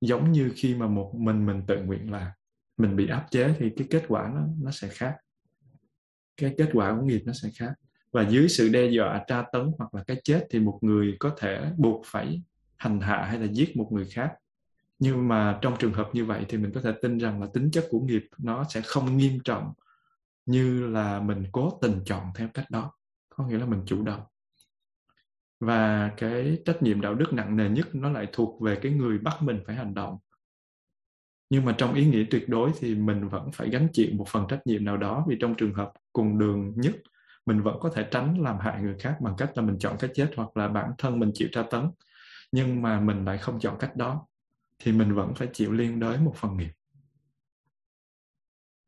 giống 0.00 0.32
như 0.32 0.52
khi 0.56 0.74
mà 0.74 0.86
một 0.86 1.12
mình 1.14 1.46
mình 1.46 1.62
tự 1.66 1.82
nguyện 1.82 2.12
làm. 2.12 2.28
Mình 2.76 2.96
bị 2.96 3.08
áp 3.08 3.26
chế 3.30 3.54
thì 3.58 3.70
cái 3.76 3.86
kết 3.90 4.04
quả 4.08 4.30
nó 4.34 4.40
nó 4.62 4.70
sẽ 4.70 4.88
khác. 4.88 5.16
Cái 6.36 6.54
kết 6.58 6.70
quả 6.72 6.96
của 6.96 7.02
nghiệp 7.02 7.22
nó 7.24 7.32
sẽ 7.32 7.48
khác. 7.54 7.72
Và 8.12 8.28
dưới 8.28 8.48
sự 8.48 8.68
đe 8.68 8.86
dọa, 8.86 9.24
tra 9.26 9.44
tấn 9.52 9.72
hoặc 9.78 9.94
là 9.94 10.04
cái 10.06 10.20
chết 10.24 10.46
thì 10.50 10.60
một 10.60 10.78
người 10.82 11.16
có 11.18 11.34
thể 11.38 11.72
buộc 11.76 12.02
phải 12.06 12.42
hành 12.76 13.00
hạ 13.00 13.24
hay 13.24 13.38
là 13.38 13.46
giết 13.52 13.76
một 13.76 13.88
người 13.92 14.04
khác 14.04 14.32
nhưng 15.00 15.28
mà 15.28 15.58
trong 15.62 15.76
trường 15.78 15.92
hợp 15.92 16.10
như 16.12 16.24
vậy 16.24 16.44
thì 16.48 16.58
mình 16.58 16.72
có 16.74 16.80
thể 16.80 16.92
tin 17.02 17.18
rằng 17.18 17.40
là 17.40 17.46
tính 17.54 17.70
chất 17.70 17.86
của 17.90 18.00
nghiệp 18.00 18.28
nó 18.38 18.64
sẽ 18.64 18.80
không 18.80 19.16
nghiêm 19.16 19.38
trọng 19.44 19.72
như 20.46 20.86
là 20.86 21.20
mình 21.20 21.44
cố 21.52 21.78
tình 21.82 22.00
chọn 22.04 22.26
theo 22.34 22.48
cách 22.54 22.70
đó. 22.70 22.92
Có 23.28 23.46
nghĩa 23.46 23.58
là 23.58 23.66
mình 23.66 23.82
chủ 23.86 24.02
động. 24.02 24.20
Và 25.60 26.10
cái 26.16 26.58
trách 26.64 26.82
nhiệm 26.82 27.00
đạo 27.00 27.14
đức 27.14 27.32
nặng 27.32 27.56
nề 27.56 27.68
nhất 27.68 27.94
nó 27.94 28.10
lại 28.10 28.26
thuộc 28.32 28.60
về 28.60 28.78
cái 28.82 28.92
người 28.92 29.18
bắt 29.18 29.42
mình 29.42 29.60
phải 29.66 29.76
hành 29.76 29.94
động. 29.94 30.18
Nhưng 31.50 31.64
mà 31.64 31.74
trong 31.78 31.94
ý 31.94 32.06
nghĩa 32.06 32.24
tuyệt 32.30 32.48
đối 32.48 32.70
thì 32.78 32.94
mình 32.94 33.28
vẫn 33.28 33.50
phải 33.52 33.70
gánh 33.70 33.88
chịu 33.92 34.06
một 34.16 34.28
phần 34.28 34.46
trách 34.48 34.66
nhiệm 34.66 34.84
nào 34.84 34.96
đó, 34.96 35.24
vì 35.28 35.36
trong 35.40 35.54
trường 35.54 35.74
hợp 35.74 35.92
cùng 36.12 36.38
đường 36.38 36.72
nhất, 36.76 36.94
mình 37.46 37.62
vẫn 37.62 37.76
có 37.80 37.90
thể 37.94 38.08
tránh 38.10 38.40
làm 38.40 38.58
hại 38.58 38.82
người 38.82 38.96
khác 38.98 39.16
bằng 39.20 39.34
cách 39.38 39.50
là 39.54 39.62
mình 39.62 39.78
chọn 39.78 39.96
cái 39.98 40.10
chết 40.14 40.30
hoặc 40.36 40.56
là 40.56 40.68
bản 40.68 40.90
thân 40.98 41.18
mình 41.18 41.30
chịu 41.34 41.48
tra 41.52 41.62
tấn, 41.62 41.90
nhưng 42.52 42.82
mà 42.82 43.00
mình 43.00 43.24
lại 43.24 43.38
không 43.38 43.60
chọn 43.60 43.76
cách 43.78 43.96
đó 43.96 44.26
thì 44.80 44.92
mình 44.92 45.14
vẫn 45.14 45.34
phải 45.34 45.48
chịu 45.52 45.72
liên 45.72 46.00
đới 46.00 46.18
một 46.18 46.32
phần 46.36 46.56
nghiệp. 46.56 46.72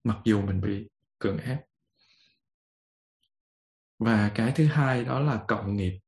Mặc 0.05 0.19
dù 0.25 0.43
mình 0.43 0.61
bị 0.61 0.89
cưỡng 1.19 1.39
ép. 1.39 1.59
Và 3.99 4.33
cái 4.35 4.53
thứ 4.55 4.67
hai 4.67 5.05
đó 5.05 5.21
là 5.21 5.45
cộng 5.49 5.77
nghiệp. 5.77 5.99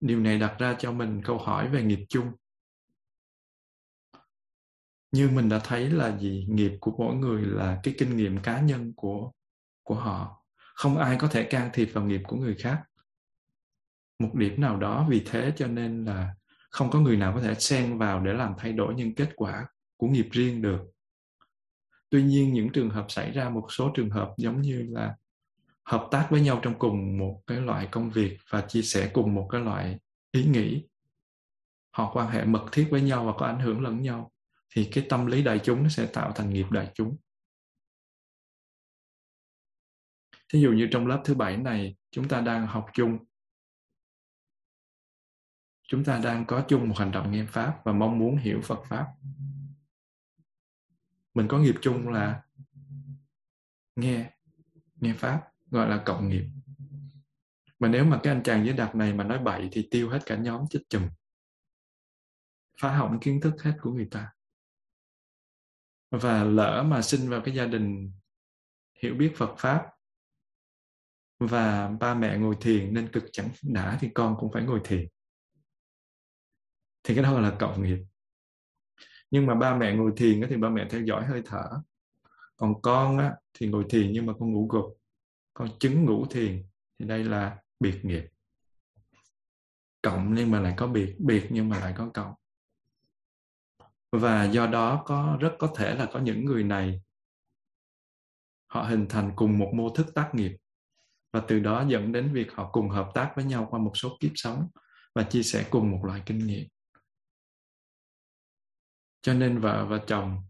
Điều 0.00 0.20
này 0.20 0.38
đặt 0.38 0.56
ra 0.58 0.76
cho 0.78 0.92
mình 0.92 1.22
câu 1.24 1.38
hỏi 1.38 1.68
về 1.68 1.82
nghiệp 1.82 2.06
chung. 2.08 2.32
Như 5.12 5.28
mình 5.28 5.48
đã 5.48 5.60
thấy 5.64 5.90
là 5.90 6.18
gì? 6.18 6.46
Nghiệp 6.48 6.72
của 6.80 6.94
mỗi 6.98 7.14
người 7.14 7.42
là 7.42 7.80
cái 7.82 7.94
kinh 7.98 8.16
nghiệm 8.16 8.42
cá 8.42 8.60
nhân 8.60 8.92
của 8.96 9.32
của 9.82 9.94
họ. 9.94 10.44
Không 10.56 10.98
ai 10.98 11.16
có 11.20 11.28
thể 11.28 11.46
can 11.50 11.70
thiệp 11.72 11.86
vào 11.92 12.04
nghiệp 12.04 12.20
của 12.26 12.36
người 12.36 12.56
khác. 12.58 12.82
Một 14.18 14.30
điểm 14.34 14.60
nào 14.60 14.76
đó 14.76 15.06
vì 15.10 15.22
thế 15.26 15.52
cho 15.56 15.66
nên 15.66 16.04
là 16.04 16.34
không 16.76 16.90
có 16.90 17.00
người 17.00 17.16
nào 17.16 17.32
có 17.34 17.40
thể 17.40 17.54
xen 17.54 17.98
vào 17.98 18.20
để 18.20 18.32
làm 18.32 18.54
thay 18.58 18.72
đổi 18.72 18.94
những 18.94 19.14
kết 19.14 19.30
quả 19.36 19.66
của 19.96 20.06
nghiệp 20.06 20.28
riêng 20.30 20.62
được. 20.62 20.80
Tuy 22.10 22.22
nhiên, 22.22 22.52
những 22.52 22.72
trường 22.72 22.90
hợp 22.90 23.06
xảy 23.08 23.32
ra, 23.32 23.48
một 23.48 23.66
số 23.72 23.90
trường 23.94 24.10
hợp 24.10 24.34
giống 24.36 24.60
như 24.60 24.86
là 24.90 25.16
hợp 25.84 26.08
tác 26.10 26.28
với 26.30 26.40
nhau 26.40 26.60
trong 26.62 26.78
cùng 26.78 27.18
một 27.18 27.42
cái 27.46 27.60
loại 27.60 27.88
công 27.90 28.10
việc 28.10 28.38
và 28.50 28.60
chia 28.60 28.82
sẻ 28.82 29.10
cùng 29.14 29.34
một 29.34 29.48
cái 29.52 29.60
loại 29.60 29.98
ý 30.32 30.44
nghĩ. 30.44 30.86
Họ 31.90 32.10
quan 32.14 32.30
hệ 32.30 32.44
mật 32.44 32.66
thiết 32.72 32.88
với 32.90 33.02
nhau 33.02 33.24
và 33.24 33.32
có 33.38 33.46
ảnh 33.46 33.60
hưởng 33.60 33.80
lẫn 33.80 34.02
nhau, 34.02 34.32
thì 34.74 34.88
cái 34.92 35.06
tâm 35.08 35.26
lý 35.26 35.42
đại 35.42 35.60
chúng 35.64 35.82
nó 35.82 35.88
sẽ 35.88 36.06
tạo 36.06 36.32
thành 36.32 36.50
nghiệp 36.50 36.66
đại 36.70 36.90
chúng. 36.94 37.16
Thí 40.52 40.60
dụ 40.60 40.72
như 40.72 40.88
trong 40.90 41.06
lớp 41.06 41.22
thứ 41.24 41.34
bảy 41.34 41.56
này, 41.56 41.96
chúng 42.10 42.28
ta 42.28 42.40
đang 42.40 42.66
học 42.66 42.86
chung 42.92 43.18
chúng 45.86 46.04
ta 46.04 46.20
đang 46.24 46.46
có 46.46 46.64
chung 46.68 46.88
một 46.88 46.94
hành 46.98 47.12
động 47.12 47.32
nghe 47.32 47.46
pháp 47.46 47.80
và 47.84 47.92
mong 47.92 48.18
muốn 48.18 48.36
hiểu 48.36 48.60
phật 48.64 48.82
pháp. 48.88 49.06
Mình 51.34 51.48
có 51.48 51.58
nghiệp 51.58 51.74
chung 51.82 52.08
là 52.08 52.42
nghe 53.96 54.30
nghe 54.94 55.12
pháp, 55.12 55.48
gọi 55.70 55.88
là 55.88 56.02
cộng 56.06 56.28
nghiệp. 56.28 56.44
Mà 57.78 57.88
nếu 57.88 58.04
mà 58.04 58.20
cái 58.22 58.34
anh 58.34 58.42
chàng 58.42 58.64
với 58.64 58.72
đặc 58.72 58.94
này 58.94 59.12
mà 59.12 59.24
nói 59.24 59.38
bậy 59.38 59.68
thì 59.72 59.88
tiêu 59.90 60.10
hết 60.10 60.18
cả 60.26 60.36
nhóm 60.36 60.64
chết 60.70 60.80
chùm. 60.88 61.08
Phá 62.80 62.96
hỏng 62.96 63.18
kiến 63.20 63.40
thức 63.40 63.62
hết 63.62 63.76
của 63.80 63.92
người 63.92 64.08
ta. 64.10 64.32
Và 66.10 66.44
lỡ 66.44 66.84
mà 66.86 67.02
sinh 67.02 67.30
vào 67.30 67.40
cái 67.44 67.54
gia 67.54 67.66
đình 67.66 68.12
hiểu 69.02 69.14
biết 69.14 69.32
Phật 69.36 69.54
pháp 69.58 69.86
và 71.38 71.88
ba 71.88 72.14
mẹ 72.14 72.38
ngồi 72.38 72.56
thiền 72.60 72.94
nên 72.94 73.12
cực 73.12 73.24
chẳng 73.32 73.48
đã 73.62 73.98
thì 74.00 74.10
con 74.14 74.36
cũng 74.38 74.52
phải 74.52 74.62
ngồi 74.62 74.80
thiền 74.84 75.08
thì 77.06 77.14
cái 77.14 77.24
đó 77.24 77.32
gọi 77.32 77.42
là 77.42 77.56
cộng 77.58 77.82
nghiệp. 77.82 77.98
Nhưng 79.30 79.46
mà 79.46 79.54
ba 79.54 79.76
mẹ 79.76 79.96
ngồi 79.96 80.12
thiền 80.16 80.42
thì 80.50 80.56
ba 80.56 80.68
mẹ 80.68 80.86
theo 80.90 81.00
dõi 81.00 81.24
hơi 81.26 81.42
thở. 81.44 81.70
Còn 82.56 82.82
con 82.82 83.18
á, 83.18 83.34
thì 83.54 83.66
ngồi 83.66 83.84
thiền 83.88 84.12
nhưng 84.12 84.26
mà 84.26 84.32
con 84.38 84.52
ngủ 84.52 84.68
gục. 84.70 85.00
Con 85.54 85.68
chứng 85.78 86.04
ngủ 86.04 86.26
thiền 86.30 86.62
thì 86.98 87.06
đây 87.06 87.24
là 87.24 87.56
biệt 87.80 88.04
nghiệp. 88.04 88.26
Cộng 90.02 90.34
nhưng 90.34 90.50
mà 90.50 90.60
lại 90.60 90.74
có 90.76 90.86
biệt 90.86 91.14
biệt 91.18 91.46
nhưng 91.50 91.68
mà 91.68 91.78
lại 91.78 91.94
có 91.96 92.10
cộng. 92.14 92.34
Và 94.12 94.44
do 94.44 94.66
đó 94.66 95.02
có 95.06 95.36
rất 95.40 95.52
có 95.58 95.72
thể 95.76 95.94
là 95.94 96.06
có 96.12 96.20
những 96.20 96.44
người 96.44 96.64
này 96.64 97.00
họ 98.66 98.82
hình 98.82 99.06
thành 99.08 99.32
cùng 99.36 99.58
một 99.58 99.70
mô 99.74 99.90
thức 99.90 100.14
tác 100.14 100.30
nghiệp. 100.34 100.56
Và 101.32 101.40
từ 101.48 101.60
đó 101.60 101.84
dẫn 101.88 102.12
đến 102.12 102.32
việc 102.32 102.52
họ 102.52 102.70
cùng 102.72 102.88
hợp 102.88 103.10
tác 103.14 103.32
với 103.36 103.44
nhau 103.44 103.66
qua 103.70 103.80
một 103.80 103.92
số 103.96 104.16
kiếp 104.20 104.30
sống 104.34 104.68
và 105.14 105.22
chia 105.22 105.42
sẻ 105.42 105.66
cùng 105.70 105.90
một 105.90 106.00
loại 106.04 106.22
kinh 106.26 106.38
nghiệm 106.38 106.68
cho 109.26 109.34
nên 109.34 109.58
vợ 109.58 109.86
và 109.86 109.98
chồng 110.06 110.42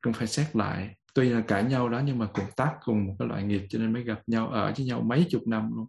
cũng 0.00 0.12
phải 0.12 0.26
xét 0.26 0.56
lại. 0.56 0.96
Tuy 1.14 1.28
là 1.28 1.42
cãi 1.48 1.64
nhau 1.64 1.88
đó 1.88 2.02
nhưng 2.04 2.18
mà 2.18 2.28
cùng 2.32 2.44
tác 2.56 2.76
cùng 2.84 3.06
một 3.06 3.16
cái 3.18 3.28
loại 3.28 3.42
nghiệp 3.42 3.66
cho 3.68 3.78
nên 3.78 3.92
mới 3.92 4.04
gặp 4.04 4.22
nhau, 4.26 4.48
ở 4.48 4.72
với 4.76 4.86
nhau 4.86 5.00
mấy 5.00 5.26
chục 5.30 5.42
năm 5.46 5.70
luôn. 5.76 5.86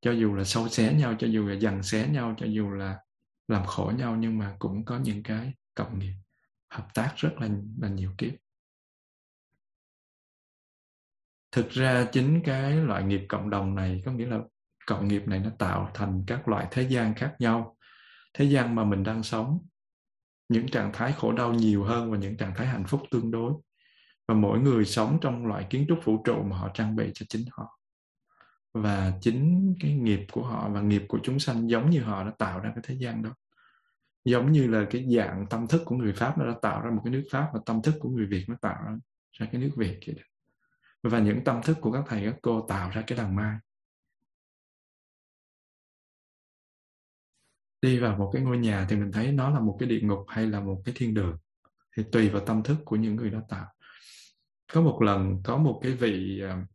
Cho 0.00 0.12
dù 0.12 0.34
là 0.34 0.44
sâu 0.44 0.68
xé 0.68 0.94
nhau, 0.94 1.14
cho 1.18 1.26
dù 1.26 1.46
là 1.46 1.54
dằn 1.54 1.82
xé 1.82 2.08
nhau, 2.08 2.34
cho 2.38 2.46
dù 2.46 2.70
là 2.70 2.98
làm 3.48 3.66
khổ 3.66 3.92
nhau 3.98 4.16
nhưng 4.16 4.38
mà 4.38 4.56
cũng 4.58 4.84
có 4.84 4.98
những 4.98 5.22
cái 5.22 5.54
cộng 5.74 5.98
nghiệp, 5.98 6.14
hợp 6.70 6.88
tác 6.94 7.12
rất 7.16 7.32
là 7.40 7.48
là 7.80 7.88
nhiều 7.88 8.14
kiếp. 8.18 8.32
Thực 11.52 11.70
ra 11.70 12.06
chính 12.12 12.40
cái 12.44 12.76
loại 12.76 13.02
nghiệp 13.02 13.26
cộng 13.28 13.50
đồng 13.50 13.74
này 13.74 14.02
có 14.04 14.12
nghĩa 14.12 14.26
là 14.26 14.38
cộng 14.86 15.08
nghiệp 15.08 15.22
này 15.26 15.38
nó 15.38 15.50
tạo 15.58 15.90
thành 15.94 16.24
các 16.26 16.48
loại 16.48 16.66
thế 16.70 16.82
gian 16.82 17.14
khác 17.14 17.34
nhau. 17.38 17.76
Thế 18.34 18.44
gian 18.44 18.74
mà 18.74 18.84
mình 18.84 19.02
đang 19.02 19.22
sống 19.22 19.66
những 20.48 20.68
trạng 20.68 20.90
thái 20.92 21.12
khổ 21.12 21.32
đau 21.32 21.54
nhiều 21.54 21.84
hơn 21.84 22.10
và 22.10 22.18
những 22.18 22.36
trạng 22.36 22.54
thái 22.56 22.66
hạnh 22.66 22.84
phúc 22.86 23.02
tương 23.10 23.30
đối. 23.30 23.52
Và 24.28 24.34
mỗi 24.34 24.60
người 24.60 24.84
sống 24.84 25.18
trong 25.20 25.46
loại 25.46 25.66
kiến 25.70 25.84
trúc 25.88 25.98
vũ 26.04 26.22
trụ 26.24 26.42
mà 26.42 26.56
họ 26.56 26.70
trang 26.74 26.96
bị 26.96 27.10
cho 27.14 27.26
chính 27.28 27.42
họ. 27.50 27.78
Và 28.74 29.12
chính 29.20 29.74
cái 29.80 29.92
nghiệp 29.92 30.20
của 30.32 30.42
họ 30.42 30.68
và 30.68 30.80
nghiệp 30.80 31.02
của 31.08 31.18
chúng 31.22 31.38
sanh 31.38 31.70
giống 31.70 31.90
như 31.90 32.02
họ 32.02 32.24
đã 32.24 32.32
tạo 32.38 32.60
ra 32.60 32.72
cái 32.74 32.84
thế 32.86 32.94
gian 32.94 33.22
đó. 33.22 33.30
Giống 34.24 34.52
như 34.52 34.66
là 34.66 34.86
cái 34.90 35.06
dạng 35.16 35.46
tâm 35.50 35.66
thức 35.66 35.82
của 35.84 35.96
người 35.96 36.12
pháp 36.12 36.38
nó 36.38 36.46
đã 36.46 36.54
tạo 36.62 36.82
ra 36.82 36.90
một 36.90 37.00
cái 37.04 37.12
nước 37.12 37.24
pháp 37.30 37.50
và 37.54 37.60
tâm 37.66 37.82
thức 37.82 37.94
của 38.00 38.08
người 38.08 38.26
việt 38.26 38.44
nó 38.48 38.54
tạo 38.60 38.76
ra, 38.86 38.92
ra 39.32 39.46
cái 39.52 39.60
nước 39.60 39.70
việt 39.76 39.98
vậy 40.06 40.16
đó. 40.18 40.22
Và 41.02 41.18
những 41.18 41.44
tâm 41.44 41.62
thức 41.62 41.78
của 41.80 41.92
các 41.92 42.04
thầy 42.08 42.24
các 42.24 42.34
cô 42.42 42.66
tạo 42.68 42.90
ra 42.90 43.02
cái 43.06 43.18
đàn 43.18 43.36
mai 43.36 43.56
đi 47.86 47.98
vào 47.98 48.16
một 48.16 48.30
cái 48.32 48.42
ngôi 48.42 48.58
nhà 48.58 48.86
thì 48.88 48.96
mình 48.96 49.12
thấy 49.12 49.32
nó 49.32 49.50
là 49.50 49.60
một 49.60 49.76
cái 49.80 49.88
địa 49.88 50.00
ngục 50.00 50.24
hay 50.28 50.46
là 50.46 50.60
một 50.60 50.82
cái 50.84 50.94
thiên 50.98 51.14
đường. 51.14 51.36
Thì 51.96 52.02
tùy 52.12 52.28
vào 52.28 52.42
tâm 52.46 52.62
thức 52.62 52.76
của 52.84 52.96
những 52.96 53.16
người 53.16 53.30
đó 53.30 53.40
tạo. 53.48 53.66
Có 54.72 54.80
một 54.80 55.02
lần 55.02 55.42
có 55.44 55.58
một 55.58 55.80
cái 55.82 55.92
vị 55.92 56.40
à, 56.40 56.66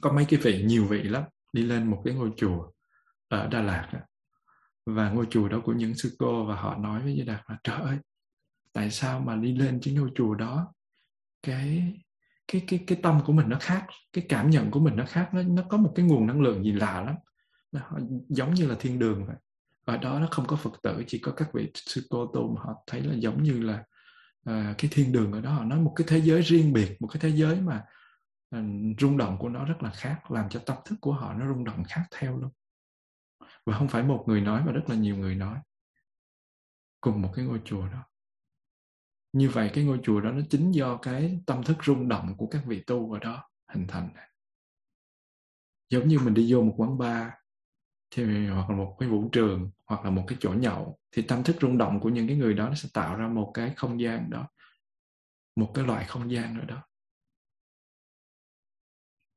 có 0.00 0.12
mấy 0.12 0.24
cái 0.24 0.40
vị, 0.42 0.64
nhiều 0.66 0.86
vị 0.86 1.02
lắm, 1.02 1.24
đi 1.52 1.62
lên 1.62 1.90
một 1.90 2.02
cái 2.04 2.14
ngôi 2.14 2.30
chùa 2.36 2.70
ở 3.28 3.46
Đà 3.46 3.62
Lạt 3.62 3.88
đó. 3.92 3.98
và 4.86 5.10
ngôi 5.10 5.26
chùa 5.30 5.48
đó 5.48 5.60
của 5.64 5.72
những 5.72 5.94
sư 5.94 6.16
cô 6.18 6.44
và 6.44 6.56
họ 6.56 6.76
nói 6.76 7.02
với 7.02 7.16
Di 7.16 7.22
Đạt 7.22 7.40
là, 7.48 7.58
trời 7.64 7.80
ơi, 7.80 7.98
tại 8.72 8.90
sao 8.90 9.20
mà 9.20 9.36
đi 9.36 9.54
lên 9.56 9.80
cái 9.82 9.94
ngôi 9.94 10.10
chùa 10.14 10.34
đó, 10.34 10.74
cái 11.42 11.94
cái 12.48 12.64
cái 12.68 12.84
cái 12.86 12.98
tâm 13.02 13.20
của 13.26 13.32
mình 13.32 13.48
nó 13.48 13.56
khác, 13.60 13.86
cái 14.12 14.26
cảm 14.28 14.50
nhận 14.50 14.70
của 14.70 14.80
mình 14.80 14.96
nó 14.96 15.04
khác, 15.06 15.28
nó 15.34 15.42
nó 15.42 15.62
có 15.68 15.76
một 15.76 15.92
cái 15.94 16.06
nguồn 16.06 16.26
năng 16.26 16.40
lượng 16.40 16.64
gì 16.64 16.72
lạ 16.72 17.02
lắm. 17.06 17.14
Nó, 17.72 17.80
giống 18.28 18.54
như 18.54 18.66
là 18.66 18.76
thiên 18.80 18.98
đường 18.98 19.26
vậy 19.26 19.36
ở 19.84 19.96
đó 19.96 20.18
nó 20.18 20.28
không 20.30 20.46
có 20.46 20.56
phật 20.56 20.82
tử 20.82 21.04
chỉ 21.06 21.18
có 21.18 21.32
các 21.32 21.50
vị 21.52 21.72
sư 21.74 22.06
cô 22.10 22.26
tu 22.26 22.54
mà 22.54 22.62
họ 22.64 22.84
thấy 22.86 23.00
là 23.00 23.14
giống 23.14 23.42
như 23.42 23.62
là 23.62 23.84
uh, 24.50 24.78
cái 24.78 24.90
thiên 24.90 25.12
đường 25.12 25.32
ở 25.32 25.40
đó. 25.40 25.50
Họ 25.50 25.64
nói 25.64 25.78
một 25.78 25.92
cái 25.96 26.06
thế 26.10 26.20
giới 26.20 26.42
riêng 26.42 26.72
biệt 26.72 26.96
một 27.00 27.08
cái 27.08 27.20
thế 27.20 27.28
giới 27.28 27.60
mà 27.60 27.84
uh, 28.56 28.64
rung 28.98 29.16
động 29.16 29.38
của 29.38 29.48
nó 29.48 29.64
rất 29.64 29.82
là 29.82 29.90
khác 29.90 30.30
làm 30.30 30.48
cho 30.48 30.60
tâm 30.66 30.76
thức 30.84 30.94
của 31.00 31.12
họ 31.12 31.34
nó 31.34 31.48
rung 31.48 31.64
động 31.64 31.84
khác 31.88 32.02
theo 32.10 32.38
luôn. 32.38 32.50
Và 33.66 33.78
không 33.78 33.88
phải 33.88 34.02
một 34.02 34.24
người 34.26 34.40
nói 34.40 34.64
mà 34.64 34.72
rất 34.72 34.82
là 34.86 34.94
nhiều 34.94 35.16
người 35.16 35.34
nói 35.34 35.58
cùng 37.00 37.22
một 37.22 37.32
cái 37.34 37.44
ngôi 37.44 37.60
chùa 37.64 37.88
đó. 37.88 38.04
Như 39.32 39.48
vậy 39.48 39.70
cái 39.74 39.84
ngôi 39.84 40.00
chùa 40.02 40.20
đó 40.20 40.30
nó 40.30 40.40
chính 40.50 40.70
do 40.70 40.96
cái 40.96 41.40
tâm 41.46 41.62
thức 41.62 41.76
rung 41.84 42.08
động 42.08 42.34
của 42.36 42.46
các 42.46 42.62
vị 42.66 42.82
tu 42.86 43.12
ở 43.12 43.18
đó 43.18 43.50
hình 43.68 43.86
thành. 43.88 44.10
Giống 45.90 46.08
như 46.08 46.18
mình 46.18 46.34
đi 46.34 46.52
vô 46.52 46.62
một 46.62 46.74
quán 46.76 46.98
bar 46.98 47.28
thì 48.10 48.46
hoặc 48.46 48.70
là 48.70 48.76
một 48.76 48.96
cái 49.00 49.08
vũ 49.08 49.28
trường 49.32 49.70
hoặc 49.86 50.04
là 50.04 50.10
một 50.10 50.24
cái 50.28 50.38
chỗ 50.40 50.52
nhậu 50.52 50.98
thì 51.12 51.22
tâm 51.22 51.44
thức 51.44 51.56
rung 51.60 51.78
động 51.78 52.00
của 52.00 52.08
những 52.08 52.28
cái 52.28 52.36
người 52.36 52.54
đó 52.54 52.68
nó 52.68 52.74
sẽ 52.74 52.88
tạo 52.92 53.16
ra 53.16 53.28
một 53.28 53.50
cái 53.54 53.72
không 53.76 54.00
gian 54.00 54.30
đó 54.30 54.48
một 55.56 55.72
cái 55.74 55.84
loại 55.84 56.04
không 56.04 56.32
gian 56.32 56.56
nữa 56.58 56.64
đó. 56.64 56.82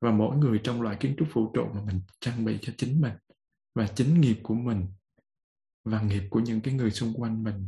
Và 0.02 0.12
mỗi 0.12 0.38
người 0.38 0.62
trong 0.64 0.82
loại 0.82 0.98
kiến 1.00 1.16
trúc 1.18 1.28
vũ 1.34 1.52
trụ 1.54 1.66
mà 1.74 1.82
mình 1.82 2.02
trang 2.20 2.46
bị 2.46 2.60
cho 2.62 2.74
chính 2.78 3.02
mình 3.02 3.14
và 3.76 3.88
chính 3.88 4.22
nghiệp 4.22 4.40
của 4.44 4.54
mình 4.54 4.88
và 5.86 6.02
nghiệp 6.02 6.24
của 6.30 6.40
những 6.40 6.62
cái 6.62 6.74
người 6.74 6.92
xung 6.92 7.14
quanh 7.14 7.44
mình 7.44 7.68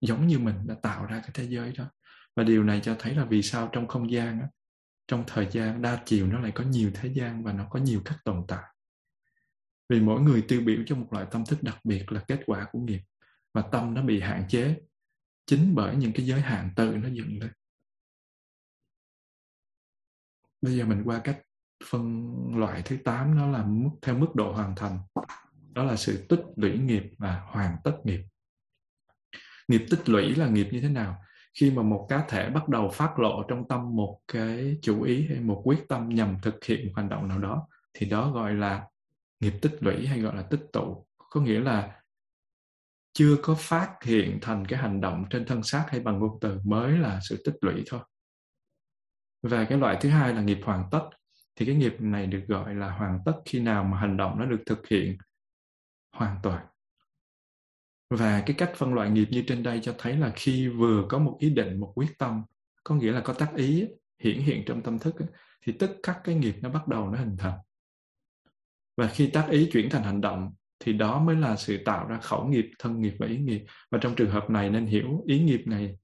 giống 0.00 0.26
như 0.26 0.38
mình 0.38 0.66
đã 0.66 0.74
tạo 0.82 1.06
ra 1.06 1.20
cái 1.20 1.30
thế 1.34 1.44
giới 1.48 1.72
đó. 1.72 1.84
Và 2.36 2.44
điều 2.44 2.64
này 2.64 2.80
cho 2.84 2.96
thấy 2.98 3.14
là 3.14 3.24
vì 3.24 3.42
sao 3.42 3.68
trong 3.72 3.88
không 3.88 4.10
gian 4.10 4.40
á, 4.40 4.48
trong 5.06 5.24
thời 5.26 5.48
gian 5.50 5.82
đa 5.82 6.02
chiều 6.06 6.26
nó 6.26 6.40
lại 6.40 6.52
có 6.54 6.64
nhiều 6.64 6.90
thế 6.94 7.12
gian 7.14 7.44
và 7.44 7.52
nó 7.52 7.66
có 7.70 7.80
nhiều 7.80 8.02
cách 8.04 8.18
tồn 8.24 8.44
tại 8.48 8.73
vì 9.94 10.00
mỗi 10.00 10.20
người 10.20 10.44
tiêu 10.48 10.60
biểu 10.60 10.78
cho 10.86 10.96
một 10.96 11.12
loại 11.12 11.26
tâm 11.30 11.44
thức 11.44 11.62
đặc 11.62 11.78
biệt 11.84 12.12
là 12.12 12.20
kết 12.28 12.40
quả 12.46 12.66
của 12.72 12.78
nghiệp. 12.78 13.00
Và 13.52 13.62
tâm 13.62 13.94
nó 13.94 14.02
bị 14.02 14.20
hạn 14.20 14.44
chế 14.48 14.80
chính 15.46 15.74
bởi 15.74 15.96
những 15.96 16.12
cái 16.12 16.26
giới 16.26 16.40
hạn 16.40 16.70
tự 16.76 16.96
nó 16.96 17.08
dựng 17.08 17.38
lên. 17.40 17.50
Bây 20.62 20.76
giờ 20.76 20.84
mình 20.84 21.02
qua 21.04 21.20
cách 21.24 21.40
phân 21.90 22.34
loại 22.56 22.82
thứ 22.84 22.96
8 23.04 23.36
nó 23.36 23.50
là 23.50 23.64
mức, 23.64 23.90
theo 24.02 24.18
mức 24.18 24.34
độ 24.34 24.52
hoàn 24.52 24.74
thành. 24.76 24.98
Đó 25.72 25.84
là 25.84 25.96
sự 25.96 26.26
tích 26.28 26.40
lũy 26.56 26.78
nghiệp 26.78 27.02
và 27.18 27.40
hoàn 27.40 27.76
tất 27.84 27.96
nghiệp. 28.04 28.20
Nghiệp 29.68 29.86
tích 29.90 30.08
lũy 30.08 30.34
là 30.34 30.48
nghiệp 30.48 30.68
như 30.72 30.80
thế 30.80 30.88
nào? 30.88 31.22
Khi 31.60 31.70
mà 31.70 31.82
một 31.82 32.06
cá 32.08 32.24
thể 32.28 32.50
bắt 32.50 32.68
đầu 32.68 32.88
phát 32.88 33.18
lộ 33.18 33.42
trong 33.48 33.68
tâm 33.68 33.96
một 33.96 34.20
cái 34.28 34.78
chủ 34.82 35.02
ý 35.02 35.26
hay 35.28 35.40
một 35.40 35.62
quyết 35.64 35.88
tâm 35.88 36.08
nhằm 36.08 36.36
thực 36.42 36.64
hiện 36.64 36.86
một 36.86 36.92
hành 36.96 37.08
động 37.08 37.28
nào 37.28 37.38
đó, 37.38 37.68
thì 37.92 38.08
đó 38.08 38.30
gọi 38.30 38.54
là 38.54 38.88
nghiệp 39.44 39.58
tích 39.62 39.76
lũy 39.80 40.06
hay 40.06 40.20
gọi 40.20 40.36
là 40.36 40.42
tích 40.42 40.66
tụ, 40.72 41.06
có 41.30 41.40
nghĩa 41.40 41.60
là 41.60 42.00
chưa 43.12 43.36
có 43.42 43.54
phát 43.54 43.96
hiện 44.04 44.38
thành 44.42 44.66
cái 44.66 44.78
hành 44.78 45.00
động 45.00 45.24
trên 45.30 45.46
thân 45.46 45.62
xác 45.62 45.86
hay 45.88 46.00
bằng 46.00 46.18
ngôn 46.18 46.38
từ 46.40 46.60
mới 46.64 46.98
là 46.98 47.20
sự 47.28 47.42
tích 47.44 47.54
lũy 47.60 47.82
thôi. 47.86 48.00
Và 49.42 49.64
cái 49.64 49.78
loại 49.78 49.98
thứ 50.00 50.08
hai 50.08 50.34
là 50.34 50.42
nghiệp 50.42 50.58
hoàn 50.64 50.84
tất. 50.90 51.08
Thì 51.56 51.66
cái 51.66 51.74
nghiệp 51.74 51.96
này 51.98 52.26
được 52.26 52.44
gọi 52.48 52.74
là 52.74 52.90
hoàn 52.90 53.18
tất 53.26 53.32
khi 53.44 53.60
nào 53.60 53.84
mà 53.84 53.98
hành 53.98 54.16
động 54.16 54.38
nó 54.38 54.46
được 54.46 54.62
thực 54.66 54.88
hiện 54.88 55.16
hoàn 56.12 56.36
toàn. 56.42 56.66
Và 58.10 58.42
cái 58.46 58.56
cách 58.58 58.72
phân 58.76 58.94
loại 58.94 59.10
nghiệp 59.10 59.28
như 59.30 59.44
trên 59.46 59.62
đây 59.62 59.80
cho 59.82 59.94
thấy 59.98 60.16
là 60.16 60.32
khi 60.36 60.68
vừa 60.68 61.04
có 61.08 61.18
một 61.18 61.36
ý 61.40 61.50
định, 61.50 61.80
một 61.80 61.92
quyết 61.94 62.18
tâm, 62.18 62.42
có 62.84 62.94
nghĩa 62.94 63.12
là 63.12 63.20
có 63.20 63.32
tác 63.32 63.54
ý 63.56 63.86
hiển 64.18 64.38
hiện 64.38 64.62
trong 64.66 64.82
tâm 64.82 64.98
thức 64.98 65.14
thì 65.62 65.72
tất 65.72 65.96
các 66.02 66.20
cái 66.24 66.34
nghiệp 66.34 66.54
nó 66.60 66.68
bắt 66.68 66.88
đầu 66.88 67.10
nó 67.10 67.18
hình 67.18 67.36
thành 67.38 67.58
và 68.96 69.06
khi 69.06 69.26
tác 69.26 69.48
ý 69.50 69.70
chuyển 69.72 69.90
thành 69.90 70.02
hành 70.02 70.20
động, 70.20 70.54
thì 70.80 70.92
đó 70.92 71.18
mới 71.18 71.36
là 71.36 71.56
sự 71.56 71.78
tạo 71.84 72.08
ra 72.08 72.18
khẩu 72.18 72.46
nghiệp, 72.46 72.70
thân 72.78 73.00
nghiệp 73.00 73.14
và 73.18 73.26
ý 73.26 73.38
nghiệp. 73.38 73.64
Và 73.90 73.98
trong 74.02 74.14
trường 74.14 74.30
hợp 74.30 74.50
này 74.50 74.70
nên 74.70 74.86
hiểu, 74.86 75.22
ý 75.26 75.40
nghiệp 75.40 75.62
này 75.66 75.96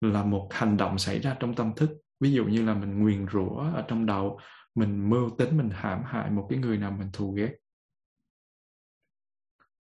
là 0.00 0.24
một 0.24 0.48
hành 0.50 0.76
động 0.76 0.98
xảy 0.98 1.18
ra 1.18 1.36
trong 1.40 1.54
tâm 1.54 1.72
thức. 1.76 1.90
Ví 2.20 2.32
dụ 2.32 2.44
như 2.44 2.66
là 2.66 2.74
mình 2.74 2.98
nguyền 2.98 3.26
rủa 3.32 3.58
ở 3.58 3.84
trong 3.88 4.06
đầu, 4.06 4.38
mình 4.74 5.10
mưu 5.10 5.30
tính, 5.38 5.56
mình 5.56 5.70
hãm 5.72 6.02
hại 6.04 6.30
một 6.30 6.46
cái 6.50 6.58
người 6.58 6.78
nào 6.78 6.90
mình 6.90 7.08
thù 7.12 7.32
ghét. 7.32 7.52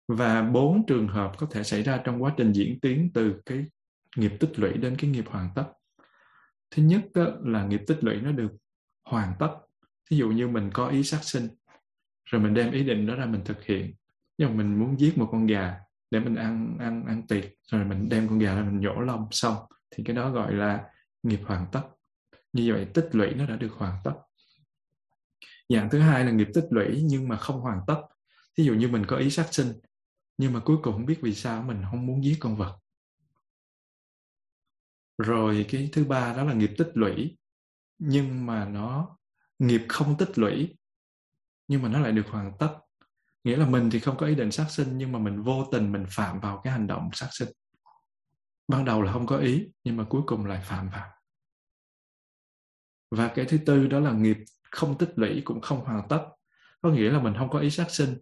Và 0.07 0.41
bốn 0.41 0.85
trường 0.85 1.07
hợp 1.07 1.31
có 1.37 1.47
thể 1.51 1.63
xảy 1.63 1.83
ra 1.83 2.01
trong 2.03 2.23
quá 2.23 2.33
trình 2.37 2.51
diễn 2.51 2.79
tiến 2.79 3.11
từ 3.13 3.35
cái 3.45 3.65
nghiệp 4.17 4.31
tích 4.39 4.59
lũy 4.59 4.73
đến 4.73 4.95
cái 4.99 5.09
nghiệp 5.09 5.25
hoàn 5.27 5.49
tất. 5.55 5.65
Thứ 6.71 6.83
nhất 6.83 7.01
là 7.43 7.65
nghiệp 7.65 7.81
tích 7.87 8.03
lũy 8.03 8.21
nó 8.21 8.31
được 8.31 8.51
hoàn 9.05 9.33
tất. 9.39 9.57
Ví 10.09 10.17
dụ 10.17 10.29
như 10.29 10.47
mình 10.47 10.69
có 10.73 10.87
ý 10.87 11.03
sát 11.03 11.23
sinh 11.23 11.47
rồi 12.31 12.41
mình 12.41 12.53
đem 12.53 12.71
ý 12.71 12.83
định 12.83 13.07
đó 13.07 13.15
ra 13.15 13.25
mình 13.25 13.41
thực 13.45 13.63
hiện. 13.63 13.93
Nhưng 14.37 14.49
mà 14.49 14.55
mình 14.63 14.79
muốn 14.79 14.99
giết 14.99 15.17
một 15.17 15.29
con 15.31 15.45
gà 15.47 15.79
để 16.11 16.19
mình 16.19 16.35
ăn 16.35 16.77
ăn 16.79 17.05
ăn 17.05 17.27
tiệc, 17.27 17.45
rồi 17.71 17.85
mình 17.85 18.09
đem 18.09 18.27
con 18.27 18.39
gà 18.39 18.55
ra 18.55 18.63
mình 18.63 18.79
nhổ 18.79 18.99
lông, 18.99 19.27
xong 19.31 19.55
thì 19.91 20.03
cái 20.03 20.15
đó 20.15 20.31
gọi 20.31 20.53
là 20.53 20.83
nghiệp 21.23 21.39
hoàn 21.45 21.65
tất. 21.71 21.81
Như 22.53 22.73
vậy 22.73 22.87
tích 22.93 23.09
lũy 23.11 23.33
nó 23.33 23.45
đã 23.45 23.55
được 23.55 23.71
hoàn 23.73 23.97
tất. 24.03 24.13
Dạng 25.69 25.89
thứ 25.89 25.99
hai 25.99 26.25
là 26.25 26.31
nghiệp 26.31 26.47
tích 26.53 26.65
lũy 26.69 27.01
nhưng 27.03 27.27
mà 27.27 27.37
không 27.37 27.59
hoàn 27.59 27.79
tất. 27.87 28.01
Ví 28.57 28.65
dụ 28.65 28.73
như 28.73 28.87
mình 28.87 29.05
có 29.05 29.17
ý 29.17 29.29
sát 29.29 29.53
sinh, 29.53 29.67
nhưng 30.37 30.53
mà 30.53 30.59
cuối 30.59 30.77
cùng 30.83 30.93
không 30.93 31.05
biết 31.05 31.19
vì 31.21 31.33
sao 31.33 31.63
mình 31.63 31.81
không 31.91 32.05
muốn 32.05 32.23
giết 32.23 32.37
con 32.39 32.57
vật. 32.57 32.77
Rồi 35.17 35.65
cái 35.69 35.89
thứ 35.93 36.05
ba 36.05 36.33
đó 36.33 36.43
là 36.43 36.53
nghiệp 36.53 36.71
tích 36.77 36.91
lũy, 36.93 37.37
nhưng 37.97 38.45
mà 38.45 38.65
nó, 38.65 39.17
nghiệp 39.59 39.81
không 39.89 40.17
tích 40.17 40.39
lũy 40.39 40.77
nhưng 41.71 41.81
mà 41.81 41.89
nó 41.89 41.99
lại 41.99 42.11
được 42.11 42.27
hoàn 42.27 42.51
tất. 42.59 42.77
Nghĩa 43.43 43.57
là 43.57 43.65
mình 43.65 43.89
thì 43.89 43.99
không 43.99 44.17
có 44.17 44.25
ý 44.25 44.35
định 44.35 44.51
sát 44.51 44.65
sinh, 44.69 44.97
nhưng 44.97 45.11
mà 45.11 45.19
mình 45.19 45.41
vô 45.41 45.65
tình 45.71 45.91
mình 45.91 46.05
phạm 46.09 46.39
vào 46.39 46.61
cái 46.63 46.73
hành 46.73 46.87
động 46.87 47.09
sát 47.13 47.27
sinh. 47.31 47.47
Ban 48.67 48.85
đầu 48.85 49.01
là 49.01 49.11
không 49.13 49.27
có 49.27 49.37
ý, 49.37 49.67
nhưng 49.83 49.97
mà 49.97 50.03
cuối 50.09 50.21
cùng 50.25 50.45
lại 50.45 50.61
phạm 50.63 50.89
vào. 50.89 51.09
Và 53.11 53.27
cái 53.27 53.45
thứ 53.45 53.57
tư 53.65 53.87
đó 53.87 53.99
là 53.99 54.11
nghiệp 54.11 54.37
không 54.71 54.97
tích 54.97 55.09
lũy 55.15 55.41
cũng 55.45 55.61
không 55.61 55.85
hoàn 55.85 56.07
tất. 56.07 56.25
Có 56.81 56.89
nghĩa 56.89 57.11
là 57.11 57.19
mình 57.19 57.33
không 57.37 57.49
có 57.49 57.59
ý 57.59 57.69
sát 57.69 57.91
sinh, 57.91 58.17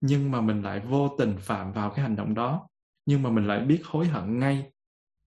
nhưng 0.00 0.30
mà 0.30 0.40
mình 0.40 0.62
lại 0.62 0.80
vô 0.80 1.16
tình 1.18 1.36
phạm 1.40 1.72
vào 1.72 1.90
cái 1.90 2.02
hành 2.02 2.16
động 2.16 2.34
đó. 2.34 2.68
Nhưng 3.06 3.22
mà 3.22 3.30
mình 3.30 3.46
lại 3.46 3.60
biết 3.60 3.80
hối 3.84 4.06
hận 4.06 4.38
ngay. 4.38 4.72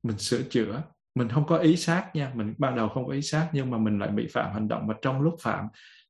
Mình 0.04 0.18
sửa 0.18 0.42
chữa. 0.42 0.84
Mình 1.16 1.30
không 1.30 1.48
có 1.48 1.58
ý 1.58 1.78
sát 1.78 2.12
nha. 2.14 2.32
Mình 2.36 2.54
ban 2.58 2.76
đầu 2.76 2.90
không 2.90 3.08
có 3.08 3.14
ý 3.14 3.22
sát, 3.22 3.50
nhưng 3.54 3.72
mà 3.72 3.78
mình 3.78 4.00
lại 4.00 4.10
bị 4.10 4.28
phạm 4.28 4.54
hành 4.54 4.68
động. 4.68 4.88
Và 4.88 4.96
trong 5.02 5.22
lúc 5.22 5.36
phạm 5.42 5.68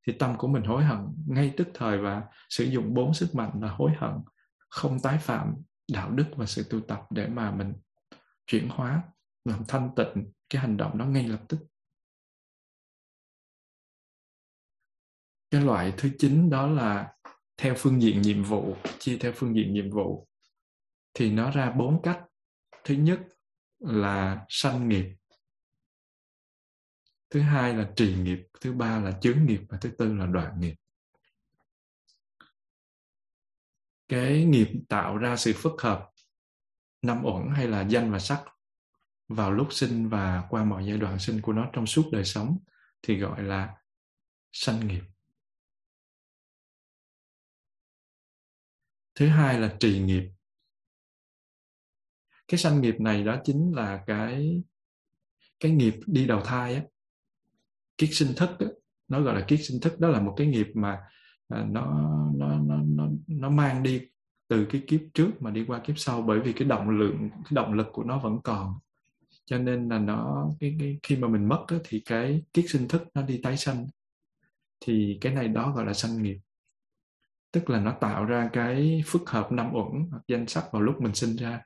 thì 0.08 0.14
tâm 0.20 0.38
của 0.38 0.48
mình 0.48 0.64
hối 0.64 0.84
hận 0.84 0.98
ngay 1.28 1.54
tức 1.58 1.68
thời 1.74 1.98
và 1.98 2.24
sử 2.50 2.64
dụng 2.64 2.94
bốn 2.94 3.14
sức 3.14 3.36
mạnh 3.36 3.52
là 3.62 3.72
hối 3.72 3.92
hận, 3.98 4.12
không 4.70 5.00
tái 5.00 5.18
phạm 5.18 5.56
đạo 5.92 6.12
đức 6.12 6.26
và 6.36 6.46
sự 6.46 6.66
tu 6.70 6.80
tập 6.82 7.02
để 7.10 7.28
mà 7.28 7.52
mình 7.52 7.74
chuyển 8.46 8.70
hóa, 8.70 9.04
làm 9.46 9.64
thanh 9.68 9.90
tịnh 9.96 10.32
cái 10.50 10.62
hành 10.62 10.78
động 10.78 10.98
đó 10.98 11.06
ngay 11.06 11.28
lập 11.28 11.42
tức. 11.50 11.58
Cái 15.52 15.62
loại 15.62 15.94
thứ 15.98 16.10
chín 16.20 16.50
đó 16.50 16.68
là 16.68 17.14
theo 17.58 17.74
phương 17.78 18.02
diện 18.02 18.22
nhiệm 18.22 18.44
vụ, 18.44 18.76
chia 19.00 19.18
theo 19.18 19.32
phương 19.36 19.56
diện 19.56 19.74
nhiệm 19.74 19.90
vụ. 19.92 20.28
Thì 21.14 21.32
nó 21.32 21.52
ra 21.52 21.72
bốn 21.72 22.02
cách. 22.02 22.24
Thứ 22.84 22.96
nhất 22.96 23.20
là 23.80 24.46
sanh 24.50 24.90
nghiệp 24.90 25.17
thứ 27.30 27.42
hai 27.42 27.74
là 27.74 27.92
trì 27.96 28.16
nghiệp, 28.16 28.40
thứ 28.62 28.74
ba 28.74 29.00
là 29.00 29.20
chướng 29.22 29.46
nghiệp 29.46 29.62
và 29.70 29.78
thứ 29.82 29.92
tư 29.98 30.14
là 30.14 30.26
đoạn 30.26 30.60
nghiệp. 30.60 30.76
Cái 34.08 34.46
nghiệp 34.46 34.68
tạo 34.90 35.18
ra 35.18 35.36
sự 35.36 35.54
phức 35.56 35.82
hợp 35.82 36.10
năm 37.02 37.26
uẩn 37.26 37.48
hay 37.56 37.68
là 37.68 37.82
danh 37.82 38.12
và 38.12 38.20
sắc 38.20 38.44
vào 39.28 39.52
lúc 39.52 39.68
sinh 39.72 40.10
và 40.10 40.48
qua 40.50 40.64
mọi 40.64 40.86
giai 40.86 40.98
đoạn 40.98 41.20
sinh 41.20 41.42
của 41.42 41.54
nó 41.54 41.70
trong 41.74 41.88
suốt 41.88 42.10
đời 42.12 42.26
sống 42.26 42.58
thì 43.02 43.20
gọi 43.20 43.44
là 43.44 43.76
sanh 44.52 44.88
nghiệp. 44.88 45.04
Thứ 49.16 49.28
hai 49.28 49.60
là 49.60 49.76
trì 49.80 50.00
nghiệp. 50.00 50.30
Cái 52.48 52.58
sanh 52.58 52.82
nghiệp 52.82 52.96
này 53.00 53.24
đó 53.24 53.42
chính 53.44 53.72
là 53.76 54.04
cái 54.08 54.64
cái 55.60 55.72
nghiệp 55.72 55.94
đi 56.06 56.28
đầu 56.28 56.42
thai 56.46 56.76
á 56.76 56.82
kiết 57.98 58.10
sinh 58.14 58.34
thức 58.36 58.50
đó, 58.60 58.68
nó 59.08 59.22
gọi 59.22 59.36
là 59.36 59.46
kiết 59.48 59.60
sinh 59.64 59.82
thức 59.82 60.00
đó 60.00 60.08
là 60.08 60.22
một 60.22 60.34
cái 60.38 60.48
nghiệp 60.48 60.68
mà 60.74 61.00
à, 61.50 61.66
nó 61.70 61.86
nó 62.36 62.60
nó 62.60 62.78
nó 62.86 63.08
nó 63.28 63.50
mang 63.50 63.84
đi 63.84 64.02
từ 64.48 64.66
cái 64.66 64.84
kiếp 64.88 65.02
trước 65.14 65.42
mà 65.42 65.52
đi 65.52 65.66
qua 65.68 65.80
kiếp 65.80 65.98
sau 65.98 66.22
bởi 66.22 66.40
vì 66.40 66.54
cái 66.54 66.68
động 66.68 66.90
lượng 66.90 67.30
cái 67.32 67.52
động 67.52 67.74
lực 67.74 67.88
của 67.92 68.04
nó 68.04 68.20
vẫn 68.20 68.42
còn. 68.44 68.74
Cho 69.46 69.58
nên 69.58 69.90
là 69.90 70.00
nó 70.00 70.50
cái, 70.60 70.76
cái 70.80 71.00
khi 71.04 71.16
mà 71.16 71.28
mình 71.28 71.48
mất 71.48 71.66
đó, 71.72 71.78
thì 71.84 72.00
cái 72.06 72.44
kiết 72.54 72.66
sinh 72.68 72.88
thức 72.88 73.04
nó 73.14 73.22
đi 73.22 73.40
tái 73.44 73.58
sanh. 73.58 73.88
Thì 74.86 75.18
cái 75.22 75.34
này 75.34 75.48
đó 75.48 75.72
gọi 75.76 75.86
là 75.86 75.94
sanh 75.94 76.24
nghiệp. 76.24 76.38
Tức 77.52 77.70
là 77.70 77.80
nó 77.80 77.92
tạo 77.92 78.26
ra 78.26 78.50
cái 78.54 79.04
phức 79.06 79.30
hợp 79.30 79.52
năm 79.52 79.74
uẩn 79.74 80.10
hoặc 80.12 80.22
danh 80.28 80.48
sắc 80.48 80.64
vào 80.72 80.82
lúc 80.82 81.02
mình 81.02 81.14
sinh 81.14 81.36
ra 81.36 81.62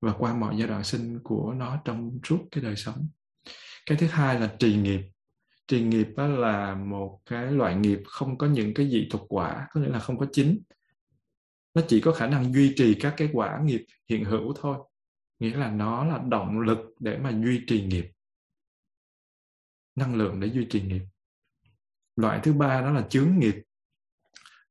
và 0.00 0.12
qua 0.18 0.34
mọi 0.34 0.56
giai 0.58 0.68
đoạn 0.68 0.84
sinh 0.84 1.18
của 1.24 1.52
nó 1.52 1.82
trong 1.84 2.18
suốt 2.24 2.38
cái 2.50 2.64
đời 2.64 2.76
sống. 2.76 3.08
Cái 3.86 3.98
thứ 3.98 4.06
hai 4.06 4.40
là 4.40 4.54
trì 4.58 4.76
nghiệp 4.76 5.00
trì 5.70 5.82
nghiệp 5.82 6.08
đó 6.16 6.26
là 6.26 6.74
một 6.74 7.20
cái 7.26 7.52
loại 7.52 7.76
nghiệp 7.76 7.98
không 8.06 8.38
có 8.38 8.46
những 8.46 8.74
cái 8.74 8.90
dị 8.90 9.08
thuộc 9.10 9.26
quả, 9.28 9.68
có 9.70 9.80
nghĩa 9.80 9.88
là 9.88 9.98
không 9.98 10.18
có 10.18 10.26
chính 10.32 10.62
nó 11.74 11.82
chỉ 11.88 12.00
có 12.00 12.12
khả 12.12 12.26
năng 12.26 12.52
duy 12.52 12.72
trì 12.76 12.94
các 12.94 13.14
cái 13.16 13.30
quả 13.32 13.60
nghiệp 13.64 13.84
hiện 14.08 14.24
hữu 14.24 14.54
thôi, 14.60 14.78
nghĩa 15.38 15.56
là 15.56 15.70
nó 15.70 16.04
là 16.04 16.20
động 16.28 16.60
lực 16.60 16.78
để 17.00 17.18
mà 17.18 17.30
duy 17.30 17.64
trì 17.66 17.86
nghiệp, 17.86 18.10
năng 19.96 20.14
lượng 20.14 20.40
để 20.40 20.48
duy 20.48 20.66
trì 20.70 20.82
nghiệp. 20.82 21.02
Loại 22.16 22.40
thứ 22.42 22.52
ba 22.52 22.80
đó 22.80 22.90
là 22.90 23.06
chướng 23.10 23.38
nghiệp, 23.38 23.62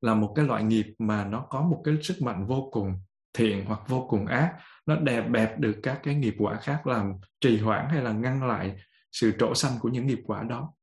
là 0.02 0.14
một 0.14 0.34
cái 0.36 0.46
loại 0.46 0.64
nghiệp 0.64 0.86
mà 1.00 1.26
nó 1.26 1.46
có 1.50 1.62
một 1.62 1.82
cái 1.86 1.96
sức 2.02 2.22
mạnh 2.22 2.46
vô 2.46 2.70
cùng 2.72 2.94
thiện 3.34 3.66
hoặc 3.66 3.80
vô 3.88 4.08
cùng 4.10 4.26
ác. 4.26 4.58
Nó 4.86 4.96
đè 4.96 5.22
bẹp 5.22 5.60
được 5.60 5.80
các 5.84 6.00
cái 6.04 6.16
nghiệp 6.16 6.36
quả 6.38 6.56
khác, 6.56 6.88
làm 6.88 7.14
trì 7.42 7.58
hoãn 7.58 7.86
hay 7.90 8.02
là 8.02 8.12
ngăn 8.12 8.48
lại 8.48 8.76
sự 9.12 9.34
trổ 9.40 9.56
sanh 9.56 9.80
của 9.80 9.90
những 9.90 10.08
nghiệp 10.08 10.20
quả 10.26 10.44
đó 10.44 10.74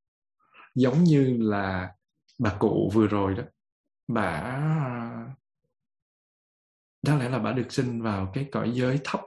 giống 0.77 1.05
như 1.05 1.37
là 1.41 1.91
bà 2.39 2.57
cụ 2.59 2.91
vừa 2.95 3.07
rồi 3.07 3.35
đó. 3.35 3.43
Bà 4.09 4.43
đáng 7.03 7.19
lẽ 7.19 7.29
là 7.29 7.39
bà 7.39 7.53
được 7.53 7.73
sinh 7.73 8.03
vào 8.03 8.31
cái 8.35 8.49
cõi 8.53 8.71
giới 8.75 9.01
thấp 9.05 9.21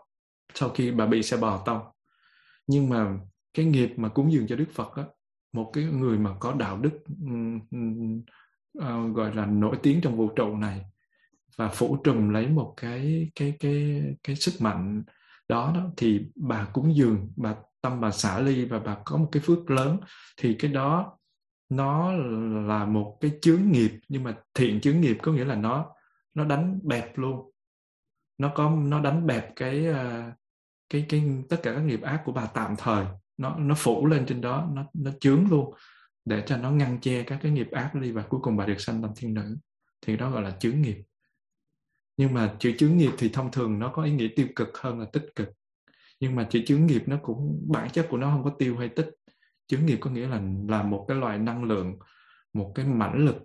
sau 0.54 0.70
khi 0.70 0.92
bà 0.92 1.06
bị 1.06 1.24
xe 1.24 1.38
bò 1.38 1.64
tông. 1.66 1.82
Nhưng 2.68 2.90
mà 2.90 3.18
cái 3.54 3.66
nghiệp 3.66 3.94
mà 3.98 4.10
cúng 4.10 4.32
dường 4.32 4.48
cho 4.48 4.56
đức 4.56 4.68
phật 4.74 4.98
đó, 4.98 5.04
một 5.54 5.72
cái 5.74 5.84
người 5.84 6.18
mà 6.18 6.36
có 6.40 6.54
đạo 6.54 6.78
đức 6.78 7.00
uh, 8.78 9.16
gọi 9.16 9.36
là 9.36 9.46
nổi 9.46 9.78
tiếng 9.84 10.02
trong 10.02 10.18
vũ 10.18 10.30
trụ 10.36 10.58
này 10.58 10.86
và 11.56 11.68
phủ 11.68 11.98
trùm 12.04 12.30
lấy 12.30 12.48
một 12.48 12.74
cái 12.78 13.32
cái 13.36 13.54
cái 13.60 14.04
cái 14.24 14.36
sức 14.36 14.62
mạnh 14.62 15.04
đó, 15.50 15.72
đó 15.76 15.92
thì 15.98 16.32
bà 16.36 16.66
cúng 16.74 16.96
dường 16.96 17.32
bà 17.36 17.56
tâm 17.82 18.02
bà 18.02 18.12
xả 18.12 18.40
ly 18.40 18.66
và 18.66 18.80
bà 18.80 18.98
có 19.06 19.18
một 19.18 19.30
cái 19.32 19.44
phước 19.46 19.72
lớn 19.72 20.00
thì 20.38 20.56
cái 20.60 20.72
đó 20.72 21.19
nó 21.70 22.12
là 22.68 22.86
một 22.86 23.18
cái 23.22 23.32
chướng 23.42 23.72
nghiệp, 23.72 23.92
nhưng 24.08 24.24
mà 24.24 24.38
thiện 24.54 24.82
chướng 24.82 25.02
nghiệp 25.02 25.18
có 25.22 25.32
nghĩa 25.32 25.46
là 25.46 25.56
nó 25.56 25.96
nó 26.34 26.46
đánh 26.46 26.80
bẹp 26.84 27.18
luôn. 27.18 27.52
Nó 28.38 28.52
có, 28.56 28.70
nó 28.70 29.02
đánh 29.02 29.28
bẹp 29.28 29.56
cái 29.56 29.86
ờ, 29.86 30.32
cái 30.90 31.06
cái 31.10 31.24
tất 31.50 31.60
cả 31.64 31.74
các 31.74 31.82
nghiệp 31.82 32.02
ác 32.02 32.22
của 32.26 32.32
bà 32.32 32.46
tạm 32.46 32.76
thời. 32.78 33.06
Nó 33.38 33.56
nó 33.56 33.76
phủ 33.78 34.06
lên 34.06 34.26
trên 34.26 34.42
đó, 34.42 34.70
nó 34.74 34.86
nó 34.94 35.12
chướng 35.20 35.50
luôn, 35.50 35.74
để 36.26 36.44
cho 36.46 36.58
nó 36.58 36.72
ngăn 36.72 37.00
che 37.02 37.24
các 37.24 37.40
cái 37.42 37.52
nghiệp 37.52 37.72
ác 37.72 37.96
đi. 37.96 38.12
Và 38.12 38.22
cuối 38.30 38.40
cùng 38.44 38.58
bà 38.58 38.66
được 38.66 38.82
sanh 38.82 39.02
làm 39.02 39.12
thiên 39.16 39.34
nữ. 39.34 39.58
Thì 40.02 40.18
đó 40.18 40.30
gọi 40.30 40.42
là 40.42 40.52
chướng 40.60 40.82
nghiệp. 40.82 41.04
Nhưng 42.18 42.34
mà 42.34 42.56
chữ 42.60 42.74
chướng 42.78 42.98
nghiệp 42.98 43.12
thì 43.18 43.30
thông 43.30 43.52
thường 43.52 43.80
nó 43.80 43.92
có 43.96 44.04
ý 44.04 44.12
nghĩa 44.12 44.28
tiêu 44.36 44.48
cực 44.56 44.78
hơn 44.78 45.00
là 45.00 45.06
tích 45.14 45.26
cực. 45.36 45.50
Nhưng 46.20 46.36
mà 46.36 46.48
chữ 46.50 46.62
chướng 46.66 46.86
nghiệp 46.86 47.04
nó 47.06 47.18
cũng, 47.24 47.66
bản 47.68 47.90
chất 47.90 48.08
của 48.10 48.18
nó 48.18 48.32
không 48.32 48.44
có 48.44 48.52
tiêu 48.60 48.78
hay 48.78 48.90
tích 48.90 49.10
chướng 49.70 49.86
nghiệp 49.86 49.98
có 50.02 50.10
nghĩa 50.10 50.28
là 50.28 50.42
là 50.68 50.84
một 50.84 51.06
cái 51.08 51.18
loại 51.18 51.38
năng 51.40 51.64
lượng, 51.64 52.00
một 52.54 52.72
cái 52.76 52.86
mãnh 52.86 53.26
lực 53.26 53.36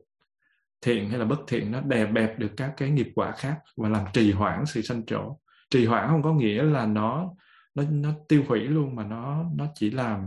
thiện 0.80 1.10
hay 1.10 1.18
là 1.18 1.24
bất 1.24 1.38
thiện, 1.48 1.72
nó 1.72 1.80
đè 1.80 2.06
bẹp 2.06 2.38
được 2.38 2.50
các 2.56 2.74
cái 2.76 2.90
nghiệp 2.90 3.08
quả 3.14 3.32
khác 3.32 3.58
và 3.76 3.88
làm 3.88 4.04
trì 4.12 4.32
hoãn 4.32 4.66
sự 4.66 4.82
sanh 4.82 5.06
trổ. 5.06 5.38
Trì 5.70 5.86
hoãn 5.86 6.08
không 6.08 6.22
có 6.22 6.32
nghĩa 6.34 6.62
là 6.62 6.86
nó 6.86 7.34
nó 7.74 7.82
nó 7.90 8.10
tiêu 8.28 8.44
hủy 8.48 8.60
luôn, 8.60 8.96
mà 8.96 9.04
nó 9.04 9.44
nó 9.56 9.66
chỉ 9.74 9.90
làm 9.90 10.26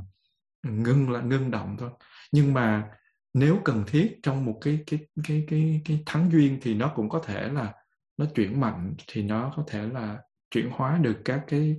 ngưng 0.63 1.09
là, 1.11 1.21
ngưng 1.21 1.51
động 1.51 1.75
thôi. 1.79 1.89
Nhưng 2.31 2.53
mà 2.53 2.89
nếu 3.33 3.59
cần 3.65 3.83
thiết 3.87 4.19
trong 4.23 4.45
một 4.45 4.57
cái 4.61 4.83
cái 4.87 4.99
cái 5.27 5.45
cái 5.49 5.81
cái 5.85 6.03
thắng 6.05 6.31
duyên 6.31 6.59
thì 6.61 6.73
nó 6.73 6.91
cũng 6.95 7.09
có 7.09 7.21
thể 7.25 7.47
là 7.47 7.73
nó 8.17 8.25
chuyển 8.35 8.59
mạnh, 8.61 8.95
thì 9.07 9.23
nó 9.23 9.53
có 9.55 9.63
thể 9.67 9.87
là 9.87 10.17
chuyển 10.51 10.69
hóa 10.71 10.97
được 10.97 11.21
các 11.25 11.43
cái 11.47 11.75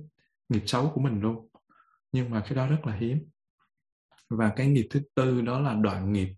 nghiệp 0.49 0.63
xấu 0.65 0.89
của 0.89 1.01
mình 1.01 1.21
luôn. 1.21 1.47
Nhưng 2.11 2.29
mà 2.29 2.41
cái 2.41 2.55
đó 2.55 2.67
rất 2.67 2.87
là 2.87 2.95
hiếm 2.95 3.29
và 4.29 4.53
cái 4.55 4.67
nghiệp 4.67 4.87
thứ 4.89 5.01
tư 5.15 5.41
đó 5.41 5.59
là 5.59 5.73
đoạn 5.73 6.13
nghiệp. 6.13 6.29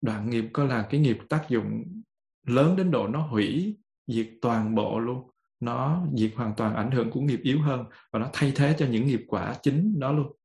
Đoạn 0.00 0.30
nghiệp 0.30 0.44
có 0.52 0.64
là 0.64 0.86
cái 0.90 1.00
nghiệp 1.00 1.18
tác 1.28 1.46
dụng 1.48 1.84
lớn 2.46 2.76
đến 2.76 2.90
độ 2.90 3.08
nó 3.08 3.26
hủy 3.26 3.78
diệt 4.06 4.28
toàn 4.42 4.74
bộ 4.74 4.98
luôn. 4.98 5.30
Nó 5.60 6.06
diệt 6.14 6.32
hoàn 6.36 6.54
toàn 6.56 6.74
ảnh 6.74 6.90
hưởng 6.90 7.10
của 7.10 7.20
nghiệp 7.20 7.40
yếu 7.42 7.62
hơn 7.62 7.84
và 8.10 8.18
nó 8.18 8.30
thay 8.32 8.52
thế 8.56 8.74
cho 8.78 8.86
những 8.86 9.06
nghiệp 9.06 9.24
quả 9.28 9.54
chính 9.62 10.00
đó 10.00 10.12
luôn. 10.12 10.36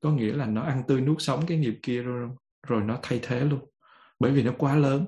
Có 0.00 0.10
nghĩa 0.10 0.32
là 0.32 0.46
nó 0.46 0.62
ăn 0.62 0.82
tươi 0.88 1.00
nuốt 1.00 1.16
sống 1.20 1.44
cái 1.46 1.58
nghiệp 1.58 1.78
kia 1.82 2.02
rồi, 2.02 2.28
rồi 2.66 2.82
nó 2.82 2.98
thay 3.02 3.20
thế 3.22 3.44
luôn. 3.44 3.60
Bởi 4.18 4.32
vì 4.32 4.42
nó 4.42 4.52
quá 4.58 4.76
lớn. 4.76 5.04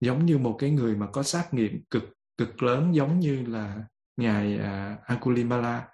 Giống 0.00 0.26
như 0.26 0.38
một 0.38 0.56
cái 0.58 0.70
người 0.70 0.96
mà 0.96 1.06
có 1.12 1.22
sát 1.22 1.54
nghiệm 1.54 1.84
cực 1.84 2.04
cực 2.36 2.62
lớn 2.62 2.94
giống 2.94 3.20
như 3.20 3.46
là 3.46 3.84
ngài 4.16 4.54
uh, 4.54 5.04
Angulimala 5.04 5.88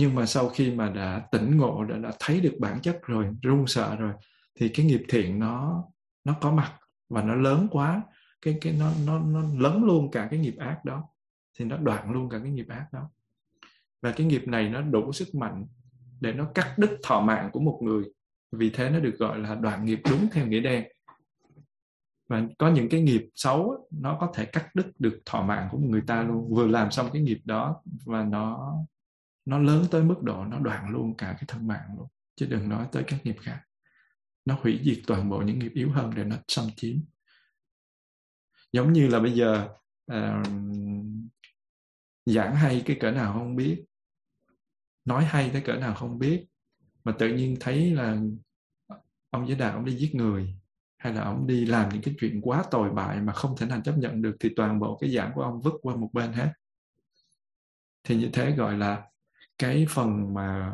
nhưng 0.00 0.14
mà 0.14 0.26
sau 0.26 0.48
khi 0.48 0.70
mà 0.70 0.88
đã 0.90 1.28
tỉnh 1.32 1.56
ngộ 1.56 1.84
đã, 1.84 1.98
đã 1.98 2.12
thấy 2.18 2.40
được 2.40 2.56
bản 2.60 2.80
chất 2.80 2.98
rồi 3.02 3.26
run 3.42 3.66
sợ 3.66 3.96
rồi 3.96 4.12
thì 4.60 4.68
cái 4.68 4.86
nghiệp 4.86 5.02
thiện 5.08 5.38
nó 5.38 5.84
nó 6.24 6.34
có 6.40 6.52
mặt 6.52 6.72
và 7.08 7.22
nó 7.22 7.34
lớn 7.34 7.68
quá. 7.70 8.02
Cái 8.42 8.58
cái 8.60 8.76
nó 8.78 8.92
nó 9.06 9.18
nó 9.18 9.42
lớn 9.58 9.84
luôn 9.84 10.10
cả 10.10 10.28
cái 10.30 10.40
nghiệp 10.40 10.56
ác 10.58 10.84
đó. 10.84 11.08
Thì 11.58 11.64
nó 11.64 11.76
đoạn 11.76 12.10
luôn 12.10 12.28
cả 12.28 12.38
cái 12.38 12.50
nghiệp 12.50 12.66
ác 12.68 12.86
đó. 12.92 13.10
Và 14.02 14.12
cái 14.12 14.26
nghiệp 14.26 14.42
này 14.46 14.68
nó 14.68 14.80
đủ 14.80 15.12
sức 15.12 15.34
mạnh 15.34 15.66
để 16.20 16.32
nó 16.32 16.44
cắt 16.54 16.74
đứt 16.78 16.98
thọ 17.02 17.20
mạng 17.20 17.50
của 17.52 17.60
một 17.60 17.80
người. 17.82 18.04
Vì 18.52 18.70
thế 18.70 18.90
nó 18.90 18.98
được 18.98 19.18
gọi 19.18 19.38
là 19.38 19.54
đoạn 19.54 19.84
nghiệp 19.84 20.00
đúng 20.10 20.28
theo 20.32 20.46
nghĩa 20.46 20.60
đen. 20.60 20.84
Và 22.28 22.42
có 22.58 22.70
những 22.70 22.88
cái 22.88 23.00
nghiệp 23.00 23.28
xấu 23.34 23.88
nó 23.90 24.16
có 24.20 24.32
thể 24.34 24.44
cắt 24.44 24.74
đứt 24.74 24.86
được 24.98 25.18
thọ 25.24 25.42
mạng 25.42 25.68
của 25.70 25.78
người 25.78 26.02
ta 26.06 26.22
luôn. 26.22 26.54
Vừa 26.54 26.66
làm 26.66 26.90
xong 26.90 27.06
cái 27.12 27.22
nghiệp 27.22 27.40
đó 27.44 27.82
và 28.04 28.24
nó 28.24 28.74
nó 29.50 29.58
lớn 29.58 29.84
tới 29.90 30.02
mức 30.02 30.22
độ 30.22 30.44
nó 30.44 30.58
đoạn 30.58 30.90
luôn 30.90 31.16
cả 31.16 31.32
cái 31.32 31.44
thân 31.48 31.66
mạng 31.66 31.88
luôn 31.96 32.08
chứ 32.36 32.46
đừng 32.46 32.68
nói 32.68 32.86
tới 32.92 33.04
các 33.06 33.20
nghiệp 33.24 33.36
khác. 33.42 33.60
Nó 34.44 34.58
hủy 34.62 34.80
diệt 34.84 34.98
toàn 35.06 35.30
bộ 35.30 35.42
những 35.42 35.58
nghiệp 35.58 35.72
yếu 35.74 35.90
hơn 35.90 36.10
để 36.16 36.24
nó 36.24 36.36
xâm 36.48 36.64
chiếm. 36.76 36.96
Giống 38.72 38.92
như 38.92 39.08
là 39.08 39.20
bây 39.20 39.32
giờ 39.32 39.68
uh, 40.12 40.46
giảng 42.26 42.56
hay 42.56 42.82
cái 42.86 42.96
cỡ 43.00 43.10
nào 43.10 43.32
không 43.32 43.56
biết 43.56 43.84
nói 45.04 45.24
hay 45.24 45.50
tới 45.52 45.62
cỡ 45.62 45.72
nào 45.72 45.94
không 45.94 46.18
biết 46.18 46.46
mà 47.04 47.12
tự 47.18 47.28
nhiên 47.28 47.56
thấy 47.60 47.90
là 47.90 48.20
ông 49.30 49.48
giới 49.48 49.58
đạo 49.58 49.72
ông 49.72 49.84
đi 49.84 49.96
giết 49.96 50.14
người 50.14 50.54
hay 50.98 51.14
là 51.14 51.22
ông 51.22 51.46
đi 51.46 51.66
làm 51.66 51.88
những 51.92 52.02
cái 52.02 52.14
chuyện 52.20 52.40
quá 52.42 52.64
tồi 52.70 52.90
bại 52.90 53.20
mà 53.20 53.32
không 53.32 53.56
thể 53.56 53.66
nào 53.66 53.80
chấp 53.84 53.94
nhận 53.98 54.22
được 54.22 54.36
thì 54.40 54.48
toàn 54.56 54.80
bộ 54.80 54.98
cái 55.00 55.10
giảng 55.10 55.32
của 55.34 55.42
ông 55.42 55.60
vứt 55.60 55.74
qua 55.82 55.96
một 55.96 56.10
bên 56.12 56.32
hết. 56.32 56.52
Thì 58.04 58.16
như 58.16 58.30
thế 58.32 58.50
gọi 58.56 58.76
là 58.78 59.10
cái 59.60 59.86
phần 59.90 60.34
mà 60.34 60.72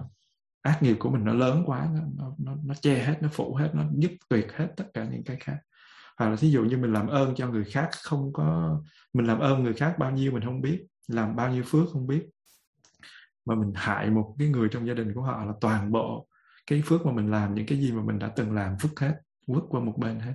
ác 0.63 0.83
nghiệp 0.83 0.97
của 0.99 1.11
mình 1.11 1.25
nó 1.25 1.35
lớn 1.35 1.63
quá, 1.67 1.89
nó 2.17 2.35
nó 2.39 2.57
nó 2.65 2.75
che 2.75 3.05
hết, 3.05 3.19
nó 3.21 3.29
phủ 3.33 3.55
hết, 3.55 3.71
nó 3.75 3.85
dứt 3.97 4.11
tuyệt 4.29 4.53
hết 4.53 4.69
tất 4.77 4.85
cả 4.95 5.05
những 5.05 5.25
cái 5.25 5.37
khác. 5.41 5.59
Hoặc 6.19 6.29
là 6.31 6.37
thí 6.37 6.51
dụ 6.51 6.65
như 6.65 6.77
mình 6.77 6.93
làm 6.93 7.07
ơn 7.07 7.35
cho 7.35 7.49
người 7.49 7.65
khác 7.65 7.89
không 8.03 8.33
có, 8.33 8.81
mình 9.13 9.27
làm 9.27 9.39
ơn 9.39 9.63
người 9.63 9.75
khác 9.75 9.95
bao 9.99 10.11
nhiêu 10.11 10.33
mình 10.33 10.45
không 10.45 10.61
biết, 10.61 10.85
làm 11.09 11.37
bao 11.37 11.51
nhiêu 11.51 11.63
phước 11.67 11.89
không 11.93 12.07
biết. 12.07 12.27
Mà 13.47 13.55
mình 13.55 13.73
hại 13.75 14.11
một 14.11 14.37
cái 14.39 14.49
người 14.49 14.69
trong 14.73 14.87
gia 14.87 14.95
đình 14.95 15.15
của 15.15 15.23
họ 15.23 15.45
là 15.45 15.53
toàn 15.61 15.93
bộ 15.93 16.29
cái 16.67 16.83
phước 16.85 17.07
mà 17.07 17.13
mình 17.13 17.31
làm, 17.31 17.55
những 17.55 17.67
cái 17.67 17.79
gì 17.79 17.93
mà 17.93 18.03
mình 18.03 18.19
đã 18.19 18.33
từng 18.37 18.53
làm 18.53 18.79
phước 18.79 19.01
hết 19.01 19.15
vứt 19.47 19.65
qua 19.69 19.81
một 19.81 19.95
bên 19.99 20.21
hết. 20.21 20.35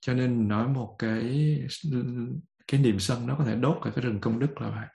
Cho 0.00 0.14
nên 0.14 0.48
nói 0.48 0.68
một 0.68 0.96
cái 0.98 1.58
cái 2.66 2.80
niềm 2.80 2.98
sân 2.98 3.26
nó 3.26 3.36
có 3.38 3.44
thể 3.44 3.56
đốt 3.56 3.78
cả 3.82 3.90
cái 3.94 4.04
rừng 4.04 4.20
công 4.20 4.38
đức 4.38 4.60
là 4.60 4.70
vậy 4.70 4.86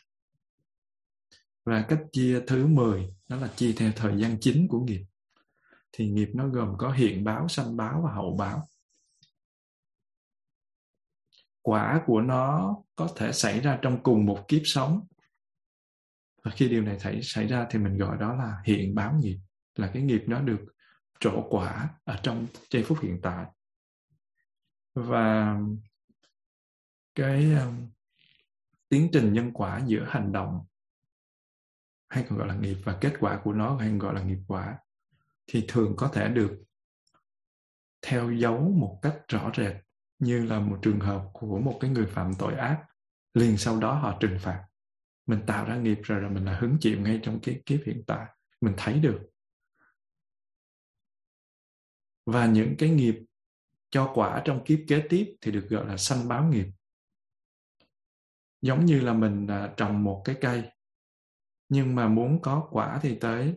và 1.64 1.86
cách 1.90 2.00
chia 2.12 2.44
thứ 2.48 2.68
10 2.68 3.14
đó 3.28 3.36
là 3.36 3.48
chia 3.56 3.74
theo 3.78 3.92
thời 3.96 4.22
gian 4.22 4.38
chính 4.42 4.68
của 4.68 4.80
nghiệp. 4.80 5.06
Thì 5.92 6.10
nghiệp 6.10 6.30
nó 6.34 6.48
gồm 6.48 6.76
có 6.78 6.92
hiện 6.92 7.24
báo 7.24 7.48
sanh 7.48 7.78
báo 7.78 8.02
và 8.06 8.14
hậu 8.14 8.38
báo. 8.38 8.68
Quả 11.62 12.02
của 12.06 12.22
nó 12.22 12.76
có 12.96 13.10
thể 13.16 13.32
xảy 13.32 13.60
ra 13.60 13.80
trong 13.82 14.04
cùng 14.04 14.26
một 14.26 14.46
kiếp 14.48 14.62
sống. 14.66 15.08
Và 16.44 16.52
khi 16.52 16.70
điều 16.70 16.84
này 16.84 17.00
xảy 17.00 17.22
xảy 17.22 17.48
ra 17.48 17.68
thì 17.70 17.80
mình 17.80 17.98
gọi 17.98 18.18
đó 18.18 18.36
là 18.36 18.62
hiện 18.66 18.96
báo 18.96 19.14
nghiệp 19.20 19.38
là 19.76 19.92
cái 19.94 20.04
nghiệp 20.04 20.24
nó 20.28 20.42
được 20.42 20.62
trổ 21.20 21.48
quả 21.50 21.90
ở 22.04 22.20
trong 22.24 22.48
giây 22.70 22.84
phút 22.84 23.00
hiện 23.02 23.20
tại. 23.24 23.46
Và 24.94 25.60
cái 27.16 27.54
um, 27.54 27.90
tiến 28.90 29.10
trình 29.14 29.34
nhân 29.34 29.52
quả 29.54 29.82
giữa 29.86 30.06
hành 30.10 30.32
động 30.32 30.66
hay 32.12 32.26
còn 32.30 32.38
gọi 32.38 32.48
là 32.48 32.56
nghiệp 32.56 32.78
và 32.84 32.98
kết 33.02 33.14
quả 33.20 33.42
của 33.44 33.54
nó 33.54 33.78
hay 33.78 33.90
còn 33.90 34.00
gọi 34.00 34.14
là 34.14 34.24
nghiệp 34.24 34.40
quả, 34.48 34.80
thì 35.48 35.66
thường 35.68 35.94
có 35.98 36.08
thể 36.14 36.30
được 36.30 36.64
theo 38.02 38.32
dấu 38.32 38.60
một 38.60 39.00
cách 39.02 39.16
rõ 39.28 39.52
rệt 39.58 39.76
như 40.20 40.46
là 40.46 40.60
một 40.60 40.80
trường 40.82 41.00
hợp 41.00 41.30
của 41.34 41.60
một 41.60 41.78
cái 41.82 41.90
người 41.90 42.06
phạm 42.06 42.34
tội 42.40 42.54
ác, 42.54 42.86
liền 43.34 43.58
sau 43.58 43.80
đó 43.80 43.94
họ 43.94 44.18
trừng 44.20 44.38
phạt. 44.40 44.66
Mình 45.26 45.42
tạo 45.48 45.66
ra 45.66 45.76
nghiệp 45.76 46.00
rồi 46.04 46.20
rồi 46.20 46.30
mình 46.30 46.46
là 46.46 46.58
hứng 46.60 46.78
chịu 46.82 47.00
ngay 47.00 47.20
trong 47.24 47.40
cái 47.44 47.62
kiếp 47.66 47.80
hiện 47.86 48.04
tại, 48.08 48.28
mình 48.62 48.74
thấy 48.78 49.00
được. 49.00 49.22
Và 52.26 52.46
những 52.46 52.76
cái 52.78 52.90
nghiệp 52.90 53.16
cho 53.90 54.12
quả 54.14 54.42
trong 54.46 54.64
kiếp 54.66 54.80
kế 54.88 55.04
tiếp 55.10 55.36
thì 55.42 55.52
được 55.52 55.68
gọi 55.70 55.88
là 55.88 55.98
sanh 55.98 56.28
báo 56.28 56.44
nghiệp. 56.44 56.68
Giống 58.62 58.86
như 58.86 59.00
là 59.00 59.14
mình 59.14 59.48
à, 59.48 59.74
trồng 59.78 60.04
một 60.04 60.22
cái 60.26 60.36
cây 60.42 60.72
nhưng 61.72 61.96
mà 61.96 62.08
muốn 62.08 62.42
có 62.42 62.68
quả 62.72 63.00
thì 63.02 63.16
tới 63.20 63.56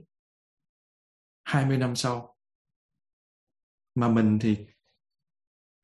20 1.45 1.78
năm 1.78 1.97
sau. 1.97 2.36
Mà 3.95 4.09
mình 4.09 4.39
thì 4.41 4.66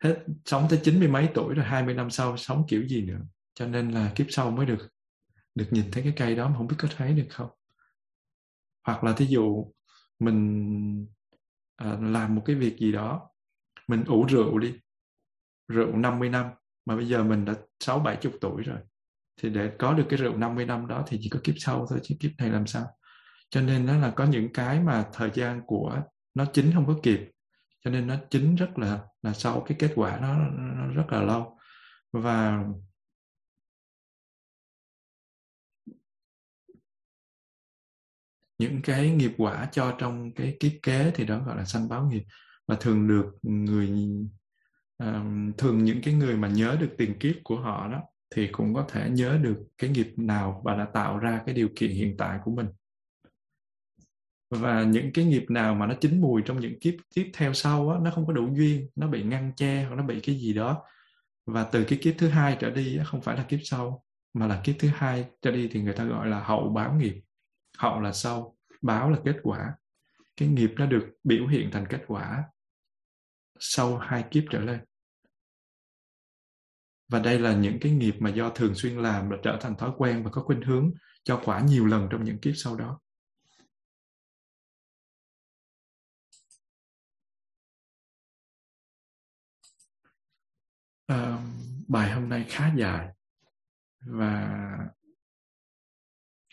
hết 0.04 0.24
sống 0.44 0.66
tới 0.70 0.80
chín 0.84 0.98
mươi 0.98 1.08
mấy 1.08 1.28
tuổi 1.34 1.54
rồi 1.54 1.64
20 1.64 1.94
năm 1.94 2.10
sau 2.10 2.36
sống 2.36 2.64
kiểu 2.68 2.88
gì 2.88 3.02
nữa. 3.02 3.20
Cho 3.54 3.66
nên 3.66 3.90
là 3.90 4.12
kiếp 4.16 4.26
sau 4.30 4.50
mới 4.50 4.66
được 4.66 4.88
được 5.54 5.66
nhìn 5.70 5.90
thấy 5.92 6.02
cái 6.02 6.12
cây 6.16 6.36
đó 6.36 6.48
mà 6.48 6.56
không 6.58 6.66
biết 6.66 6.76
có 6.78 6.88
thấy 6.96 7.14
được 7.14 7.26
không. 7.30 7.50
Hoặc 8.84 9.04
là 9.04 9.12
thí 9.16 9.26
dụ 9.26 9.72
mình 10.18 11.06
à, 11.76 11.98
làm 12.00 12.34
một 12.34 12.42
cái 12.44 12.56
việc 12.56 12.76
gì 12.78 12.92
đó 12.92 13.30
mình 13.88 14.04
ủ 14.04 14.26
rượu 14.26 14.58
đi. 14.58 14.74
Rượu 15.68 15.96
50 15.96 16.28
năm 16.28 16.50
mà 16.84 16.96
bây 16.96 17.08
giờ 17.08 17.24
mình 17.24 17.44
đã 17.44 17.54
sáu 17.80 17.98
bảy 17.98 18.16
chục 18.16 18.32
tuổi 18.40 18.62
rồi 18.62 18.78
thì 19.40 19.50
để 19.50 19.70
có 19.78 19.94
được 19.94 20.06
cái 20.08 20.18
rượu 20.18 20.36
50 20.36 20.66
năm 20.66 20.86
đó 20.86 21.04
thì 21.06 21.18
chỉ 21.20 21.28
có 21.28 21.40
kiếp 21.44 21.54
sau 21.58 21.86
thôi 21.90 22.00
chứ 22.02 22.14
kiếp 22.20 22.30
này 22.38 22.50
làm 22.50 22.66
sao? 22.66 22.86
Cho 23.50 23.60
nên 23.60 23.86
nó 23.86 23.96
là 23.98 24.10
có 24.16 24.24
những 24.24 24.52
cái 24.52 24.80
mà 24.80 25.06
thời 25.12 25.30
gian 25.34 25.62
của 25.66 26.02
nó 26.34 26.44
chín 26.52 26.72
không 26.74 26.86
có 26.86 26.96
kịp. 27.02 27.20
Cho 27.84 27.90
nên 27.90 28.06
nó 28.06 28.16
chín 28.30 28.54
rất 28.54 28.78
là 28.78 29.00
là 29.22 29.32
sau 29.32 29.60
cái 29.68 29.76
kết 29.80 29.92
quả 29.94 30.18
nó, 30.22 30.34
nó 30.48 30.86
rất 30.86 31.04
là 31.12 31.22
lâu. 31.22 31.58
Và 32.12 32.64
những 38.58 38.80
cái 38.82 39.10
nghiệp 39.10 39.32
quả 39.38 39.68
cho 39.72 39.94
trong 39.98 40.34
cái 40.34 40.56
kiếp 40.60 40.72
kế 40.82 41.12
thì 41.14 41.24
đó 41.26 41.42
gọi 41.46 41.56
là 41.56 41.64
sanh 41.64 41.88
báo 41.88 42.06
nghiệp. 42.06 42.22
Và 42.66 42.76
thường 42.80 43.08
được 43.08 43.26
người 43.42 43.90
uh, 45.04 45.58
thường 45.58 45.84
những 45.84 46.00
cái 46.02 46.14
người 46.14 46.36
mà 46.36 46.48
nhớ 46.48 46.76
được 46.80 46.94
tiền 46.98 47.18
kiếp 47.18 47.34
của 47.44 47.60
họ 47.60 47.88
đó 47.88 48.02
thì 48.34 48.48
cũng 48.52 48.74
có 48.74 48.86
thể 48.88 49.10
nhớ 49.10 49.38
được 49.42 49.64
cái 49.78 49.90
nghiệp 49.90 50.12
nào 50.16 50.62
và 50.64 50.76
đã 50.76 50.84
tạo 50.84 51.18
ra 51.18 51.42
cái 51.46 51.54
điều 51.54 51.68
kiện 51.76 51.90
hiện 51.90 52.16
tại 52.18 52.38
của 52.44 52.50
mình. 52.50 52.66
Và 54.50 54.82
những 54.82 55.12
cái 55.12 55.24
nghiệp 55.24 55.44
nào 55.48 55.74
mà 55.74 55.86
nó 55.86 55.94
chín 56.00 56.20
mùi 56.20 56.42
trong 56.44 56.60
những 56.60 56.80
kiếp 56.80 56.94
tiếp 57.14 57.30
theo 57.34 57.52
sau 57.54 57.90
á, 57.90 57.98
nó 58.02 58.10
không 58.10 58.26
có 58.26 58.32
đủ 58.32 58.54
duyên 58.54 58.88
nó 58.96 59.08
bị 59.08 59.22
ngăn 59.22 59.52
che 59.56 59.84
hoặc 59.84 59.94
nó 59.94 60.02
bị 60.02 60.20
cái 60.20 60.34
gì 60.34 60.52
đó. 60.52 60.82
Và 61.46 61.64
từ 61.64 61.84
cái 61.84 61.98
kiếp 62.02 62.14
thứ 62.18 62.28
hai 62.28 62.56
trở 62.60 62.70
đi 62.70 62.96
á, 62.96 63.04
không 63.04 63.22
phải 63.22 63.36
là 63.36 63.42
kiếp 63.42 63.60
sau 63.62 64.04
mà 64.34 64.46
là 64.46 64.60
kiếp 64.64 64.74
thứ 64.78 64.88
hai 64.94 65.24
trở 65.42 65.50
đi 65.50 65.68
thì 65.72 65.82
người 65.82 65.94
ta 65.94 66.04
gọi 66.04 66.28
là 66.28 66.40
hậu 66.40 66.68
báo 66.68 66.94
nghiệp. 66.94 67.22
Hậu 67.78 68.00
là 68.00 68.12
sau 68.12 68.56
báo 68.82 69.10
là 69.10 69.18
kết 69.24 69.36
quả. 69.42 69.74
Cái 70.36 70.48
nghiệp 70.48 70.72
nó 70.76 70.86
được 70.86 71.08
biểu 71.24 71.46
hiện 71.46 71.70
thành 71.70 71.86
kết 71.88 72.04
quả 72.06 72.44
sau 73.58 73.98
hai 73.98 74.24
kiếp 74.30 74.44
trở 74.50 74.60
lên 74.60 74.80
và 77.10 77.18
đây 77.18 77.38
là 77.38 77.54
những 77.54 77.78
cái 77.80 77.92
nghiệp 77.92 78.14
mà 78.20 78.30
do 78.30 78.50
thường 78.50 78.74
xuyên 78.74 78.96
làm 78.96 79.28
và 79.28 79.36
trở 79.42 79.58
thành 79.60 79.76
thói 79.76 79.90
quen 79.98 80.24
và 80.24 80.30
có 80.30 80.42
khuynh 80.42 80.62
hướng 80.62 80.92
cho 81.24 81.42
quả 81.44 81.60
nhiều 81.60 81.86
lần 81.86 82.08
trong 82.10 82.24
những 82.24 82.38
kiếp 82.40 82.52
sau 82.56 82.76
đó. 82.76 83.00
À, 91.06 91.44
bài 91.88 92.12
hôm 92.12 92.28
nay 92.28 92.44
khá 92.48 92.72
dài 92.76 93.08
và 94.00 94.60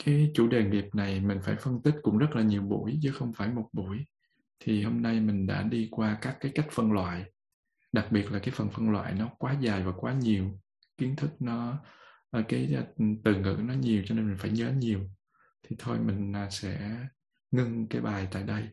cái 0.06 0.32
chủ 0.34 0.48
đề 0.48 0.64
nghiệp 0.64 0.86
này 0.94 1.20
mình 1.20 1.40
phải 1.44 1.56
phân 1.56 1.82
tích 1.84 1.96
cũng 2.02 2.18
rất 2.18 2.30
là 2.36 2.42
nhiều 2.42 2.62
buổi 2.62 3.00
chứ 3.02 3.12
không 3.12 3.34
phải 3.34 3.50
một 3.50 3.70
buổi. 3.74 4.06
Thì 4.60 4.84
hôm 4.84 5.02
nay 5.02 5.20
mình 5.20 5.48
đã 5.48 5.64
đi 5.64 5.88
qua 5.92 6.18
các 6.22 6.38
cái 6.40 6.52
cách 6.56 6.68
phân 6.72 6.92
loại 6.92 7.32
đặc 7.92 8.08
biệt 8.12 8.32
là 8.32 8.40
cái 8.40 8.52
phần 8.52 8.70
phân 8.70 8.90
loại 8.90 9.14
nó 9.14 9.30
quá 9.38 9.58
dài 9.62 9.84
và 9.84 9.92
quá 9.98 10.14
nhiều 10.14 10.60
kiến 10.98 11.16
thức 11.16 11.32
nó 11.40 11.84
ờ, 12.30 12.44
cái 12.48 12.74
ờ, 12.74 12.86
từ 13.24 13.36
ngữ 13.36 13.58
nó 13.64 13.74
nhiều 13.74 14.04
cho 14.06 14.16
nên 14.16 14.28
mình 14.28 14.38
phải 14.38 14.52
nhớ 14.52 14.72
nhiều. 14.72 15.10
Thì 15.64 15.76
thôi 15.80 16.00
mình 16.00 16.36
à, 16.36 16.50
sẽ 16.50 17.00
ngưng 17.52 17.88
cái 17.88 18.02
bài 18.02 18.28
tại 18.32 18.44
đây. 18.44 18.68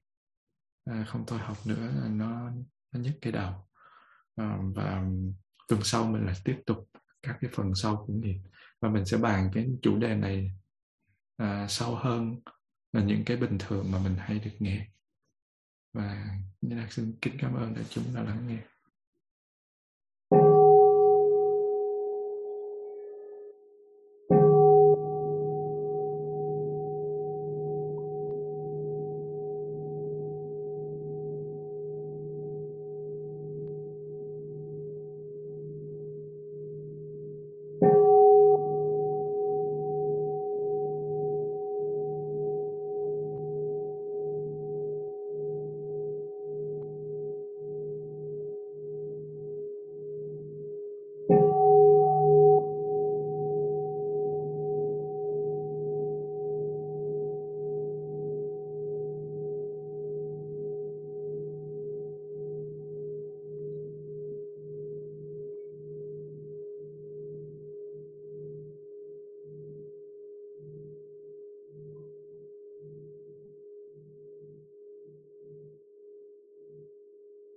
À, 0.85 1.05
không 1.09 1.24
thôi 1.27 1.39
học 1.39 1.57
nữa 1.66 1.89
à, 2.05 2.09
nó 2.09 2.51
nó 2.93 3.01
nhức 3.01 3.15
cái 3.20 3.32
đầu. 3.32 3.69
À, 4.36 4.59
và 4.74 5.05
tuần 5.69 5.81
sau 5.85 6.05
mình 6.07 6.27
lại 6.27 6.35
tiếp 6.45 6.57
tục 6.66 6.89
các 7.23 7.36
cái 7.41 7.51
phần 7.55 7.74
sau 7.74 8.05
của 8.07 8.12
nghiệp 8.12 8.39
và 8.81 8.89
mình 8.91 9.05
sẽ 9.05 9.16
bàn 9.16 9.51
cái 9.55 9.66
chủ 9.82 9.99
đề 9.99 10.15
này 10.15 10.51
à, 11.36 11.66
sâu 11.69 11.97
hơn 11.97 12.41
là 12.93 13.03
những 13.03 13.24
cái 13.24 13.36
bình 13.36 13.59
thường 13.59 13.93
mà 13.93 13.99
mình 13.99 14.16
hay 14.19 14.39
được 14.39 14.51
nghe. 14.59 14.89
Và 15.93 16.27
như 16.61 16.77
là 16.77 16.86
xin 16.91 17.19
kính 17.23 17.36
cảm 17.39 17.55
ơn 17.55 17.74
đại 17.74 17.85
chúng 17.91 18.05
đã 18.15 18.23
lắng 18.23 18.47
nghe. 18.49 18.59